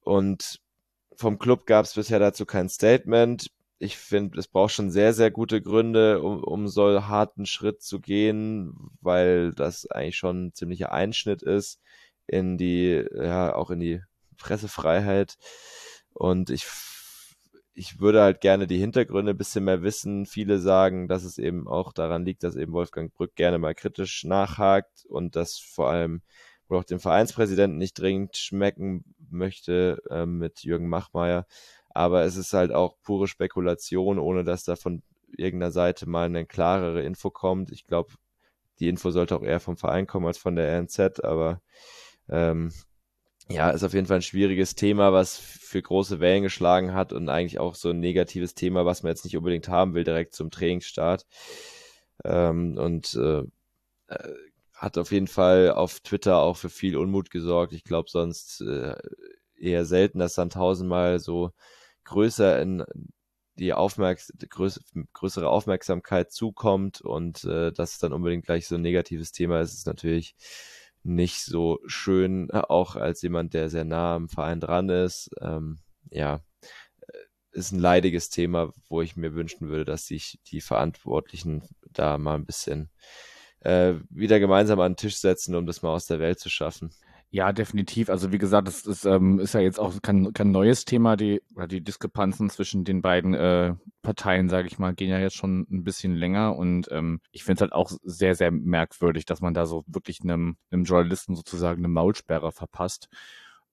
Und 0.00 0.60
vom 1.16 1.38
Club 1.38 1.66
gab 1.66 1.84
es 1.86 1.94
bisher 1.94 2.18
dazu 2.18 2.44
kein 2.46 2.68
Statement 2.68 3.50
ich 3.78 3.96
finde, 3.96 4.38
es 4.38 4.48
braucht 4.48 4.72
schon 4.72 4.90
sehr, 4.90 5.12
sehr 5.14 5.30
gute 5.30 5.62
Gründe, 5.62 6.20
um, 6.22 6.42
um 6.42 6.68
so 6.68 7.06
harten 7.06 7.46
Schritt 7.46 7.82
zu 7.82 8.00
gehen, 8.00 8.74
weil 9.00 9.52
das 9.52 9.86
eigentlich 9.90 10.16
schon 10.16 10.46
ein 10.46 10.54
ziemlicher 10.54 10.92
Einschnitt 10.92 11.42
ist 11.42 11.80
in 12.26 12.58
die, 12.58 13.04
ja, 13.14 13.54
auch 13.54 13.70
in 13.70 13.80
die 13.80 14.02
Pressefreiheit. 14.36 15.36
Und 16.18 16.50
ich, 16.50 16.66
ich 17.74 18.00
würde 18.00 18.22
halt 18.22 18.40
gerne 18.40 18.66
die 18.66 18.78
Hintergründe 18.78 19.32
ein 19.32 19.38
bisschen 19.38 19.64
mehr 19.64 19.82
wissen. 19.82 20.26
Viele 20.26 20.58
sagen, 20.58 21.08
dass 21.08 21.24
es 21.24 21.38
eben 21.38 21.68
auch 21.68 21.92
daran 21.92 22.24
liegt, 22.24 22.42
dass 22.42 22.56
eben 22.56 22.72
Wolfgang 22.72 23.12
Brück 23.14 23.34
gerne 23.36 23.58
mal 23.58 23.74
kritisch 23.74 24.24
nachhakt 24.24 25.04
und 25.08 25.36
das 25.36 25.58
vor 25.58 25.90
allem 25.90 26.22
wohl 26.68 26.78
auch 26.78 26.84
dem 26.84 27.00
Vereinspräsidenten 27.00 27.78
nicht 27.78 27.98
dringend 27.98 28.36
schmecken 28.36 29.04
möchte 29.30 30.02
äh, 30.10 30.26
mit 30.26 30.64
Jürgen 30.64 30.88
Machmeier 30.88 31.46
aber 31.98 32.22
es 32.22 32.36
ist 32.36 32.52
halt 32.52 32.72
auch 32.72 32.96
pure 33.02 33.26
Spekulation, 33.26 34.20
ohne 34.20 34.44
dass 34.44 34.62
da 34.62 34.76
von 34.76 35.02
irgendeiner 35.36 35.72
Seite 35.72 36.08
mal 36.08 36.26
eine 36.26 36.46
klarere 36.46 37.02
Info 37.02 37.28
kommt. 37.28 37.72
Ich 37.72 37.86
glaube, 37.86 38.12
die 38.78 38.88
Info 38.88 39.10
sollte 39.10 39.34
auch 39.34 39.42
eher 39.42 39.58
vom 39.58 39.76
Verein 39.76 40.06
kommen 40.06 40.26
als 40.26 40.38
von 40.38 40.54
der 40.54 40.78
RNZ, 40.78 41.24
aber 41.24 41.60
ähm, 42.28 42.72
ja, 43.50 43.70
ist 43.70 43.84
auf 43.84 43.94
jeden 43.94 44.06
Fall 44.06 44.18
ein 44.18 44.22
schwieriges 44.22 44.74
Thema, 44.74 45.12
was 45.12 45.38
für 45.38 45.80
große 45.82 46.20
Wellen 46.20 46.42
geschlagen 46.42 46.94
hat 46.94 47.12
und 47.12 47.28
eigentlich 47.28 47.58
auch 47.58 47.74
so 47.74 47.90
ein 47.90 48.00
negatives 48.00 48.54
Thema, 48.54 48.84
was 48.84 49.02
man 49.02 49.10
jetzt 49.10 49.24
nicht 49.24 49.36
unbedingt 49.36 49.68
haben 49.68 49.94
will, 49.94 50.04
direkt 50.04 50.34
zum 50.34 50.50
Trainingsstart. 50.50 51.26
Ähm, 52.24 52.76
und 52.78 53.14
äh, 53.14 53.42
äh 54.08 54.34
hat 54.78 54.96
auf 54.96 55.10
jeden 55.10 55.26
Fall 55.26 55.72
auf 55.72 55.98
Twitter 56.00 56.38
auch 56.38 56.56
für 56.56 56.70
viel 56.70 56.96
Unmut 56.96 57.30
gesorgt. 57.30 57.72
Ich 57.72 57.82
glaube 57.82 58.08
sonst 58.08 58.60
äh, 58.60 58.94
eher 59.56 59.84
selten, 59.84 60.20
dass 60.20 60.34
dann 60.34 60.50
tausendmal 60.50 61.18
so 61.18 61.50
größer 62.04 62.60
in 62.62 62.84
die 63.58 63.72
Aufmerks 63.72 64.32
größ 64.48 64.80
größere 65.12 65.48
Aufmerksamkeit 65.48 66.30
zukommt 66.30 67.00
und 67.00 67.44
äh, 67.44 67.72
das 67.72 67.92
ist 67.92 68.02
dann 68.04 68.12
unbedingt 68.12 68.46
gleich 68.46 68.68
so 68.68 68.76
ein 68.76 68.82
negatives 68.82 69.32
Thema 69.32 69.60
ist, 69.60 69.74
ist 69.74 69.86
natürlich 69.86 70.36
nicht 71.08 71.42
so 71.44 71.80
schön, 71.86 72.50
äh, 72.50 72.58
auch 72.58 72.96
als 72.96 73.22
jemand, 73.22 73.54
der 73.54 73.68
sehr 73.68 73.84
nah 73.84 74.14
am 74.14 74.28
Verein 74.28 74.60
dran 74.60 74.88
ist. 74.88 75.30
Ähm, 75.40 75.78
ja, 76.10 76.40
äh, 77.00 77.18
ist 77.52 77.72
ein 77.72 77.80
leidiges 77.80 78.30
Thema, 78.30 78.72
wo 78.88 79.02
ich 79.02 79.16
mir 79.16 79.34
wünschen 79.34 79.68
würde, 79.68 79.84
dass 79.84 80.06
sich 80.06 80.38
die 80.46 80.60
Verantwortlichen 80.60 81.62
da 81.92 82.18
mal 82.18 82.34
ein 82.34 82.46
bisschen 82.46 82.90
äh, 83.60 83.94
wieder 84.10 84.38
gemeinsam 84.38 84.80
an 84.80 84.92
den 84.92 84.96
Tisch 84.98 85.16
setzen, 85.16 85.54
um 85.54 85.66
das 85.66 85.82
mal 85.82 85.90
aus 85.90 86.06
der 86.06 86.20
Welt 86.20 86.38
zu 86.38 86.50
schaffen. 86.50 86.92
Ja, 87.30 87.52
definitiv. 87.52 88.08
Also 88.08 88.32
wie 88.32 88.38
gesagt, 88.38 88.68
das 88.68 88.86
ist, 88.86 89.04
ähm, 89.04 89.38
ist 89.38 89.52
ja 89.52 89.60
jetzt 89.60 89.78
auch 89.78 90.00
kein, 90.00 90.32
kein 90.32 90.50
neues 90.50 90.86
Thema. 90.86 91.14
Die, 91.16 91.42
die 91.70 91.82
Diskrepanzen 91.84 92.48
zwischen 92.48 92.84
den 92.84 93.02
beiden 93.02 93.34
äh, 93.34 93.74
Parteien, 94.00 94.48
sage 94.48 94.66
ich 94.66 94.78
mal, 94.78 94.94
gehen 94.94 95.10
ja 95.10 95.18
jetzt 95.18 95.36
schon 95.36 95.66
ein 95.70 95.84
bisschen 95.84 96.14
länger. 96.16 96.56
Und 96.56 96.88
ähm, 96.90 97.20
ich 97.30 97.44
finde 97.44 97.56
es 97.56 97.60
halt 97.60 97.72
auch 97.74 97.90
sehr, 98.02 98.34
sehr 98.34 98.50
merkwürdig, 98.50 99.26
dass 99.26 99.42
man 99.42 99.52
da 99.52 99.66
so 99.66 99.84
wirklich 99.86 100.22
einem, 100.22 100.56
einem 100.70 100.84
Journalisten 100.84 101.36
sozusagen 101.36 101.80
eine 101.80 101.88
Maulsperre 101.88 102.50
verpasst. 102.50 103.08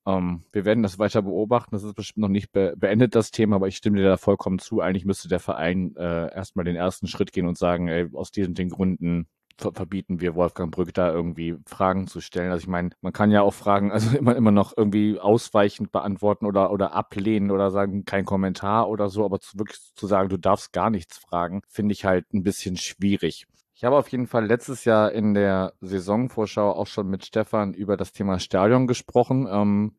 Ähm, 0.06 0.44
wir 0.52 0.66
werden 0.66 0.84
das 0.84 1.00
weiter 1.00 1.22
beobachten. 1.22 1.76
Das 1.76 1.84
ist 1.84 1.96
bestimmt 1.96 2.24
noch 2.24 2.30
nicht 2.30 2.52
be 2.52 2.74
beendet, 2.78 3.16
das 3.16 3.32
Thema, 3.32 3.56
aber 3.56 3.70
ich 3.70 3.78
stimme 3.78 3.98
dir 3.98 4.04
da 4.10 4.18
vollkommen 4.18 4.60
zu. 4.60 4.82
Eigentlich 4.82 5.06
müsste 5.06 5.30
der 5.30 5.40
Verein 5.40 5.96
äh, 5.96 6.34
erstmal 6.34 6.66
den 6.66 6.76
ersten 6.76 7.08
Schritt 7.08 7.32
gehen 7.32 7.48
und 7.48 7.58
sagen, 7.58 7.88
ey, 7.88 8.10
aus 8.14 8.32
diesen 8.32 8.54
den 8.54 8.70
Gründen 8.70 9.28
verbieten 9.58 10.22
wir 10.22 10.36
Wolfgang 10.36 10.74
Brück 10.74 10.94
da 10.94 11.12
irgendwie 11.12 11.58
Fragen 11.66 12.08
zu 12.08 12.22
stellen. 12.22 12.52
Also 12.52 12.64
ich 12.64 12.68
meine, 12.68 12.90
man 13.02 13.14
kann 13.14 13.32
ja 13.32 13.42
auch 13.42 13.54
Fragen 13.54 13.92
also 13.92 14.16
immer 14.18 14.36
immer 14.36 14.52
noch 14.52 14.74
irgendwie 14.76 15.20
ausweichend 15.20 15.92
beantworten 15.92 16.46
oder 16.46 16.72
oder 16.72 16.94
ablehnen 16.94 17.52
oder 17.52 17.72
sagen 17.72 18.06
kein 18.06 18.26
Kommentar 18.26 18.90
oder 18.90 19.10
so, 19.10 19.26
aber 19.26 19.40
zu, 19.40 19.58
wirklich 19.58 19.80
zu 19.96 20.08
sagen, 20.08 20.30
du 20.30 20.38
darfst 20.38 20.74
gar 20.74 20.90
nichts 20.90 21.18
fragen, 21.18 21.62
finde 21.68 21.94
ich 21.94 22.06
halt 22.06 22.34
ein 22.34 22.44
bisschen 22.44 22.78
schwierig. 22.78 23.48
Ich 23.78 23.84
habe 23.84 23.98
auf 23.98 24.08
jeden 24.08 24.28
Fall 24.28 24.46
letztes 24.46 24.86
Jahr 24.86 25.12
in 25.12 25.34
der 25.34 25.74
Saisonvorschau 25.82 26.72
auch 26.72 26.88
schon 26.88 27.10
mit 27.10 27.26
Stefan 27.26 27.74
über 27.74 27.98
das 27.98 28.14
Thema 28.14 28.40
Stadion 28.40 28.88
gesprochen. 28.88 29.48
Ähm, 29.52 29.96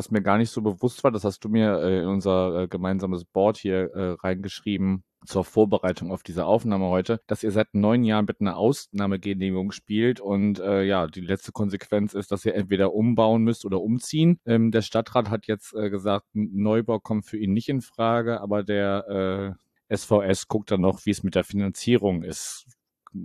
was 0.00 0.10
mir 0.10 0.22
gar 0.22 0.38
nicht 0.38 0.50
so 0.50 0.62
bewusst 0.62 1.04
war, 1.04 1.10
das 1.10 1.24
hast 1.24 1.44
du 1.44 1.50
mir 1.50 1.78
äh, 1.78 1.98
in 2.00 2.06
unser 2.06 2.62
äh, 2.62 2.68
gemeinsames 2.68 3.26
Board 3.26 3.58
hier 3.58 3.92
äh, 3.92 4.12
reingeschrieben, 4.22 5.04
zur 5.26 5.44
Vorbereitung 5.44 6.10
auf 6.10 6.22
diese 6.22 6.46
Aufnahme 6.46 6.86
heute, 6.86 7.20
dass 7.26 7.42
ihr 7.42 7.50
seit 7.50 7.74
neun 7.74 8.02
Jahren 8.02 8.24
mit 8.24 8.40
einer 8.40 8.56
Ausnahmegenehmigung 8.56 9.72
spielt 9.72 10.18
und 10.18 10.58
äh, 10.58 10.84
ja, 10.84 11.06
die 11.06 11.20
letzte 11.20 11.52
Konsequenz 11.52 12.14
ist, 12.14 12.32
dass 12.32 12.46
ihr 12.46 12.54
entweder 12.54 12.94
umbauen 12.94 13.42
müsst 13.42 13.66
oder 13.66 13.82
umziehen. 13.82 14.40
Ähm, 14.46 14.70
der 14.70 14.80
Stadtrat 14.80 15.28
hat 15.28 15.46
jetzt 15.46 15.74
äh, 15.74 15.90
gesagt, 15.90 16.24
Neubau 16.32 16.98
kommt 16.98 17.26
für 17.26 17.36
ihn 17.36 17.52
nicht 17.52 17.68
in 17.68 17.82
Frage, 17.82 18.40
aber 18.40 18.62
der 18.62 19.54
äh, 19.90 19.94
SVS 19.94 20.48
guckt 20.48 20.70
dann 20.70 20.80
noch, 20.80 21.04
wie 21.04 21.10
es 21.10 21.22
mit 21.22 21.34
der 21.34 21.44
Finanzierung 21.44 22.22
ist. 22.22 22.64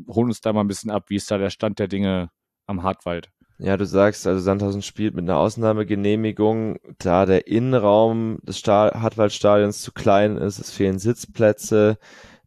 Holen 0.10 0.28
uns 0.28 0.42
da 0.42 0.52
mal 0.52 0.66
ein 0.66 0.68
bisschen 0.68 0.92
ab, 0.92 1.06
wie 1.08 1.16
ist 1.16 1.32
da 1.32 1.38
der 1.38 1.52
Stand 1.52 1.80
der 1.80 1.88
Dinge 1.88 2.32
am 2.68 2.84
Hartwald? 2.84 3.32
Ja, 3.58 3.78
du 3.78 3.86
sagst, 3.86 4.28
also 4.28 4.42
Sandhausen 4.42 4.82
spielt 4.82 5.16
mit 5.16 5.24
einer 5.24 5.38
Ausnahmegenehmigung, 5.38 6.78
da 6.98 7.26
der 7.26 7.48
Innenraum 7.48 8.40
des 8.44 8.62
Hartwaldstadions 8.64 9.82
zu 9.82 9.94
klein 9.94 10.36
ist, 10.36 10.60
es 10.60 10.72
fehlen 10.72 11.00
Sitzplätze, 11.00 11.98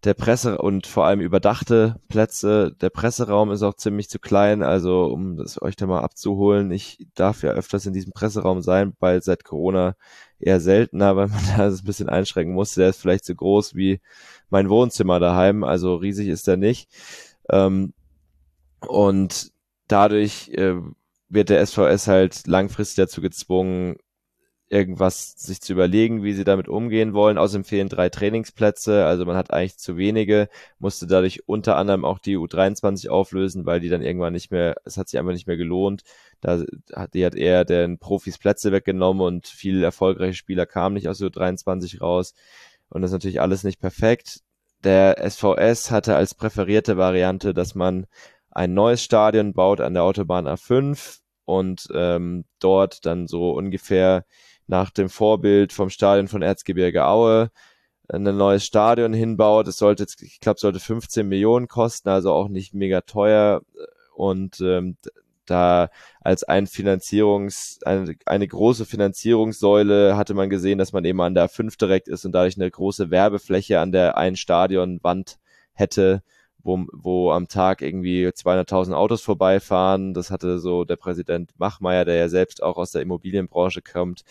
der 0.04 0.12
Presse 0.12 0.59
und 0.59 0.86
vor 0.86 1.06
allem 1.06 1.20
überdachte 1.20 1.96
Plätze. 2.09 2.76
Der 2.82 2.90
Presseraum 2.90 3.50
ist 3.50 3.62
auch 3.62 3.74
ziemlich 3.74 4.11
zu 4.11 4.18
klein, 4.18 4.62
also 4.62 5.06
um 5.06 5.36
das 5.36 5.61
euch 5.62 5.76
da 5.76 5.86
mal 5.86 6.02
abzuholen, 6.02 6.70
ich 6.70 7.06
darf 7.14 7.42
ja 7.42 7.52
öfters 7.52 7.86
in 7.86 7.94
diesem 7.94 8.12
Presseraum 8.12 8.61
sein, 8.61 8.92
weil 9.00 9.22
seit 9.22 9.44
Corona 9.44 9.96
eher 10.38 10.61
seltener, 10.61 11.16
weil 11.16 11.28
man 11.28 11.40
da 11.56 11.66
ein 11.68 11.84
bisschen 11.84 12.11
einschränken 12.11 12.54
musste. 12.54 12.80
Der 12.80 12.90
ist 12.90 13.00
vielleicht 13.00 13.24
so 13.24 13.34
groß 13.34 13.74
wie 13.74 14.00
mein 14.50 14.68
Wohnzimmer 14.68 15.20
daheim, 15.20 15.64
also 15.64 15.94
riesig 15.96 16.28
ist 16.28 16.46
er 16.48 16.59
nicht. 16.59 16.90
Ähm, 17.50 17.94
und 18.86 19.52
dadurch 19.89 20.51
äh, 20.51 20.76
wird 21.28 21.51
der 21.51 21.64
SVS 21.64 22.07
halt 22.07 22.47
langfristig 22.47 22.97
dazu 22.97 23.20
gezwungen, 23.20 23.97
irgendwas 24.70 25.32
sich 25.32 25.61
zu 25.61 25.72
überlegen, 25.72 26.22
wie 26.22 26.34
sie 26.34 26.45
damit 26.45 26.68
umgehen 26.68 27.14
wollen. 27.14 27.39
Außerdem 27.39 27.64
fehlen 27.64 27.89
drei 27.89 28.09
Trainingsplätze, 28.11 29.07
also 29.07 29.24
man 29.24 29.36
hat 29.36 29.51
eigentlich 29.51 29.78
zu 29.78 29.97
wenige, 29.97 30.49
musste 30.78 31.07
dadurch 31.07 31.49
unter 31.49 31.76
anderem 31.76 32.05
auch 32.05 32.18
die 32.18 32.36
U23 32.36 33.09
auflösen, 33.09 33.66
weil 33.66 33.80
die 33.80 33.89
dann 33.89 34.03
irgendwann 34.03 34.34
nicht 34.34 34.51
mehr, 34.51 34.76
es 34.84 34.97
hat 34.99 35.09
sich 35.09 35.18
einfach 35.18 35.32
nicht 35.32 35.47
mehr 35.47 35.57
gelohnt. 35.57 36.03
Da 36.41 36.62
hat, 36.95 37.14
die 37.14 37.24
hat 37.24 37.34
eher 37.34 37.64
den 37.64 37.99
Profis 37.99 38.39
Plätze 38.39 38.72
weggenommen 38.72 39.22
und 39.22 39.47
viele 39.47 39.84
erfolgreiche 39.84 40.34
Spieler 40.34 40.66
kamen 40.66 40.95
nicht 40.95 41.09
aus 41.09 41.18
der 41.18 41.28
U23 41.28 42.01
raus. 42.01 42.34
Und 42.91 43.03
das 43.03 43.11
ist 43.11 43.14
natürlich 43.14 43.41
alles 43.41 43.64
nicht 43.64 43.80
perfekt. 43.80 44.41
Der 44.84 45.16
SVS 45.28 45.91
hatte 45.91 46.14
als 46.14 46.34
präferierte 46.34 46.97
Variante, 46.97 47.53
dass 47.53 47.74
man 47.74 48.07
ein 48.51 48.74
neues 48.74 49.03
Stadion 49.03 49.53
baut 49.53 49.80
an 49.80 49.94
der 49.94 50.03
Autobahn 50.03 50.46
A5 50.49 51.20
und 51.44 51.88
ähm, 51.94 52.44
dort 52.59 53.07
dann 53.07 53.26
so 53.26 53.53
ungefähr 53.53 54.24
nach 54.66 54.90
dem 54.90 55.09
Vorbild 55.09 55.72
vom 55.72 55.90
Stadion 55.90 56.28
von 56.28 56.42
Erzgebirge 56.42 57.07
Aue 57.07 57.51
ein 58.11 58.22
neues 58.22 58.64
Stadion 58.64 59.12
hinbaut. 59.12 59.68
Es 59.68 59.78
sollte, 59.78 60.07
ich 60.20 60.40
glaube, 60.40 60.61
sollte 60.61 60.80
15 60.80 61.28
Millionen 61.28 61.68
kosten, 61.68 62.09
also 62.09 62.32
auch 62.32 62.49
nicht 62.49 62.74
mega 62.74 63.03
teuer. 63.03 63.62
Und 64.14 64.61
ähm, 64.61 64.96
da 65.46 65.90
als 66.20 66.44
ein 66.44 66.66
Finanzierungs, 66.66 67.80
eine, 67.84 68.14
eine 68.26 68.49
große 68.49 68.84
Finanzierungssäule 68.84 70.16
hatte 70.16 70.34
man 70.34 70.51
gesehen, 70.51 70.78
dass 70.78 70.92
man 70.92 71.05
eben 71.05 71.20
an 71.20 71.34
der 71.34 71.49
A5 71.49 71.78
direkt 71.78 72.09
ist 72.09 72.24
und 72.24 72.32
dadurch 72.32 72.57
eine 72.57 72.70
große 72.70 73.11
Werbefläche 73.11 73.80
an 73.80 73.92
der 73.92 74.16
einen 74.16 74.36
Stadionwand 74.36 75.38
hätte 75.72 76.22
wo, 76.62 76.86
wo 76.92 77.32
am 77.32 77.48
Tag 77.48 77.82
irgendwie 77.82 78.26
200.000 78.26 78.92
Autos 78.92 79.22
vorbeifahren. 79.22 80.14
Das 80.14 80.30
hatte 80.30 80.59
so 80.59 80.84
der 80.84 80.96
Präsident 80.96 81.52
Machmeier, 81.59 82.04
der 82.04 82.16
ja 82.16 82.28
selbst 82.28 82.62
auch 82.62 82.76
aus 82.76 82.92
der 82.92 83.02
Immobilienbranche 83.02 83.82
kommt, 83.82 84.24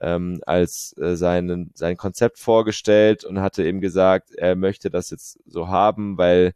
ähm, 0.00 0.40
als 0.46 0.96
äh, 0.98 1.16
sein, 1.16 1.70
sein 1.74 1.96
Konzept 1.96 2.38
vorgestellt 2.38 3.24
und 3.24 3.40
hatte 3.40 3.64
eben 3.64 3.80
gesagt, 3.80 4.34
er 4.34 4.56
möchte 4.56 4.90
das 4.90 5.10
jetzt 5.10 5.40
so 5.46 5.68
haben, 5.68 6.18
weil, 6.18 6.54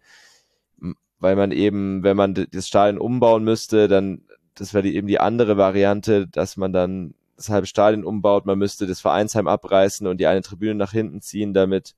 weil 1.19 1.37
man 1.37 1.53
eben, 1.53 2.03
wenn 2.03 2.17
man 2.17 2.35
das 2.35 2.69
Stadion 2.69 3.01
umbauen 3.01 3.45
müsste, 3.45 3.89
dann, 3.89 4.23
das 4.55 4.75
wäre 4.75 4.89
eben 4.89 5.09
die 5.09 5.21
andere 5.21 5.57
Variante, 5.57 6.27
dass 6.29 6.57
man 6.57 6.73
dann 6.73 7.15
das 7.37 7.49
halbe 7.49 7.67
Stadion 7.67 8.05
umbaut, 8.05 8.47
man 8.47 8.59
müsste 8.59 8.87
das 8.87 9.01
Vereinsheim 9.01 9.49
abreißen 9.49 10.07
und 10.07 10.19
die 10.19 10.27
eine 10.27 10.43
Tribüne 10.43 10.77
nach 10.77 10.93
hinten 10.93 11.21
ziehen, 11.21 11.53
damit 11.53 11.95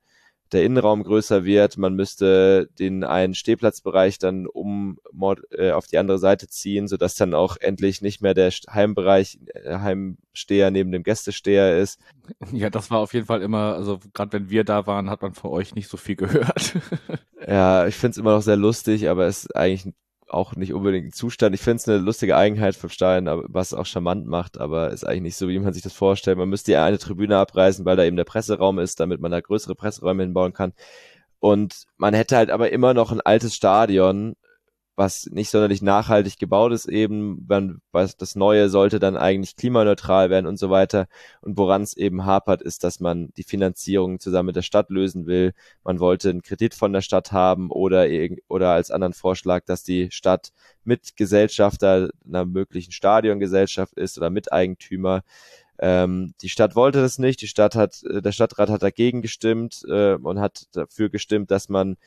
der 0.53 0.65
Innenraum 0.65 1.03
größer 1.03 1.45
wird. 1.45 1.77
Man 1.77 1.95
müsste 1.95 2.69
den 2.79 3.05
einen 3.05 3.35
Stehplatzbereich 3.35 4.19
dann 4.19 4.47
um 4.47 4.99
äh, 5.51 5.73
auf 5.73 5.87
die 5.87 5.99
andere 5.99 6.19
Seite 6.19 6.49
ziehen, 6.49 6.89
sodass 6.89 7.15
dann 7.15 7.35
auch 7.35 7.57
endlich 7.57 8.03
nicht 8.03 8.23
mehr 8.23 8.35
der 8.35 8.51
Heimbereich, 8.51 9.39
äh, 9.55 9.79
Heimsteher 9.79 10.71
neben 10.71 10.93
dem 10.93 11.03
Gästesteher 11.03 11.79
ist. 11.79 12.01
Ja, 12.53 12.71
das 12.71 12.91
war 12.91 12.99
auf 12.99 13.15
jeden 13.15 13.27
Fall 13.27 13.43
immer, 13.43 13.75
also 13.75 14.01
gerade 14.13 14.33
wenn 14.33 14.51
wir 14.51 14.65
da 14.65 14.87
waren, 14.87 15.11
hat 15.11 15.23
man 15.23 15.35
von 15.35 15.51
euch 15.51 15.75
nicht 15.75 15.89
so 15.89 15.97
viel 15.97 16.17
gehört. 16.17 16.75
ja, 17.47 17.87
ich 17.87 17.95
finde 17.95 18.13
es 18.13 18.19
immer 18.19 18.33
noch 18.33 18.43
sehr 18.43 18.57
lustig, 18.57 19.09
aber 19.09 19.27
es 19.27 19.45
ist 19.45 19.57
eigentlich 19.57 19.95
auch 20.29 20.57
nicht 20.57 20.75
unbedingt 20.75 21.07
ein 21.07 21.13
Zustand. 21.13 21.55
Ich 21.55 21.61
finde 21.61 21.77
es 21.77 21.89
eine 21.89 21.99
lustige 21.99 22.37
Eigenheit 22.37 22.75
vom 22.75 22.91
Stein, 22.91 23.27
was 23.27 23.75
auch 23.75 23.87
charmant 23.87 24.27
macht, 24.27 24.59
aber 24.59 24.91
ist 24.91 25.05
eigentlich 25.05 25.23
nicht 25.23 25.37
so, 25.37 25.49
wie 25.49 25.59
man 25.59 25.73
sich 25.73 25.83
das 25.83 25.93
vorstellt. 25.93 26.39
Man 26.39 26.49
müsste 26.49 26.73
ja 26.73 26.85
eine 26.85 26.99
Tribüne 26.99 27.39
abreißen, 27.39 27.85
weil 27.85 27.97
da 27.97 28.05
eben 28.05 28.17
der 28.17 28.25
Presseraum 28.25 28.79
ist, 28.79 29.01
damit 29.01 29.21
man 29.21 29.31
da 29.31 29.41
größere 29.41 29.75
Presseräume 29.75 30.23
hinbauen 30.25 30.53
kann. 30.53 30.73
Und 31.39 31.85
man 31.97 32.15
hätte 32.15 32.37
halt 32.37 32.51
aber 32.51 32.71
immer 32.71 32.95
noch 32.95 33.13
ein 33.13 33.21
altes 33.21 33.55
Stadion, 33.55 34.37
was 34.97 35.27
nicht 35.31 35.51
sonderlich 35.51 35.83
nachhaltig 35.83 36.39
gebaut 36.39 36.73
ist 36.73 36.89
eben, 36.89 37.47
was 37.93 38.17
das 38.17 38.35
Neue 38.35 38.71
sollte 38.71 38.99
dann 38.99 39.17
eigentlich 39.17 39.55
klimaneutral 39.55 40.31
werden 40.31 40.47
und 40.47 40.59
so 40.59 40.71
weiter. 40.71 41.07
Und 41.43 41.59
woran 41.59 41.83
es 41.83 41.97
eben 41.97 42.25
hapert, 42.25 42.63
ist, 42.63 42.83
dass 42.83 42.99
man 42.99 43.29
die 43.37 43.43
Finanzierung 43.43 44.19
zusammen 44.21 44.47
mit 44.47 44.57
der 44.57 44.63
Stadt 44.63 44.89
lösen 44.89 45.27
will. 45.27 45.53
Man 45.85 46.01
wollte 46.01 46.31
einen 46.31 46.41
Kredit 46.41 46.75
von 46.75 46.95
der 46.95 47.03
Stadt 47.03 47.31
haben 47.31 47.71
oder, 47.71 48.07
oder 48.49 48.71
als 48.71 48.91
anderen 48.91 49.13
Vorschlag, 49.13 49.65
dass 49.67 49.85
die 49.85 50.11
Stadt 50.11 50.53
Mitgesellschafter 50.85 52.09
einer 52.27 52.47
möglichen 52.47 52.93
Stadiongesellschaft 52.93 53.95
ist 53.95 54.17
oder 54.17 54.31
Miteigentümer. 54.31 55.23
Ähm, 55.79 56.33
die 56.41 56.49
Stadt 56.49 56.75
wollte 56.75 57.03
das 57.03 57.19
nicht. 57.19 57.43
Die 57.43 57.49
Stadt 57.49 57.75
hat, 57.75 58.03
der 58.03 58.33
Stadtrat 58.33 58.71
hat 58.71 58.83
dagegen 58.83 59.21
gestimmt 59.21 59.85
äh, 59.89 60.15
und 60.15 60.41
hat 60.41 60.65
dafür 60.73 61.11
gestimmt, 61.11 61.51
dass 61.51 61.69
man 61.69 61.99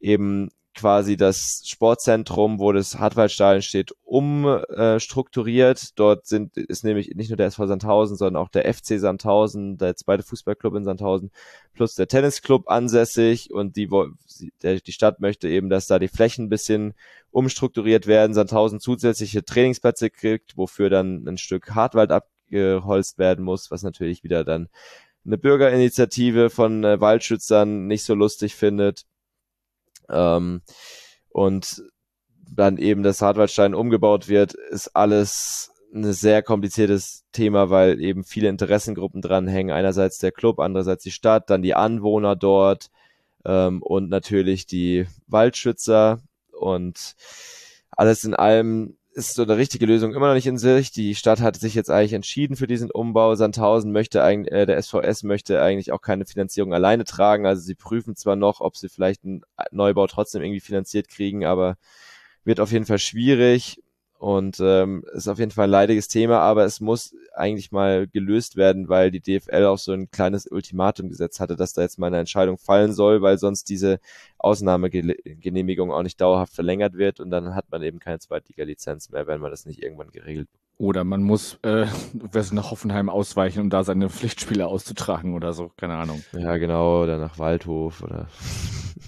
eben 0.00 0.50
quasi 0.74 1.16
das 1.16 1.62
Sportzentrum, 1.64 2.58
wo 2.58 2.72
das 2.72 2.98
Hartwaldstadion 2.98 3.62
steht, 3.62 3.92
umstrukturiert. 4.04 5.82
Äh, 5.82 5.86
Dort 5.96 6.26
sind, 6.26 6.56
ist 6.56 6.84
nämlich 6.84 7.14
nicht 7.14 7.30
nur 7.30 7.36
der 7.36 7.46
SV 7.46 7.66
Sandhausen, 7.66 8.16
sondern 8.16 8.42
auch 8.42 8.48
der 8.48 8.72
FC 8.72 8.98
Sandhausen, 8.98 9.76
der 9.76 9.96
zweite 9.96 10.22
Fußballclub 10.22 10.74
in 10.74 10.84
Sandhausen, 10.84 11.30
plus 11.74 11.94
der 11.94 12.08
Tennisclub 12.08 12.68
ansässig 12.68 13.52
und 13.52 13.76
die, 13.76 13.88
der, 14.62 14.80
die 14.80 14.92
Stadt 14.92 15.20
möchte 15.20 15.48
eben, 15.48 15.68
dass 15.68 15.86
da 15.86 15.98
die 15.98 16.08
Flächen 16.08 16.46
ein 16.46 16.50
bisschen 16.50 16.94
umstrukturiert 17.30 18.06
werden, 18.06 18.34
Sandhausen 18.34 18.80
zusätzliche 18.80 19.44
Trainingsplätze 19.44 20.10
kriegt, 20.10 20.56
wofür 20.56 20.90
dann 20.90 21.26
ein 21.26 21.38
Stück 21.38 21.74
Hartwald 21.74 22.10
abgeholzt 22.12 23.18
werden 23.18 23.44
muss, 23.44 23.70
was 23.70 23.82
natürlich 23.82 24.24
wieder 24.24 24.44
dann 24.44 24.68
eine 25.24 25.38
Bürgerinitiative 25.38 26.50
von 26.50 26.84
äh, 26.84 27.00
Waldschützern 27.00 27.86
nicht 27.86 28.04
so 28.04 28.14
lustig 28.14 28.54
findet. 28.54 29.04
Ähm, 30.10 30.62
und 31.30 31.82
dann 32.54 32.76
eben 32.76 33.02
das 33.02 33.22
Hartwaldstein 33.22 33.74
umgebaut 33.74 34.28
wird, 34.28 34.54
ist 34.54 34.94
alles 34.94 35.70
ein 35.94 36.12
sehr 36.12 36.42
kompliziertes 36.42 37.24
Thema, 37.32 37.70
weil 37.70 38.00
eben 38.00 38.24
viele 38.24 38.48
Interessengruppen 38.48 39.20
dranhängen. 39.20 39.74
Einerseits 39.74 40.18
der 40.18 40.32
Club, 40.32 40.58
andererseits 40.58 41.04
die 41.04 41.10
Stadt, 41.10 41.50
dann 41.50 41.62
die 41.62 41.74
Anwohner 41.74 42.36
dort 42.36 42.90
ähm, 43.44 43.82
und 43.82 44.08
natürlich 44.08 44.66
die 44.66 45.06
Waldschützer 45.26 46.20
und 46.52 47.14
alles 47.90 48.24
in 48.24 48.34
allem 48.34 48.96
ist 49.14 49.34
so 49.34 49.42
eine 49.42 49.56
richtige 49.56 49.86
Lösung 49.86 50.14
immer 50.14 50.28
noch 50.28 50.34
nicht 50.34 50.46
in 50.46 50.58
Sicht. 50.58 50.96
Die 50.96 51.14
Stadt 51.14 51.40
hat 51.40 51.56
sich 51.56 51.74
jetzt 51.74 51.90
eigentlich 51.90 52.14
entschieden 52.14 52.56
für 52.56 52.66
diesen 52.66 52.90
Umbau. 52.90 53.34
Sandhausen 53.34 53.92
möchte 53.92 54.22
eigentlich, 54.22 54.52
äh, 54.52 54.66
der 54.66 54.80
SVS 54.82 55.22
möchte 55.22 55.62
eigentlich 55.62 55.92
auch 55.92 56.00
keine 56.00 56.24
Finanzierung 56.24 56.72
alleine 56.72 57.04
tragen. 57.04 57.46
Also 57.46 57.62
sie 57.62 57.74
prüfen 57.74 58.16
zwar 58.16 58.36
noch, 58.36 58.60
ob 58.60 58.76
sie 58.76 58.88
vielleicht 58.88 59.24
einen 59.24 59.42
Neubau 59.70 60.06
trotzdem 60.06 60.42
irgendwie 60.42 60.60
finanziert 60.60 61.08
kriegen, 61.08 61.44
aber 61.44 61.76
wird 62.44 62.60
auf 62.60 62.72
jeden 62.72 62.86
Fall 62.86 62.98
schwierig 62.98 63.81
und 64.22 64.60
ähm, 64.60 65.04
ist 65.14 65.26
auf 65.26 65.40
jeden 65.40 65.50
Fall 65.50 65.64
ein 65.64 65.70
leidiges 65.70 66.06
Thema, 66.06 66.38
aber 66.38 66.64
es 66.64 66.80
muss 66.80 67.12
eigentlich 67.34 67.72
mal 67.72 68.06
gelöst 68.06 68.56
werden, 68.56 68.88
weil 68.88 69.10
die 69.10 69.18
DFL 69.18 69.64
auch 69.64 69.78
so 69.78 69.90
ein 69.90 70.12
kleines 70.12 70.46
Ultimatum 70.46 71.08
gesetzt 71.08 71.40
hatte, 71.40 71.56
dass 71.56 71.72
da 71.72 71.82
jetzt 71.82 71.98
mal 71.98 72.06
eine 72.06 72.20
Entscheidung 72.20 72.56
fallen 72.56 72.92
soll, 72.92 73.20
weil 73.20 73.36
sonst 73.38 73.68
diese 73.68 73.98
Ausnahmegenehmigung 74.38 75.90
auch 75.90 76.04
nicht 76.04 76.20
dauerhaft 76.20 76.54
verlängert 76.54 76.94
wird 76.94 77.18
und 77.18 77.30
dann 77.30 77.56
hat 77.56 77.64
man 77.72 77.82
eben 77.82 77.98
keine 77.98 78.20
Zweitliga-Lizenz 78.20 79.10
mehr, 79.10 79.26
wenn 79.26 79.40
man 79.40 79.50
das 79.50 79.66
nicht 79.66 79.82
irgendwann 79.82 80.12
geregelt 80.12 80.48
oder 80.82 81.04
man 81.04 81.22
muss 81.22 81.60
äh, 81.62 81.86
nach 82.52 82.70
Hoffenheim 82.72 83.08
ausweichen, 83.08 83.60
um 83.60 83.70
da 83.70 83.84
seine 83.84 84.10
Pflichtspiele 84.10 84.66
auszutragen 84.66 85.34
oder 85.34 85.52
so, 85.52 85.70
keine 85.76 85.94
Ahnung. 85.94 86.24
Ja, 86.32 86.56
genau, 86.56 87.04
oder 87.04 87.18
nach 87.18 87.38
Waldhof 87.38 88.02
oder. 88.02 88.26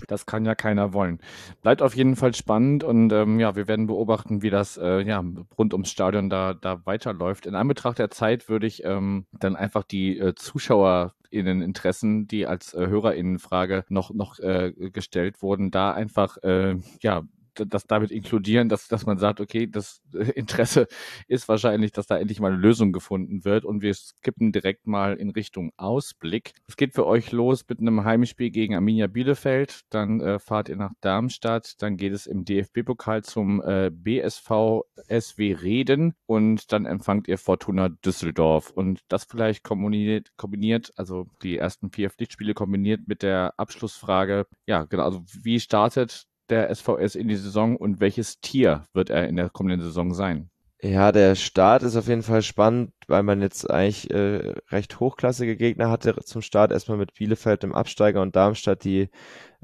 Das 0.09 0.27
kann 0.27 0.45
ja 0.45 0.55
keiner 0.55 0.93
wollen. 0.93 1.18
Bleibt 1.62 1.81
auf 1.81 1.97
jeden 1.97 2.14
Fall 2.14 2.35
spannend 2.35 2.85
und 2.85 3.11
ähm, 3.12 3.41
ja, 3.41 3.57
wir 3.57 3.68
werden 3.68 3.87
beobachten, 3.87 4.43
wie 4.43 4.51
das 4.51 4.77
äh, 4.77 5.01
ja, 5.01 5.25
rund 5.57 5.72
ums 5.72 5.89
Stadion 5.89 6.29
da, 6.29 6.53
da 6.53 6.85
weiterläuft. 6.85 7.47
In 7.47 7.55
Anbetracht 7.55 7.99
der 7.99 8.11
Zeit 8.11 8.51
würde 8.51 8.66
ich 8.66 8.85
ähm, 8.85 9.25
dann 9.33 9.57
einfach 9.57 9.83
die 9.83 10.18
äh, 10.18 10.35
ZuschauerInnen-Interessen, 10.35 12.27
die 12.27 12.47
als 12.47 12.75
äh, 12.75 12.87
HörerInnen-Frage 12.87 13.87
noch, 13.89 14.12
noch 14.12 14.39
äh, 14.41 14.72
gestellt 14.93 15.41
wurden, 15.41 15.70
da 15.70 15.93
einfach 15.93 16.37
äh, 16.43 16.77
ja, 17.01 17.22
das 17.55 17.86
damit 17.86 18.11
inkludieren, 18.11 18.68
dass, 18.68 18.88
dass 18.88 19.07
man 19.07 19.18
sagt, 19.18 19.40
okay, 19.40 19.66
das 19.66 20.00
Interesse 20.34 20.86
ist 21.28 21.48
wahrscheinlich, 21.48 21.92
dass 21.92 22.07
da 22.07 22.18
endlich 22.18 22.40
mal 22.40 22.52
eine 22.52 22.61
Lösung 22.61 22.92
gefunden 22.92 23.44
wird 23.44 23.64
und 23.64 23.82
wir 23.82 23.94
skippen 23.94 24.52
direkt 24.52 24.86
mal 24.86 25.14
in 25.14 25.30
Richtung 25.30 25.72
Ausblick. 25.76 26.52
Es 26.66 26.76
geht 26.76 26.94
für 26.94 27.07
euch 27.07 27.32
los 27.32 27.64
mit 27.68 27.80
einem 27.80 28.05
Heimspiel 28.05 28.50
gegen 28.50 28.74
Arminia 28.74 29.07
Bielefeld, 29.07 29.82
dann 29.90 30.20
äh, 30.20 30.38
fahrt 30.38 30.68
ihr 30.68 30.76
nach 30.76 30.92
Darmstadt, 31.00 31.74
dann 31.82 31.96
geht 31.96 32.12
es 32.12 32.26
im 32.26 32.44
DFB-Pokal 32.44 33.22
zum 33.22 33.62
äh, 33.62 33.90
BSV 33.90 34.82
SW 35.09 35.52
Reden 35.55 36.14
und 36.26 36.72
dann 36.72 36.86
empfangt 36.86 37.28
ihr 37.28 37.38
Fortuna 37.38 37.88
Düsseldorf 37.88 38.70
und 38.70 39.00
das 39.09 39.24
vielleicht 39.24 39.62
kombiniert, 39.62 40.30
kombiniert 40.36 40.92
also 40.96 41.26
die 41.42 41.59
ersten 41.59 41.90
vier 41.90 42.11
Pflichtspiele 42.11 42.55
kombiniert 42.55 43.07
mit 43.07 43.22
der 43.22 43.55
Abschlussfrage, 43.57 44.46
ja, 44.66 44.84
genau, 44.84 45.05
also 45.05 45.24
wie 45.42 45.61
startet 45.61 46.26
der 46.51 46.74
SVS 46.74 47.14
in 47.14 47.28
die 47.28 47.36
Saison 47.36 47.76
und 47.76 48.01
welches 48.01 48.40
Tier 48.40 48.84
wird 48.92 49.11
er 49.11 49.28
in 49.28 49.36
der 49.36 49.51
kommenden 49.51 49.80
Saison 49.80 50.14
sein? 50.14 50.51
Ja, 50.82 51.12
der 51.12 51.34
Start 51.34 51.82
ist 51.82 51.97
auf 51.97 52.09
jeden 52.09 52.22
Fall 52.22 52.42
spannend, 52.42 52.92
weil 53.07 53.22
man 53.22 53.40
jetzt 53.40 53.70
eigentlich 53.70 54.11
äh, 54.11 54.55
recht 54.68 55.01
hochklassige 55.01 55.57
Gegner 55.57 55.90
hatte 55.90 56.14
zum 56.24 56.42
Start. 56.42 56.72
Erstmal 56.72 56.99
mit 56.99 57.14
Bielefeld 57.14 57.62
dem 57.62 57.74
Absteiger 57.74 58.20
und 58.20 58.36
Darmstadt, 58.36 58.84
die 58.84 59.09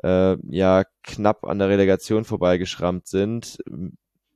äh, 0.03 0.37
ja 0.49 0.85
knapp 1.03 1.45
an 1.45 1.59
der 1.59 1.69
Relegation 1.69 2.25
vorbeigeschrammt 2.25 3.07
sind. 3.07 3.59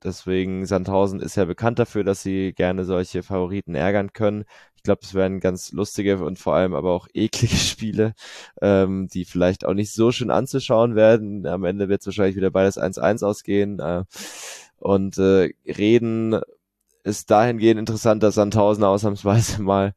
Deswegen 0.02 0.66
Sandhausen 0.66 1.20
ist 1.20 1.36
ja 1.36 1.46
bekannt 1.46 1.78
dafür, 1.78 2.04
dass 2.04 2.22
sie 2.22 2.52
gerne 2.52 2.84
solche 2.84 3.22
Favoriten 3.22 3.74
ärgern 3.74 4.12
können. 4.12 4.44
Glaube, 4.84 5.00
es 5.02 5.14
werden 5.14 5.40
ganz 5.40 5.72
lustige 5.72 6.22
und 6.22 6.38
vor 6.38 6.54
allem 6.54 6.74
aber 6.74 6.92
auch 6.92 7.08
eklige 7.14 7.56
Spiele, 7.56 8.12
ähm, 8.60 9.08
die 9.08 9.24
vielleicht 9.24 9.64
auch 9.64 9.72
nicht 9.72 9.92
so 9.92 10.12
schön 10.12 10.30
anzuschauen 10.30 10.94
werden. 10.94 11.46
Am 11.46 11.64
Ende 11.64 11.88
wird 11.88 12.02
es 12.02 12.06
wahrscheinlich 12.06 12.36
wieder 12.36 12.50
beides 12.50 12.78
1-1 12.78 13.24
ausgehen. 13.24 13.80
Äh, 13.80 14.04
und 14.76 15.16
äh, 15.16 15.54
Reden 15.66 16.38
ist 17.02 17.30
dahingehend 17.30 17.80
interessant, 17.80 18.22
dass 18.22 18.34
Sandhausen 18.34 18.84
ausnahmsweise 18.84 19.62
mal 19.62 19.94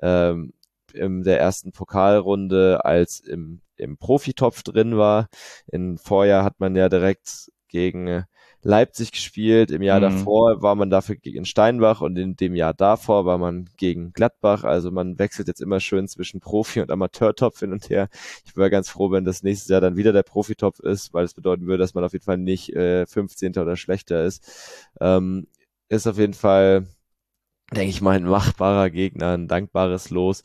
ähm, 0.00 0.54
in 0.94 1.22
der 1.22 1.38
ersten 1.38 1.72
Pokalrunde 1.72 2.84
als 2.84 3.20
im, 3.20 3.60
im 3.76 3.98
Profitopf 3.98 4.62
drin 4.62 4.96
war. 4.96 5.28
In 5.66 5.98
Vorjahr 5.98 6.44
hat 6.44 6.60
man 6.60 6.74
ja 6.76 6.88
direkt 6.88 7.50
gegen 7.68 8.24
Leipzig 8.62 9.12
gespielt. 9.12 9.70
Im 9.70 9.82
Jahr 9.82 9.98
mhm. 9.98 10.02
davor 10.02 10.62
war 10.62 10.74
man 10.74 10.90
dafür 10.90 11.16
gegen 11.16 11.44
Steinbach 11.44 12.00
und 12.00 12.16
in 12.16 12.36
dem 12.36 12.54
Jahr 12.54 12.74
davor 12.74 13.24
war 13.24 13.38
man 13.38 13.68
gegen 13.76 14.12
Gladbach. 14.12 14.64
Also 14.64 14.90
man 14.90 15.18
wechselt 15.18 15.48
jetzt 15.48 15.60
immer 15.60 15.80
schön 15.80 16.08
zwischen 16.08 16.40
Profi- 16.40 16.80
und 16.80 16.90
Amateurtopf 16.90 17.60
hin 17.60 17.72
und 17.72 17.88
her. 17.88 18.08
Ich 18.44 18.56
wäre 18.56 18.70
ganz 18.70 18.90
froh, 18.90 19.10
wenn 19.10 19.24
das 19.24 19.42
nächstes 19.42 19.68
Jahr 19.68 19.80
dann 19.80 19.96
wieder 19.96 20.12
der 20.12 20.22
Profitopf 20.22 20.80
ist, 20.80 21.14
weil 21.14 21.24
es 21.24 21.34
bedeuten 21.34 21.66
würde, 21.66 21.78
dass 21.78 21.94
man 21.94 22.04
auf 22.04 22.12
jeden 22.12 22.24
Fall 22.24 22.38
nicht 22.38 22.74
äh, 22.74 23.06
15. 23.06 23.56
oder 23.56 23.76
schlechter 23.76 24.24
ist. 24.24 24.44
Ähm, 25.00 25.46
ist 25.88 26.06
auf 26.06 26.18
jeden 26.18 26.34
Fall 26.34 26.86
denke 27.72 27.90
ich 27.90 28.00
mal, 28.00 28.16
ein 28.16 28.24
machbarer 28.24 28.90
Gegner, 28.90 29.34
ein 29.34 29.46
dankbares 29.46 30.10
Los, 30.10 30.42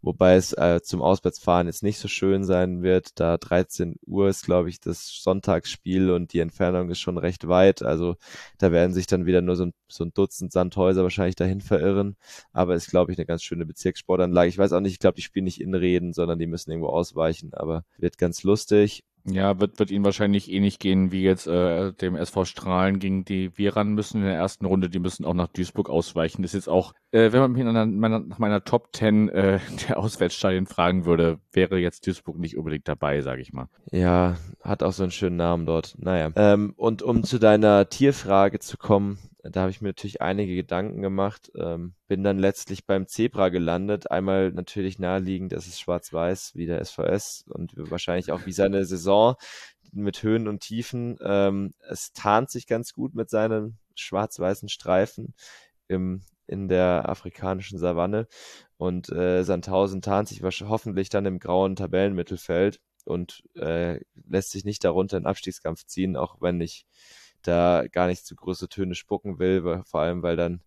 wobei 0.00 0.36
es 0.36 0.52
äh, 0.52 0.80
zum 0.82 1.02
Auswärtsfahren 1.02 1.66
jetzt 1.66 1.82
nicht 1.82 1.98
so 1.98 2.08
schön 2.08 2.44
sein 2.44 2.82
wird. 2.82 3.18
Da 3.18 3.36
13 3.36 3.96
Uhr 4.06 4.28
ist, 4.28 4.44
glaube 4.44 4.68
ich, 4.68 4.80
das 4.80 5.22
Sonntagsspiel 5.22 6.10
und 6.10 6.32
die 6.32 6.38
Entfernung 6.38 6.90
ist 6.90 7.00
schon 7.00 7.18
recht 7.18 7.48
weit. 7.48 7.82
Also 7.82 8.16
da 8.58 8.70
werden 8.70 8.92
sich 8.92 9.06
dann 9.06 9.26
wieder 9.26 9.42
nur 9.42 9.56
so 9.56 9.66
ein, 9.66 9.74
so 9.88 10.04
ein 10.04 10.12
Dutzend 10.14 10.52
Sandhäuser 10.52 11.02
wahrscheinlich 11.02 11.36
dahin 11.36 11.60
verirren. 11.60 12.16
Aber 12.52 12.74
ist, 12.74 12.90
glaube 12.90 13.12
ich, 13.12 13.18
eine 13.18 13.26
ganz 13.26 13.42
schöne 13.42 13.66
Bezirkssportanlage. 13.66 14.48
Ich 14.48 14.58
weiß 14.58 14.72
auch 14.72 14.80
nicht, 14.80 14.92
ich 14.92 14.98
glaube, 15.00 15.16
die 15.16 15.22
spielen 15.22 15.44
nicht 15.44 15.60
in 15.60 15.74
Reden, 15.74 16.12
sondern 16.12 16.38
die 16.38 16.46
müssen 16.46 16.70
irgendwo 16.70 16.90
ausweichen, 16.90 17.54
aber 17.54 17.84
wird 17.98 18.18
ganz 18.18 18.42
lustig. 18.44 19.04
Ja, 19.30 19.60
wird, 19.60 19.78
wird 19.78 19.90
ihnen 19.90 20.04
wahrscheinlich 20.04 20.50
ähnlich 20.50 20.78
gehen 20.78 21.12
wie 21.12 21.22
jetzt 21.22 21.46
äh, 21.46 21.92
dem 21.92 22.16
SV 22.16 22.44
Strahlen, 22.44 22.98
gegen 22.98 23.24
die 23.24 23.56
wir 23.56 23.76
ran 23.76 23.94
müssen 23.94 24.18
in 24.18 24.26
der 24.26 24.36
ersten 24.36 24.64
Runde. 24.64 24.88
Die 24.88 24.98
müssen 24.98 25.24
auch 25.24 25.34
nach 25.34 25.48
Duisburg 25.48 25.90
ausweichen. 25.90 26.42
Das 26.42 26.50
ist 26.50 26.66
jetzt 26.66 26.68
auch, 26.68 26.94
äh, 27.10 27.32
wenn 27.32 27.40
man 27.40 27.52
mich 27.52 27.64
nach 27.64 27.86
meiner, 27.86 28.18
nach 28.20 28.38
meiner 28.38 28.64
Top 28.64 28.88
10 28.94 29.28
äh, 29.28 29.60
der 29.88 29.98
Auswärtsstadien 29.98 30.66
fragen 30.66 31.04
würde, 31.04 31.38
wäre 31.52 31.78
jetzt 31.78 32.06
Duisburg 32.06 32.38
nicht 32.38 32.56
unbedingt 32.56 32.88
dabei, 32.88 33.20
sage 33.20 33.42
ich 33.42 33.52
mal. 33.52 33.68
Ja, 33.90 34.36
hat 34.62 34.82
auch 34.82 34.92
so 34.92 35.02
einen 35.02 35.12
schönen 35.12 35.36
Namen 35.36 35.66
dort. 35.66 35.96
Naja. 35.98 36.30
Ähm, 36.36 36.74
und 36.76 37.02
um 37.02 37.24
zu 37.24 37.38
deiner 37.38 37.88
Tierfrage 37.88 38.58
zu 38.58 38.76
kommen, 38.76 39.18
da 39.50 39.62
habe 39.62 39.70
ich 39.70 39.80
mir 39.80 39.88
natürlich 39.88 40.20
einige 40.20 40.54
Gedanken 40.54 41.02
gemacht, 41.02 41.50
ähm, 41.56 41.94
bin 42.06 42.22
dann 42.24 42.38
letztlich 42.38 42.86
beim 42.86 43.06
Zebra 43.06 43.48
gelandet. 43.48 44.10
Einmal 44.10 44.52
natürlich 44.52 44.98
naheliegend, 44.98 45.52
es 45.52 45.66
ist 45.66 45.80
schwarz-weiß 45.80 46.52
wie 46.54 46.66
der 46.66 46.84
SVS 46.84 47.44
und 47.48 47.72
wahrscheinlich 47.76 48.32
auch 48.32 48.46
wie 48.46 48.52
seine 48.52 48.84
Saison 48.84 49.36
mit 49.92 50.22
Höhen 50.22 50.48
und 50.48 50.60
Tiefen. 50.60 51.18
Ähm, 51.22 51.74
es 51.88 52.12
tarnt 52.12 52.50
sich 52.50 52.66
ganz 52.66 52.92
gut 52.92 53.14
mit 53.14 53.30
seinen 53.30 53.78
schwarz-weißen 53.94 54.68
Streifen 54.68 55.34
im, 55.88 56.22
in 56.46 56.68
der 56.68 57.08
afrikanischen 57.08 57.78
Savanne 57.78 58.26
und 58.76 59.10
äh, 59.10 59.42
Sandhausen 59.44 60.02
tarnt 60.02 60.28
sich 60.28 60.42
hoffentlich 60.42 61.08
dann 61.08 61.26
im 61.26 61.38
grauen 61.38 61.76
Tabellenmittelfeld 61.76 62.80
und 63.04 63.42
äh, 63.54 64.00
lässt 64.28 64.50
sich 64.50 64.64
nicht 64.64 64.84
darunter 64.84 65.16
in 65.16 65.26
Abstiegskampf 65.26 65.84
ziehen, 65.84 66.16
auch 66.16 66.36
wenn 66.40 66.60
ich 66.60 66.86
da 67.48 67.84
gar 67.90 68.06
nicht 68.06 68.26
zu 68.26 68.36
große 68.36 68.68
Töne 68.68 68.94
spucken 68.94 69.38
will, 69.38 69.64
weil, 69.64 69.84
vor 69.84 70.00
allem 70.00 70.22
weil 70.22 70.36
dann, 70.36 70.62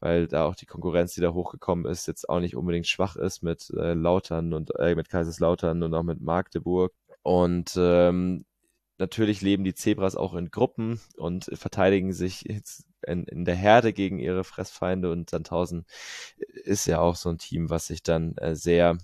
weil 0.00 0.26
da 0.28 0.46
auch 0.46 0.56
die 0.56 0.66
Konkurrenz, 0.66 1.14
die 1.14 1.20
da 1.20 1.32
hochgekommen 1.32 1.86
ist, 1.86 2.06
jetzt 2.08 2.28
auch 2.28 2.40
nicht 2.40 2.56
unbedingt 2.56 2.88
schwach 2.88 3.16
ist 3.16 3.42
mit 3.42 3.70
äh, 3.70 3.94
Lautern 3.94 4.52
und 4.54 4.72
äh, 4.78 4.94
mit 4.94 5.08
Kaiserslautern 5.08 5.82
und 5.82 5.94
auch 5.94 6.02
mit 6.02 6.20
Magdeburg. 6.20 6.92
Und 7.22 7.74
ähm, 7.76 8.44
natürlich 8.98 9.42
leben 9.42 9.64
die 9.64 9.74
Zebras 9.74 10.16
auch 10.16 10.34
in 10.34 10.50
Gruppen 10.50 11.00
und 11.16 11.44
verteidigen 11.54 12.12
sich 12.12 12.42
jetzt 12.42 12.86
in, 13.06 13.24
in 13.24 13.44
der 13.44 13.56
Herde 13.56 13.92
gegen 13.92 14.18
ihre 14.18 14.44
Fressfeinde 14.44 15.10
und 15.10 15.30
Sandhausen 15.30 15.84
ist 16.64 16.86
ja 16.86 17.00
auch 17.00 17.16
so 17.16 17.28
ein 17.30 17.38
Team, 17.38 17.70
was 17.70 17.86
sich 17.88 18.02
dann 18.02 18.36
äh, 18.36 18.54
sehr 18.54 18.98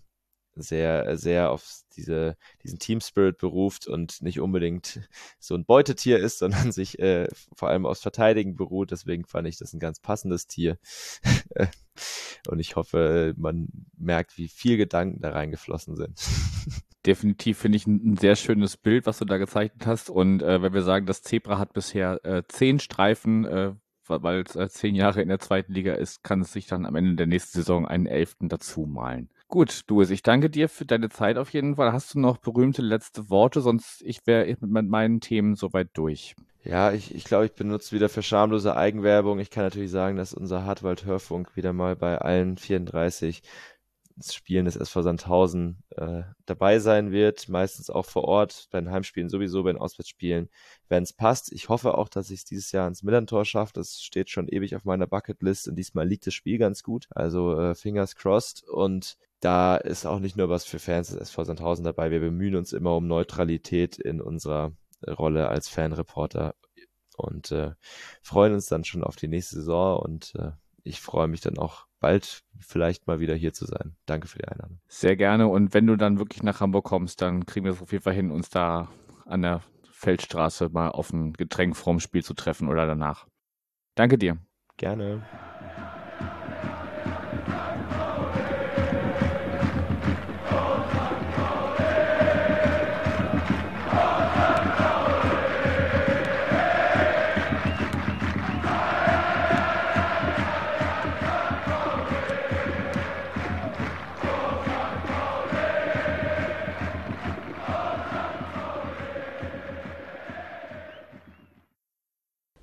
sehr, 0.62 1.16
sehr 1.16 1.50
auf 1.50 1.66
diese, 1.96 2.36
diesen 2.62 2.78
Team 2.78 3.00
Spirit 3.00 3.38
beruft 3.38 3.86
und 3.86 4.22
nicht 4.22 4.40
unbedingt 4.40 5.00
so 5.38 5.54
ein 5.54 5.64
Beutetier 5.64 6.18
ist, 6.18 6.38
sondern 6.38 6.72
sich 6.72 6.98
äh, 6.98 7.28
vor 7.54 7.68
allem 7.68 7.86
aus 7.86 8.00
Verteidigen 8.00 8.56
beruht. 8.56 8.90
Deswegen 8.90 9.24
fand 9.24 9.48
ich 9.48 9.58
das 9.58 9.72
ein 9.72 9.80
ganz 9.80 10.00
passendes 10.00 10.46
Tier. 10.46 10.78
und 12.48 12.58
ich 12.58 12.76
hoffe, 12.76 13.34
man 13.36 13.68
merkt, 13.96 14.38
wie 14.38 14.48
viel 14.48 14.76
Gedanken 14.76 15.20
da 15.20 15.30
reingeflossen 15.30 15.96
sind. 15.96 16.20
Definitiv 17.06 17.58
finde 17.58 17.76
ich 17.76 17.86
ein, 17.86 18.12
ein, 18.12 18.16
sehr 18.16 18.36
schönes 18.36 18.76
Bild, 18.76 19.06
was 19.06 19.18
du 19.18 19.24
da 19.24 19.38
gezeichnet 19.38 19.86
hast. 19.86 20.10
Und 20.10 20.42
äh, 20.42 20.62
wenn 20.62 20.74
wir 20.74 20.82
sagen, 20.82 21.06
das 21.06 21.22
Zebra 21.22 21.58
hat 21.58 21.72
bisher 21.72 22.24
äh, 22.24 22.42
zehn 22.48 22.80
Streifen, 22.80 23.44
äh, 23.44 23.72
weil 24.08 24.42
es 24.42 24.56
äh, 24.56 24.68
zehn 24.68 24.94
Jahre 24.94 25.22
in 25.22 25.28
der 25.28 25.38
zweiten 25.38 25.72
Liga 25.72 25.94
ist, 25.94 26.22
kann 26.22 26.40
es 26.40 26.52
sich 26.52 26.66
dann 26.66 26.86
am 26.86 26.96
Ende 26.96 27.14
der 27.14 27.26
nächsten 27.26 27.58
Saison 27.58 27.86
einen 27.86 28.06
elften 28.06 28.48
dazu 28.48 28.86
malen. 28.86 29.30
Gut, 29.50 29.84
Dues, 29.86 30.10
ich 30.10 30.22
danke 30.22 30.50
dir 30.50 30.68
für 30.68 30.84
deine 30.84 31.08
Zeit 31.08 31.38
auf 31.38 31.54
jeden 31.54 31.76
Fall. 31.76 31.90
Hast 31.90 32.12
du 32.12 32.20
noch 32.20 32.36
berühmte 32.36 32.82
letzte 32.82 33.30
Worte? 33.30 33.62
Sonst 33.62 34.02
ich 34.02 34.26
wäre 34.26 34.54
mit 34.60 34.88
meinen 34.88 35.20
Themen 35.20 35.54
soweit 35.54 35.88
durch. 35.94 36.36
Ja, 36.64 36.92
ich, 36.92 37.14
ich 37.14 37.24
glaube, 37.24 37.46
ich 37.46 37.54
benutze 37.54 37.96
wieder 37.96 38.10
für 38.10 38.22
schamlose 38.22 38.76
Eigenwerbung. 38.76 39.38
Ich 39.38 39.48
kann 39.48 39.64
natürlich 39.64 39.90
sagen, 39.90 40.18
dass 40.18 40.34
unser 40.34 40.66
Hartwald 40.66 41.06
Hörfunk 41.06 41.56
wieder 41.56 41.72
mal 41.72 41.96
bei 41.96 42.18
allen 42.18 42.58
34 42.58 43.40
Spielen 44.22 44.64
des 44.64 44.76
SV 44.76 45.02
Sandhausen 45.02 45.82
äh, 45.96 46.22
dabei 46.46 46.78
sein 46.78 47.12
wird, 47.12 47.48
meistens 47.48 47.90
auch 47.90 48.06
vor 48.06 48.24
Ort, 48.24 48.68
bei 48.70 48.80
den 48.80 48.90
Heimspielen 48.90 49.28
sowieso, 49.28 49.62
bei 49.62 49.72
den 49.72 49.80
Auswärtsspielen, 49.80 50.48
wenn 50.88 51.02
es 51.02 51.12
passt. 51.12 51.52
Ich 51.52 51.68
hoffe 51.68 51.96
auch, 51.96 52.08
dass 52.08 52.30
ich 52.30 52.40
es 52.40 52.44
dieses 52.44 52.72
Jahr 52.72 52.88
ins 52.88 53.02
Millantor 53.02 53.44
schaffe. 53.44 53.72
Das 53.74 54.00
steht 54.00 54.30
schon 54.30 54.48
ewig 54.48 54.76
auf 54.76 54.84
meiner 54.84 55.06
Bucketlist 55.06 55.68
und 55.68 55.76
diesmal 55.76 56.06
liegt 56.06 56.26
das 56.26 56.34
Spiel 56.34 56.58
ganz 56.58 56.82
gut. 56.82 57.06
Also 57.10 57.58
äh, 57.58 57.74
fingers 57.74 58.16
crossed. 58.16 58.62
Und 58.68 59.16
da 59.40 59.76
ist 59.76 60.06
auch 60.06 60.18
nicht 60.18 60.36
nur 60.36 60.48
was 60.48 60.64
für 60.64 60.78
Fans 60.78 61.08
des 61.08 61.18
SV 61.18 61.44
Sandhausen 61.44 61.84
dabei. 61.84 62.10
Wir 62.10 62.20
bemühen 62.20 62.56
uns 62.56 62.72
immer 62.72 62.96
um 62.96 63.06
Neutralität 63.06 63.98
in 63.98 64.20
unserer 64.20 64.72
Rolle 65.06 65.48
als 65.48 65.68
Fanreporter 65.68 66.54
und 67.16 67.52
äh, 67.52 67.72
freuen 68.22 68.54
uns 68.54 68.66
dann 68.66 68.84
schon 68.84 69.04
auf 69.04 69.16
die 69.16 69.28
nächste 69.28 69.56
Saison 69.56 70.00
und 70.00 70.34
äh, 70.36 70.52
ich 70.88 71.00
freue 71.00 71.28
mich 71.28 71.40
dann 71.40 71.58
auch 71.58 71.86
bald 72.00 72.42
vielleicht 72.58 73.06
mal 73.06 73.20
wieder 73.20 73.34
hier 73.34 73.52
zu 73.52 73.66
sein. 73.66 73.96
Danke 74.06 74.28
für 74.28 74.38
die 74.38 74.48
Einladung. 74.48 74.80
Sehr 74.88 75.16
gerne 75.16 75.48
und 75.48 75.74
wenn 75.74 75.86
du 75.86 75.96
dann 75.96 76.18
wirklich 76.18 76.42
nach 76.42 76.60
Hamburg 76.60 76.84
kommst, 76.84 77.22
dann 77.22 77.46
kriegen 77.46 77.64
wir 77.64 77.72
es 77.72 77.82
auf 77.82 77.92
jeden 77.92 78.04
Fall 78.04 78.14
hin, 78.14 78.30
uns 78.30 78.50
da 78.50 78.88
an 79.26 79.42
der 79.42 79.62
Feldstraße 79.90 80.68
mal 80.70 80.90
auf 80.90 81.12
ein 81.12 81.32
Getränk 81.32 81.76
vorm 81.76 82.00
Spiel 82.00 82.22
zu 82.22 82.34
treffen 82.34 82.68
oder 82.68 82.86
danach. 82.86 83.26
Danke 83.94 84.16
dir. 84.16 84.38
Gerne. 84.76 85.26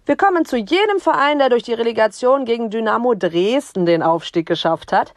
Wir 0.08 0.16
kommen 0.16 0.46
zu 0.46 0.56
jedem 0.56 1.00
Verein, 1.00 1.40
der 1.40 1.50
durch 1.50 1.64
die 1.64 1.74
Relegation 1.74 2.46
gegen 2.46 2.70
Dynamo 2.70 3.16
Dresden 3.16 3.88
den 3.88 4.04
Aufstieg 4.04 4.46
geschafft 4.46 4.94
hat, 4.94 5.16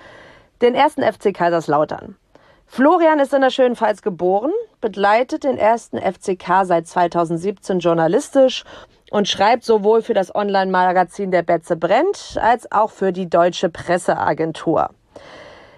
den 0.63 0.75
ersten 0.75 1.03
FC 1.03 1.35
Kaiserslautern. 1.35 2.17
Florian 2.67 3.21
ist 3.21 3.35
in 3.35 3.43
der 3.43 3.51
Schönenpfalz 3.51 4.01
geboren, 4.01 4.51
begleitet 4.81 5.45
den 5.45 5.59
ersten 5.59 5.99
FCK 5.99 6.65
seit 6.65 6.87
2017 6.87 7.81
journalistisch 7.81 8.65
und 9.11 9.29
schreibt 9.29 9.65
sowohl 9.65 10.01
für 10.01 10.15
das 10.15 10.35
Online-Magazin 10.35 11.31
Der 11.33 11.43
Betze 11.43 11.77
brennt 11.77 12.39
als 12.41 12.73
auch 12.73 12.91
für 12.91 13.13
die 13.13 13.29
Deutsche 13.29 13.69
Presseagentur. 13.69 14.89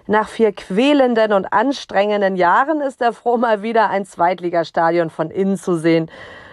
Nach 0.07 0.29
vier 0.29 0.53
quälenden 0.53 1.33
und 1.33 1.51
anstrengenden 1.51 2.37
Jahren 2.37 2.79
ist 2.79 3.01
er 3.01 3.11
froh, 3.11 3.35
mal 3.35 3.61
wieder 3.61 3.89
ein 3.89 4.05
Zweitligastadion 4.05 5.09
von 5.09 5.31
innen 5.31 5.57
zu 5.57 5.75
sehen. 5.75 6.09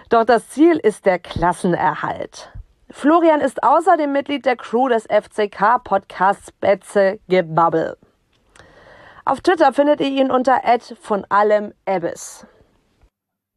Doch 0.09 0.25
das 0.25 0.49
Ziel 0.49 0.77
ist 0.77 1.05
der 1.05 1.19
Klassenerhalt. 1.19 2.51
Florian 2.89 3.41
ist 3.41 3.61
außerdem 3.61 4.11
Mitglied 4.11 4.43
der 4.43 4.55
Crew 4.55 4.89
des 4.89 5.05
FCK-Podcasts 5.05 6.51
Betze 6.53 7.19
Gebabbel. 7.27 7.95
Auf 9.23 9.41
Twitter 9.41 9.71
findet 9.71 10.01
ihr 10.01 10.07
ihn 10.07 10.31
unter 10.31 10.61
Ed 10.63 10.97
von 10.99 11.25
allem 11.29 11.73
Ebbes. 11.85 12.47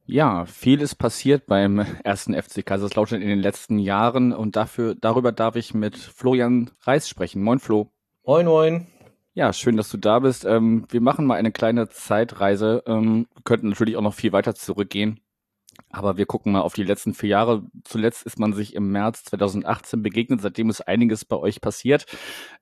Ja, 0.04 0.44
viel 0.44 0.82
ist 0.82 0.96
passiert 0.96 1.46
beim 1.46 1.78
ersten 2.04 2.34
FC 2.34 2.66
Kaiserslautern 2.66 3.22
in 3.22 3.28
den 3.28 3.40
letzten 3.40 3.78
Jahren 3.78 4.34
und 4.34 4.54
dafür, 4.54 4.94
darüber 4.94 5.32
darf 5.32 5.56
ich 5.56 5.72
mit 5.72 5.96
Florian 5.96 6.70
Reis 6.82 7.08
sprechen. 7.08 7.42
Moin 7.42 7.60
Flo. 7.60 7.88
Moin, 8.26 8.44
moin. 8.44 8.86
Ja, 9.32 9.54
schön, 9.54 9.78
dass 9.78 9.88
du 9.88 9.96
da 9.96 10.18
bist. 10.18 10.44
Ähm, 10.44 10.84
wir 10.90 11.00
machen 11.00 11.24
mal 11.24 11.36
eine 11.36 11.52
kleine 11.52 11.88
Zeitreise. 11.88 12.82
Ähm, 12.86 13.26
könnten 13.44 13.70
natürlich 13.70 13.96
auch 13.96 14.02
noch 14.02 14.12
viel 14.12 14.32
weiter 14.32 14.54
zurückgehen. 14.54 15.20
Aber 15.92 16.16
wir 16.16 16.24
gucken 16.24 16.52
mal 16.52 16.62
auf 16.62 16.72
die 16.72 16.84
letzten 16.84 17.12
vier 17.12 17.28
Jahre. 17.28 17.64
Zuletzt 17.84 18.24
ist 18.24 18.38
man 18.38 18.54
sich 18.54 18.74
im 18.74 18.90
März 18.90 19.24
2018 19.24 20.02
begegnet. 20.02 20.40
Seitdem 20.40 20.70
ist 20.70 20.80
einiges 20.80 21.26
bei 21.26 21.36
euch 21.36 21.60
passiert. 21.60 22.06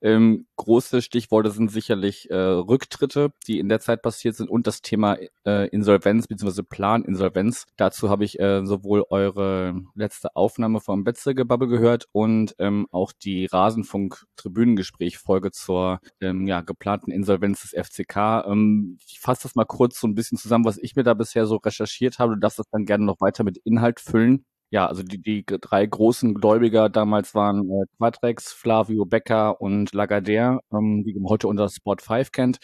Ähm, 0.01 0.47
große 0.57 1.01
Stichworte 1.01 1.51
sind 1.51 1.71
sicherlich 1.71 2.29
äh, 2.29 2.35
Rücktritte, 2.35 3.31
die 3.47 3.59
in 3.59 3.69
der 3.69 3.79
Zeit 3.79 4.01
passiert 4.01 4.35
sind 4.35 4.49
und 4.49 4.67
das 4.67 4.81
Thema 4.81 5.15
äh, 5.45 5.69
Insolvenz 5.69 6.27
bzw. 6.27 6.63
Planinsolvenz. 6.63 7.67
Dazu 7.77 8.09
habe 8.09 8.25
ich 8.25 8.37
äh, 8.37 8.65
sowohl 8.65 9.05
eure 9.09 9.81
letzte 9.95 10.35
Aufnahme 10.35 10.81
vom 10.81 11.05
Betzegebubble 11.05 11.69
gehört 11.69 12.09
und 12.11 12.53
ähm, 12.59 12.87
auch 12.91 13.13
die 13.13 13.45
Rasenfunk-Tribünengespräch-Folge 13.45 15.51
zur 15.51 16.01
ähm, 16.19 16.47
ja, 16.47 16.59
geplanten 16.59 17.11
Insolvenz 17.11 17.61
des 17.61 17.71
FCK. 17.71 18.43
Ähm, 18.45 18.97
ich 19.07 19.21
fasse 19.21 19.43
das 19.43 19.55
mal 19.55 19.63
kurz 19.63 20.01
so 20.01 20.07
ein 20.07 20.15
bisschen 20.15 20.37
zusammen, 20.37 20.65
was 20.65 20.77
ich 20.77 20.97
mir 20.97 21.03
da 21.03 21.13
bisher 21.13 21.45
so 21.45 21.55
recherchiert 21.55 22.19
habe. 22.19 22.33
Du 22.33 22.41
darfst 22.41 22.59
das 22.59 22.67
dann 22.69 22.85
gerne 22.85 23.05
noch 23.05 23.20
weiter 23.21 23.43
mit 23.43 23.57
Inhalt 23.63 23.99
füllen. 23.99 24.45
Ja, 24.71 24.87
also 24.87 25.03
die, 25.03 25.21
die 25.21 25.45
drei 25.45 25.85
großen 25.85 26.33
Gläubiger 26.33 26.87
damals 26.89 27.35
waren 27.35 27.69
äh, 27.69 27.85
Quadrex, 27.97 28.53
Flavio 28.53 29.05
Becker 29.05 29.59
und 29.59 29.91
Lagardère, 29.91 30.59
ähm, 30.71 31.03
die 31.05 31.13
man 31.13 31.29
heute 31.29 31.49
unter 31.49 31.67
Sport 31.67 32.01
5 32.01 32.31
kennt. 32.31 32.59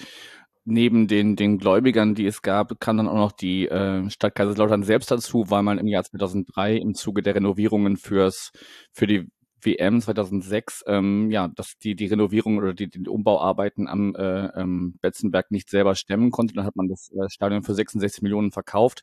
Neben 0.64 1.08
den, 1.08 1.36
den 1.36 1.58
Gläubigern, 1.60 2.16
die 2.16 2.26
es 2.26 2.42
gab, 2.42 2.80
kam 2.80 2.98
dann 2.98 3.10
auch 3.10 3.16
noch 3.16 3.32
die 3.34 3.68
äh, 3.68 4.10
Stadt 4.10 4.36
Kaiserslautern 4.36 4.84
selbst 4.84 5.12
dazu, 5.12 5.50
weil 5.50 5.64
man 5.64 5.80
im 5.80 5.88
Jahr 5.88 6.04
2003 6.04 6.78
im 6.78 6.94
Zuge 6.94 7.22
der 7.22 7.36
Renovierungen 7.36 7.98
fürs, 7.98 8.52
für 8.94 9.08
die 9.08 9.28
WM 9.62 10.02
2006, 10.02 10.84
ähm, 10.88 11.30
ja, 11.32 11.50
dass 11.50 11.78
die 11.78 11.96
die 11.96 12.06
Renovierung 12.08 12.58
oder 12.58 12.74
die, 12.74 12.90
die 12.90 13.08
Umbauarbeiten 13.08 13.88
am 13.88 14.16
äh, 14.16 14.48
ähm, 14.60 14.98
Betzenberg 15.02 15.52
nicht 15.52 15.70
selber 15.70 15.96
stemmen 15.96 16.32
konnte. 16.32 16.54
Dann 16.54 16.66
hat 16.66 16.76
man 16.76 16.88
das 16.88 17.12
äh, 17.12 17.30
Stadion 17.30 17.64
für 17.64 17.74
66 17.74 18.22
Millionen 18.22 18.52
verkauft 18.52 19.02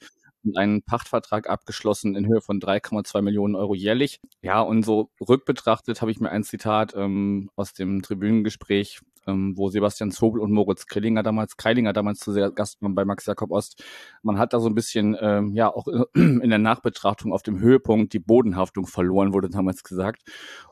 einen 0.54 0.82
Pachtvertrag 0.82 1.48
abgeschlossen 1.48 2.14
in 2.16 2.26
Höhe 2.26 2.40
von 2.40 2.60
3,2 2.60 3.22
Millionen 3.22 3.54
Euro 3.54 3.74
jährlich. 3.74 4.20
Ja, 4.42 4.60
und 4.60 4.84
so 4.84 5.10
rückbetrachtet 5.26 6.00
habe 6.00 6.10
ich 6.10 6.20
mir 6.20 6.30
ein 6.30 6.44
Zitat 6.44 6.94
ähm, 6.96 7.50
aus 7.56 7.72
dem 7.72 8.02
Tribünengespräch 8.02 9.00
ähm, 9.26 9.56
wo 9.56 9.68
Sebastian 9.68 10.10
Zobel 10.10 10.40
und 10.40 10.52
Moritz 10.52 10.86
Krillinger 10.86 11.22
damals, 11.22 11.56
Kreilinger 11.56 11.92
damals 11.92 12.20
zu 12.20 12.32
Gast 12.54 12.82
waren 12.82 12.94
bei 12.94 13.04
Max 13.04 13.26
Jakob 13.26 13.50
Ost. 13.50 13.82
Man 14.22 14.38
hat 14.38 14.52
da 14.52 14.60
so 14.60 14.68
ein 14.68 14.74
bisschen, 14.74 15.16
ähm, 15.20 15.54
ja, 15.54 15.72
auch 15.72 15.86
in 16.14 16.48
der 16.50 16.58
Nachbetrachtung 16.58 17.32
auf 17.32 17.42
dem 17.42 17.58
Höhepunkt 17.58 18.12
die 18.12 18.18
Bodenhaftung 18.18 18.86
verloren, 18.86 19.32
wurde 19.32 19.50
damals 19.50 19.82
gesagt. 19.82 20.22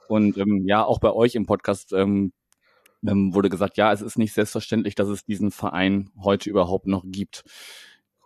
Und 0.09 0.37
ähm, 0.39 0.65
ja, 0.67 0.85
auch 0.85 0.99
bei 0.99 1.13
euch 1.13 1.35
im 1.35 1.47
Podcast 1.47 1.93
ähm, 1.93 2.33
ähm, 3.07 3.35
wurde 3.35 3.49
gesagt, 3.49 3.77
ja, 3.77 3.93
es 3.93 4.03
ist 4.03 4.19
nicht 4.19 4.33
selbstverständlich, 4.33 4.95
dass 4.95 5.09
es 5.09 5.25
diesen 5.25 5.51
Verein 5.51 6.11
heute 6.23 6.51
überhaupt 6.51 6.87
noch 6.87 7.05
gibt. 7.07 7.45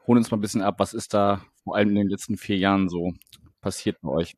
Holen 0.06 0.18
uns 0.18 0.30
mal 0.30 0.36
ein 0.36 0.40
bisschen 0.40 0.62
ab, 0.62 0.76
was 0.78 0.94
ist 0.94 1.14
da 1.14 1.42
vor 1.64 1.76
allem 1.76 1.90
in 1.90 1.94
den 1.96 2.08
letzten 2.08 2.36
vier 2.36 2.56
Jahren 2.56 2.88
so 2.88 3.12
passiert 3.60 3.96
bei 4.02 4.10
euch? 4.10 4.34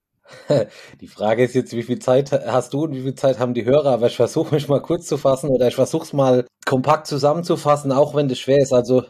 Die 1.01 1.09
Frage 1.09 1.45
ist 1.45 1.55
jetzt, 1.55 1.75
wie 1.75 1.83
viel 1.83 1.99
Zeit 1.99 2.33
hast 2.33 2.73
du 2.75 2.85
und 2.85 2.95
wie 2.95 3.03
viel 3.03 3.15
Zeit 3.15 3.39
haben 3.39 3.55
die 3.55 3.65
Hörer? 3.65 3.93
Aber 3.93 4.07
ich 4.07 4.17
versuche 4.17 4.55
mich 4.55 4.69
mal 4.69 4.83
kurz 4.83 5.07
zu 5.07 5.17
fassen 5.17 5.49
oder 5.49 5.69
ich 5.69 5.75
versuche 5.75 6.05
es 6.05 6.13
mal 6.13 6.47
kompakt 6.67 7.07
zusammenzufassen, 7.07 7.93
auch 7.93 8.15
wenn 8.15 8.29
das 8.29 8.39
schwer 8.39 8.59
ist. 8.59 8.73
Also, 8.73 9.05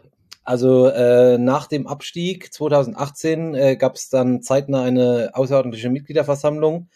also 0.44 0.88
äh, 0.88 1.38
nach 1.38 1.66
dem 1.66 1.86
Abstieg 1.86 2.52
2018 2.52 3.54
äh, 3.54 3.76
gab 3.76 3.96
es 3.96 4.08
dann 4.08 4.42
zeitnah 4.42 4.82
eine 4.82 5.30
außerordentliche 5.34 5.90
Mitgliederversammlung, 5.90 6.88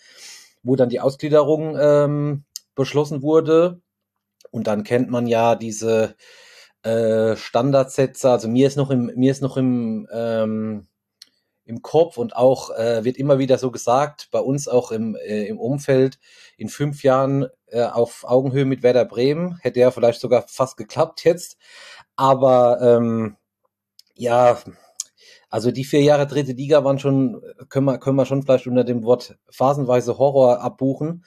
wo 0.62 0.76
dann 0.76 0.88
die 0.88 1.00
Ausgliederung 1.00 1.76
ähm, 1.80 2.44
beschlossen 2.74 3.22
wurde. 3.22 3.80
Und 4.50 4.66
dann 4.66 4.84
kennt 4.84 5.10
man 5.10 5.26
ja 5.26 5.54
diese 5.54 6.14
äh, 6.82 7.36
Standardsätze. 7.36 8.30
Also 8.30 8.48
mir 8.48 8.66
ist 8.66 8.76
noch 8.76 8.90
im, 8.90 9.12
mir 9.14 9.30
ist 9.30 9.42
noch 9.42 9.56
im 9.56 10.08
ähm, 10.12 10.86
im 11.64 11.82
Kopf 11.82 12.18
und 12.18 12.36
auch 12.36 12.70
äh, 12.70 13.04
wird 13.04 13.16
immer 13.16 13.38
wieder 13.38 13.58
so 13.58 13.70
gesagt, 13.70 14.28
bei 14.30 14.40
uns 14.40 14.68
auch 14.68 14.90
im, 14.90 15.16
äh, 15.16 15.46
im 15.46 15.58
Umfeld, 15.58 16.18
in 16.56 16.68
fünf 16.68 17.02
Jahren 17.02 17.46
äh, 17.66 17.84
auf 17.84 18.24
Augenhöhe 18.24 18.64
mit 18.64 18.82
Werder 18.82 19.04
Bremen, 19.04 19.58
hätte 19.62 19.80
ja 19.80 19.90
vielleicht 19.90 20.20
sogar 20.20 20.44
fast 20.48 20.76
geklappt 20.76 21.24
jetzt. 21.24 21.56
Aber 22.16 22.80
ähm, 22.82 23.36
ja, 24.16 24.58
also 25.50 25.70
die 25.70 25.84
vier 25.84 26.02
Jahre 26.02 26.26
dritte 26.26 26.52
Liga 26.52 26.84
waren 26.84 26.98
schon, 26.98 27.42
können 27.68 27.86
wir, 27.86 27.98
können 27.98 28.16
wir 28.16 28.26
schon 28.26 28.42
vielleicht 28.42 28.66
unter 28.66 28.84
dem 28.84 29.04
Wort 29.04 29.36
phasenweise 29.50 30.18
Horror 30.18 30.60
abbuchen. 30.60 31.24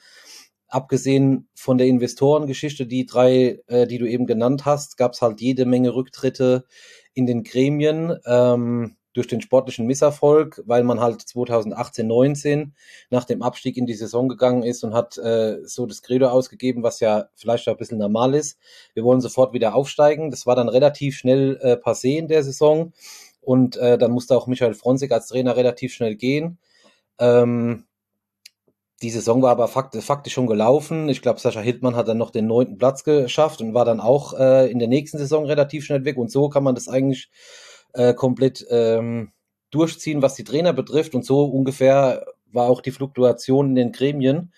Abgesehen 0.76 1.48
von 1.54 1.78
der 1.78 1.86
Investorengeschichte, 1.86 2.86
die 2.86 3.06
drei, 3.06 3.60
äh, 3.66 3.86
die 3.86 3.96
du 3.96 4.06
eben 4.06 4.26
genannt 4.26 4.66
hast, 4.66 4.98
gab 4.98 5.14
es 5.14 5.22
halt 5.22 5.40
jede 5.40 5.64
Menge 5.64 5.94
Rücktritte 5.94 6.66
in 7.14 7.24
den 7.24 7.44
Gremien. 7.44 8.14
Ähm, 8.26 8.94
durch 9.14 9.26
den 9.26 9.40
sportlichen 9.40 9.86
Misserfolg, 9.86 10.62
weil 10.66 10.84
man 10.84 11.00
halt 11.00 11.22
2018, 11.22 12.06
19 12.06 12.74
nach 13.08 13.24
dem 13.24 13.40
Abstieg 13.40 13.78
in 13.78 13.86
die 13.86 13.94
Saison 13.94 14.28
gegangen 14.28 14.64
ist 14.64 14.84
und 14.84 14.92
hat 14.92 15.16
äh, 15.16 15.60
so 15.64 15.86
das 15.86 16.02
Credo 16.02 16.28
ausgegeben, 16.28 16.82
was 16.82 17.00
ja 17.00 17.30
vielleicht 17.34 17.66
auch 17.66 17.72
ein 17.72 17.78
bisschen 17.78 17.96
normal 17.96 18.34
ist. 18.34 18.58
Wir 18.92 19.02
wollen 19.02 19.22
sofort 19.22 19.54
wieder 19.54 19.74
aufsteigen. 19.74 20.30
Das 20.30 20.44
war 20.44 20.56
dann 20.56 20.68
relativ 20.68 21.16
schnell 21.16 21.58
äh, 21.62 21.76
passé 21.82 22.18
in 22.18 22.28
der 22.28 22.44
Saison 22.44 22.92
und 23.40 23.78
äh, 23.78 23.96
dann 23.96 24.10
musste 24.10 24.36
auch 24.36 24.46
Michael 24.46 24.74
Fronzig 24.74 25.10
als 25.10 25.28
Trainer 25.28 25.56
relativ 25.56 25.94
schnell 25.94 26.16
gehen. 26.16 26.58
Ähm, 27.18 27.85
die 29.02 29.10
Saison 29.10 29.42
war 29.42 29.50
aber 29.50 29.68
fakt, 29.68 29.94
faktisch 29.96 30.32
schon 30.32 30.46
gelaufen. 30.46 31.08
Ich 31.08 31.20
glaube, 31.20 31.38
Sascha 31.38 31.60
Hildmann 31.60 31.96
hat 31.96 32.08
dann 32.08 32.18
noch 32.18 32.30
den 32.30 32.46
neunten 32.46 32.78
Platz 32.78 33.04
geschafft 33.04 33.60
und 33.60 33.74
war 33.74 33.84
dann 33.84 34.00
auch 34.00 34.32
äh, 34.38 34.70
in 34.70 34.78
der 34.78 34.88
nächsten 34.88 35.18
Saison 35.18 35.44
relativ 35.44 35.84
schnell 35.84 36.04
weg. 36.04 36.16
Und 36.16 36.30
so 36.30 36.48
kann 36.48 36.64
man 36.64 36.74
das 36.74 36.88
eigentlich 36.88 37.30
äh, 37.92 38.14
komplett 38.14 38.66
ähm, 38.70 39.32
durchziehen, 39.70 40.22
was 40.22 40.34
die 40.34 40.44
Trainer 40.44 40.72
betrifft. 40.72 41.14
Und 41.14 41.26
so 41.26 41.44
ungefähr 41.44 42.24
war 42.52 42.68
auch 42.68 42.80
die 42.80 42.92
Fluktuation 42.92 43.70
in 43.70 43.74
den 43.74 43.90
Gremien. 43.92 44.52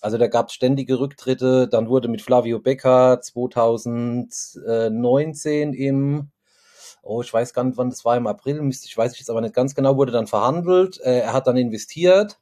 Also 0.00 0.18
da 0.18 0.28
gab 0.28 0.48
es 0.48 0.54
ständige 0.54 1.00
Rücktritte. 1.00 1.68
Dann 1.68 1.88
wurde 1.88 2.08
mit 2.08 2.22
Flavio 2.22 2.60
Becker 2.60 3.20
2019 3.20 5.74
im, 5.74 6.30
oh, 7.02 7.22
ich 7.22 7.32
weiß 7.32 7.54
gar 7.54 7.64
nicht, 7.64 7.76
wann 7.76 7.90
das 7.90 8.04
war, 8.04 8.16
im 8.16 8.28
April, 8.28 8.60
ich 8.70 8.96
weiß 8.96 9.18
jetzt 9.18 9.30
aber 9.30 9.40
nicht 9.40 9.54
ganz 9.54 9.74
genau, 9.74 9.96
wurde 9.96 10.12
dann 10.12 10.28
verhandelt. 10.28 11.00
Äh, 11.00 11.18
er 11.20 11.32
hat 11.32 11.48
dann 11.48 11.56
investiert, 11.56 12.38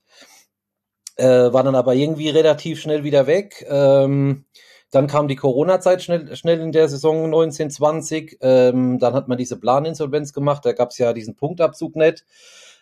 äh, 1.18 1.52
war 1.52 1.62
dann 1.62 1.74
aber 1.74 1.94
irgendwie 1.94 2.30
relativ 2.30 2.80
schnell 2.80 3.04
wieder 3.04 3.26
weg. 3.26 3.66
Ähm, 3.68 4.44
dann 4.90 5.06
kam 5.06 5.28
die 5.28 5.36
Corona-Zeit 5.36 6.02
schnell, 6.02 6.34
schnell 6.34 6.60
in 6.60 6.72
der 6.72 6.88
Saison 6.88 7.26
1920. 7.26 8.38
Ähm, 8.40 8.98
dann 8.98 9.14
hat 9.14 9.28
man 9.28 9.36
diese 9.36 9.58
Planinsolvenz 9.58 10.32
gemacht. 10.32 10.64
Da 10.64 10.72
gab 10.72 10.90
es 10.90 10.98
ja 10.98 11.12
diesen 11.12 11.34
Punktabzug 11.36 11.94
nicht. 11.96 12.24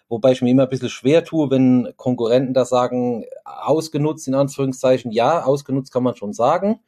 Wobei 0.08 0.32
ich 0.32 0.42
mir 0.42 0.50
immer 0.50 0.64
ein 0.64 0.68
bisschen 0.68 0.88
schwer 0.88 1.24
tue, 1.24 1.50
wenn 1.50 1.92
Konkurrenten 1.96 2.54
da 2.54 2.64
sagen, 2.64 3.24
ausgenutzt 3.44 4.28
in 4.28 4.34
Anführungszeichen. 4.34 5.10
Ja, 5.10 5.42
ausgenutzt 5.42 5.92
kann 5.92 6.04
man 6.04 6.14
schon 6.14 6.32
sagen. 6.32 6.80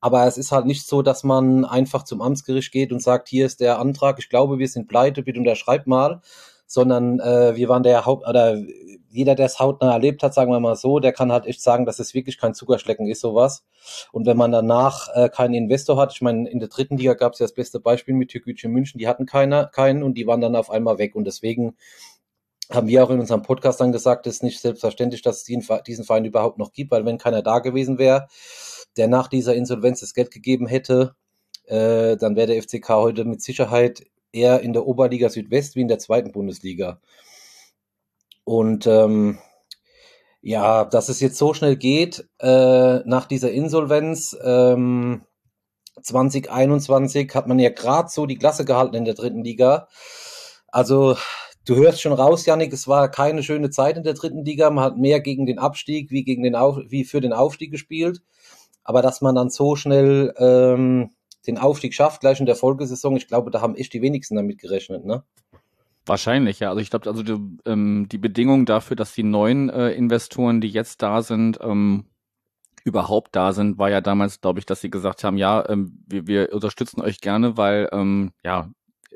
Aber 0.00 0.26
es 0.26 0.36
ist 0.36 0.52
halt 0.52 0.66
nicht 0.66 0.86
so, 0.86 1.00
dass 1.00 1.22
man 1.22 1.64
einfach 1.64 2.02
zum 2.02 2.20
Amtsgericht 2.20 2.72
geht 2.72 2.92
und 2.92 3.00
sagt, 3.00 3.28
hier 3.28 3.46
ist 3.46 3.60
der 3.60 3.78
Antrag, 3.78 4.18
ich 4.18 4.28
glaube, 4.28 4.58
wir 4.58 4.68
sind 4.68 4.88
pleite, 4.88 5.22
bitte 5.22 5.38
unterschreibt 5.38 5.86
mal. 5.86 6.20
Sondern 6.72 7.20
äh, 7.20 7.54
wir 7.54 7.68
waren 7.68 7.82
der 7.82 8.06
Haupt, 8.06 8.26
oder 8.26 8.56
jeder, 9.10 9.34
der 9.34 9.44
es 9.44 9.58
hautnah 9.58 9.92
erlebt 9.92 10.22
hat, 10.22 10.32
sagen 10.32 10.50
wir 10.50 10.58
mal 10.58 10.74
so, 10.74 10.98
der 10.98 11.12
kann 11.12 11.30
halt 11.30 11.44
echt 11.44 11.60
sagen, 11.60 11.84
dass 11.84 11.98
es 11.98 12.14
wirklich 12.14 12.38
kein 12.38 12.54
Zuckerschlecken 12.54 13.06
ist, 13.06 13.20
sowas. 13.20 13.62
Und 14.10 14.24
wenn 14.24 14.38
man 14.38 14.52
danach 14.52 15.08
äh, 15.14 15.28
keinen 15.28 15.52
Investor 15.52 15.98
hat, 15.98 16.14
ich 16.14 16.22
meine, 16.22 16.48
in 16.48 16.60
der 16.60 16.70
dritten 16.70 16.96
Liga 16.96 17.12
gab 17.12 17.34
es 17.34 17.40
ja 17.40 17.44
das 17.44 17.52
beste 17.52 17.78
Beispiel 17.78 18.14
mit 18.14 18.30
Türkgücü 18.30 18.68
München, 18.68 18.98
die 18.98 19.06
hatten 19.06 19.26
keiner, 19.26 19.66
keinen 19.66 20.02
und 20.02 20.14
die 20.14 20.26
waren 20.26 20.40
dann 20.40 20.56
auf 20.56 20.70
einmal 20.70 20.96
weg. 20.96 21.14
Und 21.14 21.26
deswegen 21.26 21.76
haben 22.70 22.88
wir 22.88 23.04
auch 23.04 23.10
in 23.10 23.20
unserem 23.20 23.42
Podcast 23.42 23.82
dann 23.82 23.92
gesagt, 23.92 24.26
es 24.26 24.36
ist 24.36 24.42
nicht 24.42 24.60
selbstverständlich, 24.60 25.20
dass 25.20 25.38
es 25.38 25.44
diesen 25.44 26.04
Verein 26.04 26.24
überhaupt 26.24 26.56
noch 26.56 26.72
gibt, 26.72 26.90
weil 26.90 27.04
wenn 27.04 27.18
keiner 27.18 27.42
da 27.42 27.58
gewesen 27.58 27.98
wäre, 27.98 28.28
der 28.96 29.08
nach 29.08 29.28
dieser 29.28 29.54
Insolvenz 29.54 30.00
das 30.00 30.14
Geld 30.14 30.30
gegeben 30.30 30.66
hätte, 30.66 31.16
äh, 31.66 32.16
dann 32.16 32.34
wäre 32.34 32.46
der 32.46 32.62
FCK 32.62 32.88
heute 32.88 33.26
mit 33.26 33.42
Sicherheit 33.42 34.04
eher 34.32 34.60
in 34.60 34.72
der 34.72 34.86
Oberliga 34.86 35.28
Südwest 35.28 35.76
wie 35.76 35.82
in 35.82 35.88
der 35.88 35.98
zweiten 35.98 36.32
Bundesliga. 36.32 37.00
Und 38.44 38.86
ähm, 38.86 39.38
ja, 40.40 40.84
dass 40.84 41.08
es 41.08 41.20
jetzt 41.20 41.38
so 41.38 41.54
schnell 41.54 41.76
geht 41.76 42.28
äh, 42.40 42.98
nach 43.04 43.26
dieser 43.26 43.52
Insolvenz. 43.52 44.36
Ähm, 44.42 45.22
2021 46.02 47.32
hat 47.34 47.46
man 47.46 47.58
ja 47.58 47.70
gerade 47.70 48.08
so 48.08 48.26
die 48.26 48.38
Klasse 48.38 48.64
gehalten 48.64 48.96
in 48.96 49.04
der 49.04 49.14
dritten 49.14 49.44
Liga. 49.44 49.88
Also 50.68 51.16
du 51.64 51.76
hörst 51.76 52.00
schon 52.00 52.12
raus, 52.12 52.44
Janik, 52.46 52.72
es 52.72 52.88
war 52.88 53.10
keine 53.10 53.42
schöne 53.42 53.70
Zeit 53.70 53.96
in 53.96 54.02
der 54.02 54.14
dritten 54.14 54.44
Liga. 54.44 54.70
Man 54.70 54.84
hat 54.84 54.96
mehr 54.96 55.20
gegen 55.20 55.46
den 55.46 55.58
Abstieg 55.58 56.10
wie 56.10 56.24
gegen 56.24 56.42
den 56.42 56.56
Auf 56.56 56.78
wie 56.88 57.04
für 57.04 57.20
den 57.20 57.32
Aufstieg 57.32 57.70
gespielt. 57.70 58.22
Aber 58.82 59.00
dass 59.02 59.20
man 59.20 59.36
dann 59.36 59.50
so 59.50 59.76
schnell 59.76 60.34
ähm, 60.38 61.10
den 61.46 61.58
Aufstieg 61.58 61.94
schafft, 61.94 62.20
gleich 62.20 62.40
in 62.40 62.46
der 62.46 62.56
Folgesaison, 62.56 63.16
ich 63.16 63.28
glaube, 63.28 63.50
da 63.50 63.60
haben 63.60 63.74
echt 63.74 63.92
die 63.92 64.02
wenigsten 64.02 64.36
damit 64.36 64.58
gerechnet, 64.58 65.04
ne? 65.04 65.24
Wahrscheinlich, 66.04 66.58
ja. 66.60 66.70
Also 66.70 66.80
ich 66.80 66.90
glaube, 66.90 67.08
also 67.08 67.22
die, 67.22 67.38
ähm, 67.64 68.08
die 68.10 68.18
Bedingung 68.18 68.66
dafür, 68.66 68.96
dass 68.96 69.14
die 69.14 69.22
neuen 69.22 69.70
äh, 69.70 69.90
Investoren, 69.92 70.60
die 70.60 70.68
jetzt 70.68 71.02
da 71.02 71.22
sind, 71.22 71.58
ähm, 71.62 72.06
überhaupt 72.84 73.36
da 73.36 73.52
sind, 73.52 73.78
war 73.78 73.90
ja 73.90 74.00
damals, 74.00 74.40
glaube 74.40 74.58
ich, 74.58 74.66
dass 74.66 74.80
sie 74.80 74.90
gesagt 74.90 75.22
haben, 75.22 75.36
ja, 75.36 75.68
ähm, 75.68 76.02
wir, 76.08 76.26
wir 76.26 76.52
unterstützen 76.52 77.00
euch 77.00 77.20
gerne, 77.20 77.56
weil 77.56 77.88
ähm, 77.92 78.32
ja 78.44 78.70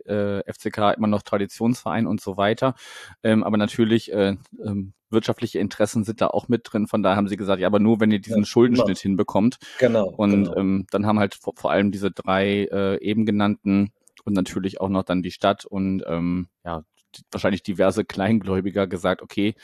äh, 0.09 0.43
FCK 0.53 0.97
immer 0.97 1.07
noch 1.07 1.23
Traditionsverein 1.23 2.07
und 2.07 2.21
so 2.21 2.37
weiter. 2.37 2.75
Ähm, 3.23 3.45
aber 3.45 3.57
natürlich 3.57 4.13
äh, 4.13 4.37
ähm, 4.65 4.93
wirtschaftliche 5.11 5.59
Interessen 5.59 6.05
sind 6.05 6.21
da 6.21 6.29
auch 6.29 6.49
mit 6.49 6.63
drin. 6.65 6.87
Von 6.87 7.03
daher 7.03 7.17
haben 7.17 7.29
sie 7.29 7.37
gesagt, 7.37 7.61
ja, 7.61 7.67
aber 7.67 7.79
nur 7.79 8.01
wenn 8.01 8.11
ihr 8.11 8.21
diesen 8.21 8.43
ja, 8.43 8.47
Schuldenschnitt 8.47 8.87
genau. 8.89 9.01
hinbekommt. 9.01 9.59
Genau. 9.79 10.09
Und 10.09 10.45
genau. 10.45 10.57
Ähm, 10.57 10.87
dann 10.91 11.07
haben 11.07 11.19
halt 11.19 11.35
vor, 11.35 11.55
vor 11.57 11.71
allem 11.71 11.93
diese 11.93 12.11
drei 12.11 12.65
äh, 12.71 13.01
eben 13.01 13.27
genannten 13.27 13.93
und 14.25 14.35
natürlich 14.35 14.81
auch 14.81 14.89
noch 14.89 15.05
dann 15.05 15.23
die 15.23 15.31
Stadt 15.31 15.65
und 15.65 16.03
ähm, 16.07 16.49
ja, 16.65 16.83
wahrscheinlich 17.31 17.63
diverse 17.63 18.05
Kleingläubiger 18.05 18.87
gesagt, 18.87 19.23
okay, 19.23 19.55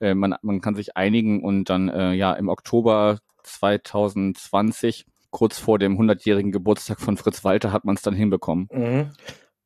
äh, 0.00 0.14
man, 0.14 0.34
man 0.42 0.60
kann 0.60 0.74
sich 0.74 0.96
einigen 0.96 1.42
und 1.42 1.70
dann 1.70 1.88
äh, 1.88 2.12
ja 2.12 2.32
im 2.34 2.48
Oktober 2.48 3.18
2020, 3.42 5.06
kurz 5.30 5.58
vor 5.58 5.78
dem 5.78 5.98
100-jährigen 5.98 6.52
Geburtstag 6.52 7.00
von 7.00 7.16
Fritz 7.16 7.44
Walter, 7.44 7.72
hat 7.72 7.84
man 7.84 7.96
es 7.96 8.02
dann 8.02 8.14
hinbekommen. 8.14 8.68
Mhm. 8.72 9.10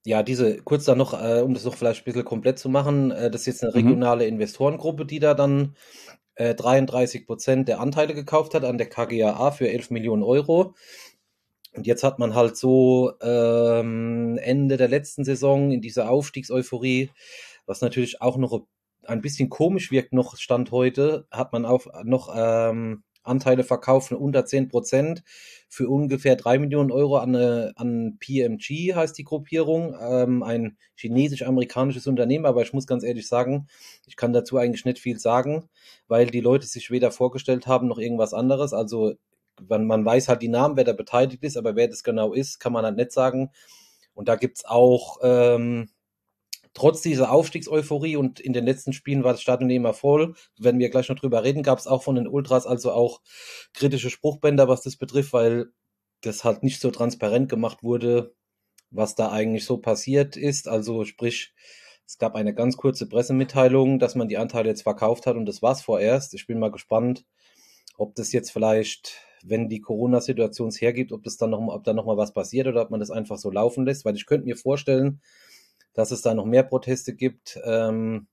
Ja, 0.07 0.23
diese, 0.23 0.59
kurz 0.59 0.85
dann 0.85 0.99
noch, 0.99 1.15
äh, 1.15 1.41
um 1.41 1.55
das 1.55 1.65
noch 1.65 1.75
vielleicht 1.75 2.03
ein 2.03 2.05
bisschen 2.05 2.25
komplett 2.25 2.59
zu 2.59 2.69
machen, 2.69 3.11
äh, 3.11 3.31
das 3.31 3.43
ist 3.43 3.47
jetzt 3.47 3.63
eine 3.63 3.73
mhm. 3.73 3.89
regionale 3.89 4.25
mhm. 4.25 4.35
Investorengruppe, 4.35 5.07
die 5.07 5.19
da 5.19 5.35
dann 5.35 5.77
äh, 6.35 6.55
33 6.55 7.27
Prozent 7.27 7.69
der 7.69 7.81
Anteile 7.81 8.15
gekauft 8.15 8.55
hat 8.55 8.65
an 8.65 8.79
der 8.79 8.89
KGAA 8.89 9.51
für 9.53 9.69
11 9.71 9.91
Millionen 9.91 10.23
Euro. 10.23 10.75
Und 11.75 11.87
jetzt 11.87 12.05
hat 12.05 12.19
man 12.19 12.35
halt 12.35 12.57
so 12.57 13.13
ähm, 13.21 14.39
Ende 14.41 14.77
der 14.77 14.89
letzten 14.89 15.25
Saison 15.25 15.73
in 15.73 15.81
dieser 15.81 16.11
Aufstiegseuphorie, 16.11 17.11
was 17.67 17.81
natürlich 17.81 18.21
auch 18.21 18.37
noch 18.37 18.67
ein 19.03 19.23
bisschen 19.23 19.49
komisch 19.49 19.91
wirkt, 19.91 20.13
noch 20.13 20.37
Stand 20.37 20.71
heute, 20.71 21.27
hat 21.31 21.53
man 21.53 21.65
auch 21.65 21.87
noch 22.05 22.33
ähm, 22.37 23.03
Anteile 23.25 23.65
verkauft 23.65 24.09
von 24.09 24.19
unter 24.19 24.45
10 24.47 24.69
Prozent 24.69 25.25
für 25.69 25.89
ungefähr 25.89 26.37
3 26.37 26.59
Millionen 26.59 26.93
Euro 26.93 27.17
an, 27.17 27.35
an 27.35 28.17
PMG, 28.21 28.95
heißt 28.95 29.19
die 29.19 29.25
Gruppierung, 29.25 29.97
ähm, 30.01 30.43
ein 30.43 30.77
chinesisch-amerikanisches 30.95 32.07
Unternehmen, 32.07 32.47
aber 32.47 32.63
ich 32.63 32.73
muss 32.73 32.87
ganz 32.87 33.03
ehrlich 33.03 33.27
sagen, 33.27 33.67
ich 34.07 34.17
kann 34.17 34.33
dazu 34.33 34.57
eigentlich 34.57 34.85
nicht 34.85 34.99
viel 34.99 35.19
sagen, 35.19 35.69
weil 36.07 36.27
die 36.27 36.41
Leute 36.41 36.67
sich 36.67 36.91
weder 36.91 37.11
vorgestellt 37.11 37.67
haben 37.67 37.89
noch 37.89 37.99
irgendwas 37.99 38.35
anderes. 38.35 38.73
Also 38.73 39.15
man, 39.69 39.87
man 39.87 40.05
weiß 40.05 40.29
halt 40.29 40.43
die 40.43 40.49
Namen, 40.49 40.77
wer 40.77 40.85
da 40.85 40.93
beteiligt 40.93 41.43
ist, 41.43 41.57
aber 41.57 41.77
wer 41.77 41.89
das 41.89 42.05
genau 42.05 42.33
ist, 42.33 42.59
kann 42.61 42.73
man 42.73 42.85
halt 42.85 42.97
nicht 42.97 43.13
sagen. 43.13 43.51
Und 44.15 44.29
da 44.29 44.37
gibt's 44.37 44.65
auch 44.65 45.19
ähm, 45.23 45.89
trotz 46.75 47.01
dieser 47.01 47.31
Aufstiegseuphorie 47.33 48.17
und 48.17 48.41
in 48.41 48.53
den 48.53 48.65
letzten 48.65 48.93
Spielen 48.93 49.25
war 49.25 49.33
das 49.33 49.43
Stadion 49.43 49.71
immer 49.71 49.95
voll, 49.95 50.35
wenn 50.59 50.79
wir 50.79 50.91
gleich 50.91 51.09
noch 51.09 51.19
drüber 51.19 51.45
reden, 51.45 51.63
gab 51.63 51.79
es 51.79 51.87
auch 51.87 52.03
von 52.03 52.17
den 52.17 52.29
Ultras 52.29 52.67
also 52.67 52.93
auch 52.93 53.21
kritische 53.73 54.11
Spruchbänder, 54.11 54.69
was 54.69 54.83
das 54.83 54.97
betrifft, 54.97 55.33
weil 55.33 55.67
das 56.21 56.45
halt 56.45 56.63
nicht 56.63 56.81
so 56.81 56.91
transparent 56.91 57.49
gemacht 57.49 57.83
wurde, 57.83 58.35
was 58.91 59.15
da 59.15 59.31
eigentlich 59.31 59.65
so 59.65 59.79
passiert 59.79 60.37
ist. 60.37 60.69
Also 60.69 61.05
sprich, 61.05 61.55
es 62.07 62.19
gab 62.19 62.35
eine 62.35 62.55
ganz 62.55 62.77
kurze 62.77 63.09
Pressemitteilung, 63.09 63.99
dass 63.99 64.15
man 64.15 64.29
die 64.29 64.39
Anteile 64.39 64.69
jetzt 64.69 64.83
verkauft 64.83 65.27
hat 65.27 65.37
und 65.37 65.47
das 65.47 65.63
war's 65.63 65.83
vorerst. 65.83 66.35
Ich 66.35 66.47
bin 66.47 66.59
mal 66.59 66.71
gespannt, 66.71 67.25
ob 67.97 68.15
das 68.15 68.33
jetzt 68.33 68.51
vielleicht, 68.51 69.21
wenn 69.45 69.69
die 69.69 69.81
Corona-Situation 69.81 70.69
es 70.69 70.81
hergibt, 70.81 71.13
ob 71.13 71.23
das 71.23 71.37
dann 71.37 71.51
noch, 71.51 71.61
ob 71.69 71.85
da 71.85 71.93
noch 71.93 72.07
mal 72.07 72.17
was 72.17 72.33
passiert 72.33 72.67
oder 72.67 72.83
ob 72.83 72.91
man 72.91 73.01
das 73.01 73.11
einfach 73.11 73.39
so 73.39 73.51
laufen 73.51 73.85
lässt, 73.85 74.05
weil 74.05 74.17
ich 74.17 74.27
könnte 74.27 74.47
mir 74.47 74.57
vorstellen, 74.57 75.21
dass 75.95 76.11
es 76.11 76.23
da 76.23 76.35
noch 76.35 76.45
mehr 76.45 76.63
Proteste 76.63 77.15
gibt. 77.15 77.59
Ähm, 77.65 78.27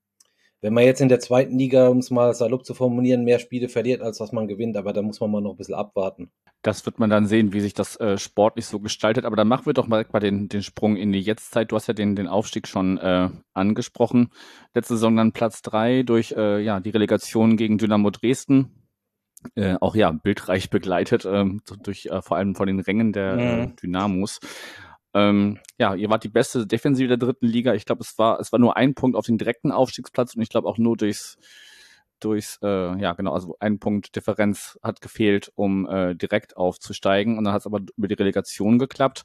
wenn 0.61 0.73
man 0.73 0.83
jetzt 0.83 1.01
in 1.01 1.09
der 1.09 1.19
zweiten 1.19 1.57
Liga, 1.57 1.88
um 1.88 1.97
es 1.97 2.11
mal 2.11 2.33
salopp 2.35 2.65
zu 2.65 2.75
formulieren, 2.75 3.23
mehr 3.23 3.39
Spiele 3.39 3.67
verliert, 3.67 4.01
als 4.01 4.19
was 4.19 4.31
man 4.31 4.47
gewinnt, 4.47 4.77
aber 4.77 4.93
da 4.93 5.01
muss 5.01 5.19
man 5.19 5.31
mal 5.31 5.41
noch 5.41 5.51
ein 5.51 5.57
bisschen 5.57 5.73
abwarten. 5.73 6.31
Das 6.61 6.85
wird 6.85 6.99
man 6.99 7.09
dann 7.09 7.25
sehen, 7.25 7.53
wie 7.53 7.61
sich 7.61 7.73
das 7.73 7.99
äh, 7.99 8.19
sportlich 8.19 8.67
so 8.67 8.79
gestaltet. 8.79 9.25
Aber 9.25 9.35
dann 9.35 9.47
machen 9.47 9.65
wir 9.65 9.73
doch 9.73 9.88
mal, 9.88 10.03
den, 10.03 10.47
den 10.47 10.61
Sprung 10.61 10.95
in 10.95 11.11
die 11.11 11.19
Jetztzeit. 11.19 11.71
Du 11.71 11.75
hast 11.75 11.88
ja 11.88 11.95
den, 11.95 12.15
den 12.15 12.27
Aufstieg 12.27 12.67
schon 12.67 12.99
äh, 12.99 13.29
angesprochen. 13.53 14.29
Letzte 14.75 14.93
Saison 14.93 15.15
dann 15.15 15.31
Platz 15.31 15.63
drei 15.63 16.03
durch 16.03 16.33
äh, 16.38 16.59
ja, 16.59 16.79
die 16.79 16.91
Relegation 16.91 17.57
gegen 17.57 17.79
Dynamo 17.79 18.11
Dresden. 18.11 18.81
Äh, 19.55 19.77
auch 19.81 19.95
ja, 19.95 20.11
bildreich 20.11 20.69
begleitet, 20.69 21.25
ähm, 21.25 21.61
durch 21.81 22.05
äh, 22.05 22.21
vor 22.21 22.38
allem 22.38 22.53
von 22.53 22.67
den 22.67 22.79
Rängen 22.79 23.11
der 23.11 23.33
äh, 23.33 23.65
mhm. 23.65 23.75
Dynamos. 23.77 24.39
Ähm, 25.13 25.59
ja, 25.77 25.93
ihr 25.95 26.09
wart 26.09 26.23
die 26.23 26.29
beste 26.29 26.65
Defensive 26.65 27.07
der 27.07 27.17
dritten 27.17 27.47
Liga. 27.47 27.73
Ich 27.73 27.85
glaube, 27.85 28.01
es 28.01 28.17
war, 28.17 28.39
es 28.39 28.51
war 28.51 28.59
nur 28.59 28.77
ein 28.77 28.93
Punkt 28.93 29.17
auf 29.17 29.25
den 29.25 29.38
direkten 29.38 29.71
Aufstiegsplatz 29.71 30.35
und 30.35 30.41
ich 30.41 30.49
glaube 30.49 30.67
auch 30.67 30.77
nur 30.77 30.95
durchs, 30.95 31.38
durchs, 32.19 32.59
äh, 32.63 32.99
ja 33.01 33.13
genau, 33.13 33.33
also 33.33 33.55
ein 33.59 33.79
Punkt 33.79 34.15
Differenz 34.15 34.79
hat 34.81 35.01
gefehlt, 35.01 35.51
um 35.55 35.88
äh, 35.89 36.15
direkt 36.15 36.55
aufzusteigen. 36.55 37.38
Und 37.38 37.43
dann 37.43 37.53
hat 37.53 37.61
es 37.61 37.65
aber 37.65 37.81
über 37.97 38.07
die 38.07 38.15
Relegation 38.15 38.79
geklappt. 38.79 39.23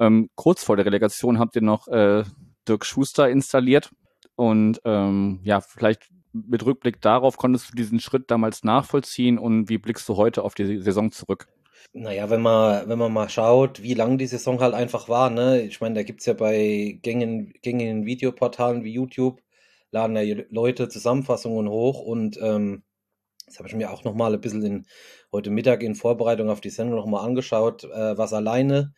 Ähm, 0.00 0.30
kurz 0.34 0.64
vor 0.64 0.76
der 0.76 0.86
Relegation 0.86 1.38
habt 1.38 1.54
ihr 1.56 1.62
noch 1.62 1.86
äh, 1.88 2.24
Dirk 2.66 2.84
Schuster 2.84 3.28
installiert. 3.28 3.90
Und 4.34 4.80
ähm, 4.84 5.40
ja, 5.44 5.60
vielleicht 5.60 6.08
mit 6.32 6.64
Rückblick 6.64 7.00
darauf 7.00 7.36
konntest 7.36 7.70
du 7.70 7.76
diesen 7.76 8.00
Schritt 8.00 8.30
damals 8.30 8.64
nachvollziehen 8.64 9.38
und 9.38 9.68
wie 9.68 9.78
blickst 9.78 10.08
du 10.08 10.16
heute 10.16 10.42
auf 10.42 10.54
die 10.54 10.80
Saison 10.80 11.10
zurück? 11.10 11.48
Naja, 11.92 12.30
wenn 12.30 12.40
man, 12.40 12.88
wenn 12.88 12.98
man 12.98 13.12
mal 13.12 13.28
schaut, 13.28 13.82
wie 13.82 13.94
lang 13.94 14.16
die 14.18 14.26
Saison 14.26 14.60
halt 14.60 14.74
einfach 14.74 15.08
war, 15.08 15.28
ne? 15.30 15.62
Ich 15.62 15.80
meine, 15.80 15.96
da 15.96 16.02
gibt's 16.02 16.26
ja 16.26 16.34
bei 16.34 16.98
gängigen, 17.02 17.52
gängigen 17.62 18.06
Videoportalen 18.06 18.84
wie 18.84 18.92
YouTube, 18.92 19.40
laden 19.90 20.16
ja 20.16 20.44
Leute 20.50 20.88
Zusammenfassungen 20.88 21.68
hoch 21.68 22.00
und 22.00 22.38
ähm, 22.40 22.84
das 23.46 23.58
habe 23.58 23.68
ich 23.68 23.74
mir 23.74 23.90
auch 23.92 24.04
nochmal 24.04 24.34
ein 24.34 24.40
bisschen 24.40 24.62
in, 24.64 24.86
heute 25.32 25.50
Mittag 25.50 25.82
in 25.82 25.96
Vorbereitung 25.96 26.50
auf 26.50 26.60
die 26.60 26.70
Sendung 26.70 26.96
nochmal 26.96 27.26
angeschaut, 27.26 27.84
äh, 27.84 28.16
was 28.16 28.32
alleine 28.32 28.94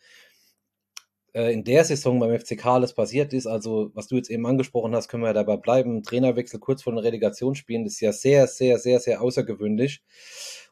in 1.33 1.63
der 1.63 1.83
Saison 1.83 2.19
beim 2.19 2.39
FCK 2.39 2.65
alles 2.67 2.93
passiert 2.93 3.33
ist. 3.33 3.47
Also, 3.47 3.89
was 3.95 4.07
du 4.07 4.15
jetzt 4.15 4.29
eben 4.29 4.45
angesprochen 4.45 4.95
hast, 4.95 5.07
können 5.07 5.23
wir 5.23 5.27
ja 5.27 5.33
dabei 5.33 5.57
bleiben. 5.57 6.03
Trainerwechsel 6.03 6.59
kurz 6.59 6.83
vor 6.83 6.93
den 6.93 6.99
Relegationsspielen 6.99 7.85
ist 7.85 7.99
ja 8.01 8.13
sehr, 8.13 8.47
sehr, 8.47 8.77
sehr, 8.77 8.99
sehr 8.99 9.21
außergewöhnlich. 9.21 10.03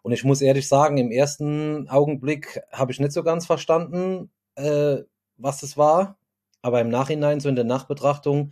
Und 0.04 0.12
ich 0.12 0.24
muss 0.24 0.42
ehrlich 0.42 0.68
sagen, 0.68 0.98
im 0.98 1.12
ersten 1.12 1.90
Augenblick 1.90 2.62
habe 2.72 2.92
ich 2.92 3.00
nicht 3.00 3.12
so 3.12 3.24
ganz 3.24 3.48
verstanden, 3.48 4.30
äh, 4.56 4.98
was 5.38 5.62
das 5.62 5.78
war. 5.78 6.18
Aber 6.62 6.80
im 6.80 6.90
Nachhinein, 6.90 7.40
so 7.40 7.50
in 7.50 7.56
der 7.56 7.66
Nachbetrachtung, 7.66 8.52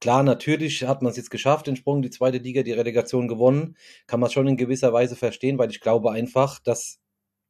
klar, 0.00 0.24
natürlich 0.24 0.84
hat 0.84 1.02
man 1.02 1.10
es 1.12 1.16
jetzt 1.16 1.30
geschafft, 1.30 1.68
den 1.68 1.76
Sprung, 1.76 2.02
die 2.02 2.10
zweite 2.10 2.38
Liga, 2.38 2.64
die 2.64 2.72
Relegation 2.72 3.28
gewonnen. 3.28 3.76
Kann 4.08 4.18
man 4.18 4.30
schon 4.30 4.48
in 4.48 4.56
gewisser 4.56 4.92
Weise 4.92 5.14
verstehen, 5.14 5.58
weil 5.58 5.70
ich 5.70 5.80
glaube 5.80 6.10
einfach, 6.10 6.58
dass 6.58 6.98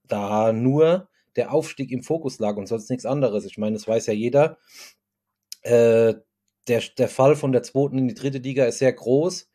da 0.07 0.53
nur 0.53 1.09
der 1.37 1.53
Aufstieg 1.53 1.91
im 1.91 2.03
Fokus 2.03 2.39
lag 2.39 2.57
und 2.57 2.67
sonst 2.67 2.91
nichts 2.91 3.07
anderes. 3.07 3.45
Ich 3.45 3.59
meine, 3.59 3.75
das 3.75 3.89
weiß 3.89 4.07
ja 4.07 4.13
jeder. 4.13 4.59
Äh, 5.63 6.15
der, 6.69 6.83
der 6.99 7.09
Fall 7.09 7.37
von 7.37 7.53
der 7.53 7.63
zweiten 7.63 7.99
in 7.99 8.09
die 8.09 8.15
dritte 8.15 8.39
Liga 8.39 8.65
ist 8.65 8.79
sehr 8.79 8.93
groß. 8.93 9.49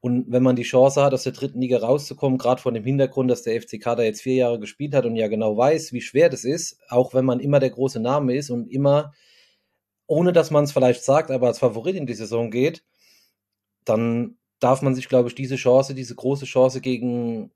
Und 0.00 0.32
wenn 0.32 0.42
man 0.42 0.56
die 0.56 0.64
Chance 0.64 1.00
hat, 1.02 1.14
aus 1.14 1.22
der 1.22 1.32
dritten 1.32 1.60
Liga 1.60 1.78
rauszukommen, 1.78 2.36
gerade 2.36 2.60
von 2.60 2.74
dem 2.74 2.84
Hintergrund, 2.84 3.30
dass 3.30 3.42
der 3.42 3.60
FCK 3.60 3.84
da 3.84 4.02
jetzt 4.02 4.22
vier 4.22 4.34
Jahre 4.34 4.58
gespielt 4.58 4.94
hat 4.94 5.06
und 5.06 5.14
ja 5.14 5.28
genau 5.28 5.56
weiß, 5.56 5.92
wie 5.92 6.00
schwer 6.00 6.28
das 6.28 6.42
ist, 6.44 6.80
auch 6.88 7.14
wenn 7.14 7.24
man 7.24 7.38
immer 7.38 7.60
der 7.60 7.70
große 7.70 8.00
Name 8.00 8.34
ist 8.34 8.50
und 8.50 8.66
immer, 8.68 9.12
ohne 10.08 10.32
dass 10.32 10.50
man 10.50 10.64
es 10.64 10.72
vielleicht 10.72 11.04
sagt, 11.04 11.30
aber 11.30 11.46
als 11.46 11.60
Favorit 11.60 11.94
in 11.94 12.06
die 12.06 12.14
Saison 12.14 12.50
geht, 12.50 12.82
dann 13.84 14.38
darf 14.58 14.82
man 14.82 14.96
sich, 14.96 15.08
glaube 15.08 15.28
ich, 15.28 15.36
diese 15.36 15.56
Chance, 15.56 15.94
diese 15.94 16.16
große 16.16 16.46
Chance 16.46 16.80
gegen 16.80 17.52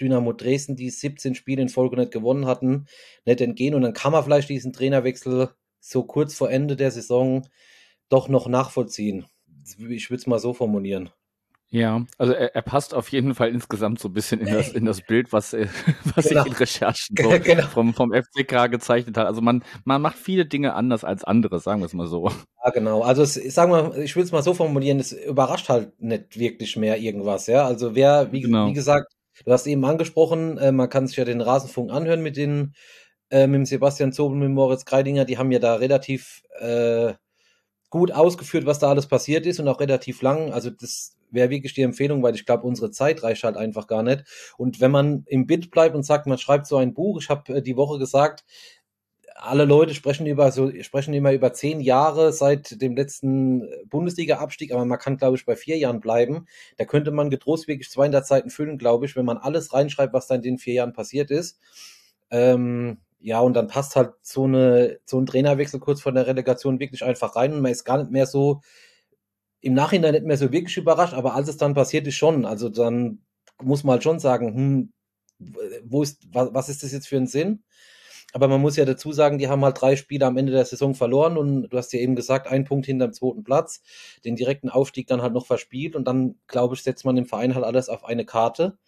Dynamo 0.00 0.32
Dresden, 0.32 0.76
die 0.76 0.90
17 0.90 1.34
Spiele 1.34 1.62
in 1.62 1.68
Folge 1.68 1.96
nicht 1.96 2.12
gewonnen 2.12 2.46
hatten, 2.46 2.86
nicht 3.24 3.40
entgehen. 3.40 3.74
Und 3.74 3.82
dann 3.82 3.92
kann 3.92 4.12
man 4.12 4.24
vielleicht 4.24 4.48
diesen 4.48 4.72
Trainerwechsel 4.72 5.50
so 5.80 6.04
kurz 6.04 6.34
vor 6.34 6.50
Ende 6.50 6.76
der 6.76 6.90
Saison 6.90 7.46
doch 8.08 8.28
noch 8.28 8.48
nachvollziehen. 8.48 9.26
Ich 9.88 10.10
würde 10.10 10.20
es 10.20 10.26
mal 10.26 10.38
so 10.38 10.52
formulieren. 10.52 11.10
Ja, 11.72 12.04
also 12.18 12.32
er, 12.32 12.56
er, 12.56 12.62
passt 12.62 12.94
auf 12.94 13.10
jeden 13.10 13.32
Fall 13.36 13.50
insgesamt 13.50 14.00
so 14.00 14.08
ein 14.08 14.12
bisschen 14.12 14.40
in 14.40 14.52
das, 14.52 14.70
in 14.70 14.84
das 14.84 15.02
Bild, 15.02 15.32
was, 15.32 15.52
äh, 15.52 15.68
was 16.16 16.28
genau. 16.28 16.40
ich 16.40 16.48
in 16.48 16.52
Recherchen 16.54 17.16
so 17.16 17.28
genau. 17.44 17.62
vom, 17.68 17.94
vom 17.94 18.12
FCK 18.12 18.68
gezeichnet 18.68 19.16
hat. 19.16 19.28
Also 19.28 19.40
man, 19.40 19.62
man 19.84 20.02
macht 20.02 20.18
viele 20.18 20.46
Dinge 20.46 20.74
anders 20.74 21.04
als 21.04 21.22
andere, 21.22 21.60
sagen 21.60 21.80
wir 21.80 21.86
es 21.86 21.94
mal 21.94 22.08
so. 22.08 22.28
Ja, 22.64 22.70
genau. 22.72 23.02
Also 23.02 23.22
es, 23.22 23.34
sagen 23.34 23.70
wir, 23.70 23.96
ich 23.98 24.16
will 24.16 24.24
es 24.24 24.32
mal 24.32 24.42
so 24.42 24.52
formulieren, 24.52 24.98
es 24.98 25.12
überrascht 25.12 25.68
halt 25.68 25.92
nicht 26.02 26.36
wirklich 26.36 26.76
mehr 26.76 26.98
irgendwas, 26.98 27.46
ja. 27.46 27.64
Also 27.64 27.94
wer, 27.94 28.32
wie, 28.32 28.40
genau. 28.40 28.66
wie 28.66 28.72
gesagt, 28.72 29.12
du 29.44 29.52
hast 29.52 29.66
eben 29.66 29.84
angesprochen, 29.84 30.58
äh, 30.58 30.72
man 30.72 30.88
kann 30.88 31.06
sich 31.06 31.16
ja 31.16 31.24
den 31.24 31.40
Rasenfunk 31.40 31.90
anhören 31.92 32.22
mit 32.22 32.36
den, 32.36 32.74
äh, 33.30 33.46
mit 33.46 33.66
Sebastian 33.66 34.12
Zobel, 34.12 34.38
mit 34.38 34.50
Moritz 34.50 34.84
Kreidinger, 34.84 35.24
die 35.24 35.38
haben 35.38 35.52
ja 35.52 35.58
da 35.58 35.76
relativ 35.76 36.42
äh, 36.58 37.14
gut 37.90 38.12
ausgeführt, 38.12 38.66
was 38.66 38.78
da 38.78 38.88
alles 38.88 39.08
passiert 39.08 39.46
ist 39.46 39.60
und 39.60 39.68
auch 39.68 39.80
relativ 39.80 40.22
lang. 40.22 40.52
Also 40.52 40.70
das 40.70 41.16
wäre 41.30 41.50
wirklich 41.50 41.74
die 41.74 41.82
Empfehlung, 41.82 42.22
weil 42.22 42.34
ich 42.34 42.46
glaube, 42.46 42.66
unsere 42.66 42.90
Zeit 42.90 43.22
reicht 43.22 43.44
halt 43.44 43.56
einfach 43.56 43.86
gar 43.86 44.02
nicht. 44.02 44.24
Und 44.56 44.80
wenn 44.80 44.90
man 44.90 45.24
im 45.26 45.46
Bild 45.46 45.70
bleibt 45.70 45.94
und 45.94 46.04
sagt, 46.04 46.26
man 46.26 46.38
schreibt 46.38 46.66
so 46.66 46.76
ein 46.76 46.94
Buch, 46.94 47.20
ich 47.20 47.28
habe 47.28 47.56
äh, 47.56 47.62
die 47.62 47.76
Woche 47.76 47.98
gesagt, 47.98 48.44
alle 49.42 49.64
Leute 49.64 49.94
sprechen 49.94 50.26
über 50.26 50.52
so 50.52 50.70
sprechen 50.82 51.14
immer 51.14 51.32
über 51.32 51.52
zehn 51.52 51.80
Jahre 51.80 52.32
seit 52.32 52.80
dem 52.80 52.96
letzten 52.96 53.68
Bundesliga-Abstieg, 53.88 54.72
aber 54.72 54.84
man 54.84 54.98
kann, 54.98 55.16
glaube 55.16 55.36
ich, 55.36 55.46
bei 55.46 55.56
vier 55.56 55.78
Jahren 55.78 56.00
bleiben. 56.00 56.46
Da 56.76 56.84
könnte 56.84 57.10
man 57.10 57.30
getrost 57.30 57.66
wirklich 57.68 57.90
200 57.90 58.26
Seiten 58.26 58.50
füllen, 58.50 58.78
glaube 58.78 59.06
ich, 59.06 59.16
wenn 59.16 59.24
man 59.24 59.38
alles 59.38 59.72
reinschreibt, 59.72 60.12
was 60.12 60.26
da 60.26 60.34
in 60.34 60.42
den 60.42 60.58
vier 60.58 60.74
Jahren 60.74 60.92
passiert 60.92 61.30
ist. 61.30 61.58
Ähm, 62.30 62.98
ja, 63.20 63.40
und 63.40 63.54
dann 63.54 63.68
passt 63.68 63.96
halt 63.96 64.12
so, 64.22 64.44
eine, 64.44 64.98
so 65.04 65.18
ein 65.18 65.26
Trainerwechsel 65.26 65.80
kurz 65.80 66.00
vor 66.00 66.12
der 66.12 66.26
Relegation 66.26 66.80
wirklich 66.80 67.04
einfach 67.04 67.36
rein 67.36 67.52
und 67.52 67.60
man 67.60 67.72
ist 67.72 67.84
gar 67.84 67.98
nicht 67.98 68.10
mehr 68.10 68.26
so 68.26 68.60
im 69.60 69.74
Nachhinein 69.74 70.14
nicht 70.14 70.24
mehr 70.24 70.38
so 70.38 70.52
wirklich 70.52 70.76
überrascht, 70.76 71.14
aber 71.14 71.34
als 71.34 71.48
es 71.48 71.56
dann 71.58 71.74
passiert 71.74 72.06
ist 72.06 72.14
schon, 72.14 72.46
also 72.46 72.68
dann 72.68 73.20
muss 73.62 73.84
man 73.84 73.94
halt 73.94 74.02
schon 74.04 74.18
sagen, 74.18 74.54
hm, 74.54 74.92
wo 75.84 76.02
ist, 76.02 76.26
was, 76.32 76.52
was 76.54 76.68
ist 76.68 76.82
das 76.82 76.92
jetzt 76.92 77.08
für 77.08 77.16
ein 77.16 77.26
Sinn? 77.26 77.62
Aber 78.32 78.48
man 78.48 78.60
muss 78.60 78.76
ja 78.76 78.84
dazu 78.84 79.12
sagen, 79.12 79.38
die 79.38 79.48
haben 79.48 79.64
halt 79.64 79.80
drei 79.80 79.96
Spiele 79.96 80.26
am 80.26 80.36
Ende 80.36 80.52
der 80.52 80.64
Saison 80.64 80.94
verloren 80.94 81.36
und 81.36 81.68
du 81.68 81.76
hast 81.76 81.92
ja 81.92 82.00
eben 82.00 82.14
gesagt, 82.14 82.46
ein 82.46 82.64
Punkt 82.64 82.86
hinterm 82.86 83.12
zweiten 83.12 83.42
Platz, 83.42 83.82
den 84.24 84.36
direkten 84.36 84.68
Aufstieg 84.68 85.06
dann 85.08 85.22
halt 85.22 85.32
noch 85.32 85.46
verspielt 85.46 85.96
und 85.96 86.06
dann, 86.06 86.36
glaube 86.46 86.74
ich, 86.74 86.82
setzt 86.82 87.04
man 87.04 87.16
im 87.16 87.26
Verein 87.26 87.54
halt 87.54 87.64
alles 87.64 87.88
auf 87.88 88.04
eine 88.04 88.24
Karte, 88.24 88.78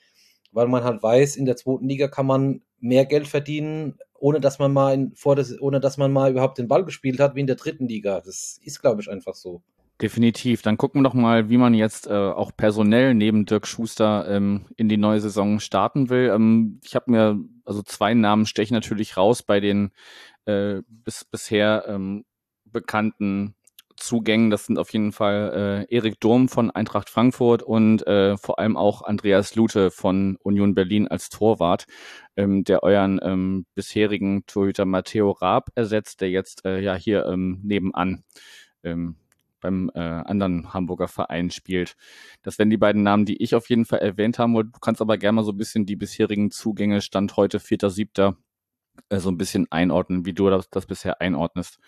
weil 0.52 0.68
man 0.68 0.84
halt 0.84 1.02
weiß, 1.02 1.36
in 1.36 1.46
der 1.46 1.56
zweiten 1.56 1.88
Liga 1.88 2.08
kann 2.08 2.26
man 2.26 2.62
mehr 2.78 3.06
Geld 3.06 3.26
verdienen, 3.28 3.98
ohne 4.18 4.40
dass 4.40 4.58
man 4.58 4.72
mal 4.72 4.94
in, 4.94 5.14
vor 5.16 5.34
das, 5.36 5.60
ohne 5.60 5.80
dass 5.80 5.96
man 5.96 6.12
mal 6.12 6.30
überhaupt 6.30 6.58
den 6.58 6.68
Ball 6.68 6.84
gespielt 6.84 7.18
hat, 7.20 7.34
wie 7.34 7.40
in 7.40 7.46
der 7.46 7.56
dritten 7.56 7.88
Liga. 7.88 8.20
Das 8.20 8.60
ist, 8.62 8.80
glaube 8.80 9.02
ich, 9.02 9.10
einfach 9.10 9.34
so. 9.34 9.62
Definitiv. 10.02 10.62
Dann 10.62 10.78
gucken 10.78 11.00
wir 11.00 11.04
doch 11.04 11.14
mal, 11.14 11.48
wie 11.48 11.58
man 11.58 11.74
jetzt 11.74 12.08
äh, 12.08 12.12
auch 12.12 12.50
personell 12.56 13.14
neben 13.14 13.46
Dirk 13.46 13.68
Schuster 13.68 14.26
ähm, 14.28 14.66
in 14.76 14.88
die 14.88 14.96
neue 14.96 15.20
Saison 15.20 15.60
starten 15.60 16.10
will. 16.10 16.32
Ähm, 16.34 16.80
ich 16.82 16.96
habe 16.96 17.08
mir, 17.08 17.38
also 17.64 17.82
zwei 17.82 18.12
Namen 18.12 18.46
stechen 18.46 18.74
natürlich 18.74 19.16
raus 19.16 19.44
bei 19.44 19.60
den 19.60 19.92
äh, 20.44 20.82
bis, 20.88 21.24
bisher 21.24 21.84
ähm, 21.86 22.24
bekannten 22.64 23.54
Zugängen. 23.94 24.50
Das 24.50 24.66
sind 24.66 24.76
auf 24.76 24.92
jeden 24.92 25.12
Fall 25.12 25.86
äh, 25.88 25.94
Erik 25.94 26.18
Durm 26.18 26.48
von 26.48 26.72
Eintracht 26.72 27.08
Frankfurt 27.08 27.62
und 27.62 28.04
äh, 28.04 28.36
vor 28.36 28.58
allem 28.58 28.76
auch 28.76 29.02
Andreas 29.02 29.54
Lute 29.54 29.92
von 29.92 30.36
Union 30.42 30.74
Berlin 30.74 31.06
als 31.06 31.28
Torwart, 31.28 31.86
ähm, 32.36 32.64
der 32.64 32.82
euren 32.82 33.20
ähm, 33.22 33.66
bisherigen 33.76 34.46
Torhüter 34.46 34.84
Matteo 34.84 35.30
Raab 35.30 35.68
ersetzt, 35.76 36.22
der 36.22 36.30
jetzt 36.30 36.64
äh, 36.64 36.80
ja 36.80 36.96
hier 36.96 37.24
ähm, 37.26 37.60
nebenan 37.62 38.24
ähm, 38.82 39.14
beim 39.62 39.90
äh, 39.94 40.00
anderen 40.00 40.74
Hamburger 40.74 41.08
Verein 41.08 41.50
spielt. 41.50 41.96
Das 42.42 42.58
wären 42.58 42.68
die 42.68 42.76
beiden 42.76 43.02
Namen, 43.02 43.24
die 43.24 43.42
ich 43.42 43.54
auf 43.54 43.70
jeden 43.70 43.86
Fall 43.86 44.00
erwähnt 44.00 44.38
haben 44.38 44.52
wollte. 44.52 44.70
Du 44.72 44.80
kannst 44.80 45.00
aber 45.00 45.16
gerne 45.16 45.36
mal 45.36 45.44
so 45.44 45.52
ein 45.52 45.56
bisschen 45.56 45.86
die 45.86 45.96
bisherigen 45.96 46.50
Zugänge, 46.50 47.00
Stand 47.00 47.36
heute, 47.38 47.58
4.7., 47.58 48.34
äh, 49.08 49.18
so 49.18 49.30
ein 49.30 49.38
bisschen 49.38 49.66
einordnen, 49.70 50.26
wie 50.26 50.34
du 50.34 50.50
das, 50.50 50.68
das 50.68 50.84
bisher 50.84 51.22
einordnest. 51.22 51.78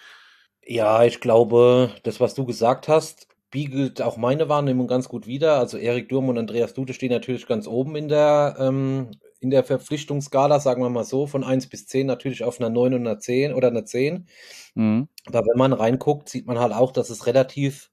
Ja, 0.66 1.04
ich 1.04 1.20
glaube, 1.20 1.90
das, 2.04 2.20
was 2.20 2.34
du 2.34 2.46
gesagt 2.46 2.88
hast, 2.88 3.28
spiegelt 3.54 4.02
auch 4.02 4.16
meine 4.16 4.48
Wahrnehmung 4.48 4.88
ganz 4.88 5.08
gut 5.08 5.28
wider. 5.28 5.58
Also 5.58 5.78
Erik 5.78 6.08
Durm 6.08 6.28
und 6.28 6.38
Andreas 6.38 6.74
Dute 6.74 6.92
stehen 6.92 7.12
natürlich 7.12 7.46
ganz 7.46 7.68
oben 7.68 7.94
in 7.94 8.08
der, 8.08 8.56
ähm, 8.58 9.12
in 9.44 9.50
der 9.50 9.62
Verpflichtungsskala, 9.62 10.58
sagen 10.58 10.82
wir 10.82 10.88
mal 10.88 11.04
so, 11.04 11.26
von 11.26 11.44
1 11.44 11.68
bis 11.68 11.86
10 11.86 12.06
natürlich 12.06 12.42
auf 12.42 12.60
einer 12.60 12.70
9 12.70 12.94
und 12.94 13.06
einer 13.06 13.18
10 13.18 13.52
oder 13.52 13.68
einer 13.68 13.84
10. 13.84 14.26
Mhm. 14.74 15.08
Aber 15.26 15.46
wenn 15.46 15.58
man 15.58 15.74
reinguckt, 15.74 16.30
sieht 16.30 16.46
man 16.46 16.58
halt 16.58 16.72
auch, 16.72 16.92
dass 16.92 17.10
es 17.10 17.26
relativ 17.26 17.90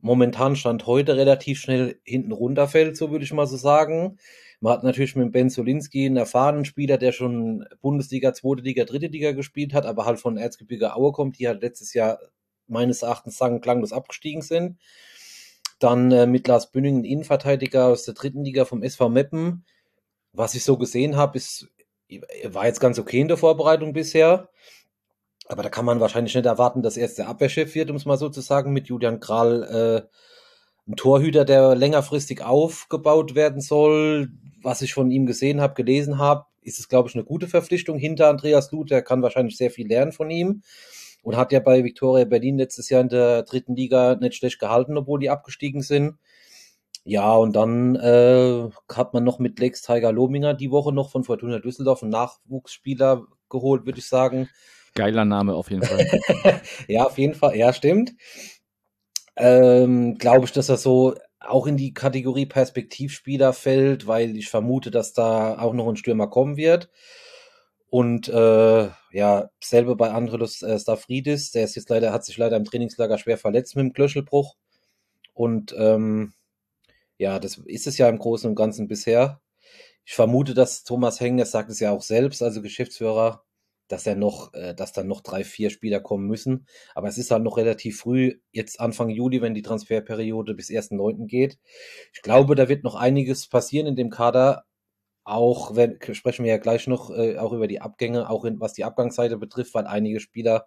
momentan 0.00 0.56
Stand 0.56 0.86
heute 0.86 1.16
relativ 1.16 1.60
schnell 1.60 2.00
hinten 2.04 2.32
runterfällt, 2.32 2.96
so 2.96 3.12
würde 3.12 3.24
ich 3.24 3.32
mal 3.32 3.46
so 3.46 3.56
sagen. 3.56 4.18
Man 4.58 4.72
hat 4.72 4.82
natürlich 4.82 5.14
mit 5.14 5.30
Ben 5.30 5.48
Solinski 5.48 6.06
einen 6.06 6.16
erfahrenen 6.16 6.64
Spieler, 6.64 6.98
der 6.98 7.12
schon 7.12 7.64
Bundesliga, 7.80 8.34
zweite 8.34 8.62
Liga, 8.62 8.84
dritte 8.84 9.06
Liga 9.06 9.30
gespielt 9.30 9.72
hat, 9.72 9.86
aber 9.86 10.06
halt 10.06 10.18
von 10.18 10.36
Erzgebirge 10.36 10.96
Aue 10.96 11.12
kommt, 11.12 11.38
die 11.38 11.46
halt 11.46 11.62
letztes 11.62 11.94
Jahr 11.94 12.18
meines 12.66 13.02
Erachtens 13.02 13.38
sagen 13.38 13.60
klanglos 13.60 13.92
abgestiegen 13.92 14.42
sind. 14.42 14.76
Dann 15.78 16.10
äh, 16.10 16.26
mit 16.26 16.48
Lars 16.48 16.72
Bünding, 16.72 16.98
ein 16.98 17.04
Innenverteidiger 17.04 17.86
aus 17.86 18.04
der 18.04 18.14
dritten 18.14 18.44
Liga 18.44 18.64
vom 18.64 18.82
SV 18.82 19.08
Meppen. 19.08 19.64
Was 20.32 20.54
ich 20.54 20.64
so 20.64 20.76
gesehen 20.76 21.16
habe, 21.16 21.38
ist, 21.38 21.68
war 22.44 22.66
jetzt 22.66 22.80
ganz 22.80 22.98
okay 22.98 23.20
in 23.20 23.28
der 23.28 23.36
Vorbereitung 23.36 23.92
bisher. 23.92 24.48
Aber 25.46 25.62
da 25.62 25.68
kann 25.68 25.84
man 25.84 26.00
wahrscheinlich 26.00 26.34
nicht 26.34 26.46
erwarten, 26.46 26.82
dass 26.82 26.96
er 26.96 27.04
jetzt 27.04 27.18
der 27.18 27.28
Abwehrchef 27.28 27.74
wird, 27.74 27.90
um 27.90 27.96
es 27.96 28.04
mal 28.04 28.16
so 28.16 28.28
zu 28.28 28.40
sagen, 28.40 28.72
mit 28.72 28.86
Julian 28.86 29.18
Kral, 29.18 29.62
äh, 29.64 30.08
ein 30.88 30.96
Torhüter, 30.96 31.44
der 31.44 31.74
längerfristig 31.74 32.42
aufgebaut 32.42 33.34
werden 33.34 33.60
soll, 33.60 34.30
was 34.62 34.82
ich 34.82 34.94
von 34.94 35.10
ihm 35.10 35.26
gesehen 35.26 35.60
habe, 35.60 35.74
gelesen 35.74 36.18
habe, 36.18 36.46
ist 36.62 36.78
es, 36.78 36.88
glaube 36.88 37.08
ich, 37.08 37.14
eine 37.14 37.24
gute 37.24 37.48
Verpflichtung 37.48 37.98
hinter 37.98 38.28
Andreas 38.28 38.70
Luth. 38.72 38.90
Der 38.90 39.02
kann 39.02 39.22
wahrscheinlich 39.22 39.56
sehr 39.56 39.70
viel 39.70 39.88
lernen 39.88 40.12
von 40.12 40.30
ihm 40.30 40.62
und 41.22 41.36
hat 41.36 41.52
ja 41.52 41.60
bei 41.60 41.84
Viktoria 41.84 42.24
Berlin 42.24 42.58
letztes 42.58 42.88
Jahr 42.88 43.00
in 43.00 43.08
der 43.08 43.42
dritten 43.42 43.74
Liga 43.74 44.16
nicht 44.16 44.36
schlecht 44.36 44.58
gehalten, 44.58 44.96
obwohl 44.96 45.20
die 45.20 45.30
abgestiegen 45.30 45.82
sind. 45.82 46.16
Ja, 47.04 47.34
und 47.34 47.56
dann 47.56 47.96
äh, 47.96 48.68
hat 48.92 49.14
man 49.14 49.24
noch 49.24 49.38
mit 49.38 49.58
Lex 49.58 49.82
Tiger 49.82 50.12
Lominger 50.12 50.54
die 50.54 50.70
Woche 50.70 50.92
noch 50.92 51.10
von 51.10 51.24
Fortuna 51.24 51.58
Düsseldorf 51.58 52.02
einen 52.02 52.12
Nachwuchsspieler 52.12 53.26
geholt, 53.48 53.86
würde 53.86 53.98
ich 53.98 54.06
sagen. 54.06 54.48
Geiler 54.94 55.24
Name 55.24 55.54
auf 55.54 55.70
jeden 55.70 55.82
Fall. 55.82 56.06
ja, 56.88 57.04
auf 57.04 57.16
jeden 57.16 57.34
Fall. 57.34 57.56
Ja, 57.56 57.72
stimmt. 57.72 58.12
Ähm, 59.36 60.18
Glaube 60.18 60.44
ich, 60.44 60.52
dass 60.52 60.68
er 60.68 60.76
so 60.76 61.14
auch 61.40 61.66
in 61.66 61.76
die 61.76 61.94
Kategorie 61.94 62.46
Perspektivspieler 62.46 63.52
fällt, 63.54 64.06
weil 64.06 64.36
ich 64.36 64.48
vermute, 64.48 64.90
dass 64.90 65.14
da 65.14 65.58
auch 65.58 65.72
noch 65.72 65.88
ein 65.88 65.96
Stürmer 65.96 66.28
kommen 66.28 66.56
wird. 66.56 66.90
Und 67.88 68.28
äh, 68.28 68.88
ja, 69.10 69.50
selber 69.60 69.96
bei 69.96 70.10
Andrelos 70.10 70.62
äh, 70.62 70.78
Stavridis, 70.78 71.50
der 71.50 71.64
ist 71.64 71.74
jetzt 71.76 71.88
leider, 71.88 72.12
hat 72.12 72.24
sich 72.24 72.36
leider 72.36 72.56
im 72.56 72.64
Trainingslager 72.64 73.18
schwer 73.18 73.38
verletzt 73.38 73.74
mit 73.74 73.84
dem 73.84 73.92
Klöschelbruch. 73.92 74.54
Und 75.32 75.74
ähm, 75.76 76.34
ja, 77.20 77.38
das 77.38 77.58
ist 77.66 77.86
es 77.86 77.98
ja 77.98 78.08
im 78.08 78.18
Großen 78.18 78.48
und 78.48 78.56
Ganzen 78.56 78.88
bisher. 78.88 79.42
Ich 80.06 80.14
vermute, 80.14 80.54
dass 80.54 80.84
Thomas 80.84 81.20
Heng, 81.20 81.36
das 81.36 81.50
sagt 81.50 81.70
es 81.70 81.78
ja 81.78 81.92
auch 81.92 82.00
selbst, 82.02 82.42
also 82.42 82.62
Geschäftsführer, 82.62 83.44
dass 83.88 84.06
er 84.06 84.16
noch, 84.16 84.54
äh, 84.54 84.74
dass 84.74 84.94
dann 84.94 85.06
noch 85.06 85.20
drei, 85.20 85.44
vier 85.44 85.68
Spieler 85.70 86.00
kommen 86.00 86.26
müssen. 86.26 86.66
Aber 86.94 87.08
es 87.08 87.18
ist 87.18 87.30
halt 87.30 87.42
noch 87.42 87.58
relativ 87.58 88.00
früh, 88.00 88.40
jetzt 88.52 88.80
Anfang 88.80 89.10
Juli, 89.10 89.42
wenn 89.42 89.54
die 89.54 89.60
Transferperiode 89.62 90.54
bis 90.54 90.70
1.9. 90.70 91.26
geht. 91.26 91.58
Ich 92.14 92.22
glaube, 92.22 92.54
da 92.54 92.70
wird 92.70 92.84
noch 92.84 92.94
einiges 92.94 93.48
passieren 93.48 93.86
in 93.86 93.96
dem 93.96 94.08
Kader. 94.10 94.64
Auch 95.24 95.76
wenn, 95.76 95.98
sprechen 96.14 96.44
wir 96.44 96.52
ja 96.52 96.58
gleich 96.58 96.86
noch 96.86 97.10
äh, 97.10 97.36
auch 97.36 97.52
über 97.52 97.68
die 97.68 97.82
Abgänge, 97.82 98.30
auch 98.30 98.46
in, 98.46 98.60
was 98.60 98.72
die 98.72 98.84
Abgangsseite 98.84 99.36
betrifft, 99.36 99.74
weil 99.74 99.86
einige 99.86 100.20
Spieler 100.20 100.66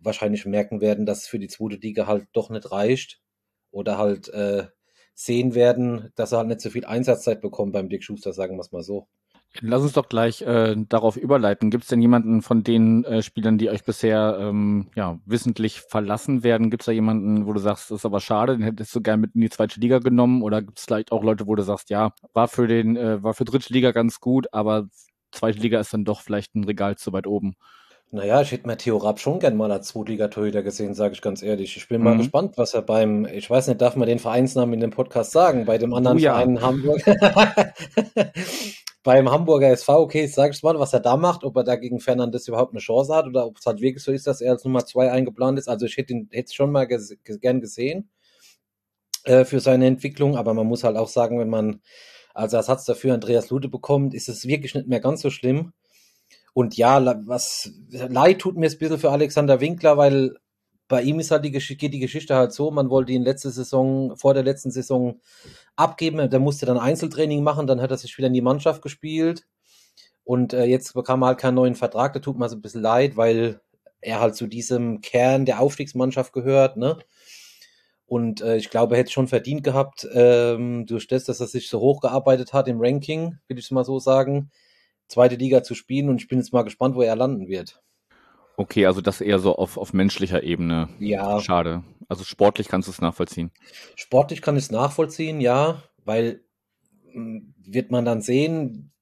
wahrscheinlich 0.00 0.44
merken 0.44 0.82
werden, 0.82 1.06
dass 1.06 1.20
es 1.20 1.28
für 1.28 1.38
die 1.38 1.48
zweite 1.48 1.76
Liga 1.76 2.06
halt 2.06 2.26
doch 2.34 2.50
nicht 2.50 2.70
reicht. 2.70 3.22
Oder 3.70 3.96
halt 3.96 4.28
äh, 4.28 4.66
sehen 5.14 5.54
werden, 5.54 6.10
dass 6.16 6.32
er 6.32 6.38
halt 6.38 6.48
nicht 6.48 6.60
so 6.60 6.70
viel 6.70 6.84
Einsatzzeit 6.84 7.40
bekommt 7.40 7.72
beim 7.72 7.88
Dick 7.88 8.04
Schuster, 8.04 8.32
sagen 8.32 8.56
wir 8.56 8.60
es 8.60 8.72
mal 8.72 8.82
so. 8.82 9.08
Lass 9.60 9.82
uns 9.82 9.92
doch 9.92 10.08
gleich 10.08 10.40
äh, 10.42 10.74
darauf 10.88 11.18
überleiten. 11.18 11.70
Gibt 11.70 11.84
es 11.84 11.90
denn 11.90 12.00
jemanden 12.00 12.40
von 12.40 12.62
den 12.62 13.04
äh, 13.04 13.22
Spielern, 13.22 13.58
die 13.58 13.68
euch 13.68 13.84
bisher 13.84 14.38
ähm, 14.40 14.88
ja, 14.96 15.20
wissentlich 15.26 15.82
verlassen 15.82 16.42
werden? 16.42 16.70
Gibt 16.70 16.82
es 16.82 16.86
da 16.86 16.92
jemanden, 16.92 17.46
wo 17.46 17.52
du 17.52 17.60
sagst, 17.60 17.90
das 17.90 17.98
ist 17.98 18.06
aber 18.06 18.20
schade, 18.20 18.56
den 18.56 18.64
hättest 18.64 18.94
du 18.94 19.02
gerne 19.02 19.20
mit 19.20 19.34
in 19.34 19.42
die 19.42 19.50
zweite 19.50 19.78
Liga 19.78 19.98
genommen? 19.98 20.42
Oder 20.42 20.62
gibt 20.62 20.78
es 20.78 20.86
vielleicht 20.86 21.12
auch 21.12 21.22
Leute, 21.22 21.46
wo 21.46 21.54
du 21.54 21.62
sagst, 21.62 21.90
ja, 21.90 22.14
war 22.32 22.48
für 22.48 22.66
den, 22.66 22.96
äh, 22.96 23.22
war 23.22 23.34
für 23.34 23.44
dritte 23.44 23.72
Liga 23.74 23.92
ganz 23.92 24.20
gut, 24.20 24.46
aber 24.52 24.88
zweite 25.32 25.58
Liga 25.58 25.80
ist 25.80 25.92
dann 25.92 26.06
doch 26.06 26.22
vielleicht 26.22 26.54
ein 26.54 26.64
Regal 26.64 26.96
zu 26.96 27.12
weit 27.12 27.26
oben? 27.26 27.54
Naja, 28.14 28.42
ich 28.42 28.52
hätte 28.52 28.66
Matteo 28.66 28.98
Rapp 28.98 29.20
schon 29.20 29.40
gern 29.40 29.56
mal 29.56 29.72
als 29.72 29.88
Zweitliga-Torhüter 29.88 30.62
gesehen, 30.62 30.92
sage 30.92 31.14
ich 31.14 31.22
ganz 31.22 31.42
ehrlich. 31.42 31.78
Ich 31.78 31.88
bin 31.88 32.00
mhm. 32.00 32.04
mal 32.04 32.16
gespannt, 32.18 32.58
was 32.58 32.74
er 32.74 32.82
beim, 32.82 33.24
ich 33.24 33.48
weiß 33.48 33.68
nicht, 33.68 33.80
darf 33.80 33.96
man 33.96 34.06
den 34.06 34.18
Vereinsnamen 34.18 34.74
in 34.74 34.80
dem 34.80 34.90
Podcast 34.90 35.32
sagen, 35.32 35.64
bei 35.64 35.78
dem 35.78 35.94
anderen 35.94 36.18
oh, 36.18 36.20
ja. 36.20 36.34
Verein 36.34 36.50
in 36.50 36.60
Hamburg. 36.60 37.02
beim 39.02 39.30
Hamburger 39.30 39.70
SV, 39.70 40.00
okay, 40.00 40.26
sag 40.26 40.54
ich 40.54 40.62
mal, 40.62 40.78
was 40.78 40.92
er 40.92 41.00
da 41.00 41.16
macht, 41.16 41.42
ob 41.42 41.56
er 41.56 41.64
da 41.64 41.76
gegen 41.76 42.00
Fernandes 42.00 42.46
überhaupt 42.48 42.74
eine 42.74 42.80
Chance 42.80 43.14
hat 43.14 43.26
oder 43.26 43.46
ob 43.46 43.56
es 43.56 43.64
halt 43.64 43.80
wirklich 43.80 44.04
so 44.04 44.12
ist, 44.12 44.26
dass 44.26 44.42
er 44.42 44.52
als 44.52 44.64
Nummer 44.64 44.84
zwei 44.84 45.10
eingeplant 45.10 45.58
ist. 45.58 45.68
Also 45.68 45.86
ich 45.86 45.96
hätte 45.96 46.12
ihn 46.12 46.28
hätte 46.32 46.52
schon 46.52 46.70
mal 46.70 46.86
ges 46.86 47.16
gern 47.40 47.62
gesehen 47.62 48.10
äh, 49.24 49.46
für 49.46 49.60
seine 49.60 49.86
Entwicklung, 49.86 50.36
aber 50.36 50.52
man 50.52 50.66
muss 50.66 50.84
halt 50.84 50.98
auch 50.98 51.08
sagen, 51.08 51.38
wenn 51.38 51.48
man 51.48 51.80
als 52.34 52.52
Ersatz 52.52 52.84
dafür 52.84 53.14
Andreas 53.14 53.48
Lute 53.48 53.70
bekommt, 53.70 54.12
ist 54.12 54.28
es 54.28 54.46
wirklich 54.46 54.74
nicht 54.74 54.86
mehr 54.86 55.00
ganz 55.00 55.22
so 55.22 55.30
schlimm. 55.30 55.72
Und 56.54 56.76
ja, 56.76 57.16
was 57.26 57.72
leid 57.90 58.40
tut 58.40 58.56
mir 58.56 58.66
es 58.66 58.74
ein 58.74 58.78
bisschen 58.78 58.98
für 58.98 59.10
Alexander 59.10 59.60
Winkler, 59.60 59.96
weil 59.96 60.34
bei 60.88 61.02
ihm 61.02 61.18
ist 61.20 61.30
halt 61.30 61.44
die, 61.44 61.50
geht 61.50 61.94
die 61.94 62.00
Geschichte 62.00 62.34
halt 62.34 62.52
so, 62.52 62.70
man 62.70 62.90
wollte 62.90 63.12
ihn 63.12 63.22
letzte 63.22 63.50
Saison, 63.50 64.14
vor 64.16 64.34
der 64.34 64.42
letzten 64.42 64.70
Saison 64.70 65.20
abgeben, 65.76 66.28
der 66.28 66.40
musste 66.40 66.66
dann 66.66 66.76
Einzeltraining 66.76 67.42
machen, 67.42 67.66
dann 67.66 67.80
hat 67.80 67.90
er 67.90 67.96
sich 67.96 68.16
wieder 68.18 68.26
in 68.26 68.34
die 68.34 68.42
Mannschaft 68.42 68.82
gespielt 68.82 69.46
und 70.24 70.52
äh, 70.52 70.64
jetzt 70.64 70.92
bekam 70.92 71.22
er 71.22 71.28
halt 71.28 71.38
keinen 71.38 71.54
neuen 71.54 71.74
Vertrag, 71.74 72.12
da 72.12 72.20
tut 72.20 72.38
mir 72.38 72.48
so 72.50 72.56
ein 72.56 72.62
bisschen 72.62 72.82
leid, 72.82 73.16
weil 73.16 73.60
er 74.02 74.20
halt 74.20 74.36
zu 74.36 74.46
diesem 74.46 75.00
Kern 75.00 75.46
der 75.46 75.60
Aufstiegsmannschaft 75.60 76.32
gehört, 76.32 76.76
ne? 76.76 76.98
Und 78.04 78.42
äh, 78.42 78.56
ich 78.56 78.68
glaube, 78.68 78.94
er 78.94 79.00
hätte 79.00 79.12
schon 79.12 79.28
verdient 79.28 79.64
gehabt, 79.64 80.06
ähm, 80.12 80.84
durch 80.84 81.06
das, 81.06 81.24
dass 81.24 81.40
er 81.40 81.46
sich 81.46 81.70
so 81.70 81.80
hochgearbeitet 81.80 82.52
hat 82.52 82.68
im 82.68 82.78
Ranking, 82.78 83.38
will 83.48 83.58
ich 83.58 83.64
es 83.64 83.70
mal 83.70 83.86
so 83.86 83.98
sagen, 83.98 84.50
zweite 85.08 85.36
Liga 85.36 85.62
zu 85.62 85.74
spielen 85.74 86.08
und 86.08 86.20
ich 86.20 86.28
bin 86.28 86.38
jetzt 86.38 86.52
mal 86.52 86.62
gespannt, 86.62 86.94
wo 86.94 87.02
er 87.02 87.16
landen 87.16 87.48
wird. 87.48 87.82
Okay, 88.56 88.86
also 88.86 89.00
das 89.00 89.20
eher 89.20 89.38
so 89.38 89.56
auf, 89.56 89.76
auf 89.76 89.92
menschlicher 89.92 90.42
Ebene. 90.42 90.88
Ja. 90.98 91.40
Schade. 91.40 91.82
Also 92.08 92.24
sportlich 92.24 92.68
kannst 92.68 92.88
du 92.88 92.92
es 92.92 93.00
nachvollziehen. 93.00 93.50
Sportlich 93.96 94.42
kann 94.42 94.56
ich 94.56 94.64
es 94.64 94.70
nachvollziehen, 94.70 95.40
ja, 95.40 95.82
weil 96.04 96.44
hm, 97.12 97.54
wird 97.56 97.90
man 97.90 98.04
dann 98.04 98.20
sehen, 98.20 98.92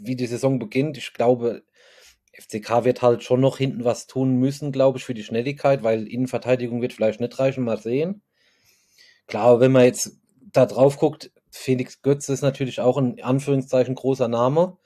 wie 0.00 0.16
die 0.16 0.26
Saison 0.26 0.58
beginnt. 0.58 0.96
Ich 0.96 1.12
glaube, 1.12 1.62
FCK 2.32 2.84
wird 2.84 3.02
halt 3.02 3.22
schon 3.22 3.40
noch 3.40 3.58
hinten 3.58 3.84
was 3.84 4.06
tun 4.06 4.36
müssen, 4.36 4.72
glaube 4.72 4.98
ich, 4.98 5.04
für 5.04 5.14
die 5.14 5.24
Schnelligkeit, 5.24 5.82
weil 5.82 6.06
Innenverteidigung 6.06 6.82
wird 6.82 6.92
vielleicht 6.92 7.20
nicht 7.20 7.38
reichen, 7.38 7.64
mal 7.64 7.78
sehen. 7.78 8.22
Klar, 9.26 9.60
wenn 9.60 9.72
man 9.72 9.84
jetzt 9.84 10.18
da 10.52 10.66
drauf 10.66 10.98
guckt, 10.98 11.32
Felix 11.50 12.02
Götze 12.02 12.32
ist 12.32 12.42
natürlich 12.42 12.80
auch 12.80 12.98
ein 12.98 13.20
Anführungszeichen 13.22 13.94
großer 13.94 14.28
Name 14.28 14.76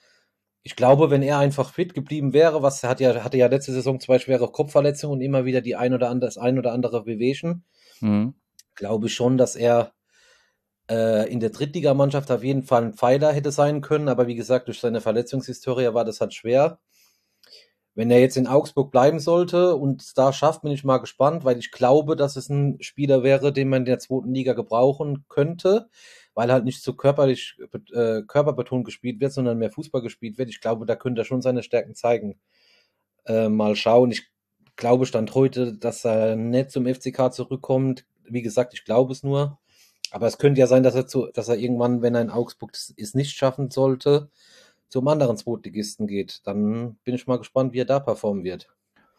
ich 0.63 0.77
glaube, 0.77 1.11
wenn 1.11 1.23
er 1.23 1.39
einfach 1.39 1.73
fit 1.73 1.95
geblieben 1.95 2.33
wäre, 2.33 2.63
was 2.63 2.83
hat 2.83 3.01
ja, 3.01 3.25
hatte 3.25 3.39
ja 3.39 3.47
letzte 3.47 3.73
Saison 3.73 3.99
zwei 3.99 4.19
schwere 4.19 4.51
Kopfverletzungen 4.51 5.19
und 5.19 5.23
immer 5.23 5.45
wieder 5.45 5.61
die 5.61 5.77
ein 5.77 5.95
oder 5.95 6.11
andere, 6.11 6.29
das 6.29 6.39
ein 6.39 6.59
oder 6.59 6.73
andere 6.73 7.05
Bewegen, 7.05 7.65
mhm. 8.01 8.35
glaube 8.75 9.07
ich 9.07 9.15
schon, 9.15 9.39
dass 9.39 9.57
er 9.57 9.93
äh, 10.91 11.31
in 11.33 11.41
der 11.41 11.51
Drittligamannschaft 11.51 12.31
auf 12.31 12.45
jeden 12.45 12.63
Fall 12.63 12.85
ein 12.85 12.95
Pfeiler 12.95 13.33
hätte 13.33 13.53
sein 13.53 13.81
können, 13.81 14.09
aber 14.09 14.27
wie 14.27 14.35
gesagt, 14.35 14.69
durch 14.69 14.81
seine 14.81 15.01
Verletzungshistorie 15.01 15.95
war 15.95 16.05
das 16.05 16.21
halt 16.21 16.35
schwer. 16.35 16.79
Wenn 17.95 18.11
er 18.11 18.21
jetzt 18.21 18.37
in 18.37 18.47
Augsburg 18.47 18.93
bleiben 18.93 19.19
sollte 19.19 19.75
und 19.75 20.01
es 20.03 20.15
da 20.15 20.33
schafft, 20.33 20.63
bin 20.63 20.73
ich 20.73 20.85
mal 20.85 20.99
gespannt, 20.99 21.45
weil 21.45 21.59
ich 21.59 21.71
glaube, 21.73 22.17
dass 22.17 22.37
es 22.37 22.49
ein 22.49 22.77
Spieler 22.81 23.23
wäre, 23.23 23.53
den 23.53 23.69
man 23.69 23.81
in 23.81 23.87
der 23.87 23.99
zweiten 23.99 24.33
Liga 24.33 24.53
gebrauchen 24.53 25.25
könnte 25.29 25.89
weil 26.41 26.51
halt 26.51 26.65
nicht 26.65 26.83
so 26.83 26.95
körperlich, 26.95 27.59
äh, 27.93 28.23
körperbetont 28.23 28.87
gespielt 28.87 29.21
wird, 29.21 29.31
sondern 29.31 29.59
mehr 29.59 29.71
Fußball 29.71 30.01
gespielt 30.01 30.39
wird. 30.39 30.49
Ich 30.49 30.63
glaube, 30.63 30.87
da 30.87 30.97
könnte 30.97 31.21
er 31.21 31.27
schon 31.27 31.43
seine 31.43 31.63
Stärken 31.63 31.95
zeigen. 31.95 32.41
Äh, 33.27 33.51
mal 33.51 33.77
schauen. 33.77 34.11
Ich 34.11 34.31
glaube 34.75 35.05
Stand 35.05 35.35
heute, 35.35 35.77
dass 35.77 36.03
er 36.07 36.37
nicht 36.37 36.71
zum 36.71 36.87
FCK 36.87 37.31
zurückkommt. 37.31 38.07
Wie 38.25 38.41
gesagt, 38.41 38.73
ich 38.73 38.87
glaube 38.87 39.13
es 39.13 39.23
nur. 39.23 39.59
Aber 40.13 40.29
es 40.29 40.39
könnte 40.39 40.61
ja 40.61 40.67
sein, 40.67 40.83
dass 40.83 40.95
er, 40.95 41.07
zu, 41.07 41.27
dass 41.27 41.51
er 41.51 41.59
irgendwann, 41.59 42.01
wenn 42.01 42.15
er 42.15 42.23
in 42.23 42.31
Augsburg 42.31 42.73
es 42.73 43.15
nicht 43.15 43.37
schaffen 43.37 43.71
sollte, 43.71 44.31
zum 44.89 45.07
anderen 45.09 45.37
Zweitligisten 45.37 46.07
geht. 46.07 46.41
Dann 46.47 46.97
bin 47.05 47.15
ich 47.15 47.27
mal 47.27 47.37
gespannt, 47.37 47.75
wie 47.75 47.81
er 47.81 47.85
da 47.85 48.01
performen 48.01 48.45
wird. 48.45 48.67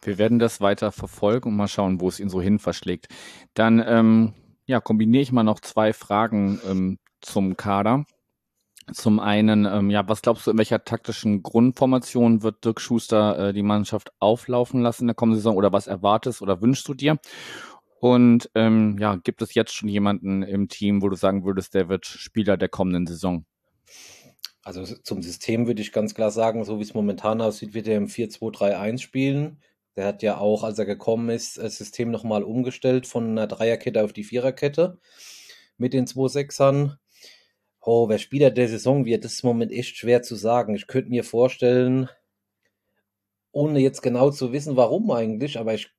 Wir 0.02 0.18
werden 0.18 0.40
das 0.40 0.60
weiter 0.60 0.90
verfolgen 0.90 1.50
und 1.50 1.56
mal 1.56 1.68
schauen, 1.68 2.00
wo 2.00 2.08
es 2.08 2.18
ihn 2.18 2.30
so 2.30 2.42
hin 2.42 2.58
verschlägt. 2.58 3.06
Dann 3.54 3.80
ähm, 3.86 4.34
ja, 4.66 4.80
kombiniere 4.80 5.22
ich 5.22 5.32
mal 5.32 5.42
noch 5.42 5.60
zwei 5.60 5.92
Fragen 5.92 6.60
ähm, 6.68 6.98
zum 7.22 7.56
Kader. 7.56 8.04
Zum 8.92 9.20
einen, 9.20 9.64
ähm, 9.64 9.90
ja, 9.90 10.08
was 10.08 10.22
glaubst 10.22 10.46
du, 10.46 10.50
in 10.50 10.58
welcher 10.58 10.84
taktischen 10.84 11.42
Grundformation 11.42 12.42
wird 12.42 12.64
Dirk 12.64 12.80
Schuster 12.80 13.38
äh, 13.38 13.52
die 13.52 13.62
Mannschaft 13.62 14.12
auflaufen 14.18 14.82
lassen 14.82 15.04
in 15.04 15.08
der 15.08 15.14
kommenden 15.14 15.38
Saison 15.38 15.56
oder 15.56 15.72
was 15.72 15.86
erwartest 15.86 16.42
oder 16.42 16.60
wünschst 16.60 16.88
du 16.88 16.94
dir? 16.94 17.18
Und 18.00 18.50
ähm, 18.56 18.98
ja, 18.98 19.14
gibt 19.14 19.40
es 19.42 19.54
jetzt 19.54 19.72
schon 19.72 19.88
jemanden 19.88 20.42
im 20.42 20.68
Team, 20.68 21.02
wo 21.02 21.08
du 21.08 21.14
sagen 21.14 21.44
würdest, 21.44 21.74
der 21.74 21.88
wird 21.88 22.04
Spieler 22.04 22.56
der 22.56 22.68
kommenden 22.68 23.06
Saison? 23.06 23.46
Also 24.64 24.84
zum 24.84 25.22
System 25.22 25.68
würde 25.68 25.82
ich 25.82 25.92
ganz 25.92 26.14
klar 26.14 26.32
sagen, 26.32 26.64
so 26.64 26.78
wie 26.78 26.82
es 26.82 26.94
momentan 26.94 27.40
aussieht, 27.40 27.74
wird 27.74 27.86
er 27.86 27.96
im 27.96 28.08
4-2-3-1 28.08 28.98
spielen. 28.98 29.62
Der 29.94 30.06
hat 30.06 30.22
ja 30.22 30.38
auch, 30.38 30.64
als 30.64 30.78
er 30.78 30.86
gekommen 30.86 31.28
ist, 31.28 31.58
das 31.58 31.76
System 31.76 32.10
nochmal 32.10 32.42
umgestellt 32.42 33.06
von 33.06 33.30
einer 33.30 33.46
Dreierkette 33.46 34.02
auf 34.02 34.12
die 34.12 34.24
Viererkette 34.24 34.98
mit 35.76 35.92
den 35.92 36.06
zwei 36.06 36.28
Sechsern. 36.28 36.98
Oh, 37.84 38.08
wer 38.08 38.18
Spieler 38.18 38.50
der 38.50 38.68
Saison 38.68 39.04
wird, 39.04 39.24
das 39.24 39.34
ist 39.34 39.42
im 39.42 39.48
Moment 39.48 39.72
echt 39.72 39.96
schwer 39.96 40.22
zu 40.22 40.36
sagen. 40.36 40.74
Ich 40.74 40.86
könnte 40.86 41.10
mir 41.10 41.24
vorstellen, 41.24 42.08
ohne 43.50 43.80
jetzt 43.80 44.02
genau 44.02 44.30
zu 44.30 44.52
wissen, 44.52 44.76
warum 44.76 45.10
eigentlich, 45.10 45.58
aber 45.58 45.74
ich, 45.74 45.90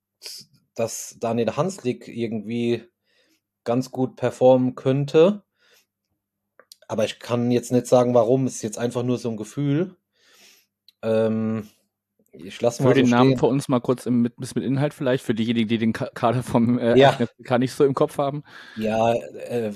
dass 0.75 1.17
Daniel 1.19 1.55
Hanslik 1.57 2.07
irgendwie 2.07 2.83
ganz 3.63 3.91
gut 3.91 4.15
performen 4.15 4.75
könnte. 4.75 5.43
Aber 6.87 7.05
ich 7.05 7.19
kann 7.19 7.51
jetzt 7.51 7.71
nicht 7.71 7.87
sagen, 7.87 8.13
warum. 8.13 8.45
Es 8.45 8.55
ist 8.55 8.61
jetzt 8.61 8.77
einfach 8.77 9.03
nur 9.03 9.17
so 9.17 9.29
ein 9.29 9.37
Gefühl. 9.37 9.95
Ähm, 11.01 11.69
ich 12.31 12.59
lasse 12.61 12.83
mal. 12.83 12.89
Für 12.89 12.95
den 12.95 13.05
so 13.05 13.15
Namen 13.15 13.37
für 13.37 13.45
uns 13.45 13.67
mal 13.67 13.79
kurz 13.79 14.05
im, 14.05 14.21
mit, 14.21 14.37
mit 14.37 14.63
Inhalt 14.63 14.93
vielleicht, 14.93 15.23
für 15.23 15.35
diejenigen, 15.35 15.67
die 15.67 15.77
den 15.77 15.93
Kader 15.93 16.43
vom 16.43 16.79
äh, 16.79 16.97
ja. 16.97 17.17
nicht 17.57 17.73
so 17.73 17.85
im 17.85 17.93
Kopf 17.93 18.17
haben. 18.17 18.43
Ja, 18.75 19.13
äh, 19.13 19.71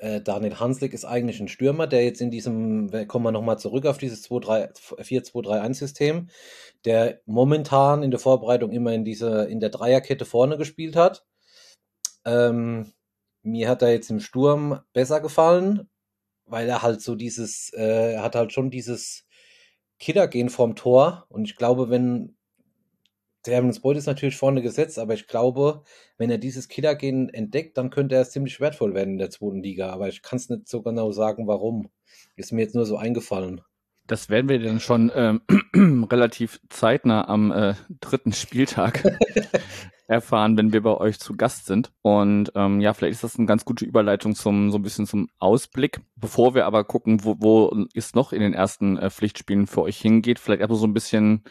äh, 0.00 0.20
Daniel 0.20 0.58
Hanslik 0.58 0.92
ist 0.92 1.04
eigentlich 1.04 1.40
ein 1.40 1.48
Stürmer, 1.48 1.86
der 1.86 2.04
jetzt 2.04 2.20
in 2.20 2.30
diesem, 2.30 2.90
kommen 3.08 3.24
wir 3.24 3.32
nochmal 3.32 3.58
zurück 3.58 3.86
auf 3.86 3.98
dieses 3.98 4.28
4-2-3-1-System, 4.28 6.28
der 6.84 7.20
momentan 7.26 8.02
in 8.02 8.10
der 8.10 8.20
Vorbereitung 8.20 8.72
immer 8.72 8.92
in 8.92 9.04
dieser, 9.04 9.48
in 9.48 9.60
der 9.60 9.70
Dreierkette 9.70 10.24
vorne 10.24 10.56
gespielt 10.56 10.96
hat. 10.96 11.24
Ähm, 12.24 12.92
mir 13.42 13.68
hat 13.68 13.82
er 13.82 13.92
jetzt 13.92 14.10
im 14.10 14.20
Sturm 14.20 14.80
besser 14.92 15.20
gefallen, 15.20 15.88
weil 16.46 16.68
er 16.68 16.82
halt 16.82 17.00
so 17.00 17.14
dieses, 17.14 17.72
äh, 17.74 18.14
er 18.14 18.22
hat 18.22 18.34
halt 18.34 18.52
schon 18.52 18.70
dieses 18.70 19.26
Killergehen 19.98 20.50
vorm 20.50 20.76
Tor 20.76 21.26
und 21.28 21.44
ich 21.44 21.56
glaube, 21.56 21.90
wenn 21.90 22.36
der 23.46 23.62
Boyd 23.62 23.96
ist 23.96 24.06
natürlich 24.06 24.36
vorne 24.36 24.62
gesetzt, 24.62 24.98
aber 24.98 25.14
ich 25.14 25.26
glaube, 25.26 25.82
wenn 26.16 26.30
er 26.30 26.38
dieses 26.38 26.68
Killergehen 26.68 27.28
entdeckt, 27.28 27.76
dann 27.76 27.90
könnte 27.90 28.14
er 28.14 28.28
ziemlich 28.28 28.60
wertvoll 28.60 28.94
werden 28.94 29.14
in 29.14 29.18
der 29.18 29.30
zweiten 29.30 29.62
Liga. 29.62 29.90
Aber 29.90 30.08
ich 30.08 30.22
kann 30.22 30.36
es 30.36 30.48
nicht 30.48 30.68
so 30.68 30.82
genau 30.82 31.12
sagen, 31.12 31.46
warum. 31.46 31.90
Ist 32.36 32.52
mir 32.52 32.62
jetzt 32.62 32.74
nur 32.74 32.86
so 32.86 32.96
eingefallen. 32.96 33.60
Das 34.06 34.28
werden 34.28 34.48
wir 34.48 34.58
dann 34.58 34.80
schon 34.80 35.10
ähm, 35.14 35.40
relativ 36.10 36.60
zeitnah 36.68 37.26
am 37.28 37.50
äh, 37.52 37.74
dritten 38.00 38.32
Spieltag 38.32 39.02
erfahren, 40.08 40.58
wenn 40.58 40.72
wir 40.72 40.82
bei 40.82 40.94
euch 40.94 41.18
zu 41.18 41.36
Gast 41.36 41.66
sind. 41.66 41.90
Und 42.02 42.52
ähm, 42.54 42.80
ja, 42.80 42.92
vielleicht 42.92 43.14
ist 43.14 43.24
das 43.24 43.38
eine 43.38 43.46
ganz 43.46 43.64
gute 43.64 43.84
Überleitung 43.84 44.34
zum 44.34 44.70
so 44.70 44.78
ein 44.78 44.82
bisschen 44.82 45.06
zum 45.06 45.28
Ausblick. 45.38 46.00
Bevor 46.16 46.54
wir 46.54 46.66
aber 46.66 46.84
gucken, 46.84 47.24
wo, 47.24 47.36
wo 47.38 47.86
es 47.94 48.14
noch 48.14 48.32
in 48.32 48.40
den 48.40 48.52
ersten 48.52 48.98
äh, 48.98 49.10
Pflichtspielen 49.10 49.66
für 49.66 49.82
euch 49.82 49.98
hingeht, 49.98 50.38
vielleicht 50.38 50.62
aber 50.62 50.74
so 50.74 50.86
ein 50.86 50.94
bisschen 50.94 51.44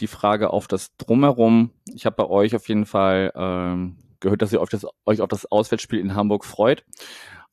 die 0.00 0.06
Frage 0.06 0.50
auf 0.50 0.66
das 0.66 0.96
Drumherum. 0.96 1.70
Ich 1.92 2.06
habe 2.06 2.16
bei 2.16 2.26
euch 2.26 2.54
auf 2.54 2.68
jeden 2.68 2.86
Fall 2.86 3.32
ähm, 3.34 3.96
gehört, 4.20 4.42
dass 4.42 4.52
ihr 4.52 4.60
euch, 4.60 4.70
das, 4.70 4.86
euch 5.06 5.20
auf 5.20 5.28
das 5.28 5.46
Auswärtsspiel 5.46 6.00
in 6.00 6.14
Hamburg 6.14 6.44
freut. 6.44 6.84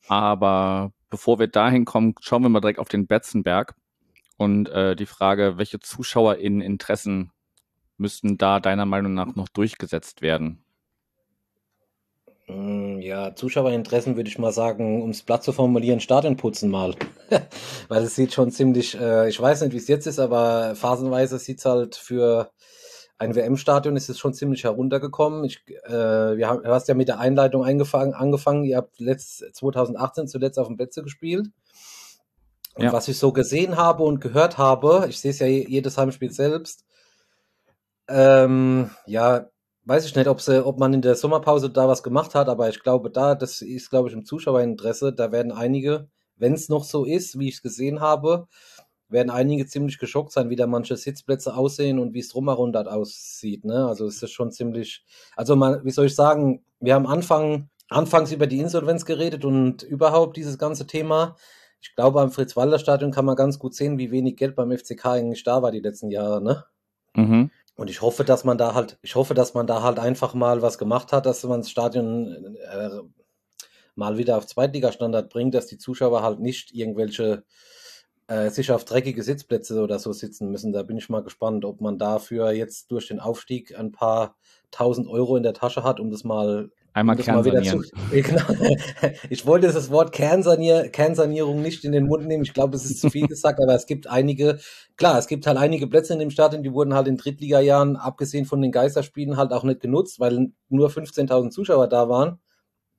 Aber 0.08 0.92
bevor 1.10 1.38
wir 1.38 1.48
dahin 1.48 1.84
kommen, 1.84 2.14
schauen 2.20 2.42
wir 2.42 2.48
mal 2.48 2.60
direkt 2.60 2.78
auf 2.78 2.88
den 2.88 3.06
Betzenberg 3.06 3.74
und 4.36 4.68
äh, 4.68 4.96
die 4.96 5.06
Frage, 5.06 5.58
welche 5.58 5.80
ZuschauerInnen-Interessen 5.80 7.30
müssten 7.96 8.38
da 8.38 8.58
deiner 8.58 8.86
Meinung 8.86 9.14
nach 9.14 9.34
noch 9.36 9.48
durchgesetzt 9.48 10.22
werden? 10.22 10.64
Hm, 12.52 13.00
ja, 13.00 13.34
Zuschauerinteressen 13.34 14.16
würde 14.16 14.28
ich 14.28 14.38
mal 14.38 14.52
sagen, 14.52 15.02
um 15.02 15.10
es 15.10 15.22
platt 15.22 15.42
zu 15.42 15.52
formulieren, 15.52 16.00
Stadion 16.00 16.36
putzen 16.36 16.70
mal. 16.70 16.94
Weil 17.88 18.02
es 18.02 18.14
sieht 18.14 18.32
schon 18.32 18.50
ziemlich, 18.50 18.98
äh, 18.98 19.28
ich 19.28 19.40
weiß 19.40 19.62
nicht, 19.62 19.72
wie 19.72 19.78
es 19.78 19.88
jetzt 19.88 20.06
ist, 20.06 20.18
aber 20.18 20.74
phasenweise 20.74 21.38
sieht 21.38 21.58
es 21.58 21.64
halt 21.64 21.96
für 21.96 22.50
ein 23.18 23.36
WM-Stadion 23.36 23.96
ist 23.96 24.08
es 24.08 24.18
schon 24.18 24.34
ziemlich 24.34 24.64
heruntergekommen. 24.64 25.44
Ich, 25.44 25.64
äh, 25.84 26.36
wir 26.36 26.48
haben, 26.48 26.62
du 26.62 26.70
hast 26.70 26.88
ja 26.88 26.94
mit 26.94 27.08
der 27.08 27.20
Einleitung 27.20 27.64
angefangen, 27.64 28.14
angefangen. 28.14 28.64
Ihr 28.64 28.78
habt 28.78 28.98
letzt, 28.98 29.44
2018 29.54 30.26
zuletzt 30.26 30.58
auf 30.58 30.66
dem 30.66 30.76
Plätze 30.76 31.02
gespielt. 31.02 31.46
Und 32.74 32.84
ja. 32.84 32.92
was 32.92 33.06
ich 33.06 33.18
so 33.18 33.32
gesehen 33.32 33.76
habe 33.76 34.02
und 34.02 34.20
gehört 34.20 34.58
habe, 34.58 35.06
ich 35.08 35.20
sehe 35.20 35.30
es 35.30 35.38
ja 35.38 35.46
jedes 35.46 35.98
Heimspiel 35.98 36.32
selbst, 36.32 36.84
ähm, 38.08 38.90
ja, 39.06 39.46
weiß 39.84 40.06
ich 40.06 40.14
nicht, 40.14 40.28
ob, 40.28 40.40
sie, 40.40 40.64
ob 40.64 40.78
man 40.78 40.94
in 40.94 41.02
der 41.02 41.16
Sommerpause 41.16 41.70
da 41.70 41.88
was 41.88 42.02
gemacht 42.02 42.34
hat, 42.34 42.48
aber 42.48 42.68
ich 42.68 42.82
glaube, 42.82 43.10
da, 43.10 43.34
das 43.34 43.62
ist, 43.62 43.90
glaube 43.90 44.08
ich, 44.08 44.14
im 44.14 44.24
Zuschauerinteresse, 44.24 45.12
da 45.12 45.32
werden 45.32 45.52
einige, 45.52 46.08
wenn 46.36 46.54
es 46.54 46.68
noch 46.68 46.84
so 46.84 47.04
ist, 47.04 47.38
wie 47.38 47.48
ich 47.48 47.56
es 47.56 47.62
gesehen 47.62 48.00
habe, 48.00 48.46
werden 49.08 49.30
einige 49.30 49.66
ziemlich 49.66 49.98
geschockt 49.98 50.32
sein, 50.32 50.50
wie 50.50 50.56
da 50.56 50.66
manche 50.66 50.96
Sitzplätze 50.96 51.54
aussehen 51.54 51.98
und 51.98 52.14
wie 52.14 52.20
es 52.20 52.28
drumherum 52.28 52.72
dort 52.72 52.88
aussieht. 52.88 53.64
Ne? 53.64 53.86
Also 53.86 54.06
es 54.06 54.22
ist 54.22 54.32
schon 54.32 54.50
ziemlich, 54.50 55.04
also 55.36 55.54
man, 55.54 55.84
wie 55.84 55.90
soll 55.90 56.06
ich 56.06 56.14
sagen, 56.14 56.64
wir 56.80 56.94
haben 56.94 57.06
Anfang, 57.06 57.68
anfangs 57.88 58.32
über 58.32 58.46
die 58.46 58.60
Insolvenz 58.60 59.04
geredet 59.04 59.44
und 59.44 59.82
überhaupt 59.82 60.36
dieses 60.36 60.58
ganze 60.58 60.86
Thema. 60.86 61.36
Ich 61.80 61.94
glaube, 61.94 62.20
am 62.20 62.30
Fritz-Walter-Stadion 62.30 63.10
kann 63.10 63.24
man 63.24 63.36
ganz 63.36 63.58
gut 63.58 63.74
sehen, 63.74 63.98
wie 63.98 64.10
wenig 64.10 64.36
Geld 64.36 64.56
beim 64.56 64.70
FCK 64.76 65.06
eigentlich 65.06 65.44
da 65.44 65.62
war 65.62 65.72
die 65.72 65.80
letzten 65.80 66.10
Jahre. 66.10 66.42
Ne? 66.42 66.64
Mhm. 67.14 67.50
Und 67.74 67.88
ich 67.88 68.02
hoffe, 68.02 68.24
dass 68.24 68.44
man 68.44 68.58
da 68.58 68.74
halt, 68.74 68.98
ich 69.02 69.14
hoffe, 69.14 69.34
dass 69.34 69.54
man 69.54 69.66
da 69.66 69.82
halt 69.82 69.98
einfach 69.98 70.34
mal 70.34 70.62
was 70.62 70.78
gemacht 70.78 71.12
hat, 71.12 71.26
dass 71.26 71.42
man 71.44 71.60
das 71.60 71.70
Stadion 71.70 72.56
äh, 72.56 73.00
mal 73.94 74.18
wieder 74.18 74.36
auf 74.36 74.46
Zweitligastandard 74.46 75.30
bringt, 75.30 75.54
dass 75.54 75.66
die 75.66 75.78
Zuschauer 75.78 76.22
halt 76.22 76.40
nicht 76.40 76.72
irgendwelche 76.74 77.44
äh, 78.28 78.50
sich 78.50 78.70
auf 78.72 78.84
dreckige 78.84 79.22
Sitzplätze 79.22 79.80
oder 79.82 79.98
so 79.98 80.12
sitzen 80.12 80.50
müssen. 80.50 80.72
Da 80.72 80.82
bin 80.82 80.96
ich 80.96 81.08
mal 81.08 81.22
gespannt, 81.22 81.64
ob 81.64 81.80
man 81.80 81.98
dafür 81.98 82.52
jetzt 82.52 82.90
durch 82.90 83.08
den 83.08 83.20
Aufstieg 83.20 83.78
ein 83.78 83.92
paar 83.92 84.36
tausend 84.70 85.08
Euro 85.08 85.36
in 85.36 85.42
der 85.42 85.54
Tasche 85.54 85.82
hat, 85.82 86.00
um 86.00 86.10
das 86.10 86.24
mal 86.24 86.70
Einmal 86.94 87.16
um 87.16 87.22
Kernsanieren. 87.22 87.84
Genau. 88.10 88.44
Ich 89.30 89.46
wollte 89.46 89.72
das 89.72 89.90
Wort 89.90 90.12
Kernsanier, 90.12 90.88
Kernsanierung 90.88 91.62
nicht 91.62 91.84
in 91.84 91.92
den 91.92 92.06
Mund 92.06 92.26
nehmen. 92.26 92.42
Ich 92.42 92.52
glaube, 92.52 92.76
es 92.76 92.84
ist 92.84 93.00
zu 93.00 93.08
viel 93.08 93.26
gesagt, 93.26 93.60
aber 93.62 93.74
es 93.74 93.86
gibt 93.86 94.06
einige, 94.08 94.58
klar, 94.96 95.18
es 95.18 95.26
gibt 95.26 95.46
halt 95.46 95.56
einige 95.56 95.86
Plätze 95.86 96.12
in 96.12 96.18
dem 96.18 96.30
Stadion, 96.30 96.62
die 96.62 96.72
wurden 96.72 96.92
halt 96.94 97.08
in 97.08 97.16
Drittliga-Jahren, 97.16 97.96
abgesehen 97.96 98.44
von 98.44 98.60
den 98.60 98.72
Geisterspielen, 98.72 99.38
halt 99.38 99.52
auch 99.52 99.64
nicht 99.64 99.80
genutzt, 99.80 100.20
weil 100.20 100.52
nur 100.68 100.90
15.000 100.90 101.50
Zuschauer 101.50 101.88
da 101.88 102.08
waren. 102.10 102.40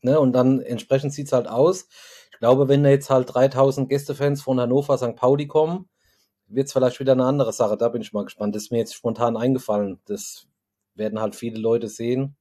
Ne? 0.02 0.20
Und 0.20 0.34
dann 0.34 0.60
entsprechend 0.62 1.14
sieht's 1.14 1.32
halt 1.32 1.48
aus. 1.48 1.88
Ich 2.32 2.40
glaube, 2.40 2.68
wenn 2.68 2.84
da 2.84 2.90
jetzt 2.90 3.12
halt 3.12 3.30
3.000 3.30 3.88
Gästefans 3.88 4.42
von 4.42 4.60
Hannover, 4.60 4.98
St. 4.98 5.16
Pauli 5.16 5.46
kommen, 5.46 5.88
wird's 6.48 6.74
vielleicht 6.74 7.00
wieder 7.00 7.14
eine 7.14 7.26
andere 7.26 7.54
Sache. 7.54 7.78
Da 7.78 7.90
bin 7.90 8.02
ich 8.02 8.12
mal 8.12 8.26
gespannt. 8.26 8.56
Das 8.56 8.64
ist 8.64 8.72
mir 8.72 8.80
jetzt 8.80 8.96
spontan 8.96 9.38
eingefallen. 9.38 10.00
Das 10.06 10.48
werden 10.96 11.22
halt 11.22 11.36
viele 11.36 11.60
Leute 11.60 11.88
sehen 11.88 12.36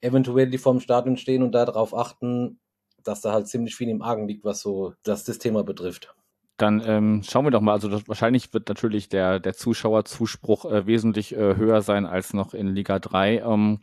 eventuell 0.00 0.50
die 0.50 0.58
vorm 0.58 0.80
Stadion 0.80 1.16
stehen 1.16 1.42
und 1.42 1.52
darauf 1.52 1.94
achten, 1.94 2.58
dass 3.02 3.20
da 3.20 3.32
halt 3.32 3.48
ziemlich 3.48 3.76
viel 3.76 3.88
im 3.88 4.02
Argen 4.02 4.26
liegt, 4.28 4.44
was 4.44 4.60
so 4.60 4.94
das, 5.02 5.24
das 5.24 5.38
Thema 5.38 5.62
betrifft. 5.62 6.14
Dann 6.58 6.82
ähm, 6.86 7.22
schauen 7.22 7.44
wir 7.44 7.50
doch 7.50 7.60
mal. 7.60 7.72
Also 7.72 7.88
das, 7.88 8.08
wahrscheinlich 8.08 8.54
wird 8.54 8.68
natürlich 8.70 9.10
der, 9.10 9.40
der 9.40 9.52
Zuschauerzuspruch 9.52 10.64
äh, 10.64 10.86
wesentlich 10.86 11.36
äh, 11.36 11.56
höher 11.56 11.82
sein 11.82 12.06
als 12.06 12.32
noch 12.32 12.54
in 12.54 12.68
Liga 12.68 12.98
3. 12.98 13.40
Ähm, 13.40 13.80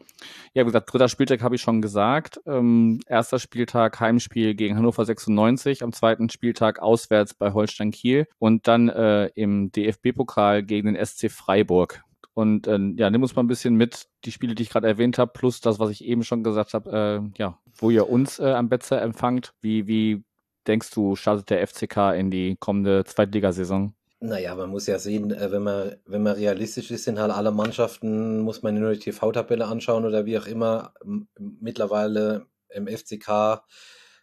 ja, 0.54 0.64
wie 0.64 0.68
gesagt, 0.68 0.92
dritter 0.92 1.08
Spieltag 1.08 1.44
habe 1.44 1.54
ich 1.56 1.62
schon 1.62 1.84
gesagt. 1.84 2.42
Ähm, 2.48 3.00
erster 3.06 3.38
Spieltag 3.38 4.00
Heimspiel 4.00 4.56
gegen 4.56 4.76
Hannover 4.76 5.06
96, 5.06 5.84
am 5.84 5.94
zweiten 5.94 6.30
Spieltag 6.30 6.80
auswärts 6.80 7.36
bei 7.36 7.54
Holstein 7.54 7.92
Kiel 7.92 8.28
und 8.40 8.68
dann 8.68 8.90
äh, 8.90 9.28
im 9.36 9.72
DFB-Pokal 9.72 10.64
gegen 10.64 10.92
den 10.92 11.06
SC 11.06 11.30
Freiburg. 11.30 12.04
Und 12.34 12.68
äh, 12.68 12.80
ja, 12.96 13.10
nimm 13.10 13.22
uns 13.22 13.36
mal 13.36 13.44
ein 13.44 13.48
bisschen 13.48 13.76
mit, 13.76 14.08
die 14.26 14.32
Spiele, 14.32 14.56
die 14.56 14.64
ich 14.64 14.70
gerade 14.70 14.88
erwähnt 14.88 15.18
habe, 15.18 15.32
plus 15.34 15.62
das, 15.62 15.80
was 15.80 15.92
ich 15.92 16.04
eben 16.04 16.24
schon 16.24 16.44
gesagt 16.44 16.74
habe, 16.74 16.92
äh, 16.92 17.40
ja, 17.40 17.60
wo 17.76 17.90
ihr 17.90 18.10
uns 18.10 18.40
äh, 18.40 18.52
am 18.52 18.70
Betze 18.70 19.00
empfangt. 19.00 19.54
Wie, 19.62 19.88
wie 19.88 20.24
denkst 20.68 20.92
du, 20.92 21.16
startet 21.16 21.50
der 21.50 21.68
FCK 21.68 22.16
in 22.18 22.32
die 22.32 22.58
kommende 22.60 23.04
Zweitligasaison? 23.04 23.94
Naja, 24.20 24.56
man 24.56 24.70
muss 24.70 24.88
ja 24.88 25.00
sehen, 25.00 25.32
äh, 25.32 25.52
wenn 25.52 25.64
man, 25.64 25.96
wenn 26.06 26.24
man 26.24 26.36
realistisch 26.36 26.90
ist, 26.92 27.04
sind 27.04 27.20
halt 27.20 27.32
alle 27.32 27.52
Mannschaften, 27.52 28.40
muss 28.40 28.64
man 28.64 28.80
nur 28.80 28.94
die 28.94 29.00
TV-Tabelle 29.00 29.66
anschauen 29.66 30.06
oder 30.06 30.26
wie 30.26 30.38
auch 30.38 30.48
immer, 30.48 30.94
mittlerweile 31.38 32.46
im 32.70 32.88
FCK, 32.88 33.64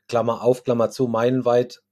Klammer 0.08 0.42
auf, 0.42 0.64
Klammer 0.64 0.90
zu, 0.90 1.06
meilenweit 1.06 1.82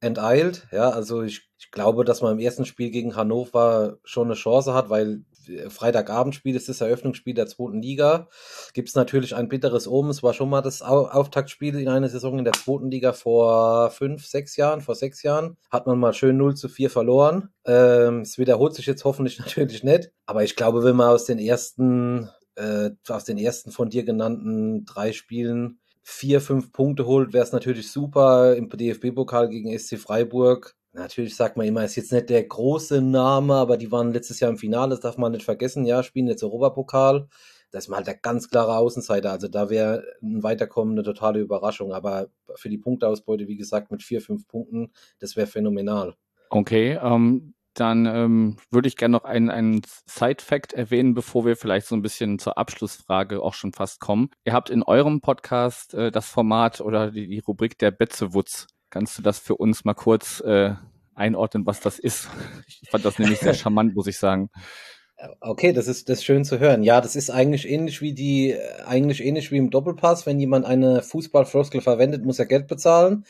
enteilt. 0.00 0.66
Ja, 0.72 0.90
also 0.90 1.22
ich, 1.22 1.50
ich 1.58 1.70
glaube, 1.70 2.04
dass 2.04 2.22
man 2.22 2.32
im 2.32 2.38
ersten 2.38 2.64
Spiel 2.64 2.90
gegen 2.90 3.14
Hannover 3.14 3.98
schon 4.04 4.28
eine 4.28 4.34
Chance 4.34 4.72
hat, 4.74 4.88
weil 4.88 5.24
Freitagabendspiel 5.68 6.56
ist 6.56 6.68
das 6.68 6.80
Eröffnungsspiel 6.80 7.34
der 7.34 7.46
zweiten 7.46 7.82
Liga. 7.82 8.28
Gibt 8.74 8.88
es 8.88 8.94
natürlich 8.94 9.34
ein 9.34 9.48
bitteres 9.48 9.88
Omen. 9.88 10.10
Es 10.10 10.22
war 10.22 10.34
schon 10.34 10.50
mal 10.50 10.62
das 10.62 10.82
Auftaktspiel 10.82 11.78
in 11.78 11.88
einer 11.88 12.08
Saison 12.08 12.38
in 12.38 12.44
der 12.44 12.54
zweiten 12.54 12.90
Liga 12.90 13.12
vor 13.12 13.90
fünf, 13.90 14.26
sechs 14.26 14.56
Jahren. 14.56 14.80
Vor 14.80 14.94
sechs 14.94 15.22
Jahren 15.22 15.56
hat 15.70 15.86
man 15.86 15.98
mal 15.98 16.14
schön 16.14 16.36
0 16.36 16.54
zu 16.56 16.68
4 16.68 16.90
verloren. 16.90 17.50
Ähm, 17.64 18.20
es 18.20 18.38
wiederholt 18.38 18.74
sich 18.74 18.86
jetzt 18.86 19.04
hoffentlich 19.04 19.38
natürlich 19.40 19.84
nicht. 19.84 20.10
Aber 20.26 20.44
ich 20.44 20.56
glaube, 20.56 20.84
wenn 20.84 20.96
man 20.96 21.08
aus 21.08 21.24
den 21.24 21.38
ersten, 21.38 22.28
äh, 22.56 22.90
aus 23.08 23.24
den 23.24 23.38
ersten 23.38 23.70
von 23.70 23.90
dir 23.90 24.04
genannten 24.04 24.84
drei 24.84 25.12
Spielen 25.12 25.80
vier, 26.02 26.40
fünf 26.40 26.72
Punkte 26.72 27.06
holt, 27.06 27.32
wäre 27.32 27.44
es 27.44 27.52
natürlich 27.52 27.90
super. 27.90 28.56
Im 28.56 28.68
DFB-Pokal 28.68 29.48
gegen 29.48 29.76
SC 29.78 29.98
Freiburg 29.98 30.76
Natürlich 30.92 31.36
sagt 31.36 31.56
man 31.56 31.66
immer, 31.66 31.84
ist 31.84 31.96
jetzt 31.96 32.12
nicht 32.12 32.30
der 32.30 32.42
große 32.42 33.00
Name, 33.00 33.54
aber 33.54 33.76
die 33.76 33.92
waren 33.92 34.12
letztes 34.12 34.40
Jahr 34.40 34.50
im 34.50 34.58
Finale, 34.58 34.90
das 34.90 35.00
darf 35.00 35.18
man 35.18 35.32
nicht 35.32 35.44
vergessen, 35.44 35.84
ja, 35.84 36.02
spielen 36.02 36.26
jetzt 36.26 36.42
Europapokal. 36.42 37.28
Das 37.70 37.84
ist 37.84 37.88
mal 37.88 37.98
halt 37.98 38.08
der 38.08 38.16
ganz 38.16 38.48
klare 38.50 38.76
Außenseiter. 38.76 39.30
Also 39.30 39.46
da 39.46 39.70
wäre 39.70 40.04
ein 40.22 40.42
Weiterkommen 40.42 40.94
eine 40.94 41.04
totale 41.04 41.38
Überraschung. 41.38 41.92
Aber 41.92 42.28
für 42.56 42.68
die 42.68 42.78
Punkteausbeute, 42.78 43.46
wie 43.46 43.56
gesagt, 43.56 43.92
mit 43.92 44.02
vier, 44.02 44.20
fünf 44.20 44.48
Punkten, 44.48 44.90
das 45.20 45.36
wäre 45.36 45.46
phänomenal. 45.46 46.16
Okay, 46.48 46.98
ähm, 47.00 47.54
dann 47.74 48.06
ähm, 48.06 48.56
würde 48.70 48.88
ich 48.88 48.96
gerne 48.96 49.12
noch 49.12 49.24
einen, 49.24 49.50
einen 49.50 49.82
Side-Fact 50.06 50.72
erwähnen, 50.72 51.14
bevor 51.14 51.44
wir 51.44 51.56
vielleicht 51.56 51.86
so 51.86 51.94
ein 51.94 52.02
bisschen 52.02 52.40
zur 52.40 52.58
Abschlussfrage 52.58 53.40
auch 53.40 53.54
schon 53.54 53.72
fast 53.72 54.00
kommen. 54.00 54.30
Ihr 54.44 54.52
habt 54.52 54.68
in 54.68 54.82
eurem 54.82 55.20
Podcast 55.20 55.94
äh, 55.94 56.10
das 56.10 56.28
Format 56.28 56.80
oder 56.80 57.12
die, 57.12 57.28
die 57.28 57.38
Rubrik 57.38 57.78
der 57.78 57.92
Betzewutz 57.92 58.66
Kannst 58.90 59.16
du 59.16 59.22
das 59.22 59.38
für 59.38 59.56
uns 59.56 59.84
mal 59.84 59.94
kurz 59.94 60.40
äh, 60.40 60.74
einordnen, 61.14 61.64
was 61.64 61.80
das 61.80 61.98
ist? 61.98 62.28
Ich 62.66 62.90
fand 62.90 63.04
das 63.04 63.18
nämlich 63.18 63.38
sehr 63.38 63.54
charmant, 63.54 63.94
muss 63.94 64.08
ich 64.08 64.18
sagen. 64.18 64.50
Okay, 65.40 65.72
das 65.72 65.86
ist 65.86 66.08
das 66.08 66.18
ist 66.18 66.24
schön 66.24 66.44
zu 66.44 66.58
hören. 66.58 66.82
Ja, 66.82 67.00
das 67.00 67.14
ist 67.14 67.30
eigentlich 67.30 67.68
ähnlich 67.68 68.00
wie 68.00 68.14
die, 68.14 68.56
eigentlich 68.86 69.24
ähnlich 69.24 69.52
wie 69.52 69.58
im 69.58 69.70
Doppelpass. 69.70 70.26
Wenn 70.26 70.40
jemand 70.40 70.64
eine 70.64 71.02
Fußballfloskel 71.02 71.82
verwendet, 71.82 72.24
muss 72.24 72.38
er 72.38 72.46
Geld 72.46 72.66
bezahlen. 72.68 73.24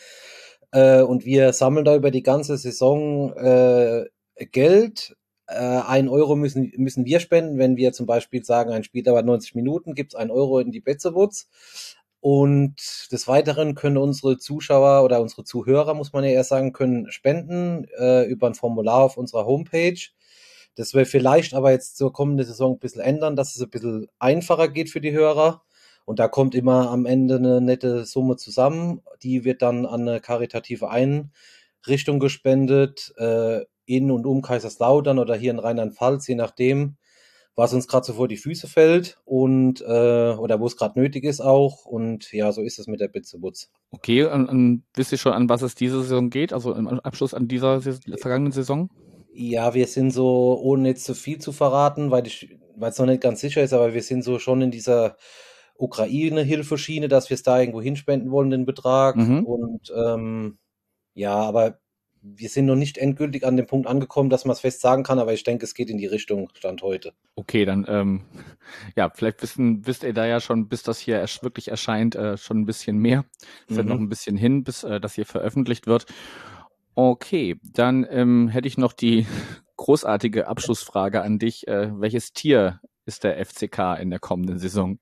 Äh, 0.73 1.03
und 1.03 1.25
wir 1.25 1.53
sammeln 1.53 1.85
da 1.85 1.97
über 1.97 2.11
die 2.11 2.23
ganze 2.23 2.57
Saison 2.57 3.33
äh, 3.37 4.07
Geld. 4.53 5.17
Äh, 5.47 5.55
ein 5.55 6.09
Euro 6.09 6.37
müssen, 6.37 6.73
müssen 6.77 7.05
wir 7.05 7.19
spenden. 7.21 7.59
Wenn 7.59 7.77
wir 7.77 7.93
zum 7.93 8.07
Beispiel 8.07 8.45
sagen, 8.45 8.73
ein 8.73 8.85
Spiel 8.85 9.03
dauert 9.03 9.27
90 9.27 9.55
Minuten, 9.57 9.95
gibt's 9.95 10.15
ein 10.15 10.31
Euro 10.31 10.61
in 10.61 10.71
die 10.71 10.81
Betzewutz. 10.81 11.49
Und 12.21 12.77
des 13.11 13.29
Weiteren 13.29 13.75
können 13.75 13.97
unsere 13.97 14.37
Zuschauer 14.37 15.05
oder 15.05 15.23
unsere 15.23 15.45
Zuhörer, 15.45 15.95
muss 15.95 16.13
man 16.13 16.25
ja 16.25 16.31
erst 16.31 16.51
sagen, 16.51 16.73
können 16.75 17.11
spenden 17.11 17.87
äh, 17.99 18.25
über 18.25 18.47
ein 18.47 18.55
Formular 18.55 19.05
auf 19.05 19.17
unserer 19.17 19.47
Homepage. 19.47 19.99
Das 20.75 20.95
wir 20.95 21.07
vielleicht 21.07 21.55
aber 21.55 21.73
jetzt 21.73 21.97
zur 21.97 22.13
kommenden 22.13 22.47
Saison 22.47 22.75
ein 22.75 22.79
bisschen 22.79 23.01
ändern, 23.01 23.37
dass 23.37 23.57
es 23.57 23.63
ein 23.63 23.71
bisschen 23.71 24.09
einfacher 24.19 24.69
geht 24.69 24.91
für 24.91 25.01
die 25.01 25.13
Hörer. 25.13 25.63
Und 26.05 26.19
da 26.19 26.29
kommt 26.29 26.55
immer 26.55 26.91
am 26.91 27.07
Ende 27.07 27.37
eine 27.37 27.61
nette 27.61 28.05
Summe 28.05 28.37
zusammen. 28.37 29.03
Die 29.23 29.45
wird 29.45 29.63
dann 29.63 29.87
an 29.87 30.09
eine 30.09 30.21
karitative 30.21 30.91
Einrichtung 30.91 32.19
gespendet, 32.19 33.15
äh, 33.17 33.65
in 33.87 34.11
und 34.11 34.27
um 34.27 34.43
Kaiserslautern 34.43 35.19
oder 35.19 35.35
hier 35.35 35.51
in 35.51 35.59
Rheinland-Pfalz, 35.59 36.29
je 36.29 36.37
nachdem 36.37 36.97
was 37.57 37.75
uns 37.75 37.89
gerade 37.89 38.07
so 38.07 38.15
vor 38.15 38.29
die 38.29 38.37
Füße 38.37 38.69
fällt 38.69 39.21
und 39.25 39.81
äh, 39.83 40.35
oder 40.35 40.61
wo 40.61 40.67
es 40.67 40.77
gerade 40.77 40.99
nötig 40.99 41.25
ist 41.25 41.41
auch. 41.41 41.85
Und 41.85 42.33
ja, 42.33 42.53
so 42.53 42.63
ist 42.63 42.79
es 42.79 42.87
mit 42.87 43.01
der 43.01 43.09
Bitzebutz. 43.09 43.71
Okay, 43.91 44.25
und, 44.25 44.49
und 44.49 44.85
wisst 44.95 45.13
ihr 45.13 45.19
schon, 45.19 45.33
an 45.33 45.49
was 45.49 45.63
es 45.63 45.75
diese 45.75 46.01
Saison 46.03 46.31
geht? 46.31 46.53
Also 46.53 46.73
im 46.75 46.89
Abschluss 46.89 47.35
an 47.35 47.49
dieser 47.49 47.83
vergangenen 47.83 48.53
Saison? 48.53 48.91
Ja, 49.33 49.75
wir 49.75 49.87
sind 49.87 50.11
so, 50.11 50.59
ohne 50.61 50.89
jetzt 50.89 51.05
zu 51.05 51.15
viel 51.15 51.39
zu 51.39 51.53
verraten, 51.53 52.11
weil 52.11 52.27
es 52.27 52.99
noch 52.99 53.07
nicht 53.07 53.23
ganz 53.23 53.41
sicher 53.41 53.63
ist, 53.63 53.73
aber 53.73 53.95
wir 53.95 54.03
sind 54.03 54.23
so 54.23 54.39
schon 54.39 54.63
in 54.63 54.71
dieser 54.71 55.17
Ukraine-Hilfeschiene, 55.77 57.09
dass 57.09 57.31
wir 57.31 57.35
es 57.35 57.43
da 57.43 57.59
irgendwo 57.59 57.81
hinspenden 57.81 58.31
wollen, 58.31 58.51
den 58.51 58.67
Betrag. 58.67 59.17
Mhm. 59.17 59.45
Und 59.45 59.93
ähm, 59.97 60.59
ja, 61.15 61.35
aber 61.35 61.80
wir 62.23 62.49
sind 62.49 62.67
noch 62.67 62.77
nicht 62.77 62.99
endgültig 62.99 63.47
an 63.47 63.57
dem 63.57 63.67
Punkt 63.67 63.87
angekommen, 63.87 64.31
dass 64.31 64.45
man 64.45 64.53
es 64.53 64.61
fest 64.61 64.81
sagen 64.81 65.03
kann, 65.03 65.19
aber 65.19 65.33
ich 65.33 65.45
denke, 65.45 65.65
es 65.65 65.75
geht 65.75 65.89
in 65.89 65.99
die 65.99 66.07
Richtung 66.07 66.49
Stand 66.55 66.83
heute. 66.83 67.13
Okay, 67.35 67.65
dann 67.65 67.87
ähm, 67.89 68.23
ja, 68.97 69.11
vielleicht 69.11 69.43
wissen, 69.43 69.87
wisst 69.87 70.03
ihr 70.03 70.13
da 70.13 70.27
ja 70.27 70.41
schon, 70.41 70.69
bis 70.69 70.83
das 70.83 70.99
hier 70.99 71.25
wirklich 71.43 71.69
erscheint, 71.69 72.15
äh, 72.15 72.37
schon 72.37 72.61
ein 72.61 72.67
bisschen 72.67 72.99
mehr. 72.99 73.25
Es 73.67 73.73
mhm. 73.73 73.77
wird 73.77 73.87
noch 73.89 73.99
ein 73.99 74.09
bisschen 74.09 74.37
hin, 74.37 74.65
bis 74.65 74.85
äh, 74.85 75.01
das 75.01 75.15
hier 75.15 75.27
veröffentlicht 75.27 75.87
wird. 75.87 76.07
Okay, 76.95 77.59
dann 77.63 78.07
ähm, 78.11 78.49
hätte 78.49 78.69
ich 78.69 78.77
noch 78.77 78.93
die 78.93 79.27
großartige 79.77 80.47
Abschlussfrage 80.47 81.23
an 81.23 81.39
dich. 81.39 81.67
Äh, 81.69 81.91
welches 81.99 82.33
Tier 82.33 82.81
ist 83.07 83.25
der 83.25 83.45
FCK 83.45 83.99
in 84.01 84.11
der 84.11 84.19
kommenden 84.19 84.59
Saison? 84.59 84.99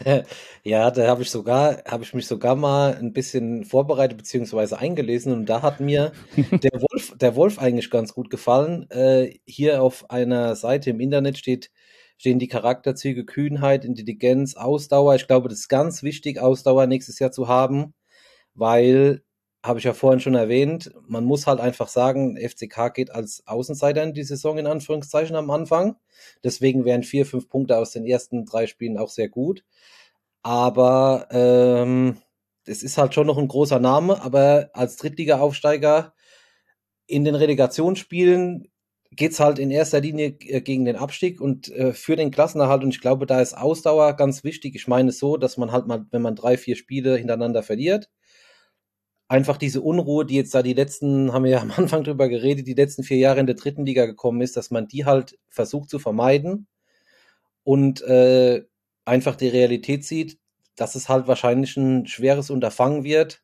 Ja, 0.64 0.90
da 0.90 1.06
habe 1.06 1.22
ich 1.22 1.30
sogar, 1.30 1.82
habe 1.86 2.04
ich 2.04 2.14
mich 2.14 2.26
sogar 2.26 2.54
mal 2.56 2.94
ein 2.96 3.12
bisschen 3.12 3.64
vorbereitet 3.64 4.18
beziehungsweise 4.18 4.78
eingelesen 4.78 5.32
und 5.32 5.46
da 5.46 5.62
hat 5.62 5.80
mir 5.80 6.12
der 6.62 6.72
Wolf, 6.82 7.16
der 7.16 7.36
Wolf 7.36 7.58
eigentlich 7.58 7.90
ganz 7.90 8.14
gut 8.14 8.30
gefallen. 8.30 8.88
Äh, 8.90 9.38
hier 9.46 9.82
auf 9.82 10.10
einer 10.10 10.56
Seite 10.56 10.90
im 10.90 11.00
Internet 11.00 11.38
steht, 11.38 11.70
stehen 12.18 12.38
die 12.38 12.48
Charakterzüge 12.48 13.24
Kühnheit, 13.24 13.84
Intelligenz, 13.84 14.54
Ausdauer. 14.56 15.14
Ich 15.16 15.26
glaube, 15.26 15.48
das 15.48 15.60
ist 15.60 15.68
ganz 15.68 16.02
wichtig, 16.02 16.38
Ausdauer 16.40 16.86
nächstes 16.86 17.18
Jahr 17.18 17.32
zu 17.32 17.48
haben, 17.48 17.94
weil 18.54 19.22
habe 19.62 19.78
ich 19.78 19.84
ja 19.84 19.92
vorhin 19.92 20.20
schon 20.20 20.34
erwähnt, 20.34 20.90
man 21.06 21.24
muss 21.24 21.46
halt 21.46 21.60
einfach 21.60 21.88
sagen, 21.88 22.36
FCK 22.36 22.94
geht 22.94 23.10
als 23.10 23.46
Außenseiter 23.46 24.02
in 24.02 24.14
die 24.14 24.24
Saison 24.24 24.56
in 24.56 24.66
Anführungszeichen 24.66 25.36
am 25.36 25.50
Anfang. 25.50 25.96
Deswegen 26.42 26.84
wären 26.84 27.02
vier, 27.02 27.26
fünf 27.26 27.48
Punkte 27.48 27.76
aus 27.76 27.92
den 27.92 28.06
ersten 28.06 28.46
drei 28.46 28.66
Spielen 28.66 28.96
auch 28.96 29.10
sehr 29.10 29.28
gut. 29.28 29.64
Aber 30.42 31.28
ähm, 31.30 32.16
es 32.64 32.82
ist 32.82 32.96
halt 32.96 33.14
schon 33.14 33.26
noch 33.26 33.36
ein 33.36 33.48
großer 33.48 33.80
Name, 33.80 34.22
aber 34.22 34.70
als 34.72 34.96
Drittliga-Aufsteiger 34.96 36.14
in 37.06 37.24
den 37.24 37.34
Relegationsspielen 37.34 38.68
geht's 39.10 39.40
halt 39.40 39.58
in 39.58 39.70
erster 39.70 40.00
Linie 40.00 40.36
äh, 40.40 40.60
gegen 40.60 40.84
den 40.84 40.96
Abstieg 40.96 41.40
und 41.40 41.68
äh, 41.72 41.92
für 41.92 42.16
den 42.16 42.30
Klassenerhalt. 42.30 42.82
Und 42.82 42.90
ich 42.90 43.00
glaube, 43.00 43.26
da 43.26 43.40
ist 43.40 43.56
Ausdauer 43.56 44.14
ganz 44.14 44.44
wichtig. 44.44 44.74
Ich 44.76 44.88
meine 44.88 45.12
so, 45.12 45.36
dass 45.36 45.56
man 45.56 45.72
halt 45.72 45.86
mal, 45.86 46.06
wenn 46.10 46.22
man 46.22 46.36
drei, 46.36 46.56
vier 46.56 46.76
Spiele 46.76 47.16
hintereinander 47.16 47.62
verliert, 47.62 48.08
einfach 49.30 49.58
diese 49.58 49.80
Unruhe, 49.80 50.26
die 50.26 50.34
jetzt 50.34 50.54
da 50.54 50.62
die 50.62 50.74
letzten, 50.74 51.32
haben 51.32 51.44
wir 51.44 51.52
ja 51.52 51.60
am 51.60 51.70
Anfang 51.70 52.02
drüber 52.02 52.28
geredet, 52.28 52.66
die 52.66 52.74
letzten 52.74 53.04
vier 53.04 53.18
Jahre 53.18 53.38
in 53.38 53.46
der 53.46 53.54
dritten 53.54 53.86
Liga 53.86 54.04
gekommen 54.04 54.40
ist, 54.40 54.56
dass 54.56 54.72
man 54.72 54.88
die 54.88 55.04
halt 55.04 55.38
versucht 55.48 55.88
zu 55.88 56.00
vermeiden 56.00 56.66
und 57.62 58.02
äh, 58.02 58.64
einfach 59.04 59.36
die 59.36 59.48
Realität 59.48 60.04
sieht, 60.04 60.38
dass 60.74 60.96
es 60.96 61.08
halt 61.08 61.28
wahrscheinlich 61.28 61.76
ein 61.76 62.06
schweres 62.06 62.50
Unterfangen 62.50 63.04
wird, 63.04 63.42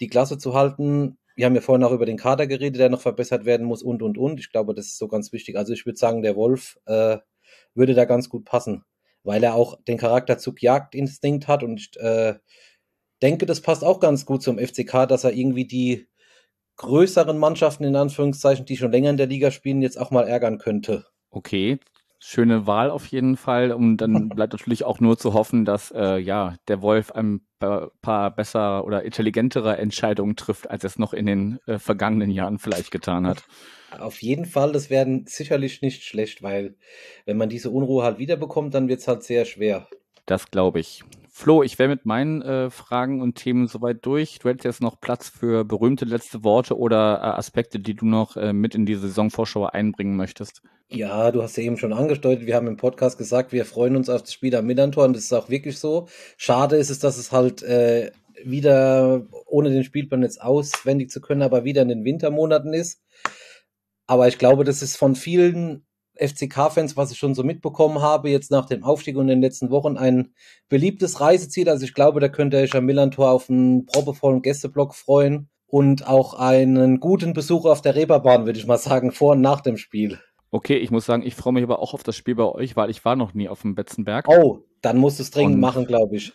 die 0.00 0.08
Klasse 0.08 0.38
zu 0.38 0.54
halten. 0.54 1.18
Wir 1.36 1.44
haben 1.44 1.54
ja 1.54 1.60
vorhin 1.60 1.84
auch 1.84 1.92
über 1.92 2.06
den 2.06 2.16
Kader 2.16 2.46
geredet, 2.46 2.80
der 2.80 2.88
noch 2.88 3.02
verbessert 3.02 3.44
werden 3.44 3.66
muss 3.66 3.82
und 3.82 4.02
und 4.02 4.16
und. 4.16 4.40
Ich 4.40 4.50
glaube, 4.50 4.74
das 4.74 4.86
ist 4.86 4.98
so 4.98 5.06
ganz 5.06 5.32
wichtig. 5.32 5.56
Also 5.56 5.74
ich 5.74 5.84
würde 5.84 5.98
sagen, 5.98 6.22
der 6.22 6.34
Wolf 6.34 6.78
äh, 6.86 7.18
würde 7.74 7.92
da 7.92 8.06
ganz 8.06 8.30
gut 8.30 8.46
passen, 8.46 8.84
weil 9.22 9.44
er 9.44 9.54
auch 9.54 9.78
den 9.84 9.98
Charakterzug 9.98 10.62
Jagdinstinkt 10.62 11.46
hat 11.46 11.62
und 11.62 11.94
äh, 11.98 12.36
denke, 13.22 13.46
das 13.46 13.60
passt 13.60 13.84
auch 13.84 14.00
ganz 14.00 14.26
gut 14.26 14.42
zum 14.42 14.58
FCK, 14.58 15.06
dass 15.06 15.24
er 15.24 15.32
irgendwie 15.32 15.66
die 15.66 16.08
größeren 16.76 17.38
Mannschaften 17.38 17.84
in 17.84 17.96
Anführungszeichen, 17.96 18.64
die 18.64 18.76
schon 18.76 18.92
länger 18.92 19.10
in 19.10 19.16
der 19.16 19.26
Liga 19.26 19.50
spielen, 19.50 19.82
jetzt 19.82 19.98
auch 19.98 20.10
mal 20.10 20.26
ärgern 20.26 20.58
könnte. 20.58 21.04
Okay, 21.30 21.78
schöne 22.18 22.66
Wahl 22.66 22.90
auf 22.90 23.06
jeden 23.06 23.36
Fall. 23.36 23.72
Und 23.72 23.98
dann 23.98 24.28
bleibt 24.34 24.54
natürlich 24.54 24.84
auch 24.84 25.00
nur 25.00 25.18
zu 25.18 25.34
hoffen, 25.34 25.64
dass 25.64 25.90
äh, 25.90 26.16
ja 26.16 26.56
der 26.68 26.80
Wolf 26.80 27.12
ein 27.12 27.42
paar 27.58 28.34
besser 28.34 28.86
oder 28.86 29.02
intelligentere 29.02 29.76
Entscheidungen 29.76 30.36
trifft, 30.36 30.70
als 30.70 30.84
es 30.84 30.98
noch 30.98 31.12
in 31.12 31.26
den 31.26 31.58
äh, 31.66 31.78
vergangenen 31.78 32.30
Jahren 32.30 32.58
vielleicht 32.58 32.90
getan 32.90 33.26
hat. 33.26 33.44
Auf 33.98 34.22
jeden 34.22 34.46
Fall, 34.46 34.72
das 34.72 34.88
werden 34.88 35.26
sicherlich 35.26 35.82
nicht 35.82 36.04
schlecht, 36.04 36.42
weil 36.42 36.76
wenn 37.26 37.36
man 37.36 37.50
diese 37.50 37.70
Unruhe 37.70 38.04
halt 38.04 38.18
wiederbekommt, 38.18 38.72
dann 38.72 38.88
wird 38.88 39.00
es 39.00 39.08
halt 39.08 39.22
sehr 39.22 39.44
schwer. 39.44 39.88
Das 40.24 40.50
glaube 40.50 40.80
ich. 40.80 41.02
Flo, 41.40 41.62
ich 41.62 41.78
wäre 41.78 41.88
mit 41.88 42.04
meinen 42.04 42.42
äh, 42.42 42.68
Fragen 42.68 43.22
und 43.22 43.34
Themen 43.34 43.66
soweit 43.66 44.04
durch. 44.04 44.40
Du 44.40 44.50
hättest 44.50 44.66
jetzt 44.66 44.82
noch 44.82 45.00
Platz 45.00 45.30
für 45.30 45.64
berühmte 45.64 46.04
letzte 46.04 46.44
Worte 46.44 46.76
oder 46.76 47.16
äh, 47.16 47.38
Aspekte, 47.38 47.78
die 47.78 47.94
du 47.94 48.04
noch 48.04 48.36
äh, 48.36 48.52
mit 48.52 48.74
in 48.74 48.84
die 48.84 48.94
Saisonvorschau 48.94 49.64
einbringen 49.64 50.16
möchtest. 50.16 50.60
Ja, 50.90 51.30
du 51.30 51.42
hast 51.42 51.56
ja 51.56 51.62
eben 51.62 51.78
schon 51.78 51.94
angesteuert. 51.94 52.44
Wir 52.44 52.56
haben 52.56 52.66
im 52.66 52.76
Podcast 52.76 53.16
gesagt, 53.16 53.52
wir 53.52 53.64
freuen 53.64 53.96
uns 53.96 54.10
auf 54.10 54.20
das 54.20 54.34
Spiel 54.34 54.54
am 54.54 54.66
Millantor 54.66 55.06
und 55.06 55.16
das 55.16 55.24
ist 55.24 55.32
auch 55.32 55.48
wirklich 55.48 55.78
so. 55.78 56.08
Schade 56.36 56.76
ist 56.76 56.90
es, 56.90 56.98
dass 56.98 57.16
es 57.16 57.32
halt 57.32 57.62
äh, 57.62 58.10
wieder, 58.44 59.26
ohne 59.46 59.70
den 59.70 59.84
Spielplan 59.84 60.22
jetzt 60.22 60.42
auswendig 60.42 61.08
zu 61.08 61.22
können, 61.22 61.40
aber 61.40 61.64
wieder 61.64 61.80
in 61.80 61.88
den 61.88 62.04
Wintermonaten 62.04 62.74
ist. 62.74 63.02
Aber 64.06 64.28
ich 64.28 64.36
glaube, 64.36 64.64
das 64.64 64.82
ist 64.82 64.98
von 64.98 65.14
vielen 65.14 65.86
FCK-Fans, 66.20 66.96
was 66.96 67.10
ich 67.10 67.18
schon 67.18 67.34
so 67.34 67.42
mitbekommen 67.42 68.00
habe, 68.00 68.30
jetzt 68.30 68.50
nach 68.50 68.66
dem 68.66 68.84
Aufstieg 68.84 69.16
und 69.16 69.22
in 69.22 69.40
den 69.40 69.42
letzten 69.42 69.70
Wochen 69.70 69.96
ein 69.96 70.34
beliebtes 70.68 71.20
Reiseziel. 71.20 71.68
Also 71.68 71.84
ich 71.84 71.94
glaube, 71.94 72.20
da 72.20 72.28
könnte 72.28 72.58
euch 72.58 72.74
am 72.74 72.84
Millantor 72.84 73.30
auf 73.30 73.48
einen 73.48 73.86
proppevollen 73.86 74.42
Gästeblock 74.42 74.94
freuen 74.94 75.48
und 75.66 76.06
auch 76.06 76.34
einen 76.34 77.00
guten 77.00 77.32
Besuch 77.32 77.64
auf 77.64 77.80
der 77.80 77.94
Reeperbahn, 77.94 78.44
würde 78.44 78.58
ich 78.58 78.66
mal 78.66 78.78
sagen, 78.78 79.12
vor 79.12 79.32
und 79.32 79.40
nach 79.40 79.60
dem 79.60 79.76
Spiel. 79.76 80.18
Okay, 80.50 80.76
ich 80.76 80.90
muss 80.90 81.06
sagen, 81.06 81.22
ich 81.24 81.36
freue 81.36 81.52
mich 81.52 81.62
aber 81.62 81.78
auch 81.78 81.94
auf 81.94 82.02
das 82.02 82.16
Spiel 82.16 82.34
bei 82.34 82.44
euch, 82.44 82.74
weil 82.76 82.90
ich 82.90 83.04
war 83.04 83.14
noch 83.14 83.34
nie 83.34 83.48
auf 83.48 83.62
dem 83.62 83.76
Betzenberg. 83.76 84.26
Oh, 84.28 84.64
dann 84.82 84.98
musst 84.98 85.20
du 85.20 85.22
es 85.22 85.30
dringend 85.30 85.54
und 85.54 85.60
machen, 85.60 85.86
glaube 85.86 86.16
ich. 86.16 86.32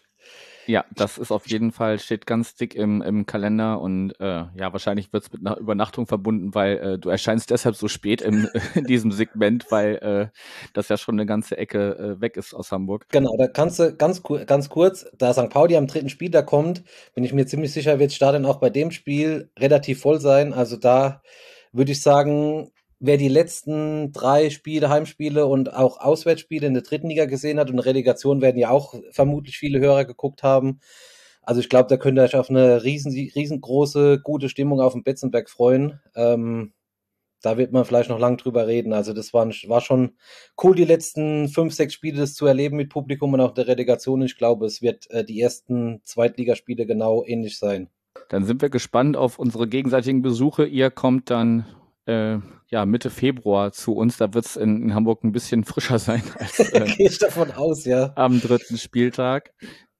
Ja, 0.68 0.86
das 0.96 1.18
ist 1.18 1.32
auf 1.32 1.48
jeden 1.48 1.72
Fall, 1.72 2.00
steht 2.00 2.26
ganz 2.26 2.56
dick 2.56 2.76
im, 2.76 3.02
im 3.02 3.26
Kalender 3.26 3.80
und 3.80 4.12
äh, 4.20 4.44
ja, 4.56 4.74
wahrscheinlich 4.74 5.14
wird 5.14 5.24
es 5.24 5.32
mit 5.32 5.46
einer 5.46 5.58
Übernachtung 5.58 6.08
verbunden, 6.08 6.56
weil 6.56 6.78
äh, 6.78 6.98
du 6.98 7.10
erscheinst 7.10 7.52
deshalb 7.52 7.76
so 7.76 7.88
spät 7.88 8.22
im, 8.22 8.48
in 8.76 8.86
diesem 8.86 9.12
Segment, 9.12 9.68
weil 9.70 9.96
äh, 9.96 10.38
das 10.74 10.90
ja 10.90 10.98
schon 10.98 11.16
eine 11.16 11.26
ganze 11.26 11.58
Ecke 11.58 12.18
äh, 12.18 12.22
weg 12.22 12.38
ist 12.38 12.54
aus 12.54 12.72
Hamburg. 12.72 13.06
Genau, 13.10 13.36
da 13.38 13.48
kannst 13.48 13.80
du 13.80 13.96
ganz, 13.96 14.22
ganz 14.46 14.70
kurz, 14.70 15.06
da 15.18 15.34
St. 15.34 15.50
Pauli 15.50 15.78
am 15.78 15.88
dritten 15.88 16.10
Spiel 16.10 16.30
da 16.30 16.42
kommt, 16.42 16.84
bin 17.14 17.24
ich 17.24 17.34
mir 17.34 17.46
ziemlich 17.46 17.72
sicher, 17.74 18.00
wird 18.00 18.14
Stadion 18.14 18.46
auch 18.46 18.60
bei 18.60 18.70
dem 18.70 18.92
Spiel 18.92 19.52
relativ 19.58 20.02
voll 20.02 20.20
sein. 20.20 20.54
Also 20.54 20.78
da 20.78 21.22
würde 21.72 21.92
ich 21.92 22.02
sagen, 22.02 22.72
wer 23.00 23.18
die 23.18 23.28
letzten 23.28 24.12
drei 24.12 24.50
Spiele, 24.50 24.90
Heimspiele 24.90 25.46
und 25.46 25.74
auch 25.74 26.00
Auswärtsspiele 26.00 26.68
in 26.68 26.74
der 26.74 26.84
dritten 26.84 27.10
Liga 27.10 27.26
gesehen 27.26 27.60
hat 27.60 27.70
und 27.70 27.80
Relegation 27.80 28.42
werden 28.42 28.58
ja 28.58 28.70
auch 28.70 28.96
vermutlich 29.12 29.58
viele 29.58 29.80
Hörer 29.80 30.06
geguckt 30.06 30.44
haben. 30.44 30.80
Also 31.42 31.62
ich 31.62 31.70
glaube, 31.70 31.90
da 31.90 31.98
könnt 31.98 32.18
ihr 32.18 32.24
euch 32.24 32.36
auf 32.36 32.50
eine 32.50 32.84
riesen, 32.84 33.12
riesengroße, 33.14 34.20
gute 34.24 34.50
Stimmung 34.50 34.82
auf 34.82 34.94
dem 34.94 35.04
Betzenberg 35.04 35.50
freuen. 35.50 36.00
Ähm, 36.16 36.74
da 37.42 37.58
wird 37.58 37.72
man 37.72 37.86
vielleicht 37.86 38.10
noch 38.10 38.18
lang 38.18 38.38
drüber 38.38 38.66
reden. 38.66 38.94
Also 38.94 39.14
das 39.14 39.32
war, 39.32 39.46
war 39.46 39.82
schon 39.82 40.14
cool, 40.64 40.76
die 40.76 40.86
letzten 40.86 41.48
fünf, 41.48 41.74
sechs 41.76 41.94
Spiele 41.94 42.18
das 42.18 42.34
zu 42.34 42.48
erleben 42.48 42.78
mit 42.78 42.90
Publikum 42.90 43.34
und 43.34 43.42
auch 43.42 43.54
der 43.54 43.68
Relegation. 43.68 44.24
Ich 44.24 44.38
glaube, 44.38 44.66
es 44.66 44.82
wird 44.82 45.10
äh, 45.12 45.24
die 45.24 45.40
ersten 45.40 46.02
Zweitligaspiele 46.04 46.88
genau 46.88 47.24
ähnlich 47.24 47.60
sein. 47.60 47.90
Dann 48.30 48.46
sind 48.46 48.64
wir 48.64 48.70
gespannt 48.70 49.16
auf 49.16 49.38
unsere 49.38 49.68
gegenseitigen 49.68 50.24
Besuche. 50.24 50.66
Ihr 50.66 50.90
kommt 50.90 51.30
dann 51.30 51.66
äh, 52.06 52.38
ja, 52.68 52.86
Mitte 52.86 53.10
Februar 53.10 53.72
zu 53.72 53.94
uns. 53.96 54.18
Da 54.18 54.34
wird 54.34 54.46
es 54.46 54.56
in, 54.56 54.84
in, 54.84 54.96
Hamburg 54.96 55.24
ein 55.24 55.32
bisschen 55.32 55.64
frischer 55.64 56.00
sein 56.00 56.24
als 56.40 56.60
äh, 56.60 56.86
Gehe 56.98 57.08
ich 57.08 57.18
davon 57.18 57.52
aus, 57.52 57.86
ja. 57.86 58.14
am 58.16 58.42
dritten 58.42 58.78
Spieltag. 58.78 59.54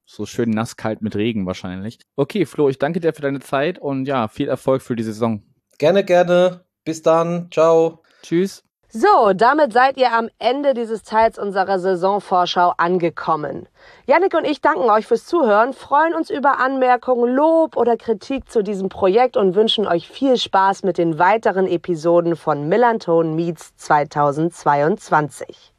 So 0.04 0.24
schön 0.24 0.50
nass 0.50 0.76
kalt 0.76 1.02
mit 1.02 1.16
Regen 1.16 1.46
wahrscheinlich. 1.46 1.98
Okay, 2.14 2.46
Flo, 2.46 2.68
ich 2.68 2.78
danke 2.78 3.00
dir 3.00 3.12
für 3.12 3.22
deine 3.22 3.40
Zeit 3.40 3.78
und 3.78 4.06
ja, 4.06 4.28
viel 4.28 4.48
Erfolg 4.48 4.82
für 4.82 4.94
die 4.94 5.02
Saison. 5.02 5.42
Gerne, 5.78 6.04
gerne. 6.04 6.64
Bis 6.84 7.02
dann. 7.02 7.48
Ciao. 7.50 8.02
Tschüss. 8.22 8.65
So, 8.98 9.34
damit 9.34 9.74
seid 9.74 9.98
ihr 9.98 10.10
am 10.10 10.30
Ende 10.38 10.72
dieses 10.72 11.02
Teils 11.02 11.38
unserer 11.38 11.78
Saisonvorschau 11.78 12.72
angekommen. 12.78 13.68
Yannick 14.06 14.32
und 14.32 14.46
ich 14.46 14.62
danken 14.62 14.88
euch 14.88 15.06
fürs 15.06 15.26
Zuhören, 15.26 15.74
freuen 15.74 16.14
uns 16.14 16.30
über 16.30 16.60
Anmerkungen, 16.60 17.34
Lob 17.34 17.76
oder 17.76 17.98
Kritik 17.98 18.50
zu 18.50 18.62
diesem 18.62 18.88
Projekt 18.88 19.36
und 19.36 19.54
wünschen 19.54 19.86
euch 19.86 20.08
viel 20.08 20.38
Spaß 20.38 20.82
mit 20.82 20.96
den 20.96 21.18
weiteren 21.18 21.66
Episoden 21.66 22.36
von 22.36 22.70
Millanton 22.70 23.34
Meets 23.34 23.76
2022. 23.76 25.75